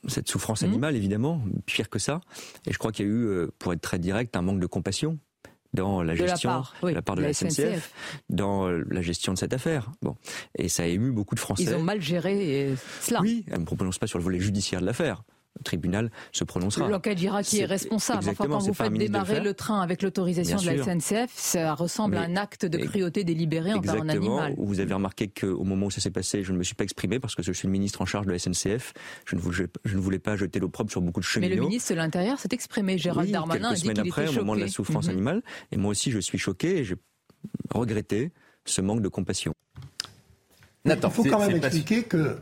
cette 0.08 0.30
souffrance 0.30 0.62
Mmh. 0.62 0.66
animale 0.66 0.96
évidemment, 0.96 1.42
pire 1.66 1.90
que 1.90 2.00
ça. 2.00 2.22
Et 2.66 2.74
je 2.74 2.78
crois 2.78 2.92
qu'il 2.92 3.06
y 3.06 3.10
a 3.10 3.12
eu, 3.12 3.26
euh, 3.26 3.52
pour 3.60 3.74
être 3.74 3.82
très 3.82 4.00
direct, 4.00 4.36
un 4.36 4.42
manque 4.42 4.60
de 4.60 4.66
compassion 4.68 5.18
dans 5.74 6.02
la 6.02 6.16
De 6.16 6.22
la 6.22 6.28
gestion, 6.28 6.50
part, 6.50 6.76
oui, 6.82 6.92
de 6.92 6.96
la 6.96 7.02
part 7.02 7.16
de, 7.16 7.22
la 7.22 7.28
la 7.28 7.34
SNCF, 7.34 7.54
SNCF. 7.54 7.94
dans 8.30 8.68
euh, 8.68 8.84
la 8.90 9.02
gestion 9.02 9.34
de 9.34 9.38
cette 9.38 9.54
affaire. 9.54 9.92
Bon, 10.02 10.16
et 10.56 10.70
ça 10.70 10.84
a 10.84 10.86
ému 10.86 11.12
beaucoup 11.12 11.36
de 11.36 11.40
Français. 11.40 11.64
Ils 11.64 11.76
ont 11.76 11.84
mal 11.84 12.02
géré 12.02 12.70
euh, 12.72 12.76
cela. 13.02 13.22
Oui, 13.22 13.46
ne 13.52 13.64
prononce 13.66 14.00
pas 14.00 14.08
sur 14.08 14.18
le 14.18 14.24
volet 14.24 14.40
judiciaire 14.40 14.80
de 14.80 14.86
l'affaire. 14.86 15.24
Le 15.60 15.64
tribunal 15.64 16.12
se 16.32 16.44
prononcera. 16.44 16.88
L'enquête 16.88 17.18
dira 17.18 17.42
qui 17.44 17.60
est, 17.60 17.66
responsable. 17.66 18.20
Enfin, 18.30 18.48
quand 18.48 18.60
vous 18.60 18.74
faites 18.74 18.94
démarrer 18.94 19.40
le 19.40 19.54
train 19.54 19.82
avec 19.82 20.02
l'autorisation 20.02 20.58
de 20.58 20.66
la. 20.72 20.84
SNCF, 20.84 21.32
ça 21.36 21.74
ressemble 21.74 22.18
à 22.18 22.22
un 22.22 22.28
Mais- 22.30 22.40
acte 22.40 22.66
de 22.66 22.78
cruauté 22.78 23.24
délibérée 23.24 23.74
envers 23.74 23.96
un 24.02 24.10
animal. 24.10 24.54
Vous 24.58 24.80
avez 24.80 24.94
remarqué 24.94 25.28
qu'au 25.28 25.64
moment 25.64 25.88
où 25.88 25.92
ça 25.92 26.00
s'est 26.02 26.12
passé, 26.12 26.44
je 26.44 26.52
ne 26.54 26.58
me 26.58 26.64
suis 26.64 26.76
pas 26.76 26.84
exprimé 26.84 27.20
parce 27.20 27.36
que 27.36 27.42
je 27.44 27.52
suis 27.52 27.68
le 27.68 27.72
ministre 27.72 28.02
en 28.02 28.06
charge 28.06 28.26
de 28.28 28.32
la 28.32 28.40
SNCF. 28.40 28.94
Je 29.26 29.36
ne 29.36 29.42
voulais, 29.42 29.68
je 29.86 29.96
ne 29.96 30.02
voulais 30.02 30.20
pas 30.20 30.36
jeter 30.36 30.60
l'opprobre 30.60 30.92
sur 30.92 31.02
beaucoup 31.02 31.20
de 31.22 31.26
Mais 31.26 31.48
cheminots. 31.48 31.56
le 31.64 31.68
ministre 31.70 31.92
de 31.92 31.98
l'Intérieur 31.98 32.40
s'est 32.40 32.50
exprimé. 32.52 32.98
Gérald 32.98 33.28
Oui, 33.28 33.32
Darmanin 33.34 33.66
a 33.66 33.68
quelques 33.70 33.76
dit 33.76 33.82
semaines 33.82 33.96
qu'il 34.04 34.08
après, 34.10 34.22
était 34.24 34.30
au 34.30 34.34
choqué. 34.34 34.46
moment 34.46 34.56
de 34.56 34.62
la 34.62 34.68
souffrance 34.68 35.06
Mhm. 35.06 35.12
animale. 35.12 35.42
Et 35.72 35.78
moi 35.78 35.92
aussi, 35.92 36.12
je 36.12 36.20
suis 36.20 36.38
choqué 36.38 36.78
et 36.78 36.84
j'ai 36.84 36.96
regretté 37.74 38.32
ce 38.66 38.82
manque 38.82 39.02
de 39.02 39.08
compassion. 39.10 39.54
Nathan, 40.86 41.10
Il 41.10 41.14
faut 41.14 41.24
quand 41.24 41.40
même 41.40 41.60
pas- 41.60 41.68
expliquer 41.68 42.04
que 42.04 42.38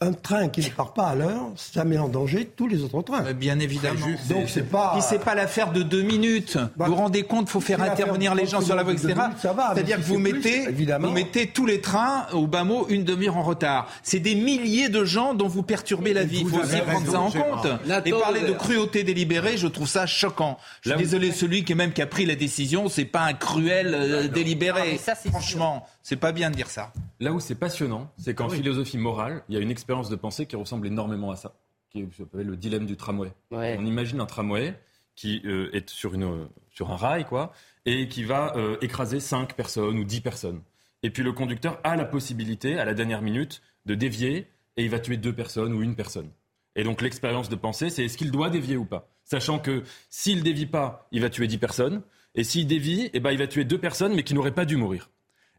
un 0.00 0.12
train 0.12 0.48
qui 0.48 0.60
ne 0.60 0.68
part 0.68 0.92
pas 0.92 1.06
à 1.08 1.14
l'heure, 1.14 1.42
ça 1.56 1.84
met 1.84 1.96
en 1.96 2.08
danger 2.08 2.44
tous 2.54 2.68
les 2.68 2.82
autres 2.82 3.00
trains. 3.02 3.24
Euh, 3.24 3.32
Bien 3.32 3.58
évidemment. 3.58 4.06
Donc 4.28 4.48
c'est 4.48 4.68
pas. 4.68 4.90
Puis 4.92 5.02
c'est 5.02 5.18
pas 5.18 5.34
l'affaire 5.34 5.72
de 5.72 5.82
deux 5.82 6.02
minutes. 6.02 6.58
Bah, 6.76 6.84
vous 6.86 6.92
vous 6.94 6.96
rendez 7.00 7.22
compte, 7.22 7.48
faut 7.48 7.60
faire 7.60 7.80
intervenir 7.82 8.34
les 8.34 8.44
gens 8.46 8.60
sur 8.60 8.74
la 8.76 8.82
voie, 8.82 8.92
etc. 8.92 9.08
minutes, 9.14 9.38
ça 9.40 9.52
va, 9.54 9.72
C'est-à-dire 9.74 9.96
si 9.96 10.02
que 10.02 10.06
vous 10.08 10.20
plus, 10.20 10.32
mettez, 10.34 10.62
évidemment. 10.64 11.08
vous 11.08 11.14
mettez 11.14 11.46
tous 11.46 11.64
les 11.64 11.80
trains 11.80 12.26
au 12.32 12.46
bas 12.46 12.64
mot 12.64 12.86
une 12.88 13.04
demi-heure 13.04 13.38
en 13.38 13.42
retard. 13.42 13.88
C'est 14.02 14.20
des 14.20 14.34
milliers 14.34 14.88
de 14.90 15.04
gens 15.04 15.32
dont 15.32 15.48
vous 15.48 15.62
perturbez 15.62 16.12
la 16.12 16.24
vie. 16.24 16.40
Il 16.40 16.48
faut 16.48 16.56
Vous 16.56 16.62
aussi 16.62 16.80
prendre 16.82 17.10
ça 17.10 17.20
en 17.20 17.30
compte. 17.30 17.66
Et 18.04 18.10
parler 18.10 18.42
de 18.42 18.52
cruauté 18.52 19.02
délibérée, 19.02 19.56
je 19.56 19.66
trouve 19.66 19.88
ça 19.88 20.06
choquant. 20.06 20.58
Je 20.82 20.90
suis 20.90 20.98
désolé, 20.98 21.32
celui 21.32 21.64
qui 21.64 21.74
même 21.74 21.92
qui 21.92 22.02
a 22.02 22.06
pris 22.06 22.26
la 22.26 22.34
décision, 22.34 22.88
c'est 22.88 23.04
pas 23.06 23.22
un 23.22 23.32
cruel 23.32 23.94
euh, 23.94 24.22
Ah, 24.24 24.28
délibéré. 24.28 24.92
mais 24.92 24.98
ça. 24.98 25.14
Franchement, 25.14 25.86
c'est 26.02 26.16
pas 26.16 26.32
bien 26.32 26.50
de 26.50 26.54
dire 26.56 26.68
ça. 26.68 26.92
Là 27.20 27.32
où 27.32 27.40
c'est 27.40 27.54
passionnant, 27.54 28.12
c'est 28.18 28.34
qu'en 28.34 28.48
Oui. 28.50 28.56
philosophie 28.58 28.98
morale, 28.98 29.42
il 29.48 29.54
y 29.54 29.58
a 29.58 29.60
une 29.60 29.70
expérience 29.70 30.10
de 30.10 30.16
pensée 30.16 30.46
qui 30.46 30.56
ressemble 30.56 30.86
énormément 30.86 31.30
à 31.30 31.36
ça, 31.36 31.54
qui 31.90 32.00
est- 32.00 32.12
s'appelle 32.16 32.46
le 32.46 32.56
dilemme 32.56 32.84
du 32.86 32.96
tramway. 32.96 33.32
Ouais. 33.50 33.76
On 33.78 33.86
imagine 33.86 34.20
un 34.20 34.26
tramway 34.26 34.78
qui 35.14 35.40
euh, 35.46 35.70
est 35.72 35.88
sur, 35.88 36.12
une, 36.14 36.24
euh, 36.24 36.44
sur 36.70 36.90
un 36.90 36.96
rail, 36.96 37.24
quoi, 37.24 37.52
et 37.86 38.06
qui 38.08 38.22
va 38.24 38.54
euh, 38.56 38.76
écraser 38.82 39.18
5 39.20 39.54
personnes 39.54 39.98
ou 39.98 40.04
10 40.04 40.20
personnes. 40.20 40.60
Et 41.02 41.10
puis 41.10 41.22
le 41.22 41.32
conducteur 41.32 41.80
a 41.84 41.96
la 41.96 42.04
possibilité, 42.04 42.78
à 42.78 42.84
la 42.84 42.92
dernière 42.92 43.22
minute, 43.22 43.62
de 43.86 43.94
dévier, 43.94 44.46
et 44.76 44.84
il 44.84 44.90
va 44.90 44.98
tuer 44.98 45.16
deux 45.16 45.32
personnes 45.32 45.72
ou 45.72 45.82
une 45.82 45.94
personne. 45.94 46.28
Et 46.74 46.84
donc 46.84 47.00
l'expérience 47.00 47.48
de 47.48 47.56
pensée, 47.56 47.88
c'est 47.88 48.04
est-ce 48.04 48.18
qu'il 48.18 48.30
doit 48.30 48.50
dévier 48.50 48.76
ou 48.76 48.84
pas? 48.84 49.08
Sachant 49.24 49.58
que 49.58 49.82
s'il 50.10 50.42
dévie 50.42 50.66
pas, 50.66 51.08
il 51.12 51.22
va 51.22 51.30
tuer 51.30 51.46
10 51.46 51.56
personnes, 51.56 52.02
et 52.34 52.44
s'il 52.44 52.66
dévie, 52.66 53.08
eh 53.14 53.20
ben, 53.20 53.30
il 53.30 53.38
va 53.38 53.46
tuer 53.46 53.64
deux 53.64 53.78
personnes, 53.78 54.14
mais 54.14 54.22
qui 54.22 54.34
n'auraient 54.34 54.52
pas 54.54 54.66
dû 54.66 54.76
mourir. 54.76 55.08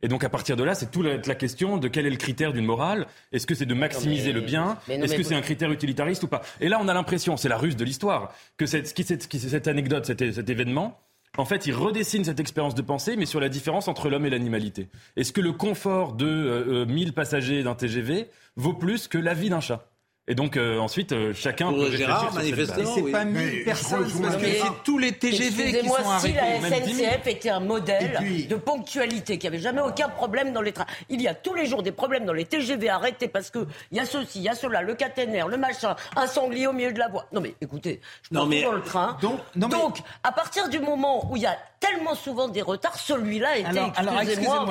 Et 0.04 0.08
donc 0.08 0.24
à 0.24 0.30
partir 0.30 0.56
de 0.56 0.64
là, 0.64 0.76
c'est 0.76 0.92
toute 0.92 1.06
la, 1.06 1.18
la 1.18 1.36
question 1.36 1.78
de 1.78 1.88
quel 1.88 2.06
est 2.06 2.10
le 2.12 2.18
critère 2.18 2.54
d'une 2.54 2.66
morale. 2.66 3.08
Est-ce 3.32 3.48
que 3.48 3.56
c'est 3.56 3.66
de 3.66 3.74
maximiser 3.74 4.28
mais- 4.28 4.34
le 4.34 4.42
bien 4.42 4.78
Est-ce 4.88 5.14
que 5.14 5.22
vous- 5.22 5.30
c'est 5.30 5.36
un 5.36 5.42
critère 5.42 5.72
utilitariste 5.72 6.24
ou 6.24 6.28
pas? 6.28 6.42
Et 6.62 6.70
là, 6.70 6.80
on 6.82 6.88
a 6.88 6.94
l'impression, 6.94 7.38
c'est 7.38 7.50
la 7.50 7.58
ruse 7.58 7.76
de 7.76 7.84
l'histoire, 7.84 8.34
que 8.58 8.66
cette, 8.66 8.88
cette, 8.88 9.68
anecdote, 9.68 10.06
cet, 10.06 10.34
cet 10.34 10.50
événement, 10.50 11.00
en 11.38 11.46
fait, 11.46 11.66
il 11.68 11.74
redessine 11.74 12.24
cette 12.24 12.40
expérience 12.40 12.74
de 12.76 12.82
pensée, 12.82 13.16
mais 13.16 13.26
sur 13.26 13.40
la 13.40 13.50
différence 13.50 13.88
entre 13.88 14.10
l'homme 14.10 14.26
et 14.26 14.30
l'animalité. 14.30 14.88
Est-ce 15.18 15.32
que 15.32 15.42
le 15.42 15.52
confort 15.52 16.14
de 16.14 16.26
euh, 16.26 16.84
euh, 16.84 16.86
1000 16.86 17.14
passagers 17.14 17.64
d'un 17.64 17.76
TGV 17.76 18.28
vaut 18.56 18.74
plus 18.74 19.08
que 19.08 19.18
la 19.18 19.34
vie 19.34 19.50
d'un 19.50 19.60
chat? 19.60 19.88
Et 20.28 20.36
donc 20.36 20.58
euh, 20.58 20.78
ensuite, 20.80 21.12
euh, 21.14 21.34
chacun 21.34 21.68
Pour 21.68 21.76
peut 21.78 21.82
réfléchir 21.84 22.08
Gérard, 22.08 22.22
sur 22.24 22.32
cette 22.34 22.40
manifestement. 22.44 22.92
C'est 22.96 23.02
oui. 23.02 23.12
pas 23.12 23.24
Mais 23.26 23.40
1000 23.46 23.60
je 23.60 23.64
personnes, 23.66 24.12
parce 24.22 24.36
que 24.36 24.46
c'est 24.46 24.84
tous 24.84 24.98
les 24.98 25.12
TGV 25.14 25.80
qui 25.80 25.88
sont 25.88 25.96
si 26.20 26.36
arrêtés. 26.38 26.62
la 26.62 26.70
même 26.70 26.82
10 26.84 26.94
000. 26.96 27.10
SNCF 27.12 27.28
était 27.28 27.50
un 27.50 27.60
modèle 27.62 28.16
puis- 28.20 28.46
de 28.46 28.56
ponctualité, 28.56 29.38
qu'il 29.38 29.50
n'y 29.50 29.56
avait 29.56 29.64
jamais 29.64 29.82
aucun 29.82 30.10
problème 30.10 30.52
dans 30.54 30.62
les 30.62 30.74
trains. 30.74 30.86
Il 31.10 31.22
y 31.22 31.28
a 31.28 31.34
tous 31.34 31.54
les 31.54 31.66
jours 31.66 31.82
des 31.84 31.92
problèmes 31.92 32.26
dans 32.26 32.34
les 32.34 32.46
TGV 32.46 32.90
arrêtés 32.90 33.28
parce 33.28 33.50
que 33.50 33.66
il 33.92 33.98
y 33.98 34.02
a 34.02 34.06
ceci, 34.06 34.40
il 34.40 34.44
y 34.44 34.50
a 34.50 34.56
cela, 34.56 34.82
le 34.82 34.96
caténaire, 34.96 35.48
le 35.48 35.58
machin, 35.58 35.96
un 36.16 36.28
sanglier 36.28 36.68
au 36.68 36.74
milieu 36.74 36.92
de 36.92 37.00
la 37.00 37.08
voie. 37.08 37.26
Non 37.32 37.42
mais 37.42 37.56
écoutez, 37.62 38.02
je 38.24 38.34
Non, 38.34 38.42
prends 38.42 38.50
mais- 38.50 38.64
dans 38.64 38.72
le 38.74 38.82
train. 38.82 39.18
Donc- 39.22 39.40
non, 39.56 39.68
mais- 39.70 39.78
à 40.24 40.32
partir 40.32 40.68
du 40.70 40.80
moment 40.80 41.32
où 41.32 41.38
il 41.38 41.44
y 41.44 41.46
a 41.46 41.58
tellement 41.80 42.16
souvent 42.16 42.48
des 42.48 42.62
retards, 42.64 42.98
celui-là 42.98 43.58
était, 43.60 43.68
Alors, 43.70 43.94
alors, 43.96 44.22
excusez-moi. 44.22 44.66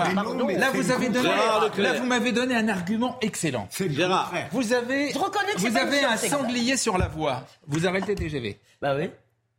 Là, 0.59 0.71
vous 0.75 0.91
avez 0.91 1.09
donné, 1.09 1.29
là, 1.79 1.93
vous 1.95 2.05
m'avez 2.05 2.33
donné 2.33 2.55
un 2.57 2.69
argument 2.69 3.17
excellent. 3.23 3.69
C'est 3.71 3.91
Gérard. 3.93 4.33
Vous 4.51 4.73
avez, 4.73 5.13
Je 5.13 5.19
reconnais 5.19 5.46
que 5.55 5.61
vous 5.71 5.77
avez 5.77 6.05
un 6.05 6.17
sanglier 6.17 6.77
sur 6.77 6.99
la 6.99 7.09
voie. 7.09 7.45
Vous 7.67 7.87
arrêtez 7.87 8.15
le 8.15 8.19
TGV. 8.19 8.59
Bah 8.81 8.95
oui. 8.97 9.11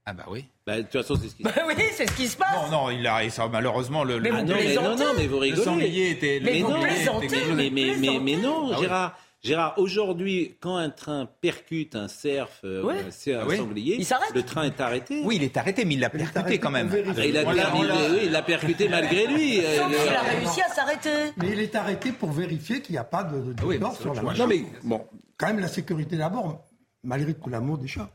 Ah 0.06 0.14
bah 0.14 0.24
oui. 0.30 0.46
Bah, 0.66 0.78
de 0.78 0.82
toute 0.84 1.02
façon, 1.02 1.16
c'est 1.22 1.28
ce 1.30 1.36
qui 1.36 1.44
Bah 1.44 1.52
oui, 1.68 1.74
c'est 1.94 2.10
ce 2.10 2.14
qui 2.16 2.28
se 2.28 2.38
passe. 2.38 2.48
Non, 2.72 2.84
non, 2.86 2.90
il 2.90 3.06
a, 3.06 3.30
ça, 3.30 3.48
malheureusement, 3.48 4.04
le, 4.06 4.20
Mais 4.22 4.30
le- 4.30 4.36
vous 4.36 4.42
Ah 4.42 4.44
non, 4.46 4.56
mais, 4.56 4.76
non, 4.76 4.96
non, 4.96 5.14
mais 5.18 5.28
vous 5.28 5.36
le 5.36 5.40
rigolez. 5.42 5.64
sanglier 5.64 6.10
était... 6.12 6.40
Mais 6.42 6.54
le 6.54 6.60
non, 6.62 6.80
mais, 6.80 7.70
mais, 7.70 7.96
mais, 7.98 8.20
mais 8.22 8.36
non, 8.38 8.70
Ah 8.72 8.76
oui. 8.78 8.84
Gérard. 8.84 9.20
Gérard, 9.44 9.76
aujourd'hui, 9.78 10.58
quand 10.60 10.76
un 10.78 10.90
train 10.90 11.30
percute 11.42 11.96
un 11.96 12.08
cerf, 12.08 12.48
euh, 12.64 12.82
Ouais. 12.84 12.96
c'est 13.12 13.36
un 13.36 13.42
Ah 13.42 13.46
oui. 13.48 13.58
sanglier, 13.58 13.96
Il 14.00 14.06
s'arrête. 14.06 14.34
le 14.34 14.42
train 14.44 14.64
est 14.64 14.82
arrêté. 14.82 15.22
Oui, 15.24 15.36
il 15.38 15.44
est 15.44 15.56
arrêté, 15.56 15.86
mais 15.86 15.94
il 15.94 16.00
l'a 16.00 16.10
percuté 16.10 16.40
arrêté 16.40 16.58
quand 16.60 16.72
même. 16.72 16.90
Et 16.94 17.28
il 17.30 17.34
l'a- 17.34 17.44
oui, 17.48 18.20
il 18.26 18.44
percuté 18.46 18.90
malgré 18.90 19.28
lui. 19.28 19.60
euh, 19.64 19.86
qu'il 19.88 20.16
a 20.16 20.22
réussi 20.22 20.62
à 20.62 20.70
s'arrêter. 20.70 21.32
Mais 21.38 21.52
il 21.52 21.60
est 21.60 21.76
arrêté 21.76 22.12
pour 22.12 22.32
vérifier 22.32 22.82
qu'il 22.82 22.94
n'y 22.94 23.00
a 23.00 23.04
pas 23.04 23.24
de, 23.24 23.54
de 23.54 23.64
oui, 23.64 23.78
c'est 23.94 24.02
sur 24.02 24.14
la 24.14 24.22
voie. 24.22 24.34
Non 24.34 24.48
mais 24.48 24.64
bon, 24.84 25.06
Quand 25.38 25.48
même 25.48 25.60
la 25.60 25.68
sécurité 25.68 26.18
d'abord, 26.18 26.66
malgré 27.04 27.34
tout 27.36 27.50
l'amour 27.50 27.78
des 27.78 27.88
chats. 27.88 28.10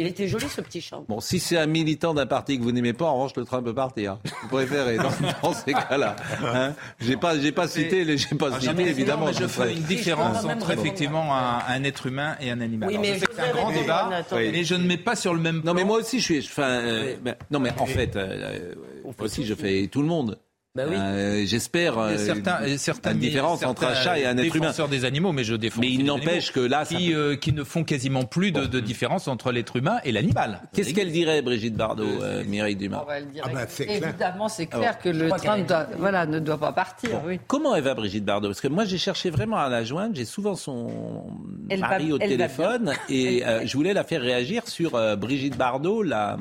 Il 0.00 0.06
était 0.06 0.26
joli 0.28 0.48
ce 0.48 0.62
petit 0.62 0.80
chat. 0.80 0.96
bon, 1.08 1.20
si 1.20 1.38
c'est 1.38 1.58
un 1.58 1.66
militant 1.66 2.14
d'un 2.14 2.24
parti 2.24 2.58
que 2.58 2.62
vous 2.62 2.72
n'aimez 2.72 2.94
pas, 2.94 3.04
en 3.04 3.16
revanche, 3.16 3.32
le 3.36 3.44
train 3.44 3.62
peut 3.62 3.74
partir. 3.74 4.18
Vous 4.42 4.48
préférez 4.48 4.96
dans, 4.96 5.10
dans 5.42 5.52
ces 5.52 5.72
cas-là. 5.74 6.16
Hein 6.42 6.74
j'ai 7.00 7.18
pas, 7.18 7.38
j'ai 7.38 7.52
pas 7.52 7.68
cité, 7.68 8.04
les- 8.04 8.16
j'ai 8.16 8.34
pas 8.34 8.48
Ah, 8.52 8.60
cité 8.60 8.82
évidemment. 8.88 9.26
mais 9.26 9.34
je 9.34 9.46
fais 9.46 9.74
une 9.74 9.82
différence 9.82 10.42
entre 10.44 10.70
effectivement 10.70 11.36
un, 11.36 11.58
un 11.68 11.84
être 11.84 12.06
humain 12.06 12.36
et 12.40 12.50
un 12.50 12.60
animal. 12.62 12.88
Oui, 12.88 12.94
Alors, 12.96 13.06
mais 13.06 13.18
je 13.18 13.24
c'est 13.34 13.42
un 13.42 13.52
grand 13.52 13.70
débat, 13.72 14.10
mais 14.32 14.64
je 14.64 14.74
ne 14.74 14.86
mets 14.86 14.96
pas 14.96 15.16
sur 15.16 15.34
le 15.34 15.40
même 15.40 15.60
plan. 15.60 15.72
Non 15.72 15.78
mais 15.78 15.84
moi 15.84 15.98
aussi 15.98 16.18
je 16.18 16.24
suis. 16.24 16.38
Enfin, 16.38 16.62
euh, 16.80 17.16
ben, 17.22 17.34
non 17.50 17.60
mais 17.60 17.70
en 17.78 17.84
fait, 17.86 18.16
euh, 18.16 18.26
euh, 18.30 18.74
moi 19.04 19.14
aussi 19.18 19.44
je 19.44 19.54
fais 19.54 19.86
tout 19.88 20.00
le 20.00 20.08
monde. 20.08 20.38
Bah 20.76 20.84
oui. 20.88 20.94
Euh, 20.96 21.44
J'espère. 21.46 21.94
Il 21.94 21.96
y 21.96 22.00
a 22.00 22.04
euh, 22.10 22.16
certains, 22.18 22.76
certains- 22.78 23.12
une 23.12 23.18
différence 23.18 23.64
entre 23.64 23.84
un 23.86 23.94
chat 23.94 24.20
et 24.20 24.26
un 24.26 24.38
être 24.38 24.54
humain. 24.54 24.70
des 24.88 25.04
animaux, 25.04 25.32
mais 25.32 25.42
je 25.42 25.56
défends. 25.56 25.80
Mais 25.80 25.88
il 25.90 26.04
n'empêche 26.04 26.52
que 26.52 26.60
là, 26.60 26.84
qui, 26.84 27.12
euh, 27.12 27.34
qui 27.34 27.52
ne 27.52 27.64
font 27.64 27.82
quasiment 27.82 28.22
plus 28.22 28.52
de, 28.52 28.66
de 28.66 28.78
différence 28.78 29.26
entre 29.26 29.50
l'être 29.50 29.74
humain 29.74 29.98
et 30.04 30.12
l'animal. 30.12 30.60
Qu'est-ce 30.72 30.94
qu'elle 30.94 31.10
dirait, 31.10 31.42
Brigitte 31.42 31.74
Bardot, 31.74 32.04
euh, 32.22 32.44
Mireille 32.44 32.76
Dumas? 32.76 33.00
On 33.02 33.06
va 33.06 33.18
le 33.18 33.26
dire. 33.26 33.42
Ah 33.46 33.50
bah. 33.52 33.66
Évidemment, 33.80 34.48
c'est 34.48 34.66
clair 34.66 34.82
Alors, 34.90 34.98
que 35.00 35.08
le 35.08 35.28
train 35.30 35.58
ne 35.58 35.64
doit, 35.64 35.88
voilà, 35.98 36.24
ne 36.26 36.38
doit 36.38 36.58
pas 36.58 36.72
partir. 36.72 37.10
Bon, 37.10 37.22
Oui. 37.26 37.40
Comment 37.48 37.74
elle 37.74 37.82
va, 37.82 37.94
Brigitte 37.94 38.24
Bardot? 38.24 38.46
Parce 38.48 38.60
que 38.60 38.68
moi, 38.68 38.84
j'ai 38.84 38.98
cherché 38.98 39.30
vraiment 39.30 39.56
à 39.56 39.68
la 39.68 39.82
joindre. 39.82 40.14
J'ai 40.14 40.24
souvent 40.24 40.54
son 40.54 41.26
Elle 41.68 41.80
mari 41.80 42.10
va- 42.10 42.14
au 42.14 42.18
téléphone 42.18 42.92
et 43.08 43.44
euh, 43.44 43.66
je 43.66 43.76
voulais 43.76 43.92
la 43.92 44.04
faire 44.04 44.20
réagir 44.22 44.68
sur 44.68 44.94
euh, 44.94 45.16
Brigitte 45.16 45.56
Bardot, 45.56 46.04
euh, 46.04 46.36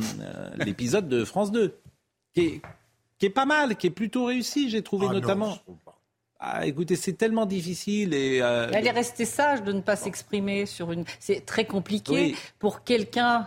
l'épisode 0.64 1.08
de 1.10 1.26
France 1.26 1.52
2, 1.52 1.74
qui 2.36 2.42
est, 2.46 2.62
qui 3.20 3.26
est 3.26 3.30
pas 3.30 3.46
mal, 3.46 3.76
qui 3.76 3.88
est 3.88 3.92
plutôt 3.92 4.26
réussi, 4.26 4.70
j'ai 4.70 4.82
trouvé 4.82 5.08
Ah 5.10 5.14
non, 5.14 5.20
notamment. 5.20 5.58
pas. 5.86 5.96
Ah, 6.40 6.66
écoutez, 6.66 6.96
c'est 6.96 7.14
tellement 7.14 7.46
difficile 7.46 8.14
et. 8.14 8.40
euh, 8.42 8.70
Elle 8.74 8.88
est 8.88 8.92
restée 8.92 9.26
sage 9.26 9.62
de 9.62 9.74
ne 9.74 9.82
pas 9.82 9.98
s'exprimer 9.98 10.66
sur 10.66 10.92
une. 10.94 11.04
C'est 11.20 11.46
très 11.46 11.66
compliqué 11.66 12.14
Oui. 12.14 12.36
pour 12.60 12.84
quelqu'un 12.86 13.46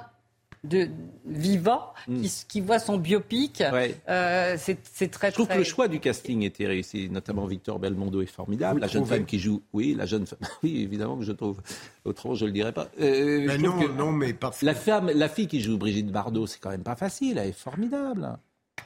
de 0.63 0.89
vivant 1.27 1.93
qui, 2.07 2.31
qui 2.47 2.61
voit 2.61 2.79
son 2.79 2.97
biopic. 2.99 3.65
Ouais. 3.73 3.97
euh, 4.09 4.57
c'est 4.59 5.09
très 5.11 5.31
Je 5.31 5.35
trouve 5.35 5.47
très. 5.47 5.55
que 5.55 5.59
le 5.61 5.65
choix 5.65 5.89
du 5.89 5.99
casting 6.01 6.43
était 6.43 6.67
réussi, 6.67 7.09
notamment 7.11 7.47
Victor 7.47 7.79
Belmondo 7.81 8.21
est 8.23 8.27
formidable. 8.27 8.75
Vous 8.75 8.81
la 8.83 8.87
jeune 8.87 9.03
trouvez 9.03 9.17
femme 9.17 9.27
qui 9.27 9.39
joue, 9.41 9.63
oui, 9.73 9.95
la 9.97 10.05
jeune 10.07 10.27
femme, 10.27 10.39
oui, 10.63 10.83
évidemment 10.83 11.17
que 11.17 11.25
je 11.25 11.33
trouve. 11.33 11.61
Autrement, 12.05 12.35
je 12.35 12.45
le 12.45 12.53
dirais 12.53 12.73
pas. 12.73 12.89
Euh, 13.01 13.45
Mais 13.49 13.59
non, 13.59 13.81
que 13.81 13.91
non, 13.91 14.13
mais 14.13 14.35
parce 14.35 14.61
la 14.63 14.75
femme, 14.75 15.11
la 15.13 15.29
fille 15.31 15.49
qui 15.49 15.61
joue 15.63 15.79
Brigitte 15.79 16.13
Bardot, 16.13 16.47
c'est 16.47 16.61
quand 16.61 16.71
même 16.71 16.85
pas 16.85 16.95
facile. 16.97 17.39
Elle 17.39 17.49
est 17.49 17.53
formidable. 17.59 18.37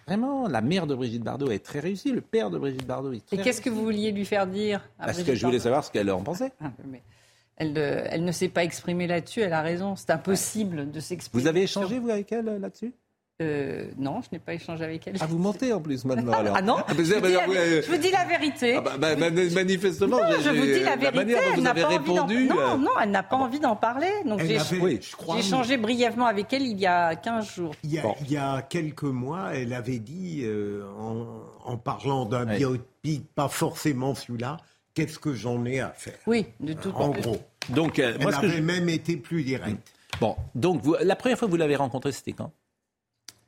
Vraiment, 0.06 0.48
la 0.48 0.60
mère 0.60 0.86
de 0.86 0.94
Brigitte 0.94 1.22
Bardot 1.22 1.50
est 1.50 1.64
très 1.64 1.80
réussie. 1.80 2.12
Le 2.12 2.20
père 2.20 2.50
de 2.50 2.58
Brigitte 2.58 2.86
Bardot 2.86 3.12
est 3.12 3.24
très 3.26 3.36
Et 3.36 3.40
qu'est-ce 3.40 3.60
que 3.60 3.70
vous 3.70 3.82
vouliez 3.84 4.12
lui 4.12 4.24
faire 4.24 4.46
dire 4.46 4.80
à 4.98 5.06
Parce 5.06 5.22
que 5.22 5.34
je 5.34 5.40
voulais 5.46 5.52
Bardot 5.58 5.62
savoir 5.62 5.84
ce 5.84 5.90
qu'elle 5.90 6.10
en 6.10 6.22
pensait. 6.22 6.52
Ah, 6.60 6.70
mais 6.86 7.02
elle, 7.56 7.72
ne- 7.72 7.80
elle 7.80 8.24
ne 8.24 8.32
s'est 8.32 8.48
pas 8.48 8.64
exprimée 8.64 9.06
là-dessus, 9.06 9.40
elle 9.40 9.52
a 9.52 9.62
raison. 9.62 9.96
C'est 9.96 10.10
impossible 10.10 10.90
de 10.90 11.00
s'exprimer. 11.00 11.42
Vous 11.42 11.48
avez 11.48 11.62
échangé, 11.62 11.98
vous, 11.98 12.10
avec 12.10 12.30
elle, 12.32 12.44
là-dessus? 12.46 12.92
Euh, 13.42 13.90
Non, 13.98 14.22
je 14.22 14.28
n'ai 14.32 14.38
pas 14.38 14.54
échangé 14.54 14.82
avec 14.82 15.06
elle. 15.06 15.16
Ah, 15.20 15.26
vous 15.26 15.36
mentez 15.36 15.70
en 15.72 15.80
plus 15.80 16.04
maintenant, 16.06 16.32
alors. 16.38 16.54
Ah 16.56 16.62
non 16.62 16.76
Ah, 16.78 16.94
mais 16.96 17.04
je, 17.04 17.14
vous 17.14 17.20
dis 17.26 17.32
la, 17.34 17.46
ouais, 17.48 17.82
je 17.82 17.90
vous 17.90 17.98
dis 17.98 18.10
la 18.10 18.24
vérité. 18.24 18.76
Ah, 18.76 18.80
bah, 18.80 18.92
bah, 18.98 19.14
bah, 19.14 19.30
manifestement, 19.54 20.16
Non, 20.16 20.22
je 20.42 20.48
vous 20.48 20.64
dis 20.64 20.80
la 20.82 20.96
vérité. 20.96 21.16
manière 21.18 21.38
dont 21.40 21.44
elle 21.50 21.54
vous 21.56 21.60
n'a 21.60 21.74
pas 21.74 21.84
envie 21.86 21.96
d'en- 22.14 22.14
répondu. 22.26 22.46
Non, 22.46 22.58
euh, 22.60 22.76
non, 22.78 22.90
elle 23.02 23.10
n'a 23.10 23.22
pas 23.22 23.36
envie 23.36 23.60
d'en 23.60 23.76
parler. 23.76 24.08
Donc 24.24 24.40
Elle 24.40 24.46
j'ai 24.48 24.58
avait, 24.58 24.78
Oui. 24.80 24.98
je 25.02 25.14
crois, 25.16 25.36
j'ai 25.36 25.46
échangé 25.46 25.76
brièvement 25.76 26.24
avec 26.26 26.50
elle 26.54 26.62
il 26.62 26.78
y 26.80 26.86
a 26.86 27.14
15 27.14 27.54
jours. 27.54 27.74
Il 27.84 27.92
y, 27.92 27.98
a, 27.98 28.04
il 28.22 28.30
y 28.32 28.38
a 28.38 28.62
quelques 28.62 29.02
mois, 29.02 29.50
elle 29.54 29.74
avait 29.74 29.98
dit, 29.98 30.40
euh, 30.44 30.84
en, 30.98 31.26
en 31.72 31.76
parlant 31.76 32.24
d'un 32.24 32.46
Ouais. 32.46 32.56
biopic, 32.56 33.26
pas 33.34 33.48
forcément 33.48 34.14
celui-là, 34.14 34.56
qu'est-ce 34.94 35.18
que 35.18 35.34
j'en 35.34 35.62
ai 35.66 35.80
à 35.80 35.90
faire? 35.90 36.14
Oui, 36.26 36.46
de 36.60 36.72
tout 36.72 36.90
En 36.94 37.10
gros. 37.10 37.36
Donc, 37.68 37.98
euh, 37.98 38.12
Elle 38.16 38.22
moi, 38.22 38.34
avait 38.34 38.48
je- 38.48 38.62
même 38.62 38.88
été 38.88 39.18
plus 39.18 39.42
directe. 39.42 39.92
Bon, 40.22 40.36
donc, 40.54 40.80
vous- 40.82 40.96
la 41.02 41.16
première 41.16 41.38
fois 41.38 41.46
que 41.48 41.50
vous 41.50 41.58
l'avez 41.58 41.76
rencontrée, 41.76 42.12
c'était 42.12 42.32
quand? 42.32 42.50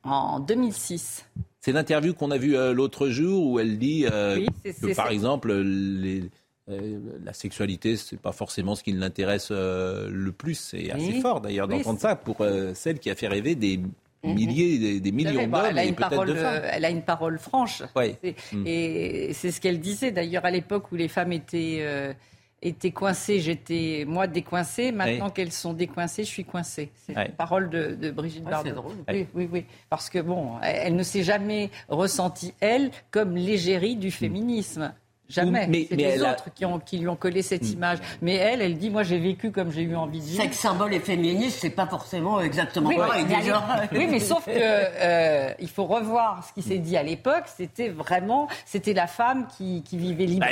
En 0.03 0.39
2006. 0.39 1.25
C'est 1.61 1.73
l'interview 1.73 2.13
qu'on 2.13 2.31
a 2.31 2.37
vue 2.37 2.55
euh, 2.55 2.73
l'autre 2.73 3.09
jour 3.09 3.45
où 3.45 3.59
elle 3.59 3.77
dit 3.77 4.05
euh, 4.09 4.37
Oui, 4.37 4.47
que, 4.63 4.95
par 4.95 5.09
exemple, 5.09 5.53
les, 5.53 6.23
euh, 6.69 6.99
la 7.23 7.33
sexualité, 7.33 7.97
c'est 7.97 8.19
pas 8.19 8.31
forcément 8.31 8.75
ce 8.75 8.83
qui 8.83 8.93
l'intéresse 8.93 9.51
le 9.51 10.31
plus. 10.31 10.55
C'est 10.55 10.91
assez 10.91 11.19
fort 11.21 11.41
d'ailleurs 11.41 11.67
d'entendre 11.67 11.99
ça 11.99 12.15
pour 12.15 12.45
celle 12.75 12.99
qui 12.99 13.09
a 13.09 13.15
fait 13.15 13.27
rêver 13.27 13.55
des 13.55 13.81
milliers, 14.23 14.99
des, 14.99 15.11
millions 15.11 15.47
d'hommes 15.47 15.61
elle, 15.65 15.77
elle 15.77 16.85
a 16.85 16.89
une 16.89 17.03
parole 17.03 17.39
franche. 17.39 17.83
Ouais. 17.95 18.17
Mm. 18.51 18.63
Et 18.65 19.31
c'est 19.33 19.51
ce 19.51 19.61
qu'elle 19.61 19.79
disait 19.79 20.11
d'ailleurs 20.11 20.45
à 20.45 20.51
l'époque 20.51 20.91
où 20.91 20.95
les 20.95 21.07
femmes 21.07 21.33
étaient, 21.33 22.15
étaient 22.61 22.91
coincées. 22.91 23.39
J'étais, 23.39 24.03
moi, 24.07 24.27
décoincée. 24.27 24.91
Maintenant 24.91 25.25
Ouais. 25.25 25.31
qu'elles 25.33 25.51
sont 25.51 25.73
décoincées, 25.73 26.23
je 26.23 26.29
suis 26.29 26.45
coincée. 26.45 26.91
C'est 27.05 27.15
Ouais. 27.15 27.27
une 27.27 27.33
parole 27.33 27.69
de, 27.69 27.95
de 27.95 28.11
Brigitte 28.11 28.43
Ah, 28.47 28.51
Bardot. 28.51 28.71
drôle. 28.71 28.95
Oui, 29.09 29.27
oui, 29.33 29.49
oui. 29.51 29.65
Parce 29.89 30.09
que 30.09 30.19
bon, 30.19 30.59
elle, 30.61 30.75
elle 30.87 30.95
ne 30.95 31.03
s'est 31.03 31.23
jamais 31.23 31.69
ressentie, 31.87 32.53
elle, 32.59 32.91
comme 33.11 33.35
l'égérie 33.35 33.95
du 33.95 34.11
féminisme. 34.11 34.93
Jamais. 35.29 35.67
Mais- 35.67 35.85
c'est 35.89 35.95
mais 35.95 36.03
les 36.03 36.09
elle 36.09 36.25
a- 36.25 36.31
autres 36.33 36.45
qui, 36.55 36.65
ont, 36.65 36.79
qui 36.79 36.97
lui 36.97 37.07
ont 37.07 37.15
collé 37.15 37.41
cette 37.41 37.69
image. 37.71 37.99
Mais 38.21 38.35
elle, 38.35 38.61
elle 38.61 38.77
dit, 38.77 38.89
moi, 38.89 39.03
j'ai 39.03 39.19
vécu 39.19 39.51
comme 39.51 39.71
j'ai 39.71 39.83
eu 39.83 39.95
envie 39.95 40.19
de 40.19 40.25
vivre. 40.25 40.41
Sexe 40.41 40.57
symbole 40.57 40.93
et 40.93 40.99
féministe, 40.99 41.59
c'est 41.61 41.69
pas 41.69 41.85
forcément 41.85 42.39
exactement 42.41 42.89
Oui, 42.89 42.97
pareil 42.97 43.25
mais, 43.29 43.37
déjà. 43.37 43.63
oui, 43.91 44.07
mais 44.09 44.19
sauf 44.19 44.45
que 44.45 44.51
euh, 44.55 45.51
il 45.59 45.69
faut 45.69 45.85
revoir 45.85 46.43
ce 46.47 46.53
qui 46.53 46.67
s'est 46.67 46.77
dit 46.79 46.97
à 46.97 47.03
l'époque. 47.03 47.43
C'était 47.57 47.89
vraiment, 47.89 48.47
c'était 48.65 48.93
la 48.93 49.07
femme 49.07 49.45
qui, 49.57 49.83
qui 49.83 49.97
vivait 49.97 50.25
librement, 50.25 50.51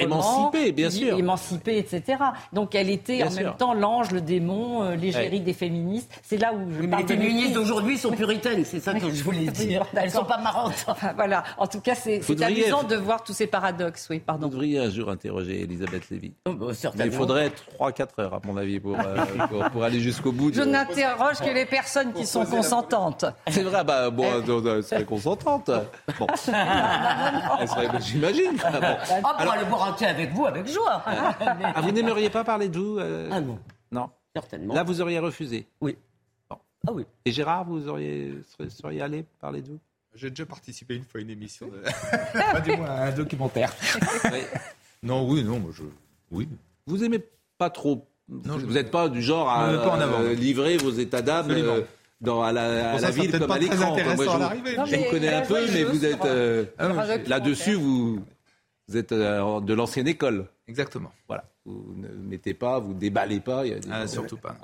émancipée, 0.52 0.72
bien 0.72 0.90
qui- 0.90 0.98
sûr. 1.00 1.18
émancipée, 1.18 1.78
etc. 1.80 2.18
Donc 2.54 2.76
elle 2.76 2.90
était 2.90 3.18
Bien 3.18 3.28
en 3.28 3.32
sûr. 3.32 3.44
même 3.44 3.56
temps 3.58 3.74
l'ange, 3.74 4.12
le 4.12 4.22
démon, 4.22 4.84
euh, 4.84 4.96
l'égérie 4.96 5.38
Ouais. 5.38 5.44
des 5.44 5.54
féministes. 5.54 6.12
C'est 6.24 6.38
là 6.38 6.54
où 6.54 6.72
je 6.72 6.82
Mais 6.82 6.88
parle 6.88 7.02
les 7.04 7.08
féministes 7.08 7.54
d'aujourd'hui 7.54 7.98
sont 7.98 8.12
puritaines, 8.12 8.64
c'est 8.66 8.80
ça 8.80 8.94
que 8.94 9.10
je 9.10 9.24
voulais 9.24 9.46
dire. 9.48 9.86
Elles 9.96 10.12
sont 10.12 10.24
pas 10.26 10.38
marrantes. 10.38 10.86
Voilà. 11.16 11.44
En 11.58 11.66
tout 11.68 11.82
cas, 11.82 11.96
c'est 11.96 12.22
amusant 12.44 12.84
de 12.84 12.96
voir 12.96 13.24
tous 13.24 13.34
ces 13.34 13.48
paradoxes. 13.48 14.08
Oui, 14.10 14.18
Vous 14.18 14.24
pardon. 14.26 14.48
Un 14.76 14.90
jour 14.90 15.10
interroger 15.10 15.62
Elisabeth 15.62 16.10
Lévy. 16.10 16.34
Oh, 16.48 16.54
bah, 16.54 16.68
Mais 16.96 17.06
il 17.06 17.12
faudrait 17.12 17.52
3-4 17.80 18.08
heures, 18.20 18.34
à 18.34 18.40
mon 18.44 18.58
avis, 18.58 18.80
pour, 18.80 19.00
euh, 19.00 19.16
pour, 19.50 19.64
pour 19.70 19.84
aller 19.84 20.00
jusqu'au 20.00 20.32
bout. 20.32 20.52
Je 20.54 20.62
n'interroge 20.64 21.40
que 21.40 21.54
les 21.54 21.66
personnes 21.66 22.12
qui 22.14 22.26
sont 22.26 22.46
consentantes. 22.46 23.26
C'est 23.50 23.64
vrai, 23.64 23.84
bah, 23.84 24.10
bon, 24.10 24.26
elle 24.46 24.84
serait 24.84 25.06
consentante. 25.06 25.70
Bon. 26.20 26.28
Elle 27.60 27.68
serait- 27.68 28.02
J'imagine. 28.02 28.56
Bon. 28.56 28.98
Ah, 29.24 29.36
pour 29.40 29.52
aller 29.52 29.66
boire 29.66 29.88
un 29.90 29.94
thé 29.94 30.06
avec 30.06 30.32
vous, 30.34 30.46
avec 30.46 30.68
joie. 30.68 31.04
Ah, 31.40 31.82
vous 31.82 31.92
n'aimeriez 31.92 32.30
pas 32.30 32.44
parler 32.44 32.70
de 32.70 32.78
vous 32.78 32.98
euh, 33.00 33.30
Ah 33.32 33.42
non, 33.42 33.60
Non. 33.92 34.10
certainement. 34.36 34.74
Là, 34.74 34.84
vous 34.84 35.02
auriez 35.02 35.20
refusé. 35.20 35.68
Oui. 35.82 35.98
Bon. 36.50 36.58
Ah 36.88 36.92
oui. 36.94 37.06
Et 37.26 37.32
Gérard, 37.32 37.66
vous 37.66 37.88
auriez, 37.88 38.34
seriez- 38.58 38.70
seriez 38.70 39.02
allé 39.02 39.26
parler 39.40 39.62
de 39.62 39.68
vous? 39.70 39.80
J'ai 40.18 40.30
déjà 40.32 40.46
participé 40.46 40.96
une 40.96 41.04
fois 41.04 41.20
à 41.20 41.22
une 41.22 41.30
émission, 41.30 41.68
de... 41.68 41.82
pas 42.52 42.60
du 42.62 42.76
moins 42.76 42.88
à 42.90 43.06
un 43.08 43.12
documentaire. 43.12 43.74
Oui. 44.26 44.40
Non, 45.04 45.28
oui, 45.30 45.44
non, 45.44 45.60
moi 45.60 45.72
je. 45.74 45.84
Oui. 46.32 46.50
Vous 46.88 47.04
aimez 47.04 47.24
pas 47.58 47.70
trop. 47.70 48.06
Non, 48.28 48.58
vous 48.58 48.74
n'êtes 48.74 48.90
pas 48.92 49.08
du 49.10 49.22
genre 49.22 49.48
à 49.50 49.72
Non, 49.72 49.80
pas 49.84 49.90
en 49.96 50.00
avant. 50.02 50.22
euh, 50.22 50.34
livrer 50.34 50.78
vos 50.78 50.90
états 50.92 51.22
d'âme 51.22 51.52
euh, 51.52 51.82
dans, 52.20 52.42
à 52.42 52.52
la, 52.52 52.90
à 52.90 52.94
la 52.94 53.00
ça, 53.00 53.06
ça 53.08 53.12
ville 53.12 53.32
comme 53.40 53.52
à 53.52 53.60
l'écran. 53.60 53.96
je, 53.96 54.76
Non, 54.76 54.86
vous 54.86 55.10
connais 55.12 55.34
un 55.34 55.42
peu, 55.46 55.66
mais 55.72 55.84
vous 55.84 56.04
êtes 56.04 56.26
euh, 56.26 56.66
Ah, 56.80 56.90
là-dessus, 57.28 57.76
vous, 57.76 58.26
vous 58.88 58.98
êtes 58.98 59.12
euh, 59.12 59.62
de 59.62 59.74
l'ancienne 59.74 60.08
école. 60.08 60.48
Exactement. 60.68 61.12
Voilà. 61.28 61.46
Vous 61.66 61.94
ne 61.96 62.08
mettez 62.10 62.54
pas, 62.56 62.80
vous 62.80 62.94
déballez 62.94 63.40
pas. 63.40 63.66
il 63.66 63.72
y 63.72 63.76
a 63.76 63.80
des- 63.80 63.88
Ah, 63.92 64.08
surtout 64.08 64.38
pas. 64.38 64.56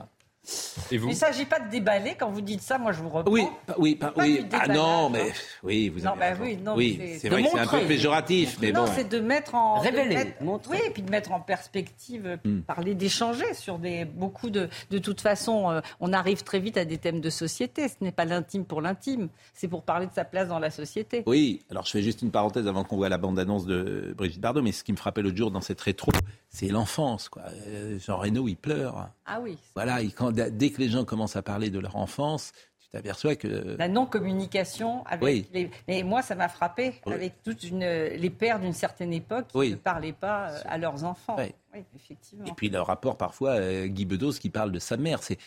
Et 0.92 0.98
vous 0.98 1.08
Il 1.08 1.12
ne 1.12 1.16
s'agit 1.16 1.46
pas 1.46 1.60
de 1.60 1.70
déballer. 1.70 2.16
Quand 2.20 2.30
vous 2.30 2.42
dites 2.42 2.62
ça, 2.62 2.78
moi, 2.78 2.92
je 2.92 3.02
vous 3.02 3.08
reprends. 3.10 3.32
Oui, 3.32 3.46
oui, 3.78 3.96
pas- 3.96 4.14
Ah 4.52 4.68
non, 4.68 5.10
mais 5.10 5.32
oui, 5.64 5.88
vous 5.88 6.02
Non, 6.02 6.12
avez 6.12 6.20
bah 6.20 6.26
raison. 6.32 6.42
oui, 6.44 6.58
non, 6.58 6.76
oui, 6.76 6.98
c'est- 7.00 7.20
c'est 7.20 7.30
de 7.30 7.34
vrai 7.34 7.44
que 7.44 7.50
c'est 7.50 7.60
un 7.60 7.66
peu 7.68 7.76
montrer. 7.78 7.88
péjoratif, 7.88 8.58
mais 8.62 8.72
non, 8.74 8.84
bon. 8.84 8.92
c'est 8.94 9.08
de 9.08 9.20
mettre 9.22 9.56
en 9.56 9.80
Révéler, 9.80 10.10
de 10.10 10.14
mettre- 10.16 10.44
montrer. 10.44 10.78
oui, 10.78 10.84
et 10.86 10.90
puis 10.90 11.02
de 11.02 11.10
mettre 11.10 11.32
en 11.32 11.40
perspective, 11.40 12.26
euh, 12.26 12.38
Hmm. 12.44 12.60
parler 12.62 12.94
d'échanger 12.94 13.54
sur 13.54 13.80
des 13.80 14.04
beaucoup 14.04 14.50
de. 14.50 14.68
De 14.92 14.98
toute 14.98 15.22
façon, 15.22 15.72
euh, 15.72 15.80
on 16.02 16.12
arrive 16.12 16.44
très 16.44 16.60
vite 16.60 16.76
à 16.78 16.84
des 16.84 16.98
thèmes 16.98 17.22
de 17.22 17.30
société. 17.30 17.88
Ce 17.88 17.96
n'est 18.02 18.12
pas 18.12 18.26
l'intime 18.26 18.66
pour 18.66 18.82
l'intime, 18.82 19.30
c'est 19.54 19.70
pour 19.70 19.84
parler 19.84 20.08
de 20.08 20.14
sa 20.14 20.26
place 20.26 20.50
dans 20.50 20.60
la 20.60 20.72
société. 20.72 21.24
Oui, 21.26 21.62
alors 21.72 21.86
je 21.86 21.92
fais 21.92 22.02
juste 22.02 22.22
une 22.22 22.32
parenthèse 22.32 22.68
avant 22.68 22.84
qu'on 22.84 22.98
voit 22.98 23.08
la 23.10 23.18
bande-annonce 23.18 23.66
de 23.66 24.14
Brigitte 24.18 24.42
Bardot, 24.42 24.62
mais 24.62 24.74
ce 24.74 24.84
qui 24.84 24.92
me 24.92 24.98
frappait 24.98 25.22
l'autre 25.22 25.38
jour 25.38 25.52
dans 25.52 25.62
cette 25.62 25.80
rétro, 25.80 26.12
c'est 26.50 26.68
l'enfance. 26.68 27.30
quoi. 27.30 27.44
Euh, 27.68 27.98
Jean 28.00 28.18
Reno, 28.18 28.48
il 28.50 28.56
pleure. 28.58 29.10
Ah 29.26 29.40
oui. 29.42 29.58
Voilà, 29.76 30.02
il- 30.02 30.14
quand, 30.14 30.33
dès 30.34 30.70
que 30.72 30.82
les 30.82 30.90
gens 30.90 31.06
commencent 31.06 31.36
à 31.36 31.42
parler 31.42 31.70
de 31.70 31.80
leur 31.80 31.96
enfance, 31.96 32.52
tu 32.80 32.90
t'aperçois 32.90 33.36
que... 33.36 33.76
La 33.78 33.88
non-communication 33.88 35.04
avec 35.06 35.24
Oui. 35.24 35.46
les. 35.54 35.70
Mais 35.88 36.04
moi, 36.04 36.22
ça 36.22 36.36
m'a 36.36 36.50
frappé 36.50 36.94
Oui. 37.06 37.14
avec 37.14 37.42
toutes 37.44 37.64
une... 37.64 37.80
les 37.86 38.30
pères 38.30 38.60
d'une 38.60 38.74
certaine 38.74 39.14
époque 39.14 39.48
qui 39.48 39.58
Oui. 39.58 39.72
ne 39.72 39.76
parlaient 39.76 40.14
pas 40.14 40.50
euh, 40.52 40.60
à 40.66 40.78
leurs 40.78 41.04
enfants. 41.04 41.36
Oui. 41.38 41.54
Effectivement. 41.96 42.46
Et 42.46 42.52
puis 42.52 42.70
le 42.70 42.82
rapport 42.82 43.18
parfois, 43.18 43.52
euh, 43.52 43.88
Guy 43.88 44.06
Bedos 44.06 44.34
qui 44.34 44.50
parle 44.50 44.72
de 44.72 44.80
sa 44.80 44.98
mère, 44.98 45.24
c'est 45.24 45.38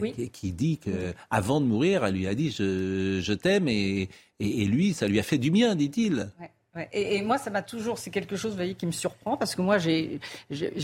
Oui. 0.00 0.12
qui, 0.14 0.30
qui 0.30 0.52
dit 0.52 0.78
que 0.78 1.12
avant 1.30 1.60
de 1.60 1.66
mourir, 1.66 2.04
elle 2.04 2.14
lui 2.14 2.26
a 2.26 2.34
dit 2.34 2.50
je, 2.50 3.20
je 3.22 3.32
t'aime 3.34 3.68
et, 3.68 4.08
et, 4.40 4.62
et 4.62 4.64
lui, 4.64 4.94
ça 4.94 5.06
lui 5.06 5.18
a 5.18 5.22
fait 5.22 5.38
du 5.38 5.50
bien, 5.50 5.74
dit-il. 5.76 6.30
Ouais, 6.40 6.50
ouais. 6.76 6.88
Et, 6.92 7.16
et 7.16 7.22
moi, 7.22 7.38
ça 7.38 7.50
m'a 7.50 7.62
toujours, 7.62 7.98
c'est 7.98 8.10
quelque 8.10 8.36
chose, 8.36 8.52
vous 8.52 8.56
voyez, 8.56 8.74
qui 8.74 8.86
me 8.86 8.92
surprend 8.92 9.36
parce 9.36 9.54
que 9.54 9.62
moi, 9.62 9.78
j'ai 9.78 10.20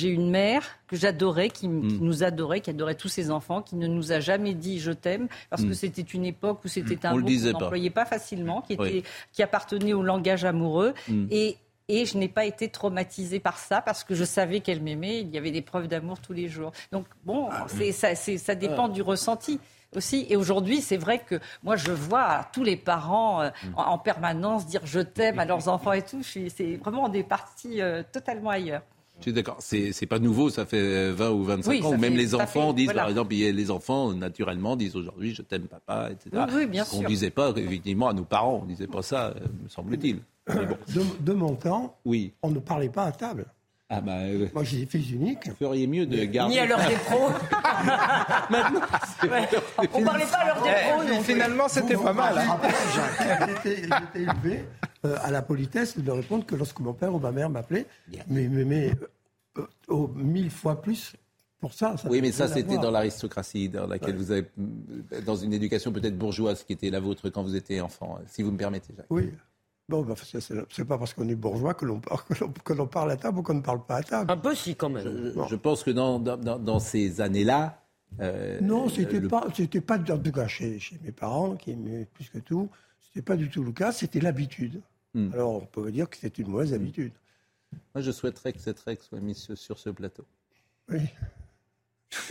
une 0.03 0.31
mère 0.31 0.63
que 0.87 0.97
j'adorais, 0.97 1.49
qui, 1.51 1.69
Mm. 1.69 1.99
nous 2.01 2.23
adorait, 2.25 2.61
qui 2.61 2.71
adorait 2.71 2.95
tous 2.95 3.09
ses 3.09 3.31
enfants, 3.31 3.63
qui 3.63 3.77
ne 3.77 3.87
nous 3.87 4.13
a 4.13 4.21
jamais 4.21 4.55
dit 4.55 4.81
je 4.81 4.93
t'aime 4.93 5.29
parce 5.51 5.63
que 5.63 5.69
Mm. 5.69 5.75
c'était 5.75 6.03
une 6.03 6.25
époque 6.25 6.65
où 6.65 6.69
c'était 6.69 7.07
un 7.07 7.13
On 7.13 7.17
le 7.17 7.23
mot 7.23 7.29
qu'on 7.53 7.59
n'employait 7.61 7.91
pas 7.91 8.05
facilement, 8.07 8.61
qui 8.63 8.75
était, 8.75 8.83
Oui. 8.83 9.05
qui 9.33 9.43
appartenait 9.43 9.93
au 9.93 10.03
langage 10.03 10.45
amoureux 10.45 10.95
Mm. 11.09 11.27
et 11.31 11.57
et 11.93 12.07
je 12.07 12.17
n'ai 12.19 12.29
pas 12.29 12.45
été 12.45 12.69
traumatisée 12.69 13.41
par 13.41 13.59
ça 13.59 13.81
parce 13.81 14.05
que 14.05 14.15
je 14.15 14.23
savais 14.23 14.61
qu'elle 14.61 14.81
m'aimait. 14.81 15.23
Il 15.23 15.31
y 15.35 15.39
avait 15.39 15.51
des 15.51 15.61
preuves 15.61 15.89
d'amour 15.89 16.21
tous 16.21 16.33
les 16.33 16.47
jours. 16.47 16.71
Donc 16.93 17.05
bon, 17.25 17.49
Ah, 17.51 17.67
c'est 17.67 17.91
ça, 17.91 18.15
c'est- 18.15 18.39
ça 18.39 18.55
dépend 18.55 18.87
du 18.87 19.03
ressenti 19.03 19.59
aussi. 19.97 20.27
Et 20.29 20.37
aujourd'hui, 20.37 20.81
c'est 20.81 20.97
vrai 20.97 21.19
que 21.21 21.39
moi, 21.63 21.77
je 21.77 21.93
vois 21.93 22.47
tous 22.53 22.63
les 22.65 22.77
parents 22.77 23.43
euh, 23.43 23.51
Mm. 23.65 23.75
en, 23.77 23.83
en 23.93 23.99
permanence 23.99 24.67
dire 24.67 24.81
je 24.85 25.01
t'aime 25.01 25.39
à 25.39 25.45
leurs 25.45 25.69
enfants 25.69 25.93
et 25.93 26.03
tout. 26.03 26.23
C'est 26.23 26.77
vraiment 26.77 27.09
des 27.09 27.23
parties 27.23 27.81
euh, 27.81 28.03
totalement 28.13 28.51
ailleurs. 28.51 28.83
Je 29.19 29.25
suis 29.25 29.33
d'accord, 29.35 29.57
c'est 29.59 29.93
c'est 29.93 30.07
pas 30.07 30.19
nouveau, 30.19 30.49
ça 30.49 30.65
fait 30.65 31.11
20 31.11 31.31
ou 31.33 31.45
25 31.45 31.71
Oui, 31.71 31.83
ans, 31.85 31.91
même 31.99 32.13
fait- 32.13 32.19
les 32.19 32.35
enfants 32.35 32.69
fait- 32.69 32.75
disent, 32.75 32.85
voilà. 32.87 33.03
par 33.03 33.11
exemple, 33.11 33.35
les 33.35 33.71
enfants, 33.71 34.13
naturellement, 34.15 34.77
disent 34.77 34.97
aujourd'hui 34.97 35.35
je 35.35 35.43
t'aime 35.43 35.65
papa, 35.65 36.09
etc. 36.11 36.45
Oui, 36.49 36.55
oui, 36.57 36.67
bien 36.67 36.85
Ce 36.85 36.93
qu'on 36.93 37.01
sûr. 37.01 37.09
disait 37.09 37.29
pas, 37.31 37.51
effectivement, 37.55 38.09
à 38.09 38.15
nos 38.15 38.25
parents, 38.25 38.61
on 38.63 38.65
disait 38.67 38.87
pas 38.87 39.03
ça, 39.03 39.27
euh, 39.27 39.41
me 39.63 39.69
semble-t-il. 39.69 40.21
Bon, 40.47 40.55
De, 40.89 41.03
de 41.21 41.33
mon 41.35 41.55
temps, 41.55 41.97
oui. 42.07 42.33
on 42.43 42.51
ne 42.51 42.59
parlait 42.61 42.89
pas 42.89 43.05
à 43.05 43.13
table. 43.13 43.45
Ah 43.93 44.01
bah, 44.01 44.19
euh, 44.21 44.47
Moi, 44.55 44.63
j'ai 44.63 44.79
des 44.79 44.87
fils 44.87 45.11
uniques. 45.11 45.49
vous 45.49 45.55
feriez 45.57 45.89
mieux 45.89 46.07
de 46.07 46.25
garder... 46.25 46.55
Ni 46.55 46.61
à 46.61 46.67
l'heure 46.67 46.79
des 46.79 46.95
pros. 46.95 47.29
Maintenant, 48.51 48.81
Ouais. 49.25 49.49
On 49.93 50.05
parlait 50.05 50.25
pas 50.27 50.37
à 50.39 50.47
l'heure 50.47 50.63
des 50.63 50.71
pros. 50.71 51.05
non. 51.15 51.21
Finalement, 51.23 51.69
c'était 51.69 51.95
Vous, 51.95 52.05
pas 52.05 52.13
mal. 52.13 52.39
hein. 52.39 52.59
été 53.65 53.83
élevé 54.15 54.65
euh, 55.05 55.17
à 55.23 55.33
la 55.33 55.43
politesse 55.43 55.99
de 55.99 56.11
répondre 56.11 56.47
que 56.47 56.55
lorsque 56.55 56.79
mon 56.79 56.93
père 56.93 57.13
ou 57.15 57.19
ma 57.19 57.33
mère 57.33 57.51
m'appelait, 57.51 57.87
mais, 58.29 58.49
mais, 58.49 58.65
mais 58.65 58.93
euh, 59.59 59.67
au 59.89 60.07
mille 60.09 60.51
fois 60.51 60.81
plus 60.81 61.15
pour 61.61 61.73
ça. 61.75 61.97
ça 61.97 62.09
oui, 62.09 62.21
mais 62.23 62.31
ça, 62.33 62.47
c'était 62.49 62.79
dans 62.79 62.91
l'aristocratie, 62.93 63.69
dans 63.69 63.87
laquelle 63.89 64.17
vous 64.17 64.31
avez, 64.31 64.47
dans 65.27 65.37
une 65.37 65.53
éducation 65.53 65.93
peut-être 65.93 66.17
bourgeoise 66.17 66.63
qui 66.65 66.73
était 66.75 66.91
la 66.91 67.01
vôtre 67.01 67.29
quand 67.29 67.43
vous 67.43 67.57
étiez 67.57 67.81
enfant, 67.81 68.19
si 68.29 68.43
vous 68.43 68.53
me 68.53 68.57
permettez, 68.57 68.95
Jacques. 68.97 69.07
Oui. 69.11 69.31
Bon, 69.91 70.03
bah, 70.03 70.15
c'est- 70.17 70.85
pas 70.85 70.99
parce 70.99 71.15
qu'on 71.15 71.29
est 71.29 71.35
bourgeois 71.35 71.75
que 71.75 71.85
l'on 71.85 71.99
que 72.29 72.35
l'on- 72.41 72.53
que 72.65 72.73
l'on 72.73 72.87
parle 72.87 73.11
à 73.11 73.17
table 73.17 73.39
ou 73.39 73.43
qu'on 73.43 73.55
ne 73.55 73.61
parle 73.61 73.85
pas 73.85 73.97
à 73.97 74.03
table. 74.05 74.31
Un 74.31 74.37
peu 74.37 74.55
si, 74.55 74.77
quand 74.77 74.89
même. 74.89 75.33
Je 75.49 75.57
pense 75.57 75.83
que 75.83 75.91
dans, 75.91 76.21
dans, 76.21 76.37
dans- 76.37 76.59
dans 76.61 76.79
ces 76.79 77.21
années-là. 77.21 77.83
euh, 78.21 78.61
Non, 78.61 78.89
c'était 78.89 79.19
le- 79.19 79.27
pas, 79.29 79.47
c'était 79.55 79.81
pas 79.81 79.99
en 79.99 80.19
tout 80.19 80.31
cas 80.33 80.47
chez, 80.47 80.79
chez 80.79 80.97
mes 81.03 81.11
parents 81.13 81.57
qui 81.57 81.73
aimaient 81.73 82.07
plus 82.15 82.29
que 82.29 82.39
tout. 82.39 82.69
C'était 83.01 83.23
pas 83.23 83.35
du 83.37 83.49
tout 83.51 83.65
le 83.65 83.73
cas. 83.73 83.91
C'était 83.91 84.21
l'habitude. 84.21 84.81
Hmm. 85.15 85.31
Alors 85.33 85.57
on 85.57 85.67
peut 85.67 85.91
dire 85.91 86.09
que 86.09 86.17
c'est 86.17 86.39
une 86.39 86.47
mauvaise 86.49 86.73
habitude. 86.73 87.13
Moi, 87.95 88.03
je 88.03 88.13
souhaiterais 88.13 88.53
que 88.53 88.61
cette 88.61 88.79
règle 88.81 89.03
soit 89.03 89.19
mise 89.21 89.53
sur, 89.55 89.77
ce 89.79 89.91
plateau. 89.91 90.25
Oui. 90.89 91.01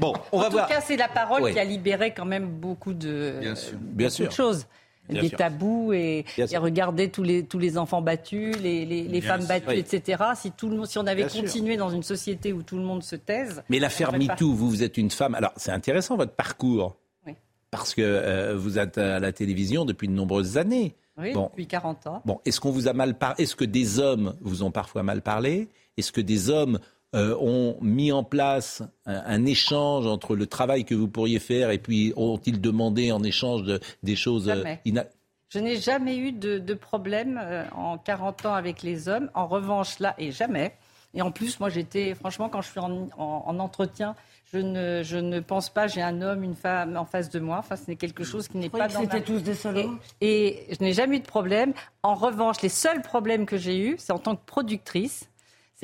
Bon, 0.00 0.12
on 0.32 0.38
va 0.40 0.46
en 0.46 0.50
voir. 0.50 0.66
tout 0.68 0.72
cas, 0.74 0.80
c'est 0.80 0.96
la 0.96 1.08
parole 1.08 1.52
qui 1.52 1.58
a 1.58 1.64
libéré 1.64 2.14
quand 2.14 2.24
même 2.24 2.48
beaucoup 2.48 2.94
de, 2.94 3.38
Bien 3.40 3.54
sûr. 3.54 3.74
euh, 3.74 3.78
Bien 3.80 4.06
beaucoup 4.06 4.16
sûr. 4.16 4.26
de 4.28 4.32
choses. 4.32 4.66
Bien 5.08 5.20
des 5.22 5.28
sûr. 5.28 5.38
tabous 5.38 5.92
et, 5.92 6.24
et 6.38 6.56
regarder 6.56 7.10
tous 7.10 7.22
les, 7.22 7.44
tous 7.44 7.58
les 7.58 7.76
enfants 7.76 8.00
battus, 8.00 8.56
les, 8.60 8.84
les, 8.86 9.20
femmes 9.20 9.40
sûr. 9.40 9.48
battues, 9.48 9.76
etc. 9.76 10.22
Si, 10.34 10.50
tout 10.52 10.68
le 10.70 10.76
monde, 10.76 10.86
si 10.86 10.98
on 10.98 11.06
avait 11.06 11.22
Bien 11.22 11.28
sûr. 11.28 11.42
continué 11.42 11.76
dans 11.76 11.90
une 11.90 12.02
société 12.02 12.52
où 12.54 12.62
tout 12.62 12.76
le 12.76 12.82
monde 12.84 13.02
se 13.02 13.16
taise. 13.16 13.62
Mais 13.68 13.78
l'affaire 13.78 14.12
MeToo, 14.12 14.54
vous, 14.54 14.70
vous 14.70 14.82
êtes 14.82 14.96
une 14.96 15.10
femme. 15.10 15.34
Alors, 15.34 15.52
c'est 15.56 15.72
intéressant 15.72 16.16
votre 16.16 16.32
parcours. 16.32 16.96
Oui. 17.26 17.34
Parce 17.70 17.94
que 17.94 18.00
euh, 18.02 18.56
vous 18.56 18.78
êtes 18.78 18.96
à 18.96 19.20
la 19.20 19.32
télévision 19.32 19.84
depuis 19.84 20.08
de 20.08 20.12
nombreuses 20.14 20.56
années. 20.56 20.94
Oui, 21.18 21.32
Bon. 21.32 21.44
depuis 21.44 21.66
40 21.66 22.06
ans. 22.08 22.22
Bon, 22.24 22.40
est-ce 22.44 22.58
qu'on 22.58 22.70
vous 22.72 22.88
a 22.88 22.92
mal 22.92 23.16
parlé 23.18 23.42
Est-ce 23.44 23.54
que 23.54 23.64
des 23.64 23.98
hommes 24.00 24.34
vous 24.40 24.62
ont 24.64 24.70
parfois 24.72 25.02
mal 25.04 25.20
parlé? 25.22 25.68
Est-ce 25.96 26.10
que 26.10 26.20
des 26.20 26.50
hommes 26.50 26.80
euh, 27.14 27.36
ont 27.40 27.76
mis 27.80 28.12
en 28.12 28.24
place 28.24 28.82
un, 29.06 29.22
un 29.26 29.46
échange 29.46 30.06
entre 30.06 30.34
le 30.36 30.46
travail 30.46 30.84
que 30.84 30.94
vous 30.94 31.08
pourriez 31.08 31.38
faire 31.38 31.70
et 31.70 31.78
puis 31.78 32.12
ont-ils 32.16 32.60
demandé 32.60 33.12
en 33.12 33.22
échange 33.22 33.62
de, 33.62 33.80
des 34.02 34.16
choses 34.16 34.48
euh, 34.48 34.56
Jamais. 34.56 34.80
ina- 34.84 35.06
Je 35.48 35.58
n'ai 35.60 35.76
jamais 35.76 36.16
eu 36.16 36.32
de, 36.32 36.58
de 36.58 36.74
problème 36.74 37.40
euh, 37.42 37.64
en 37.76 37.96
40 37.98 38.46
ans 38.46 38.54
avec 38.54 38.82
les 38.82 39.08
hommes. 39.08 39.30
En 39.34 39.46
revanche, 39.46 39.98
là, 40.00 40.14
et 40.18 40.32
jamais. 40.32 40.74
Et 41.16 41.22
en 41.22 41.30
plus, 41.30 41.60
moi, 41.60 41.68
j'étais, 41.68 42.14
franchement, 42.16 42.48
quand 42.48 42.60
je 42.60 42.70
suis 42.70 42.80
en, 42.80 43.08
en- 43.16 43.44
en 43.46 43.58
entretien, 43.60 44.16
je 44.52 44.58
ne, 44.58 45.02
je 45.04 45.16
ne 45.16 45.38
pense 45.40 45.70
pas 45.70 45.86
j'ai 45.86 46.02
un 46.02 46.20
homme, 46.22 46.42
une 46.42 46.56
femme 46.56 46.96
en 46.96 47.04
face 47.04 47.30
de 47.30 47.38
moi. 47.38 47.58
Enfin, 47.58 47.76
ce 47.76 47.82
n'est 47.88 47.94
quelque 47.96 48.24
chose 48.24 48.48
qui 48.48 48.56
n'est 48.56 48.68
pas 48.68 48.88
que 48.88 48.94
dans 48.94 49.00
c'était 49.00 49.18
ma- 49.18 49.22
tous 49.24 49.40
des 49.42 49.54
salauds? 49.54 49.94
Et, 50.20 50.70
et 50.70 50.74
je 50.74 50.82
n'ai 50.82 50.92
jamais 50.92 51.16
eu 51.16 51.20
de 51.20 51.26
problème. 51.26 51.72
En 52.02 52.14
revanche, 52.16 52.60
les 52.62 52.68
seuls 52.68 53.00
problèmes 53.02 53.46
que 53.46 53.56
j'ai 53.56 53.78
eus, 53.78 53.94
c'est 53.98 54.12
en 54.12 54.18
tant 54.18 54.34
que 54.34 54.44
productrice. 54.44 55.28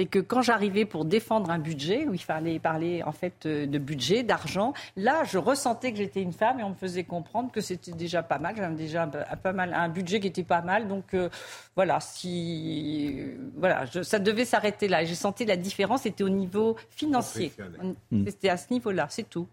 C'est 0.01 0.07
que 0.07 0.19
quand 0.19 0.41
j'arrivais 0.41 0.87
pour 0.87 1.05
défendre 1.05 1.51
un 1.51 1.59
budget, 1.59 2.07
où 2.09 2.15
il 2.15 2.23
fallait 2.23 2.59
parler 2.59 3.03
en 3.03 3.13
fait 3.13 3.45
euh, 3.45 3.67
de 3.67 3.77
budget, 3.77 4.23
d'argent, 4.23 4.73
là, 4.97 5.25
je 5.25 5.37
ressentais 5.37 5.93
que 5.93 5.99
j'étais 5.99 6.23
une 6.23 6.33
femme 6.33 6.59
et 6.59 6.63
on 6.63 6.71
me 6.71 6.75
faisait 6.75 7.05
comprendre 7.05 7.53
que 7.53 7.61
c'était 7.61 7.93
déjà 7.93 8.23
pas 8.23 8.39
mal. 8.39 8.55
J'avais 8.57 8.77
déjà 8.77 9.07
pas 9.07 9.53
mal, 9.53 9.75
un 9.75 9.91
budget 9.91 10.19
qui 10.21 10.29
était 10.29 10.43
pas 10.43 10.63
mal. 10.63 10.89
Donc 10.89 11.13
euh, 11.13 11.29
voilà, 11.77 12.01
si 12.01 13.15
voilà, 13.59 13.85
je- 13.93 14.01
ça 14.03 14.19
devait 14.19 14.47
s'arrêter 14.47 14.89
là. 14.89 15.05
J'ai 15.05 15.15
senti 15.15 15.45
la 15.45 15.57
différence, 15.57 16.01
c'était 16.05 16.25
au 16.25 16.31
niveau 16.31 16.77
financier. 16.89 17.53
C'était 18.25 18.49
à 18.49 18.57
ce 18.57 18.73
niveau-là, 18.73 19.07
c'est 19.11 19.29
tout. 19.29 19.47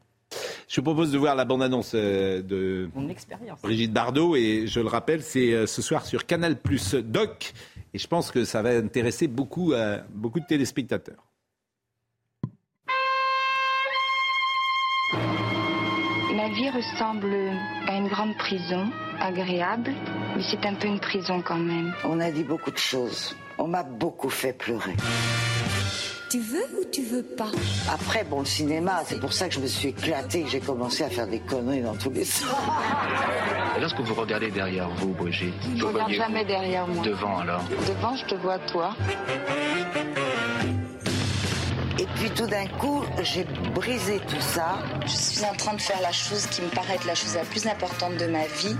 Je 0.69 0.77
vous 0.77 0.83
propose 0.83 1.11
de 1.11 1.17
voir 1.17 1.35
la 1.35 1.43
bande-annonce 1.43 1.91
euh, 1.93 2.41
de 2.41 2.89
Mon 2.95 3.09
expérience. 3.09 3.61
Brigitte 3.63 3.91
Bardot 3.91 4.37
et 4.37 4.65
je 4.65 4.79
le 4.79 4.87
rappelle, 4.87 5.21
c'est 5.23 5.67
ce 5.67 5.81
soir 5.81 6.05
sur 6.05 6.25
Canal 6.25 6.55
Plus 6.55 6.95
Doc 6.95 7.53
et 7.93 7.97
je 7.97 8.07
pense 8.07 8.31
que 8.31 8.45
ça 8.45 8.61
va 8.61 8.69
intéresser 8.69 9.27
beaucoup, 9.27 9.73
euh, 9.73 9.99
beaucoup 10.09 10.39
de 10.39 10.45
téléspectateurs. 10.45 11.23
Ma 16.35 16.49
vie 16.49 16.69
ressemble 16.69 17.33
à 17.87 17.97
une 17.97 18.07
grande 18.07 18.37
prison, 18.37 18.89
agréable, 19.19 19.91
mais 20.35 20.43
c'est 20.49 20.65
un 20.65 20.75
peu 20.75 20.87
une 20.87 20.99
prison 20.99 21.41
quand 21.41 21.57
même. 21.57 21.93
On 22.03 22.19
a 22.19 22.31
dit 22.31 22.43
beaucoup 22.43 22.71
de 22.71 22.77
choses. 22.77 23.35
On 23.57 23.67
m'a 23.67 23.83
beaucoup 23.83 24.29
fait 24.29 24.53
pleurer. 24.53 24.93
Tu 26.29 26.39
veux 26.39 26.65
ou 26.79 26.83
tu 26.91 27.03
veux 27.03 27.23
pas? 27.23 27.51
Après, 27.89 28.25
bon, 28.25 28.39
le 28.39 28.45
cinéma, 28.45 29.01
c'est 29.05 29.19
pour 29.19 29.31
ça 29.31 29.47
que 29.47 29.55
je 29.55 29.61
me 29.61 29.67
suis 29.67 29.89
éclatée, 29.89 30.43
que 30.43 30.49
j'ai 30.49 30.59
commencé 30.59 31.03
à 31.05 31.09
faire 31.09 31.25
des 31.27 31.39
conneries 31.39 31.81
dans 31.81 31.95
tous 31.95 32.09
les 32.09 32.25
sens. 32.25 32.49
Et 33.77 33.79
lorsque 33.79 33.99
vous 34.01 34.13
regardez 34.13 34.51
derrière 34.51 34.89
vous, 34.89 35.13
Brigitte, 35.13 35.53
Je 35.75 35.81
que 35.81 35.85
regarde 35.85 36.11
jamais 36.11 36.43
derrière 36.43 36.85
moi. 36.85 37.01
Devant 37.03 37.37
alors? 37.39 37.63
Devant, 37.87 38.15
je 38.17 38.25
te 38.25 38.35
vois 38.35 38.59
toi. 38.59 38.93
Et 41.99 42.05
puis 42.15 42.29
tout 42.29 42.45
d'un 42.45 42.67
coup, 42.67 43.03
j'ai 43.23 43.43
brisé 43.73 44.19
tout 44.27 44.39
ça. 44.39 44.77
Je 45.05 45.11
suis 45.11 45.45
en 45.45 45.53
train 45.55 45.73
de 45.73 45.81
faire 45.81 45.99
la 46.01 46.11
chose 46.11 46.45
qui 46.47 46.61
me 46.61 46.67
paraît 46.67 46.95
être 46.95 47.05
la 47.07 47.15
chose 47.15 47.35
la 47.35 47.43
plus 47.43 47.65
importante 47.65 48.17
de 48.17 48.27
ma 48.27 48.45
vie. 48.45 48.75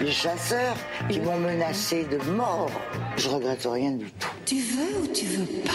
Les 0.00 0.12
chasseurs 0.12 0.76
qui 1.08 1.18
m'ont 1.20 1.38
menacé 1.38 2.04
de 2.04 2.18
mort, 2.32 2.70
je 3.16 3.28
regrette 3.28 3.66
rien 3.70 3.92
du 3.92 4.10
tout. 4.12 4.28
Tu 4.44 4.56
veux 4.56 5.02
ou 5.02 5.06
tu 5.14 5.24
veux 5.24 5.46
pas? 5.62 5.70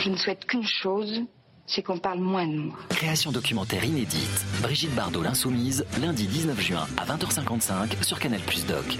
Je 0.00 0.10
ne 0.10 0.16
souhaite 0.16 0.44
qu'une 0.44 0.66
chose, 0.66 1.22
c'est 1.66 1.82
qu'on 1.82 1.98
parle 1.98 2.20
moins 2.20 2.46
de 2.46 2.58
moi. 2.58 2.76
Création 2.90 3.32
documentaire 3.32 3.84
inédite. 3.84 4.44
Brigitte 4.60 4.94
Bardot, 4.94 5.22
l'insoumise, 5.22 5.86
lundi 6.00 6.26
19 6.26 6.60
juin 6.60 6.86
à 6.98 7.06
20h55 7.06 8.04
sur 8.04 8.18
Canal 8.18 8.40
Plus 8.40 8.66
Doc. 8.66 8.98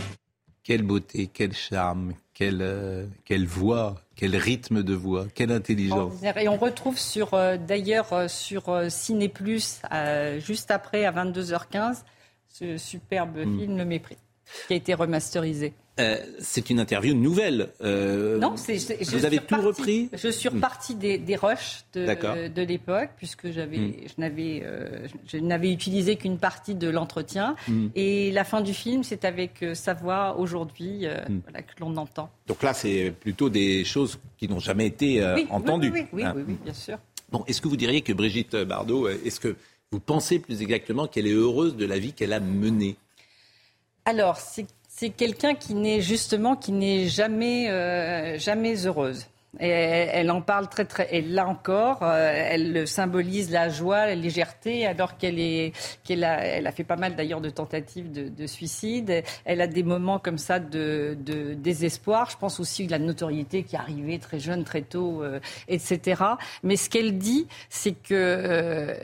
Quelle 0.64 0.82
beauté, 0.82 1.28
quel 1.32 1.52
charme, 1.52 2.14
quelle, 2.34 2.62
euh, 2.62 3.06
quelle 3.24 3.47
voix, 3.47 3.97
quel 4.14 4.36
rythme 4.36 4.82
de 4.82 4.94
voix, 4.94 5.26
quelle 5.34 5.51
intelligence. 5.51 6.12
Et 6.36 6.48
on 6.48 6.56
retrouve 6.56 6.98
sur, 6.98 7.34
euh, 7.34 7.56
d'ailleurs 7.56 8.12
euh, 8.12 8.28
sur 8.28 8.70
Ciné 8.89 9.28
Plus, 9.28 9.82
juste 10.39 10.70
après 10.70 11.05
à 11.05 11.12
22h15, 11.12 12.05
ce 12.48 12.76
superbe 12.76 13.39
Hmm. 13.39 13.59
film 13.59 13.76
Le 13.78 13.84
Mépris, 13.84 14.16
qui 14.66 14.74
a 14.74 14.76
été 14.76 14.94
remasterisé. 14.94 15.72
Euh, 16.01 16.16
c'est 16.40 16.70
une 16.70 16.81
interview 16.81 17.12
nouvelle. 17.12 17.69
euh, 17.82 18.39
Non, 18.39 18.56
c'est, 18.56 18.78
c'est- 18.78 19.05
je 19.05 19.14
vous 19.14 19.27
avez 19.27 19.39
tout 19.39 19.60
repris 19.60 20.09
Je 20.14 20.28
suis 20.28 20.48
repartie 20.48 20.94
des, 20.94 21.19
des 21.19 21.36
rushs 21.36 21.85
de, 21.93 22.62
l'époque, 22.62 23.10
puisque 23.19 23.51
j'avais, 23.51 23.77
Mm. 23.77 23.94
je, 24.06 24.12
n'avais, 24.20 24.62
euh, 24.64 25.06
je 25.27 25.36
n'avais 25.36 25.70
utilisé 25.70 26.16
qu'une 26.16 26.39
partie 26.39 26.74
de 26.74 26.89
l'entretien. 26.89 27.56
Mm. 27.69 27.89
Et 27.94 28.31
la 28.32 28.44
fin 28.44 28.62
du 28.62 28.73
film, 28.73 29.05
c'est 29.05 29.27
avec 29.27 29.62
sa 29.74 29.93
voix 29.93 30.39
aujourd'hui 30.39 31.05
Mm. 31.28 31.40
voilà, 31.44 31.60
que 31.62 31.73
l'on 31.81 31.94
entend. 31.98 32.31
Donc 32.47 32.62
là, 32.62 32.73
c'est 32.73 33.12
plutôt 33.20 33.51
des 33.51 33.85
choses 33.85 34.19
qui 34.39 34.48
n'ont 34.48 34.60
jamais 34.60 34.86
été 34.86 35.23
Oui, 35.35 35.47
entendues. 35.51 35.90
Oui, 35.93 36.01
oui, 36.05 36.09
oui, 36.14 36.23
Hein. 36.24 36.32
oui, 36.36 36.43
oui, 36.48 36.56
bien 36.64 36.73
sûr. 36.74 36.97
Bon, 37.31 37.44
est-ce 37.47 37.60
que 37.60 37.69
vous 37.69 37.77
diriez 37.77 38.01
que 38.01 38.14
Brigitte 38.14 38.56
Bardot, 38.56 39.09
est-ce 39.09 39.40
que 39.40 39.56
vous 39.90 40.01
pensez 40.01 40.39
plus 40.39 40.62
exactement 40.62 41.06
qu'elle 41.06 41.27
est 41.27 41.32
heureuse 41.35 41.77
de 41.77 41.85
la 41.85 41.98
vie 41.98 42.14
qu'elle 42.14 42.32
a 42.32 42.40
menée? 42.40 42.97
Alors, 44.06 44.39
c'est 44.39 44.66
c'est 45.02 45.10
quelqu'un 45.10 45.56
qui 45.56 45.74
n'est 45.74 46.00
justement 46.00 46.54
qui 46.54 46.70
n'est 46.70 47.08
jamais 47.08 47.68
euh, 47.68 48.38
jamais 48.38 48.86
heureuse. 48.86 49.26
Elle, 49.58 50.30
en 50.30 50.40
parle 50.40 50.68
très 50.68 50.84
très. 50.84 51.14
Et 51.14 51.20
là 51.20 51.46
encore, 51.46 52.04
euh, 52.04 52.32
elle 52.32 52.86
symbolise 52.86 53.50
la 53.50 53.68
joie, 53.68 54.06
la 54.06 54.14
légèreté, 54.14 54.86
alors 54.86 55.18
qu'elle 55.18 55.40
est 55.40 55.72
qu'elle 56.04 56.22
a 56.22 56.44
elle 56.44 56.68
a 56.68 56.72
fait 56.72 56.84
pas 56.84 56.94
mal 56.94 57.16
d'ailleurs 57.16 57.40
de 57.40 57.50
tentatives 57.50 58.12
de, 58.12 58.28
de 58.28 58.46
suicide. 58.46 59.24
Elle 59.44 59.60
a 59.60 59.66
des 59.66 59.82
moments 59.82 60.20
comme 60.20 60.38
ça 60.38 60.60
de, 60.60 61.16
désespoir. 61.56 62.30
Je 62.30 62.36
pense 62.36 62.60
aussi 62.60 62.86
de 62.86 62.92
la 62.92 63.00
notoriété 63.00 63.64
qui 63.64 63.74
est 63.74 63.80
arrivée 63.80 64.20
très 64.20 64.38
jeune, 64.38 64.62
très 64.62 64.82
tôt, 64.82 65.24
euh, 65.24 65.40
etc. 65.66 66.22
Mais 66.62 66.76
ce 66.76 66.88
qu'elle 66.88 67.18
dit, 67.18 67.48
c'est 67.70 68.00
que 68.00 68.94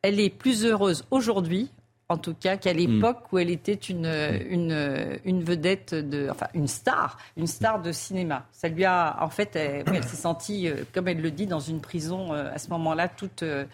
elle 0.00 0.18
est 0.18 0.30
plus 0.30 0.64
heureuse 0.64 1.04
aujourd'hui 1.10 1.70
en 2.12 2.18
tout 2.18 2.34
cas 2.34 2.56
qu'à 2.56 2.72
l'époque 2.72 3.32
où 3.32 3.38
elle 3.38 3.50
était 3.50 3.74
une, 3.74 4.06
une, 4.48 5.18
une 5.24 5.42
vedette, 5.42 5.94
de, 5.94 6.28
enfin 6.30 6.46
une 6.54 6.68
star, 6.68 7.18
une 7.36 7.46
star 7.46 7.80
de 7.82 7.92
cinéma. 7.92 8.46
Ça 8.52 8.68
lui 8.68 8.84
a, 8.84 9.16
en 9.20 9.28
fait, 9.30 9.56
elle, 9.56 10.04
s'est 10.04 10.16
sentie, 10.16 10.68
euh, 10.68 10.84
comme 10.92 11.08
elle 11.08 11.20
le 11.20 11.30
dit, 11.30 11.46
dans 11.46 11.60
une 11.60 11.80
prison 11.80 12.32
euh, 12.32 12.52
à 12.54 12.58
ce 12.58 12.68
moment-là, 12.70 13.08
toute, 13.08 13.42
euh, 13.42 13.64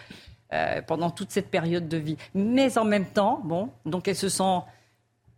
pendant 0.86 1.10
toute 1.10 1.30
cette 1.30 1.50
période 1.50 1.88
de 1.88 1.96
vie. 1.96 2.16
Mais 2.34 2.78
en 2.78 2.84
même 2.84 3.06
temps, 3.06 3.40
bon, 3.44 3.70
donc 3.84 4.08
elle 4.08 4.16
se 4.16 4.28
sent 4.28 4.60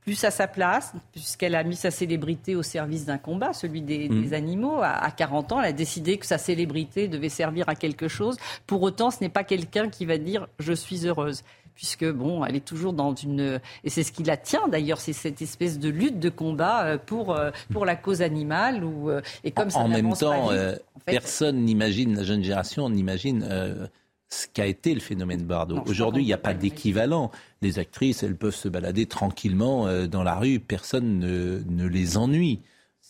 plus 0.02 0.24
à 0.24 0.30
sa 0.30 0.48
place, 0.48 0.94
puisqu'elle 1.12 1.54
a 1.54 1.62
mis 1.62 1.76
sa 1.76 1.90
célébrité 1.90 2.56
au 2.56 2.62
service 2.62 3.04
d'un 3.04 3.18
combat, 3.18 3.52
celui 3.52 3.82
des, 3.82 4.08
Mm. 4.08 4.22
des 4.22 4.34
animaux. 4.34 4.80
À, 4.82 4.92
à 4.92 5.10
40 5.10 5.52
ans, 5.52 5.60
elle 5.60 5.68
a 5.68 5.72
décidé 5.72 6.16
que 6.16 6.24
sa 6.26 6.38
célébrité 6.38 7.06
devait 7.06 7.28
servir 7.28 7.68
à 7.68 7.74
quelque 7.74 8.08
chose. 8.08 8.36
Pour 8.66 8.82
autant, 8.82 9.10
ce 9.10 9.18
n'est 9.20 9.28
pas 9.28 9.44
quelqu'un 9.44 9.88
qui 9.90 10.06
va 10.06 10.16
dire 10.16 10.48
je 10.58 10.72
suis 10.72 11.06
heureuse. 11.06 11.42
Puisque, 11.80 12.04
bon, 12.04 12.44
elle 12.44 12.56
est 12.56 12.64
toujours 12.64 12.92
dans 12.92 13.14
une. 13.14 13.58
Et 13.84 13.88
c'est 13.88 14.02
ce 14.02 14.12
qui 14.12 14.22
la 14.22 14.36
tient 14.36 14.68
d'ailleurs, 14.68 15.00
c'est 15.00 15.14
cette 15.14 15.40
espèce 15.40 15.78
de 15.78 15.88
lutte, 15.88 16.20
de 16.20 16.28
combat 16.28 16.84
euh, 16.84 16.98
pour, 16.98 17.34
euh, 17.34 17.52
pour 17.72 17.86
la 17.86 17.96
cause 17.96 18.20
animale. 18.20 18.84
Ou, 18.84 19.08
euh, 19.08 19.22
et 19.44 19.50
comme 19.50 19.70
ça 19.70 19.78
en 19.78 19.88
même 19.88 20.10
pas 20.10 20.16
temps, 20.16 20.48
vite, 20.48 20.58
euh, 20.58 20.74
en 20.94 21.00
fait, 21.00 21.12
personne 21.12 21.64
n'imagine, 21.64 22.16
la 22.16 22.22
jeune 22.22 22.42
génération 22.42 22.90
n'imagine 22.90 23.48
euh, 23.50 23.86
ce 24.28 24.46
qu'a 24.52 24.66
été 24.66 24.92
le 24.92 25.00
phénomène 25.00 25.44
Bardot. 25.44 25.82
Aujourd'hui, 25.86 26.22
il 26.22 26.26
n'y 26.26 26.34
a 26.34 26.36
pas 26.38 26.52
d'équivalent. 26.52 27.30
Les 27.62 27.78
actrices, 27.78 28.22
elles 28.22 28.36
peuvent 28.36 28.54
se 28.54 28.68
balader 28.68 29.06
tranquillement 29.06 29.86
dans 30.06 30.22
la 30.22 30.34
rue, 30.34 30.60
personne 30.60 31.18
ne, 31.18 31.62
ne 31.66 31.86
les 31.86 32.18
ennuie 32.18 32.60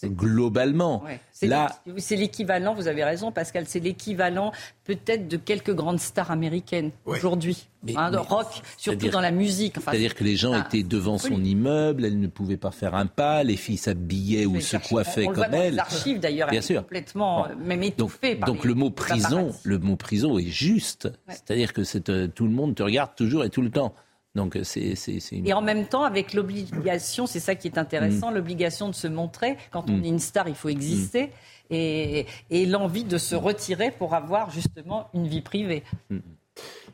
globalement. 0.08 1.02
Là, 1.42 1.80
c'est 1.98 2.16
l'équivalent, 2.16 2.74
vous 2.74 2.88
avez 2.88 3.04
raison 3.04 3.32
Pascal, 3.32 3.64
c'est 3.66 3.80
l'équivalent 3.80 4.52
peut-être 4.84 5.28
de 5.28 5.36
quelques 5.36 5.74
grandes 5.74 6.00
stars 6.00 6.30
américaines 6.30 6.90
aujourd'hui, 7.04 7.68
hein, 7.96 8.10
de 8.10 8.16
rock, 8.16 8.62
surtout 8.76 9.08
dans 9.08 9.20
la 9.20 9.30
musique. 9.30 9.76
C'est-à-dire 9.82 10.14
que 10.14 10.24
les 10.24 10.36
gens 10.36 10.54
étaient 10.54 10.82
devant 10.82 11.18
son 11.18 11.42
immeuble, 11.42 12.04
elles 12.04 12.20
ne 12.20 12.26
pouvaient 12.26 12.56
pas 12.56 12.70
faire 12.70 12.94
un 12.94 13.06
pas, 13.06 13.42
les 13.42 13.56
filles 13.56 13.76
s'habillaient 13.76 14.46
ou 14.46 14.60
se 14.60 14.76
coiffaient 14.76 15.26
comme 15.26 15.44
elles. 15.44 15.50
Dans 15.50 15.70
les 15.70 15.78
archives 15.78 16.20
d'ailleurs, 16.20 16.50
Bien 16.50 16.62
sûr. 16.62 16.82
complètement, 16.82 17.46
euh, 17.46 17.54
même 17.56 17.82
étouffée. 17.82 18.34
Donc, 18.34 18.46
donc 18.46 18.64
le 18.64 18.74
mot 18.74 18.90
prison, 18.90 19.52
le 19.62 19.78
mot 19.78 19.96
prison 19.96 20.38
est 20.38 20.48
juste. 20.48 21.08
C'est-à-dire 21.28 21.72
que 21.72 21.82
euh, 22.10 22.28
tout 22.28 22.44
le 22.44 22.52
monde 22.52 22.74
te 22.74 22.82
regarde 22.82 23.14
toujours 23.16 23.44
et 23.44 23.50
tout 23.50 23.62
le 23.62 23.70
temps. 23.70 23.94
Donc 24.36 24.56
c'est, 24.62 24.94
Et 25.32 25.52
en 25.52 25.62
même 25.62 25.86
temps, 25.86 26.04
avec 26.04 26.34
l'obligation, 26.34 27.26
c'est 27.26 27.40
ça 27.40 27.56
qui 27.56 27.66
est 27.66 27.78
intéressant, 27.78 28.30
mm. 28.30 28.34
l'obligation 28.34 28.88
de 28.88 28.94
se 28.94 29.08
montrer. 29.08 29.56
Quand 29.72 29.90
on 29.90 29.96
mm. 29.96 30.04
est 30.04 30.08
une 30.08 30.18
star, 30.20 30.48
il 30.48 30.54
faut 30.54 30.68
exister. 30.68 31.26
Mm. 31.26 31.30
Et, 31.72 32.26
et 32.50 32.66
l'envie 32.66 33.04
de 33.04 33.18
se 33.18 33.34
retirer 33.34 33.90
pour 33.90 34.14
avoir 34.14 34.50
justement 34.50 35.08
une 35.14 35.26
vie 35.26 35.40
privée. 35.40 35.82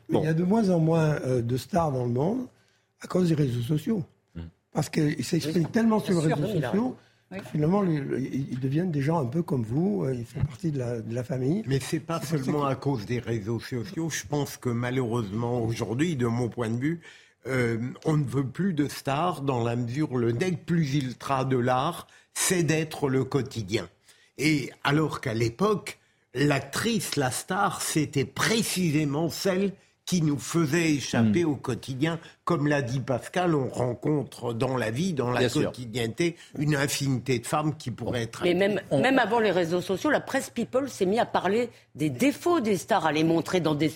Il 0.09 0.19
y 0.21 0.27
a 0.27 0.33
de 0.33 0.43
moins 0.43 0.69
en 0.69 0.79
moins 0.79 1.19
euh, 1.21 1.41
de 1.41 1.57
stars 1.57 1.91
dans 1.91 2.05
le 2.05 2.11
monde 2.11 2.47
à 3.01 3.07
cause 3.07 3.29
des 3.29 3.35
réseaux 3.35 3.61
sociaux. 3.61 4.03
Parce 4.71 4.89
qu'ils 4.89 5.23
s'expriment 5.25 5.69
tellement 5.69 5.99
sur 5.99 6.21
les 6.21 6.33
réseaux 6.33 6.61
sociaux. 6.61 6.95
Finalement, 7.51 7.83
ils 7.83 8.59
deviennent 8.59 8.91
des 8.91 9.01
gens 9.01 9.19
un 9.19 9.25
peu 9.25 9.43
comme 9.43 9.63
vous, 9.63 10.03
euh, 10.05 10.13
ils 10.13 10.25
font 10.25 10.39
partie 10.45 10.71
de 10.71 10.77
la, 10.77 11.01
de 11.01 11.13
la 11.13 11.23
famille. 11.23 11.61
Mais 11.67 11.79
c'est 11.81 11.99
pas 11.99 12.21
seulement 12.21 12.65
à 12.65 12.75
cause 12.75 13.05
des 13.05 13.19
réseaux 13.19 13.59
sociaux. 13.59 14.09
Je 14.09 14.25
pense 14.25 14.55
que 14.55 14.69
malheureusement, 14.69 15.61
aujourd'hui, 15.61 16.15
de 16.15 16.27
mon 16.27 16.47
point 16.47 16.69
de 16.69 16.77
vue, 16.77 17.01
euh, 17.45 17.77
on 18.05 18.17
ne 18.17 18.25
veut 18.25 18.47
plus 18.47 18.73
de 18.73 18.87
stars 18.87 19.41
dans 19.41 19.63
la 19.63 19.75
mesure 19.75 20.11
où 20.13 20.17
le 20.17 20.31
nec 20.31 20.65
plus 20.65 20.95
ultra 20.95 21.45
de 21.45 21.57
l'art, 21.57 22.07
c'est 22.33 22.63
d'être 22.63 23.09
le 23.09 23.23
quotidien. 23.23 23.89
Et 24.37 24.71
alors 24.83 25.21
qu'à 25.21 25.33
l'époque, 25.33 25.99
l'actrice, 26.33 27.15
la 27.15 27.31
star, 27.31 27.81
c'était 27.81 28.25
précisément 28.25 29.29
celle 29.29 29.73
qui 30.07 30.21
nous 30.21 30.39
faisait 30.39 30.93
échapper 30.93 31.43
hmm. 31.43 31.49
au 31.49 31.55
quotidien. 31.55 32.19
Comme 32.45 32.67
l'a 32.67 32.81
dit 32.81 33.01
Pascal, 33.01 33.53
on 33.53 33.67
rencontre 33.67 34.53
dans 34.53 34.77
la 34.77 34.89
vie, 34.89 35.11
dans 35.11 35.31
la 35.31 35.49
quotidienneté, 35.49 36.37
une 36.57 36.77
infinité 36.77 37.39
de 37.39 37.45
femmes 37.45 37.75
qui 37.75 37.91
pourraient 37.91 38.23
être... 38.23 38.43
Mais 38.43 38.53
même, 38.53 38.79
même 38.89 39.19
avant 39.19 39.41
les 39.41 39.51
réseaux 39.51 39.81
sociaux, 39.81 40.09
la 40.09 40.21
presse 40.21 40.49
people 40.49 40.87
s'est 40.87 41.05
mis 41.05 41.19
à 41.19 41.25
parler 41.25 41.69
des 41.93 42.09
défauts 42.09 42.61
des 42.61 42.77
stars, 42.77 43.05
à 43.05 43.11
les 43.11 43.25
montrer 43.25 43.59
dans 43.59 43.75
des, 43.75 43.91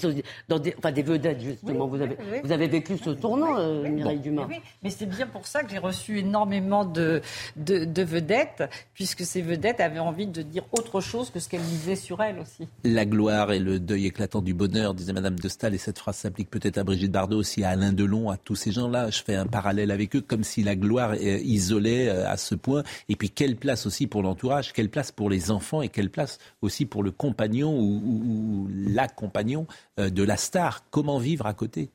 dans 0.49 0.59
des, 0.59 0.75
enfin 0.77 0.91
des 0.91 1.01
vedettes, 1.01 1.39
justement. 1.39 1.87
vous, 1.87 2.01
avez, 2.01 2.17
vous 2.43 2.51
avez 2.51 2.67
vécu 2.67 2.97
ce 2.97 3.11
tournant, 3.11 3.57
euh, 3.57 3.87
Mireille 3.87 4.19
Dumas. 4.19 4.47
mais 4.83 4.89
c'est 4.89 5.05
bien 5.05 5.27
pour 5.27 5.47
ça 5.47 5.63
que 5.63 5.69
j'ai 5.69 5.77
reçu 5.77 6.19
énormément 6.19 6.83
de, 6.83 7.21
de, 7.55 8.01
vedettes, 8.01 8.63
puisque 8.93 9.23
ces 9.23 9.41
vedettes 9.41 9.79
avaient 9.79 9.99
envie 9.99 10.27
de 10.27 10.41
dire 10.41 10.63
autre 10.73 10.99
chose 10.99 11.29
que 11.29 11.39
ce 11.39 11.47
qu'elles 11.47 11.61
disaient 11.61 11.95
sur 11.95 12.21
elles 12.21 12.39
aussi. 12.39 12.67
La 12.83 13.05
gloire 13.05 13.53
et 13.53 13.59
le 13.59 13.79
deuil 13.79 14.07
éclatant 14.07 14.41
du 14.41 14.53
bonheur, 14.53 14.93
disait 14.93 15.13
Madame 15.13 15.39
de 15.39 15.47
Staël, 15.47 15.73
et 15.73 15.77
cette 15.77 16.00
phrase 16.01 16.17
s'applique 16.17 16.49
peut-être 16.49 16.77
à 16.77 16.83
Brigitte 16.83 17.11
Bardot, 17.11 17.37
aussi 17.37 17.63
à 17.63 17.69
Alain 17.69 17.93
Delon, 17.93 18.29
à 18.29 18.37
tous 18.37 18.55
ces 18.55 18.71
gens-là. 18.71 19.09
Je 19.09 19.21
fais 19.21 19.35
un 19.35 19.45
parallèle 19.45 19.91
avec 19.91 20.15
eux, 20.15 20.21
comme 20.21 20.43
si 20.43 20.63
la 20.63 20.75
gloire 20.75 21.15
isolait 21.15 22.09
euh, 22.09 22.27
à 22.29 22.37
ce 22.37 22.55
point. 22.55 22.83
Et 23.07 23.15
puis 23.15 23.29
quelle 23.29 23.55
place 23.55 23.85
aussi 23.85 24.07
pour 24.07 24.23
l'entourage, 24.23 24.73
quelle 24.73 24.89
place 24.89 25.11
pour 25.11 25.29
les 25.29 25.51
enfants 25.51 25.81
et 25.81 25.89
quelle 25.89 26.09
place 26.09 26.39
aussi 26.61 26.85
pour 26.85 27.03
le 27.03 27.11
compagnon 27.11 27.79
ou 27.79 28.67
la 28.71 29.07
compagnon 29.07 29.67
euh, 29.99 30.09
de 30.09 30.23
la 30.23 30.37
star. 30.37 30.89
Comment 30.89 31.19
vivre 31.19 31.45
à 31.45 31.53
côté? 31.53 31.89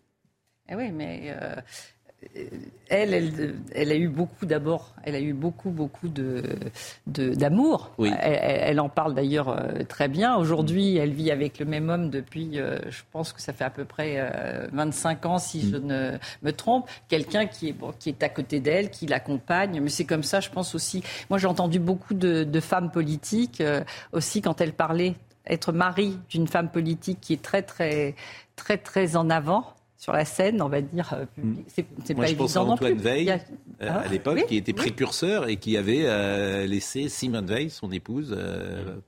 Eh 0.69 0.75
oui, 0.75 0.91
mais 0.93 1.35
euh, 1.41 1.57
elle, 2.89 3.55
elle, 3.73 3.93
a 3.93 3.95
eu 3.95 4.09
beaucoup 4.09 4.47
d'abord, 4.47 4.95
elle 5.03 5.15
a 5.15 5.21
eu 5.21 5.33
beaucoup, 5.33 5.71
beaucoup 5.71 6.09
de, 6.09 6.43
d'amour. 7.07 7.93
Oui. 7.99 8.11
Elle, 8.21 8.81
en 8.81 8.89
parle 8.89 9.15
d'ailleurs 9.15 9.49
euh, 9.49 9.85
très 9.89 10.09
bien. 10.09 10.37
Aujourd'hui, 10.37 10.97
elle 10.97 11.13
vit 11.13 11.31
avec 11.31 11.59
le 11.59 11.67
même 11.67 11.89
homme 11.89 12.11
depuis, 12.11 12.55
je 12.55 13.03
pense 13.13 13.33
que 13.33 13.41
ça 13.41 13.53
fait 13.53 13.65
à 13.65 13.71
peu 13.71 13.85
près 13.85 14.69
25 14.73 15.27
ans, 15.27 15.39
si 15.39 15.69
je 15.69 15.77
mm. 15.77 15.87
ne 15.87 16.19
me 16.43 16.53
trompe. 16.53 16.89
Quelqu'un 17.09 17.47
qui 17.47 17.69
est, 17.69 17.73
bon, 17.73 17.93
qui 17.99 18.09
est 18.09 18.23
à 18.23 18.29
côté 18.29 18.61
d'elle, 18.61 18.91
qui 18.91 19.07
l'accompagne. 19.07 19.81
Mais 19.81 19.91
c'est 19.91 20.05
comme 20.05 20.23
ça, 20.23 20.41
je 20.41 20.51
pense 20.51 20.75
aussi. 20.75 21.03
Moi, 21.31 21.39
j'ai 21.39 21.49
entendu 21.49 21.79
beaucoup 21.79 22.15
de, 22.15 22.45
de 22.45 22.61
femmes 22.61 22.91
politiques 22.91 23.63
aussi 24.13 24.43
quand 24.43 24.61
elles 24.61 24.75
parlaient 24.75 25.15
être 25.47 25.73
mari 25.73 26.19
d'une 26.29 26.49
femme 26.49 26.71
politique 26.71 27.21
qui 27.21 27.33
est 27.33 27.43
très, 27.43 27.63
très, 27.63 28.15
très, 28.57 28.79
très 28.79 29.17
en 29.17 29.31
avant 29.31 29.77
sur 30.07 30.13
la 30.13 30.25
scène, 30.25 30.63
on 30.63 30.69
va 30.69 30.81
dire. 30.83 31.13
Euh, 31.15 31.25
mm. 31.37 31.55
C'est 31.67 32.15
pas 32.15 32.27
je 32.27 32.37
pense 32.37 32.57
à 32.57 32.63
Antoine 32.63 32.95
Veil, 32.95 33.29
euh, 33.29 33.89
à 33.89 34.03
ah, 34.05 34.09
l'époque, 34.09 34.47
qui 34.47 34.57
était 34.57 34.73
précurseur 34.73 35.49
et 35.49 35.57
qui 35.57 35.77
avait 35.77 36.05
euh, 36.05 36.65
laissé 36.65 37.09
Simone 37.09 37.45
Veil, 37.45 37.71
son 37.71 37.91
épouse, 37.91 38.39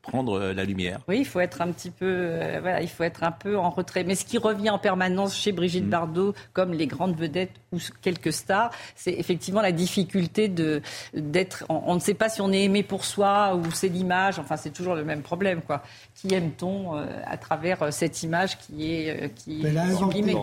prendre 0.03 0.41
la 0.41 0.65
lumière. 0.65 0.99
Oui, 1.07 1.21
il 1.21 1.25
faut 1.25 1.39
être 1.39 1.61
un 1.61 1.71
petit 1.71 1.91
peu, 1.91 2.37
voilà, 2.61 2.83
il 2.83 2.89
faut 2.89 3.05
être 3.05 3.23
un 3.23 3.31
peu 3.31 3.57
en 3.57 3.71
retrait. 3.71 4.03
Mais 4.03 4.17
ce 4.17 4.25
qui 4.25 4.39
revient 4.39 4.71
en 4.71 4.81
permanence 4.81 5.37
chez 5.37 5.53
Brigitte 5.53 5.87
mm. 5.87 5.91
Bardot, 5.91 6.35
comme 6.53 6.73
les 6.73 6.89
grandes 6.89 7.17
vedettes 7.17 7.53
ou 7.71 7.79
quelques 8.03 8.33
stars, 8.33 8.73
c'est 8.97 9.13
effectivement 9.13 9.63
la 9.63 9.71
difficulté 9.71 10.49
de 10.49 10.83
d'être. 11.15 11.65
On, 11.69 11.81
on, 11.87 11.95
ne 11.95 12.01
sait 12.01 12.15
pas 12.15 12.29
si 12.29 12.41
on 12.41 12.51
est 12.51 12.65
aimé 12.65 12.83
pour 12.83 13.05
soi 13.05 13.55
ou 13.55 13.71
c'est 13.71 13.89
l'image. 13.89 14.41
Enfin, 14.41 14.57
c'est 14.57 14.73
toujours 14.73 14.97
le 14.97 15.05
même 15.05 15.23
problème, 15.23 15.63
quoi 15.63 15.85
qui 16.21 16.35
aime-t-on 16.35 16.97
euh, 16.97 17.07
à 17.25 17.37
travers 17.37 17.83
euh, 17.83 17.91
cette 17.91 18.23
image 18.23 18.59
qui 18.59 18.93
est 18.93 19.25
euh, 19.25 19.29
qui 19.29 19.63
Elle 19.65 19.79
a 19.79 19.85
inventé 19.85 20.35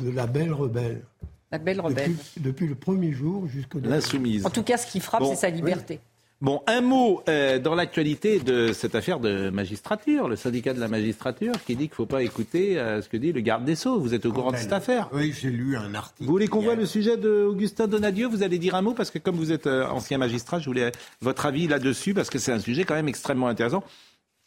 de 0.00 0.10
la 0.10 0.26
belle 0.26 0.52
rebelle. 0.52 1.02
La 1.50 1.58
belle 1.58 1.80
rebelle. 1.80 2.12
Depuis, 2.38 2.66
le 2.66 2.74
premier 2.74 3.12
jour 3.12 3.46
jusqu'au 3.46 3.78
L'insoumise. 3.80 4.46
En 4.46 4.50
tout 4.50 4.62
cas, 4.62 4.78
ce 4.78 4.90
qui 4.90 5.00
frappe, 5.00 5.24
c'est 5.24 5.36
sa 5.36 5.50
liberté. 5.50 6.00
Bon, 6.40 6.60
un 6.66 6.80
mot 6.80 7.22
dans 7.26 7.74
l'actualité 7.74 8.40
de 8.40 8.72
cette 8.72 8.94
affaire 8.94 9.20
de 9.20 9.50
magistrature, 9.50 10.28
le 10.28 10.34
syndicat 10.34 10.74
de 10.74 10.80
la 10.80 10.88
magistrature 10.88 11.52
qui 11.66 11.76
dit 11.76 11.84
qu'il 11.84 11.92
ne 11.92 11.94
faut 11.94 12.06
pas 12.06 12.22
écouter 12.22 12.74
ce 12.76 13.08
que 13.08 13.16
dit 13.16 13.32
le 13.32 13.42
garde 13.42 13.64
des 13.64 13.76
Sceaux. 13.76 14.00
Vous 14.00 14.12
êtes 14.14 14.26
au 14.26 14.32
courant 14.32 14.50
de 14.50 14.56
cette 14.56 14.72
affaire 14.72 15.08
Oui, 15.12 15.32
j'ai 15.38 15.50
lu 15.50 15.76
un 15.76 15.94
article. 15.94 16.24
Vous 16.24 16.32
voulez 16.32 16.48
qu'on 16.48 16.62
voit 16.62 16.74
le 16.74 16.86
sujet 16.86 17.16
d'Augustin 17.16 17.86
Donadieu? 17.86 18.26
Vous 18.26 18.42
allez 18.42 18.58
dire 18.58 18.74
un 18.74 18.82
mot 18.82 18.94
parce 18.94 19.10
que 19.10 19.18
comme 19.18 19.36
vous 19.36 19.52
êtes 19.52 19.66
ancien 19.66 20.18
magistrat, 20.18 20.58
je 20.58 20.66
voulais 20.66 20.90
votre 21.20 21.46
avis 21.46 21.68
là-dessus 21.68 22.14
parce 22.14 22.30
que 22.30 22.38
c'est 22.38 22.52
un 22.52 22.58
sujet 22.58 22.84
quand 22.84 22.94
même 22.94 23.08
extrêmement 23.08 23.48
intéressant 23.48 23.84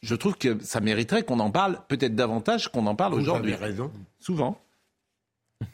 je 0.06 0.16
trouve 0.16 0.38
que 0.38 0.58
ça 0.62 0.82
mériterait 0.82 1.24
qu'on 1.24 1.40
en 1.40 1.52
parle 1.52 1.80
peut-être 1.88 2.16
davantage 2.16 2.72
qu'on 2.72 2.86
en 2.86 2.96
parle 2.96 3.16
aujourd'hui. 3.16 3.54
Vous 3.54 3.58
avez 3.58 3.72
raison. 3.72 3.92
Souvent. 4.20 4.62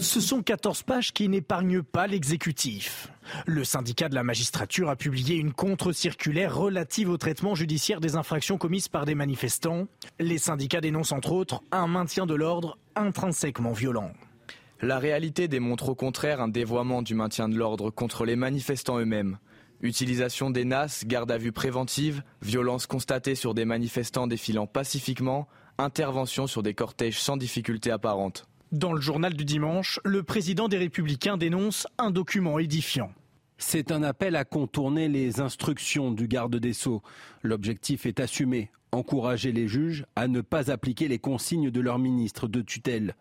Ce 0.00 0.20
sont 0.20 0.42
14 0.42 0.84
pages 0.84 1.12
qui 1.12 1.28
n'épargnent 1.28 1.82
pas 1.82 2.06
l'exécutif. 2.06 3.08
Le 3.46 3.62
syndicat 3.62 4.08
de 4.08 4.14
la 4.14 4.24
magistrature 4.24 4.88
a 4.88 4.96
publié 4.96 5.36
une 5.36 5.52
contre-circulaire 5.52 6.56
relative 6.56 7.10
au 7.10 7.18
traitement 7.18 7.54
judiciaire 7.54 8.00
des 8.00 8.16
infractions 8.16 8.56
commises 8.56 8.88
par 8.88 9.04
des 9.04 9.14
manifestants. 9.14 9.86
Les 10.18 10.38
syndicats 10.38 10.80
dénoncent 10.80 11.12
entre 11.12 11.32
autres 11.32 11.62
un 11.72 11.86
maintien 11.86 12.24
de 12.24 12.34
l'ordre 12.34 12.78
intrinsèquement 12.96 13.72
violent. 13.72 14.12
La 14.80 14.98
réalité 14.98 15.46
démontre 15.46 15.90
au 15.90 15.94
contraire 15.94 16.40
un 16.40 16.48
dévoiement 16.48 17.02
du 17.02 17.14
maintien 17.14 17.48
de 17.48 17.56
l'ordre 17.56 17.90
contre 17.90 18.24
les 18.24 18.34
manifestants 18.34 18.98
eux-mêmes. 18.98 19.38
Utilisation 19.82 20.50
des 20.50 20.64
NAS, 20.64 21.02
garde 21.06 21.32
à 21.32 21.38
vue 21.38 21.50
préventive, 21.50 22.22
violence 22.40 22.86
constatée 22.86 23.34
sur 23.34 23.52
des 23.52 23.64
manifestants 23.64 24.28
défilant 24.28 24.68
pacifiquement, 24.68 25.48
intervention 25.76 26.46
sur 26.46 26.62
des 26.62 26.72
cortèges 26.72 27.20
sans 27.20 27.36
difficulté 27.36 27.90
apparente. 27.90 28.46
Dans 28.70 28.92
le 28.92 29.00
journal 29.00 29.34
du 29.34 29.44
dimanche, 29.44 29.98
le 30.04 30.22
président 30.22 30.68
des 30.68 30.78
Républicains 30.78 31.36
dénonce 31.36 31.88
un 31.98 32.12
document 32.12 32.60
édifiant. 32.60 33.12
C'est 33.58 33.90
un 33.90 34.04
appel 34.04 34.36
à 34.36 34.44
contourner 34.44 35.08
les 35.08 35.40
instructions 35.40 36.12
du 36.12 36.28
garde 36.28 36.56
des 36.56 36.72
sceaux. 36.72 37.02
L'objectif 37.42 38.06
est 38.06 38.20
assumé, 38.20 38.70
encourager 38.92 39.50
les 39.50 39.66
juges 39.66 40.06
à 40.14 40.28
ne 40.28 40.42
pas 40.42 40.70
appliquer 40.70 41.08
les 41.08 41.18
consignes 41.18 41.70
de 41.70 41.80
leur 41.80 41.98
ministre 41.98 42.46
de 42.46 42.62
tutelle. 42.62 43.16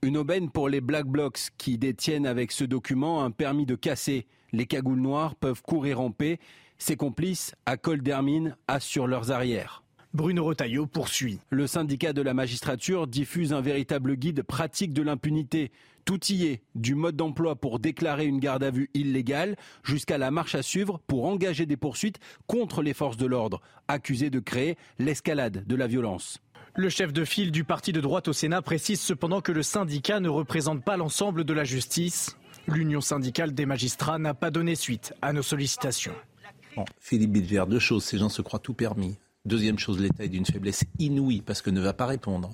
Une 0.00 0.16
aubaine 0.16 0.50
pour 0.50 0.70
les 0.70 0.80
Black 0.80 1.06
Blocs 1.06 1.50
qui 1.58 1.76
détiennent 1.76 2.26
avec 2.26 2.50
ce 2.50 2.64
document 2.64 3.24
un 3.24 3.30
permis 3.30 3.66
de 3.66 3.74
casser 3.74 4.26
les 4.52 4.66
cagoules 4.66 5.00
noires 5.00 5.34
peuvent 5.34 5.62
courir 5.62 6.00
en 6.00 6.10
paix. 6.10 6.38
Ses 6.78 6.96
complices, 6.96 7.54
à 7.66 7.76
col 7.76 8.02
d'Hermine, 8.02 8.56
assurent 8.66 9.06
leurs 9.06 9.30
arrières. 9.30 9.82
Bruno 10.14 10.44
Retailleau 10.44 10.86
poursuit. 10.86 11.38
Le 11.50 11.66
syndicat 11.66 12.14
de 12.14 12.22
la 12.22 12.32
magistrature 12.32 13.06
diffuse 13.06 13.52
un 13.52 13.60
véritable 13.60 14.16
guide 14.16 14.42
pratique 14.42 14.94
de 14.94 15.02
l'impunité. 15.02 15.70
Tout 16.06 16.24
y 16.32 16.46
est, 16.46 16.62
du 16.74 16.94
mode 16.94 17.16
d'emploi 17.16 17.56
pour 17.56 17.78
déclarer 17.78 18.24
une 18.24 18.38
garde 18.38 18.62
à 18.64 18.70
vue 18.70 18.88
illégale 18.94 19.56
jusqu'à 19.84 20.16
la 20.16 20.30
marche 20.30 20.54
à 20.54 20.62
suivre 20.62 20.98
pour 21.06 21.26
engager 21.26 21.66
des 21.66 21.76
poursuites 21.76 22.18
contre 22.46 22.80
les 22.80 22.94
forces 22.94 23.18
de 23.18 23.26
l'ordre, 23.26 23.60
accusées 23.88 24.30
de 24.30 24.40
créer 24.40 24.78
l'escalade 24.98 25.66
de 25.66 25.76
la 25.76 25.86
violence. 25.86 26.40
Le 26.74 26.88
chef 26.88 27.12
de 27.12 27.26
file 27.26 27.50
du 27.50 27.64
parti 27.64 27.92
de 27.92 28.00
droite 28.00 28.28
au 28.28 28.32
Sénat 28.32 28.62
précise 28.62 29.00
cependant 29.00 29.42
que 29.42 29.52
le 29.52 29.62
syndicat 29.62 30.20
ne 30.20 30.30
représente 30.30 30.82
pas 30.82 30.96
l'ensemble 30.96 31.44
de 31.44 31.52
la 31.52 31.64
justice. 31.64 32.37
L'Union 32.68 33.00
syndicale 33.00 33.54
des 33.54 33.64
magistrats 33.64 34.18
n'a 34.18 34.34
pas 34.34 34.50
donné 34.50 34.74
suite 34.74 35.14
à 35.22 35.32
nos 35.32 35.42
sollicitations. 35.42 36.14
Philippe 37.00 37.32
Bilger, 37.32 37.64
deux 37.66 37.78
choses. 37.78 38.04
Ces 38.04 38.18
gens 38.18 38.28
se 38.28 38.42
croient 38.42 38.58
tout 38.58 38.74
permis. 38.74 39.16
Deuxième 39.46 39.78
chose, 39.78 39.98
l'État 39.98 40.24
est 40.24 40.28
d'une 40.28 40.44
faiblesse 40.44 40.84
inouïe 40.98 41.40
parce 41.40 41.62
que 41.62 41.70
ne 41.70 41.80
va 41.80 41.94
pas 41.94 42.04
répondre. 42.04 42.52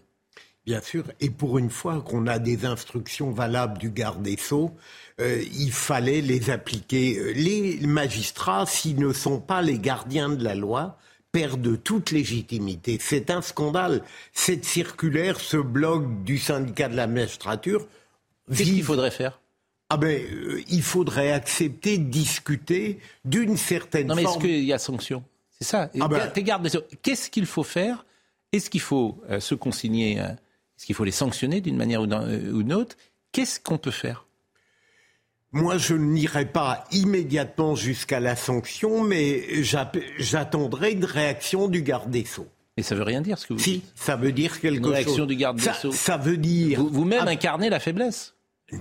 Bien 0.66 0.80
sûr, 0.80 1.04
et 1.20 1.30
pour 1.30 1.58
une 1.58 1.68
fois 1.68 2.00
qu'on 2.00 2.26
a 2.26 2.38
des 2.38 2.64
instructions 2.64 3.32
valables 3.32 3.76
du 3.76 3.90
garde 3.90 4.22
des 4.22 4.36
Sceaux, 4.36 4.70
euh, 5.20 5.42
il 5.52 5.72
fallait 5.72 6.22
les 6.22 6.48
appliquer. 6.48 7.34
Les 7.34 7.84
magistrats, 7.84 8.64
s'ils 8.66 8.98
ne 8.98 9.12
sont 9.12 9.40
pas 9.40 9.62
les 9.62 9.78
gardiens 9.78 10.30
de 10.30 10.42
la 10.42 10.54
loi, 10.54 10.96
perdent 11.32 11.82
toute 11.82 12.12
légitimité. 12.12 12.98
C'est 13.00 13.30
un 13.30 13.42
scandale. 13.42 14.02
Cette 14.32 14.64
circulaire, 14.64 15.40
ce 15.40 15.56
blog 15.56 16.22
du 16.22 16.38
syndicat 16.38 16.88
de 16.88 16.96
la 16.96 17.08
magistrature... 17.08 17.86
Qu'est-ce 18.48 18.70
qu'il 18.70 18.84
faudrait 18.84 19.10
faire? 19.10 19.40
Ah 19.94 19.96
ben, 19.96 20.20
euh, 20.22 20.60
il 20.68 20.82
faudrait 20.82 21.32
accepter, 21.32 21.98
discuter 21.98 22.98
d'une 23.24 23.56
certaine 23.56 24.08
non, 24.08 24.14
mais 24.14 24.22
forme. 24.22 24.42
est-ce 24.42 24.46
qu'il 24.46 24.64
y 24.64 24.72
a 24.72 24.78
sanction? 24.78 25.22
C'est 25.58 25.64
ça. 25.66 25.90
Ah 26.00 26.08
ben- 26.08 26.30
T'es 26.34 26.42
garde. 26.42 26.68
Qu'est-ce 27.02 27.30
qu'il 27.30 27.46
faut 27.46 27.62
faire? 27.62 28.04
Est-ce 28.52 28.70
qu'il 28.70 28.80
faut 28.80 29.18
euh, 29.30 29.40
se 29.40 29.54
consigner 29.54 30.20
euh, 30.20 30.24
Est-ce 30.28 30.86
qu'il 30.86 30.94
faut 30.94 31.04
les 31.04 31.10
sanctionner 31.12 31.60
d'une 31.60 31.76
manière 31.76 32.02
ou 32.02 32.06
d'une 32.06 32.72
autre? 32.72 32.96
Qu'est-ce 33.32 33.58
qu'on 33.60 33.78
peut 33.78 33.90
faire? 33.90 34.26
Moi, 35.52 35.78
je 35.78 35.94
n'irai 35.94 36.46
pas 36.46 36.84
immédiatement 36.90 37.76
jusqu'à 37.76 38.18
la 38.18 38.34
sanction, 38.34 39.04
mais 39.04 39.62
j'attendrai 40.18 40.92
une 40.92 41.04
réaction 41.04 41.68
du 41.68 41.82
garde 41.82 42.10
des 42.10 42.24
Sceaux. 42.24 42.48
Mais 42.76 42.82
ça 42.82 42.96
veut 42.96 43.04
rien 43.04 43.20
dire 43.20 43.38
ce 43.38 43.46
que 43.46 43.52
vous 43.52 43.60
Si, 43.60 43.72
dites. 43.74 43.92
ça 43.94 44.16
veut 44.16 44.32
dire 44.32 44.60
quelque 44.60 44.78
Une 44.78 44.82
chose. 44.84 44.92
réaction 44.92 45.26
du 45.26 45.36
garde 45.36 45.58
des 45.58 45.62
Ça- 45.62 45.74
Sceaux. 45.74 45.92
Ça 45.92 46.16
veut 46.16 46.36
dire... 46.36 46.80
Vous- 46.80 46.88
Vous-même 46.88 47.22
Ah, 47.24 47.30
incarnez 47.30 47.70
la 47.70 47.78
faiblesse. 47.78 48.34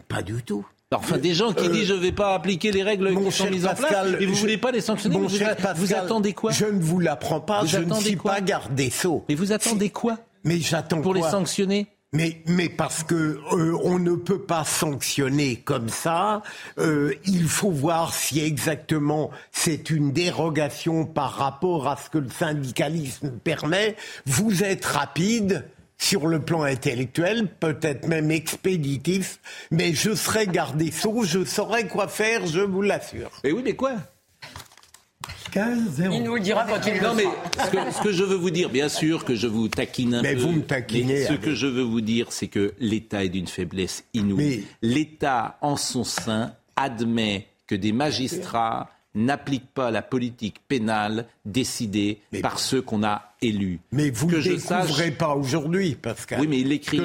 Pas 0.07 0.23
du 0.23 0.41
tout. 0.41 0.65
Enfin, 0.99 1.17
des 1.17 1.33
gens 1.33 1.53
qui 1.53 1.65
Euh, 1.65 1.69
disent 1.69 1.87
je 1.87 1.93
ne 1.93 1.99
vais 1.99 2.11
pas 2.11 2.33
appliquer 2.35 2.71
les 2.71 2.83
règles 2.83 3.13
qui 3.15 3.31
sont 3.31 3.49
mises 3.49 3.65
en 3.65 3.73
place 3.75 3.93
et 4.19 4.25
vous 4.25 4.31
ne 4.33 4.37
voulez 4.37 4.57
pas 4.57 4.71
les 4.71 4.81
sanctionner. 4.81 5.15
Mon 5.15 5.27
vous, 5.27 5.35
cher 5.37 5.55
vous 5.75 5.87
Pascal, 5.87 6.05
attendez 6.05 6.33
quoi 6.33 6.51
Je 6.51 6.65
ne 6.65 6.79
vous 6.81 6.99
l'apprends 6.99 7.39
pas, 7.39 7.61
Vous 7.61 7.67
je 7.67 7.77
ne 7.79 7.93
suis 7.95 8.15
pas 8.15 8.41
garde 8.41 8.73
des 8.75 8.89
Sceaux. 8.89 9.23
Mais 9.29 9.35
vous 9.35 9.51
attendez 9.51 9.89
quoi 9.89 10.17
Mais 10.43 10.59
j'attends 10.59 11.01
pour 11.01 11.13
les 11.13 11.21
sanctionner 11.21 11.87
Mais, 12.15 12.41
mais 12.45 12.69
parce 12.69 13.03
que 13.03 13.39
euh, 13.53 13.75
on 13.83 13.97
ne 13.97 14.13
peut 14.15 14.41
pas 14.41 14.63
sanctionner 14.63 15.55
comme 15.55 15.89
ça. 15.89 16.43
Euh, 16.77 17.13
il 17.25 17.45
faut 17.47 17.71
voir 17.71 18.13
si 18.13 18.39
exactement 18.39 19.31
c'est 19.51 19.89
une 19.89 20.11
dérogation 20.11 21.05
par 21.05 21.31
rapport 21.33 21.87
à 21.87 21.97
ce 21.97 22.09
que 22.11 22.19
le 22.19 22.29
syndicalisme 22.29 23.31
permet. 23.43 23.95
Vous 24.27 24.63
êtes 24.63 24.85
rapide 24.85 25.65
sur 25.97 26.27
le 26.27 26.39
plan 26.39 26.63
intellectuel, 26.63 27.47
peut-être 27.59 28.07
même 28.07 28.29
expéditif, 28.31 29.39
mais 29.71 29.93
je 29.93 30.13
serai 30.15 30.47
gardé 30.47 30.91
sceaux, 30.91 31.23
je 31.23 31.45
saurai 31.45 31.87
quoi 31.87 32.07
faire, 32.07 32.45
je 32.45 32.59
vous 32.61 32.81
l'assure. 32.81 33.31
Et 33.43 33.51
oui, 33.51 33.61
mais 33.63 33.75
quoi? 33.75 33.93
15-0. 35.53 36.11
Il 36.11 36.23
nous 36.23 36.33
le 36.35 36.39
dira 36.41 36.65
quand 36.65 36.79
il 36.87 36.95
le 36.95 37.01
Non, 37.01 37.13
mais 37.13 37.25
ce 37.63 37.69
que, 37.69 37.91
ce 37.91 38.01
que 38.01 38.11
je 38.11 38.23
veux 38.23 38.35
vous 38.35 38.49
dire, 38.49 38.69
bien 38.69 38.89
sûr 38.89 39.23
que 39.23 39.35
je 39.35 39.45
vous 39.47 39.67
taquine 39.67 40.15
un 40.15 40.21
Mais 40.23 40.33
peu. 40.35 40.41
vous 40.41 40.51
me 40.51 40.61
taquinez 40.63 41.03
mais 41.13 41.23
ce 41.23 41.29
avec- 41.29 41.41
que 41.41 41.53
je 41.53 41.67
veux 41.67 41.83
vous 41.83 42.01
dire, 42.01 42.27
c'est 42.31 42.47
que 42.47 42.73
l'État 42.79 43.23
est 43.23 43.29
d'une 43.29 43.47
faiblesse 43.47 44.03
inouïe. 44.13 44.65
L'État, 44.81 45.57
en 45.61 45.77
son 45.77 46.03
sein, 46.03 46.53
admet 46.75 47.47
que 47.67 47.75
des 47.75 47.91
magistrats 47.91 48.89
n'appliquent 49.15 49.71
pas 49.73 49.91
la 49.91 50.01
politique 50.01 50.55
pénale 50.67 51.25
décidée 51.45 52.19
par 52.41 52.59
ceux 52.59 52.81
qu'on 52.81 53.03
a 53.03 53.33
élus. 53.41 53.79
Mais 53.91 54.09
vous 54.09 54.29
ne 54.29 54.39
je 54.39 54.51
découvrez 54.53 54.87
sache... 54.87 55.11
pas 55.17 55.35
aujourd'hui, 55.35 55.95
Pascal. 55.95 56.39
Oui, 56.41 56.47
mais 56.47 56.59
ils 56.59 56.67
l'écrivent. 56.69 57.03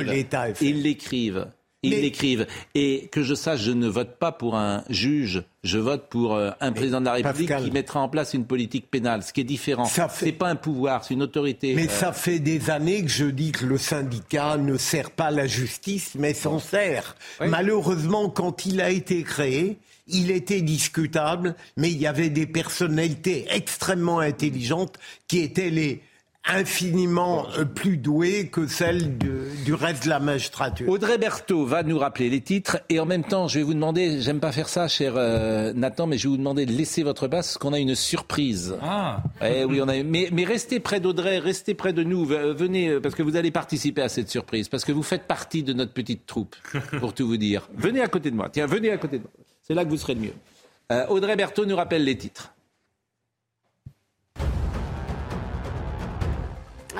Ils 0.60 0.82
l'écrivent. 0.82 1.46
Ils 1.84 1.90
Mais- 1.90 2.00
l'écrivent. 2.00 2.46
Et 2.74 3.08
que 3.12 3.22
je 3.22 3.34
sache, 3.34 3.60
je 3.60 3.70
ne 3.70 3.86
vote 3.86 4.18
pas 4.18 4.32
pour 4.32 4.56
un 4.56 4.82
juge, 4.90 5.44
je 5.62 5.78
vote 5.78 6.08
pour 6.08 6.34
euh, 6.34 6.50
un 6.60 6.72
président 6.72 6.98
de 6.98 7.04
la 7.04 7.12
République 7.12 7.48
Pascal- 7.50 7.64
qui 7.66 7.70
mettra 7.70 8.00
en 8.00 8.08
place 8.08 8.34
une 8.34 8.46
politique 8.46 8.90
pénale, 8.90 9.22
ce 9.22 9.32
qui 9.32 9.42
est 9.42 9.44
différent. 9.44 9.84
Fait- 9.84 10.06
C'est 10.12 10.32
pas 10.32 10.48
un 10.48 10.56
pouvoir, 10.56 11.04
c'est 11.04 11.14
une 11.14 11.22
autorité. 11.22 11.74
Mais 11.76 11.86
Euh, 11.86 11.88
ça 11.90 12.12
fait 12.12 12.40
des 12.40 12.70
années 12.70 13.02
que 13.04 13.08
je 13.10 13.26
dis 13.26 13.52
que 13.52 13.64
le 13.64 13.78
syndicat 13.78 14.56
ne 14.56 14.76
sert 14.76 15.12
pas 15.12 15.30
la 15.30 15.46
justice, 15.46 16.16
mais 16.18 16.34
s'en 16.34 16.58
sert. 16.58 17.14
Malheureusement, 17.46 18.28
quand 18.28 18.66
il 18.66 18.80
a 18.80 18.90
été 18.90 19.22
créé, 19.22 19.78
il 20.08 20.30
était 20.30 20.60
discutable, 20.62 21.54
mais 21.76 21.90
il 21.90 21.98
y 21.98 22.06
avait 22.06 22.30
des 22.30 22.46
personnalités 22.46 23.46
extrêmement 23.50 24.20
intelligentes 24.20 24.96
qui 25.26 25.38
étaient 25.40 25.70
les 25.70 26.02
infiniment 26.50 27.46
euh, 27.58 27.64
plus 27.66 27.98
douées 27.98 28.48
que 28.48 28.66
celles 28.66 29.18
de- 29.18 29.48
du 29.66 29.74
reste 29.74 30.04
de 30.04 30.08
la 30.08 30.18
magistrature. 30.18 30.88
Audrey 30.88 31.18
Berthaud 31.18 31.66
va 31.66 31.82
nous 31.82 31.98
rappeler 31.98 32.30
les 32.30 32.40
titres 32.40 32.78
et 32.88 32.98
en 33.00 33.04
même 33.04 33.22
temps, 33.24 33.48
je 33.48 33.58
vais 33.58 33.64
vous 33.64 33.74
demander, 33.74 34.22
j'aime 34.22 34.40
pas 34.40 34.50
faire 34.52 34.68
ça, 34.70 34.88
cher 34.88 35.12
euh, 35.16 35.74
Nathan, 35.74 36.06
mais 36.06 36.16
je 36.16 36.22
vais 36.24 36.30
vous 36.30 36.36
demander 36.38 36.64
de 36.64 36.72
laisser 36.72 37.02
votre 37.02 37.28
place 37.28 37.48
parce 37.48 37.58
qu'on 37.58 37.74
a 37.74 37.78
une 37.78 37.94
surprise. 37.94 38.74
Ah. 38.82 39.22
Eh 39.44 39.64
oui, 39.64 39.80
on 39.82 39.88
a. 39.88 40.02
Mais, 40.02 40.28
mais 40.32 40.44
restez 40.44 40.80
près 40.80 41.00
d'Audrey, 41.00 41.38
restez 41.38 41.74
près 41.74 41.92
de 41.92 42.02
nous. 42.02 42.24
Venez 42.24 42.88
euh, 42.88 43.00
parce 43.00 43.14
que 43.14 43.22
vous 43.22 43.36
allez 43.36 43.50
participer 43.50 44.00
à 44.02 44.08
cette 44.08 44.30
surprise, 44.30 44.68
parce 44.70 44.84
que 44.86 44.92
vous 44.92 45.02
faites 45.02 45.24
partie 45.26 45.62
de 45.62 45.74
notre 45.74 45.92
petite 45.92 46.24
troupe, 46.24 46.56
pour 47.00 47.12
tout 47.12 47.26
vous 47.26 47.36
dire. 47.36 47.68
Venez 47.76 48.00
à 48.00 48.08
côté 48.08 48.30
de 48.30 48.36
moi. 48.36 48.48
Tiens, 48.50 48.66
venez 48.66 48.90
à 48.90 48.96
côté 48.96 49.18
de 49.18 49.22
moi. 49.24 49.30
C'est 49.68 49.74
là 49.74 49.84
que 49.84 49.90
vous 49.90 49.98
serez 49.98 50.14
le 50.14 50.20
mieux. 50.20 50.34
Euh, 50.92 51.06
Audrey 51.08 51.36
Berthaud 51.36 51.66
nous 51.66 51.76
rappelle 51.76 52.02
les 52.02 52.16
titres. 52.16 52.54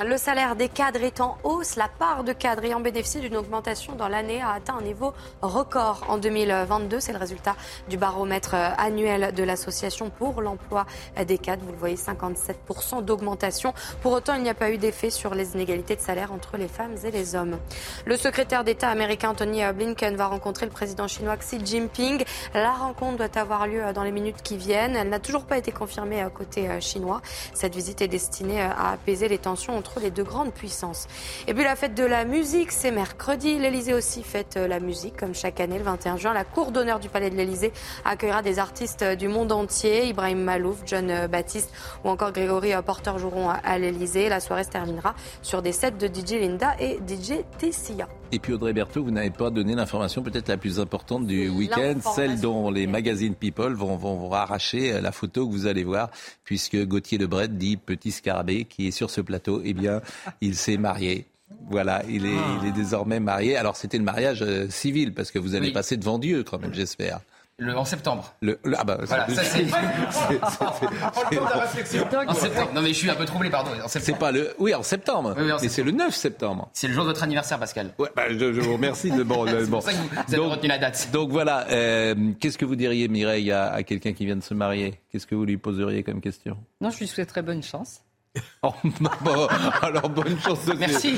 Le 0.05 0.15
salaire 0.15 0.55
des 0.55 0.69
cadres 0.69 1.03
est 1.03 1.19
en 1.19 1.37
hausse. 1.43 1.75
La 1.75 1.89
part 1.89 2.23
de 2.23 2.31
cadres 2.31 2.63
ayant 2.63 2.79
bénéficié 2.79 3.19
d'une 3.19 3.35
augmentation 3.35 3.95
dans 3.95 4.07
l'année 4.07 4.41
a 4.41 4.51
atteint 4.51 4.77
un 4.77 4.81
niveau 4.81 5.13
record 5.41 6.05
en 6.07 6.17
2022. 6.17 7.01
C'est 7.01 7.11
le 7.11 7.17
résultat 7.17 7.57
du 7.89 7.97
baromètre 7.97 8.53
euh, 8.53 8.69
annuel 8.77 9.33
de 9.33 9.43
l'Association 9.43 10.09
pour 10.09 10.41
l'emploi 10.41 10.85
des 11.27 11.37
cadres. 11.37 11.65
Vous 11.65 11.73
le 11.73 11.77
voyez, 11.77 11.97
57% 11.97 13.03
d'augmentation. 13.03 13.73
Pour 14.01 14.13
autant, 14.13 14.35
il 14.35 14.43
n'y 14.43 14.49
a 14.49 14.53
pas 14.53 14.71
eu 14.71 14.77
d'effet 14.77 15.09
sur 15.09 15.35
les 15.35 15.55
inégalités 15.55 15.97
de 15.97 16.01
salaire 16.01 16.31
entre 16.31 16.55
les 16.55 16.69
femmes 16.69 16.95
et 17.03 17.11
les 17.11 17.35
hommes. 17.35 17.57
Le 18.05 18.15
secrétaire 18.15 18.63
d'État 18.63 18.87
américain 18.87 19.33
Tony 19.33 19.63
Blinken 19.73 20.15
va 20.15 20.27
rencontrer 20.27 20.65
le 20.65 20.71
président 20.71 21.09
chinois 21.09 21.35
Xi 21.35 21.59
Jinping. 21.65 22.23
La 22.53 22.71
rencontre 22.71 23.17
doit 23.17 23.41
avoir 23.41 23.67
lieu 23.67 23.81
dans 23.93 24.03
les 24.03 24.11
minutes 24.11 24.41
qui 24.43 24.55
viennent. 24.55 24.95
Elle 24.95 25.09
n'a 25.09 25.19
toujours 25.19 25.43
pas 25.43 25.57
été 25.57 25.73
confirmée 25.73 26.21
à 26.21 26.29
côté 26.29 26.69
euh, 26.69 26.79
chinois. 26.79 27.21
Cette 27.53 27.75
visite 27.75 28.01
est 28.01 28.07
destinée 28.07 28.61
euh, 28.61 28.69
à 28.69 28.91
apaiser 28.93 29.27
les 29.27 29.39
tensions 29.39 29.75
entre 29.75 29.88
les 29.97 30.11
deux 30.11 30.23
grandes 30.23 30.53
puissances. 30.53 31.07
Et 31.47 31.53
puis 31.53 31.63
la 31.63 31.75
fête 31.75 31.95
de 31.95 32.03
la 32.03 32.25
musique, 32.25 32.71
c'est 32.71 32.91
mercredi. 32.91 33.57
L'Elysée 33.57 33.93
aussi 33.93 34.23
fête 34.23 34.55
euh, 34.57 34.67
la 34.67 34.79
musique, 34.79 35.17
comme 35.17 35.33
chaque 35.33 35.59
année, 35.59 35.77
le 35.77 35.83
21 35.83 36.17
juin. 36.17 36.33
La 36.33 36.43
cour 36.43 36.71
d'honneur 36.71 36.99
du 36.99 37.09
Palais 37.09 37.29
de 37.29 37.35
l'Elysée 37.35 37.71
accueillera 38.05 38.41
des 38.41 38.59
artistes 38.59 39.01
euh, 39.01 39.15
du 39.15 39.27
monde 39.27 39.51
entier. 39.51 40.07
Ibrahim 40.07 40.43
Malouf, 40.43 40.83
John 40.85 41.09
euh, 41.09 41.27
Baptiste 41.27 41.71
ou 42.03 42.09
encore 42.09 42.31
Grégory 42.31 42.73
Porter 42.85 43.17
joueront 43.17 43.49
à 43.49 43.79
l'Elysée. 43.79 44.29
La 44.29 44.39
soirée 44.39 44.63
se 44.63 44.69
terminera 44.69 45.15
sur 45.41 45.61
des 45.61 45.71
sets 45.71 45.91
de 45.91 46.07
DJ 46.07 46.33
Linda 46.41 46.75
et 46.79 46.99
DJ 47.07 47.43
Tessia. 47.57 48.07
Et 48.31 48.37
puis 48.37 48.53
Audrey 48.53 48.73
Berthaud, 48.73 49.03
vous 49.03 49.11
n'avez 49.11 49.31
pas 49.31 49.49
donné 49.49 49.73
l'information 49.73 50.21
peut-être 50.21 50.49
la 50.49 50.57
plus 50.57 50.79
importante 50.79 51.25
du 51.25 51.49
week-end, 51.49 51.95
celle 52.13 52.39
dont 52.39 52.69
les 52.69 52.85
magazines 52.85 53.33
People 53.33 53.73
vont, 53.73 53.95
vont, 53.95 54.15
vont 54.17 54.31
arracher 54.31 55.01
la 55.01 55.11
photo 55.11 55.47
que 55.47 55.51
vous 55.51 55.65
allez 55.65 55.83
voir, 55.83 56.11
puisque 56.49 56.83
Gauthier 56.87 57.19
Lebret 57.19 57.47
dit 57.47 57.77
petit 57.77 58.09
scarabée 58.09 58.65
qui 58.65 58.87
est 58.87 58.91
sur 58.91 59.11
ce 59.11 59.21
plateau, 59.21 59.61
eh 59.63 59.75
bien, 59.75 60.01
il 60.41 60.55
s'est 60.55 60.77
marié. 60.77 61.27
Voilà, 61.69 62.01
il 62.09 62.25
est, 62.25 62.33
il 62.59 62.67
est 62.69 62.71
désormais 62.71 63.19
marié. 63.19 63.55
Alors 63.55 63.75
c'était 63.75 63.99
le 63.99 64.03
mariage 64.03 64.41
euh, 64.41 64.67
civil, 64.67 65.13
parce 65.13 65.29
que 65.29 65.37
vous 65.37 65.53
allez 65.53 65.67
Oui. 65.67 65.73
passer 65.73 65.95
devant 65.95 66.17
Dieu 66.17 66.43
quand 66.43 66.57
même, 66.57 66.73
j'espère. 66.73 67.19
Le, 67.59 67.77
en 67.77 67.83
septembre. 67.85 68.33
Le, 68.41 68.57
le- 68.63 68.75
ah 68.79 68.83
bah, 68.83 68.97
Voilà, 69.03 69.27
ça 69.29 69.43
c'est. 69.43 69.65
En 72.27 72.33
septembre. 72.33 72.71
Non 72.73 72.81
mais 72.81 72.89
je 72.89 72.93
suis 72.93 73.09
un 73.09 73.15
peu 73.15 73.25
troublé, 73.25 73.49
pardon. 73.49 73.71
C'est 73.87 74.17
pas 74.17 74.31
le. 74.31 74.53
Oui, 74.59 74.73
en 74.73 74.83
septembre. 74.83 75.33
Oui, 75.37 75.43
oui, 75.45 75.51
en 75.51 75.57
Mais 75.61 75.69
c'est 75.69 75.83
le 75.83 75.91
9 75.91 76.13
septembre. 76.15 76.69
C'est 76.73 76.87
le 76.87 76.93
jour 76.93 77.03
de 77.03 77.09
votre 77.09 77.23
anniversaire, 77.23 77.59
Pascal. 77.59 77.91
Ouais, 77.97 78.09
bah, 78.15 78.23
je, 78.29 78.37
je 78.53 78.61
vous 78.61 78.73
remercie. 78.73 79.11
De, 79.11 79.23
bon, 79.23 79.45
C'est 79.47 79.65
bon. 79.65 79.77
pour 79.77 79.83
ça 79.83 79.91
que 79.91 79.97
vous, 79.97 80.09
vous 80.27 80.35
avez 80.35 80.45
retenu 80.45 80.69
la 80.69 80.77
date. 80.77 81.09
Donc 81.11 81.29
voilà, 81.31 81.67
euh, 81.69 82.15
qu'est-ce 82.39 82.57
que 82.57 82.65
vous 82.65 82.75
diriez, 82.75 83.07
Mireille, 83.07 83.51
à, 83.51 83.71
à 83.73 83.83
quelqu'un 83.83 84.13
qui 84.13 84.25
vient 84.25 84.35
de 84.37 84.43
se 84.43 84.53
marier? 84.53 84.99
Qu'est-ce 85.11 85.27
que 85.27 85.35
vous 85.35 85.45
lui 85.45 85.57
poseriez 85.57 86.03
comme 86.03 86.21
question? 86.21 86.57
Non, 86.81 86.89
je 86.91 86.99
lui 86.99 87.07
souhaiterais 87.07 87.41
bonne 87.41 87.63
chance. 87.63 88.01
Oh, 88.61 88.71
bon, 89.21 89.47
alors 89.81 90.07
bonne 90.09 90.37
chance. 90.39 90.63
de- 90.65 90.73
Merci. 90.73 91.15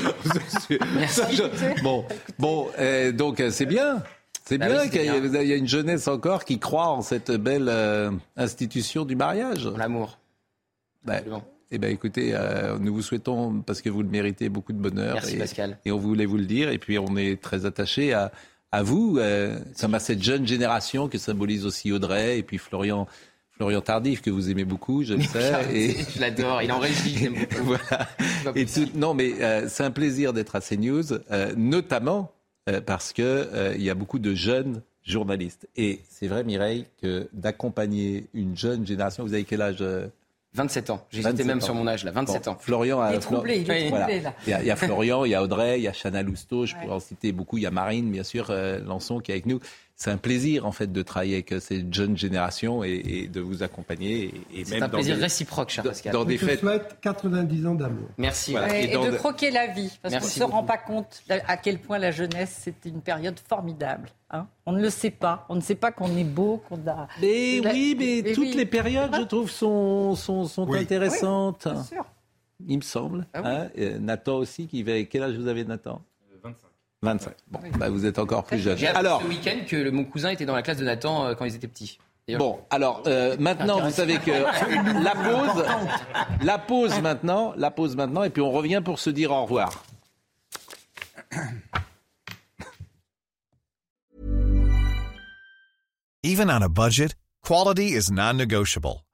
Merci. 0.96 1.42
Bon, 1.82 2.04
bon, 2.38 2.68
euh, 2.78 3.12
donc 3.12 3.40
euh, 3.40 3.50
c'est 3.50 3.66
bien. 3.66 4.02
C'est 4.44 4.58
Bah 4.58 4.66
bien 4.68 4.82
oui, 4.82 4.90
qu'il 4.90 5.02
y, 5.02 5.28
bien. 5.28 5.42
y 5.42 5.52
a 5.52 5.56
une 5.56 5.68
jeunesse 5.68 6.08
encore 6.08 6.44
qui 6.44 6.58
croit 6.58 6.88
en 6.88 7.02
cette 7.02 7.30
belle 7.30 7.68
euh, 7.68 8.10
institution 8.36 9.04
du 9.04 9.14
mariage. 9.16 9.68
L'amour. 9.76 10.18
Bah, 11.04 11.20
eh 11.70 11.78
ben, 11.78 11.90
écoutez, 11.90 12.32
euh, 12.34 12.76
nous 12.78 12.92
vous 12.92 13.02
souhaitons, 13.02 13.60
parce 13.62 13.80
que 13.80 13.88
vous 13.88 14.02
le 14.02 14.08
méritez, 14.08 14.48
beaucoup 14.48 14.72
de 14.72 14.78
bonheur. 14.78 15.14
Merci, 15.14 15.36
et, 15.36 15.38
Pascal. 15.38 15.78
Et 15.84 15.92
on 15.92 15.98
voulait 15.98 16.26
vous 16.26 16.36
le 16.36 16.44
dire. 16.44 16.70
Et 16.70 16.78
puis, 16.78 16.98
on 16.98 17.16
est 17.16 17.40
très 17.40 17.64
attaché 17.66 18.12
à, 18.12 18.30
à 18.72 18.82
vous, 18.82 19.16
euh, 19.18 19.58
comme 19.80 19.94
à 19.94 20.00
cette 20.00 20.22
jeune 20.22 20.46
génération 20.46 21.08
que 21.08 21.18
symbolise 21.18 21.64
aussi 21.64 21.90
Audrey 21.92 22.38
et 22.38 22.42
puis 22.42 22.58
Florian. 22.58 23.06
Florian 23.52 23.80
Tardif, 23.80 24.22
que 24.22 24.30
vous 24.30 24.50
aimez 24.50 24.64
beaucoup, 24.64 25.04
je 25.04 25.14
le 25.14 25.22
sais. 25.22 25.52
Et... 25.72 25.94
Je 26.14 26.20
l'adore. 26.20 26.62
Il 26.62 26.72
en 26.72 26.80
j'aime 26.82 27.34
beaucoup. 27.34 27.64
voilà. 27.64 28.08
pas 28.44 28.52
Et 28.56 28.64
tout- 28.66 28.88
non, 28.94 29.14
mais 29.14 29.34
euh, 29.40 29.66
c'est 29.68 29.84
un 29.84 29.90
plaisir 29.90 30.32
d'être 30.32 30.56
à 30.56 30.60
CNews, 30.60 31.04
notamment 31.56 32.32
euh, 32.68 32.80
parce 32.80 33.12
que 33.12 33.22
euh, 33.22 33.74
il 33.76 33.82
y 33.82 33.90
a 33.90 33.94
beaucoup 33.94 34.18
de 34.18 34.34
jeunes 34.34 34.82
journalistes. 35.04 35.68
Et 35.76 36.00
c'est 36.08 36.28
vrai, 36.28 36.44
Mireille, 36.44 36.86
que 37.00 37.28
d'accompagner 37.32 38.26
une 38.34 38.56
jeune 38.56 38.86
génération. 38.86 39.24
Vous 39.24 39.34
avez 39.34 39.44
quel 39.44 39.62
âge 39.62 39.78
euh, 39.80 40.06
27 40.54 40.90
ans. 40.90 41.06
J'hésitais 41.10 41.30
27 41.30 41.46
même 41.46 41.56
ans. 41.58 41.60
sur 41.60 41.74
mon 41.74 41.86
âge, 41.86 42.04
là. 42.04 42.10
27 42.10 42.48
ans. 42.48 42.56
Florian 42.60 43.00
a 43.00 43.12
Il 43.12 43.16
est 43.16 43.20
troublé, 43.20 43.60
il 43.60 43.70
est 43.70 43.88
troublé, 43.88 44.20
là. 44.20 44.34
Il 44.46 44.50
y, 44.50 44.52
a, 44.52 44.60
il 44.60 44.66
y 44.66 44.70
a 44.70 44.76
Florian, 44.76 45.24
il 45.24 45.30
y 45.30 45.34
a 45.34 45.42
Audrey, 45.42 45.80
il 45.80 45.82
y 45.82 45.88
a 45.88 45.92
Chana 45.92 46.22
Lousteau, 46.22 46.66
je 46.66 46.74
pourrais 46.76 46.94
en 46.94 47.00
citer 47.00 47.32
beaucoup. 47.32 47.56
Il 47.56 47.62
y 47.62 47.66
a 47.66 47.70
Marine, 47.70 48.10
bien 48.10 48.22
sûr, 48.22 48.48
euh, 48.50 48.78
Lançon 48.80 49.20
qui 49.20 49.30
est 49.30 49.34
avec 49.34 49.46
nous. 49.46 49.60
C'est 50.02 50.10
un 50.10 50.16
plaisir 50.16 50.66
en 50.66 50.72
fait 50.72 50.90
de 50.90 51.00
travailler 51.02 51.34
avec 51.34 51.52
euh, 51.52 51.60
cette 51.60 51.94
jeune 51.94 52.16
génération 52.16 52.82
et, 52.82 52.90
et 53.06 53.28
de 53.28 53.40
vous 53.40 53.62
accompagner. 53.62 54.34
Et, 54.52 54.60
et 54.60 54.64
C'est 54.64 54.78
un 54.82 54.88
dans 54.88 54.94
plaisir 54.96 55.14
des- 55.14 55.22
réciproque, 55.22 55.70
cher 55.70 55.84
dans- 55.84 55.90
Pascal. 55.90 56.12
Dans 56.12 56.22
On 56.22 56.24
des 56.24 56.38
te 56.38 56.44
fêtes. 56.44 56.58
souhaite 56.58 56.96
90 57.02 57.66
ans 57.68 57.74
d'amour. 57.76 58.08
Merci. 58.18 58.50
Voilà. 58.50 58.80
Et 58.80 58.86
et, 58.86 58.92
dans 58.94 59.04
de 59.04 59.12
de- 59.12 59.16
croquer 59.16 59.52
la 59.52 59.68
vie, 59.68 59.96
parce 60.02 60.14
qu'on 60.16 60.24
ne 60.24 60.28
se 60.28 60.42
rend 60.42 60.64
pas 60.64 60.76
compte 60.78 61.22
à 61.46 61.56
quel 61.56 61.78
point 61.78 61.98
la 61.98 62.10
jeunesse, 62.10 62.62
c'est 62.64 62.84
une 62.84 63.00
période 63.00 63.38
formidable. 63.48 64.08
hein. 64.30 64.48
on 64.66 64.72
ne 64.72 64.80
le 64.82 64.90
sait 64.90 65.10
pas. 65.12 65.46
On 65.48 65.54
ne 65.54 65.60
sait 65.60 65.76
pas 65.76 65.92
qu'on 65.92 66.16
est 66.16 66.24
beau, 66.24 66.60
qu'on 66.68 66.84
a... 66.88 67.06
Mais 67.20 67.60
La- 67.60 67.70
oui, 67.72 67.94
mais 67.96 68.22
Mais 68.24 68.32
toutes 68.32 68.46
oui. 68.48 68.54
les 68.56 68.66
périodes, 68.66 69.14
je 69.16 69.22
trouve, 69.22 69.48
sont, 69.52 70.16
sont, 70.16 70.46
sont 70.46 70.66
Oui. 70.68 70.80
intéressantes. 70.80 71.68
Bien 71.68 71.84
sûr. 71.84 72.04
Il 72.66 72.78
me 72.78 72.82
semble. 72.82 73.26
Ah 73.34 73.40
oui. 73.76 73.84
hein. 73.84 73.98
Nathan 74.00 74.38
aussi, 74.38 74.66
qui 74.66 74.82
va... 74.82 75.00
quel 75.04 75.22
âge 75.22 75.36
vous 75.36 75.46
avez, 75.46 75.64
Nathan? 75.64 76.00
25. 77.02 77.34
25. 77.50 77.72
Bon, 77.72 77.78
bah, 77.78 77.88
vous 77.90 78.06
êtes 78.06 78.18
encore 78.18 78.44
plus 78.44 78.58
jeune. 78.58 78.76
J'ai 78.78 78.86
Alors, 78.88 79.20
ce 79.22 79.26
week-end 79.26 79.58
que 79.66 79.76
le- 79.76 79.90
mon 79.90 80.04
cousin 80.04 80.30
était 80.30 80.46
dans 80.46 80.54
la 80.54 80.62
classe 80.62 80.78
de 80.78 80.84
Nathan 80.84 81.26
euh, 81.26 81.34
quand 81.34 81.44
ils 81.44 81.54
étaient 81.54 81.68
petits. 81.68 81.98
Bon, 82.38 82.60
alors 82.70 83.02
euh, 83.08 83.36
maintenant, 83.40 83.80
vous 83.80 83.90
savez 83.90 84.16
que 84.18 84.30
la 85.02 85.10
pause, 85.14 85.64
la 86.42 86.58
pause 86.58 87.00
maintenant, 87.00 87.52
la 87.56 87.70
pause 87.72 87.96
maintenant, 87.96 88.22
et 88.22 88.30
puis 88.30 88.40
on 88.40 88.52
revient 88.52 88.80
pour 88.82 89.00
se 89.00 89.10
dire 89.10 89.32
au 89.32 89.42
revoir. 89.42 89.82
Even 96.22 96.50
on 96.50 96.62
a 96.62 96.68
budget, 96.68 97.14
quality 97.42 97.94
is 97.94 98.10
non-negotiable. 98.10 99.02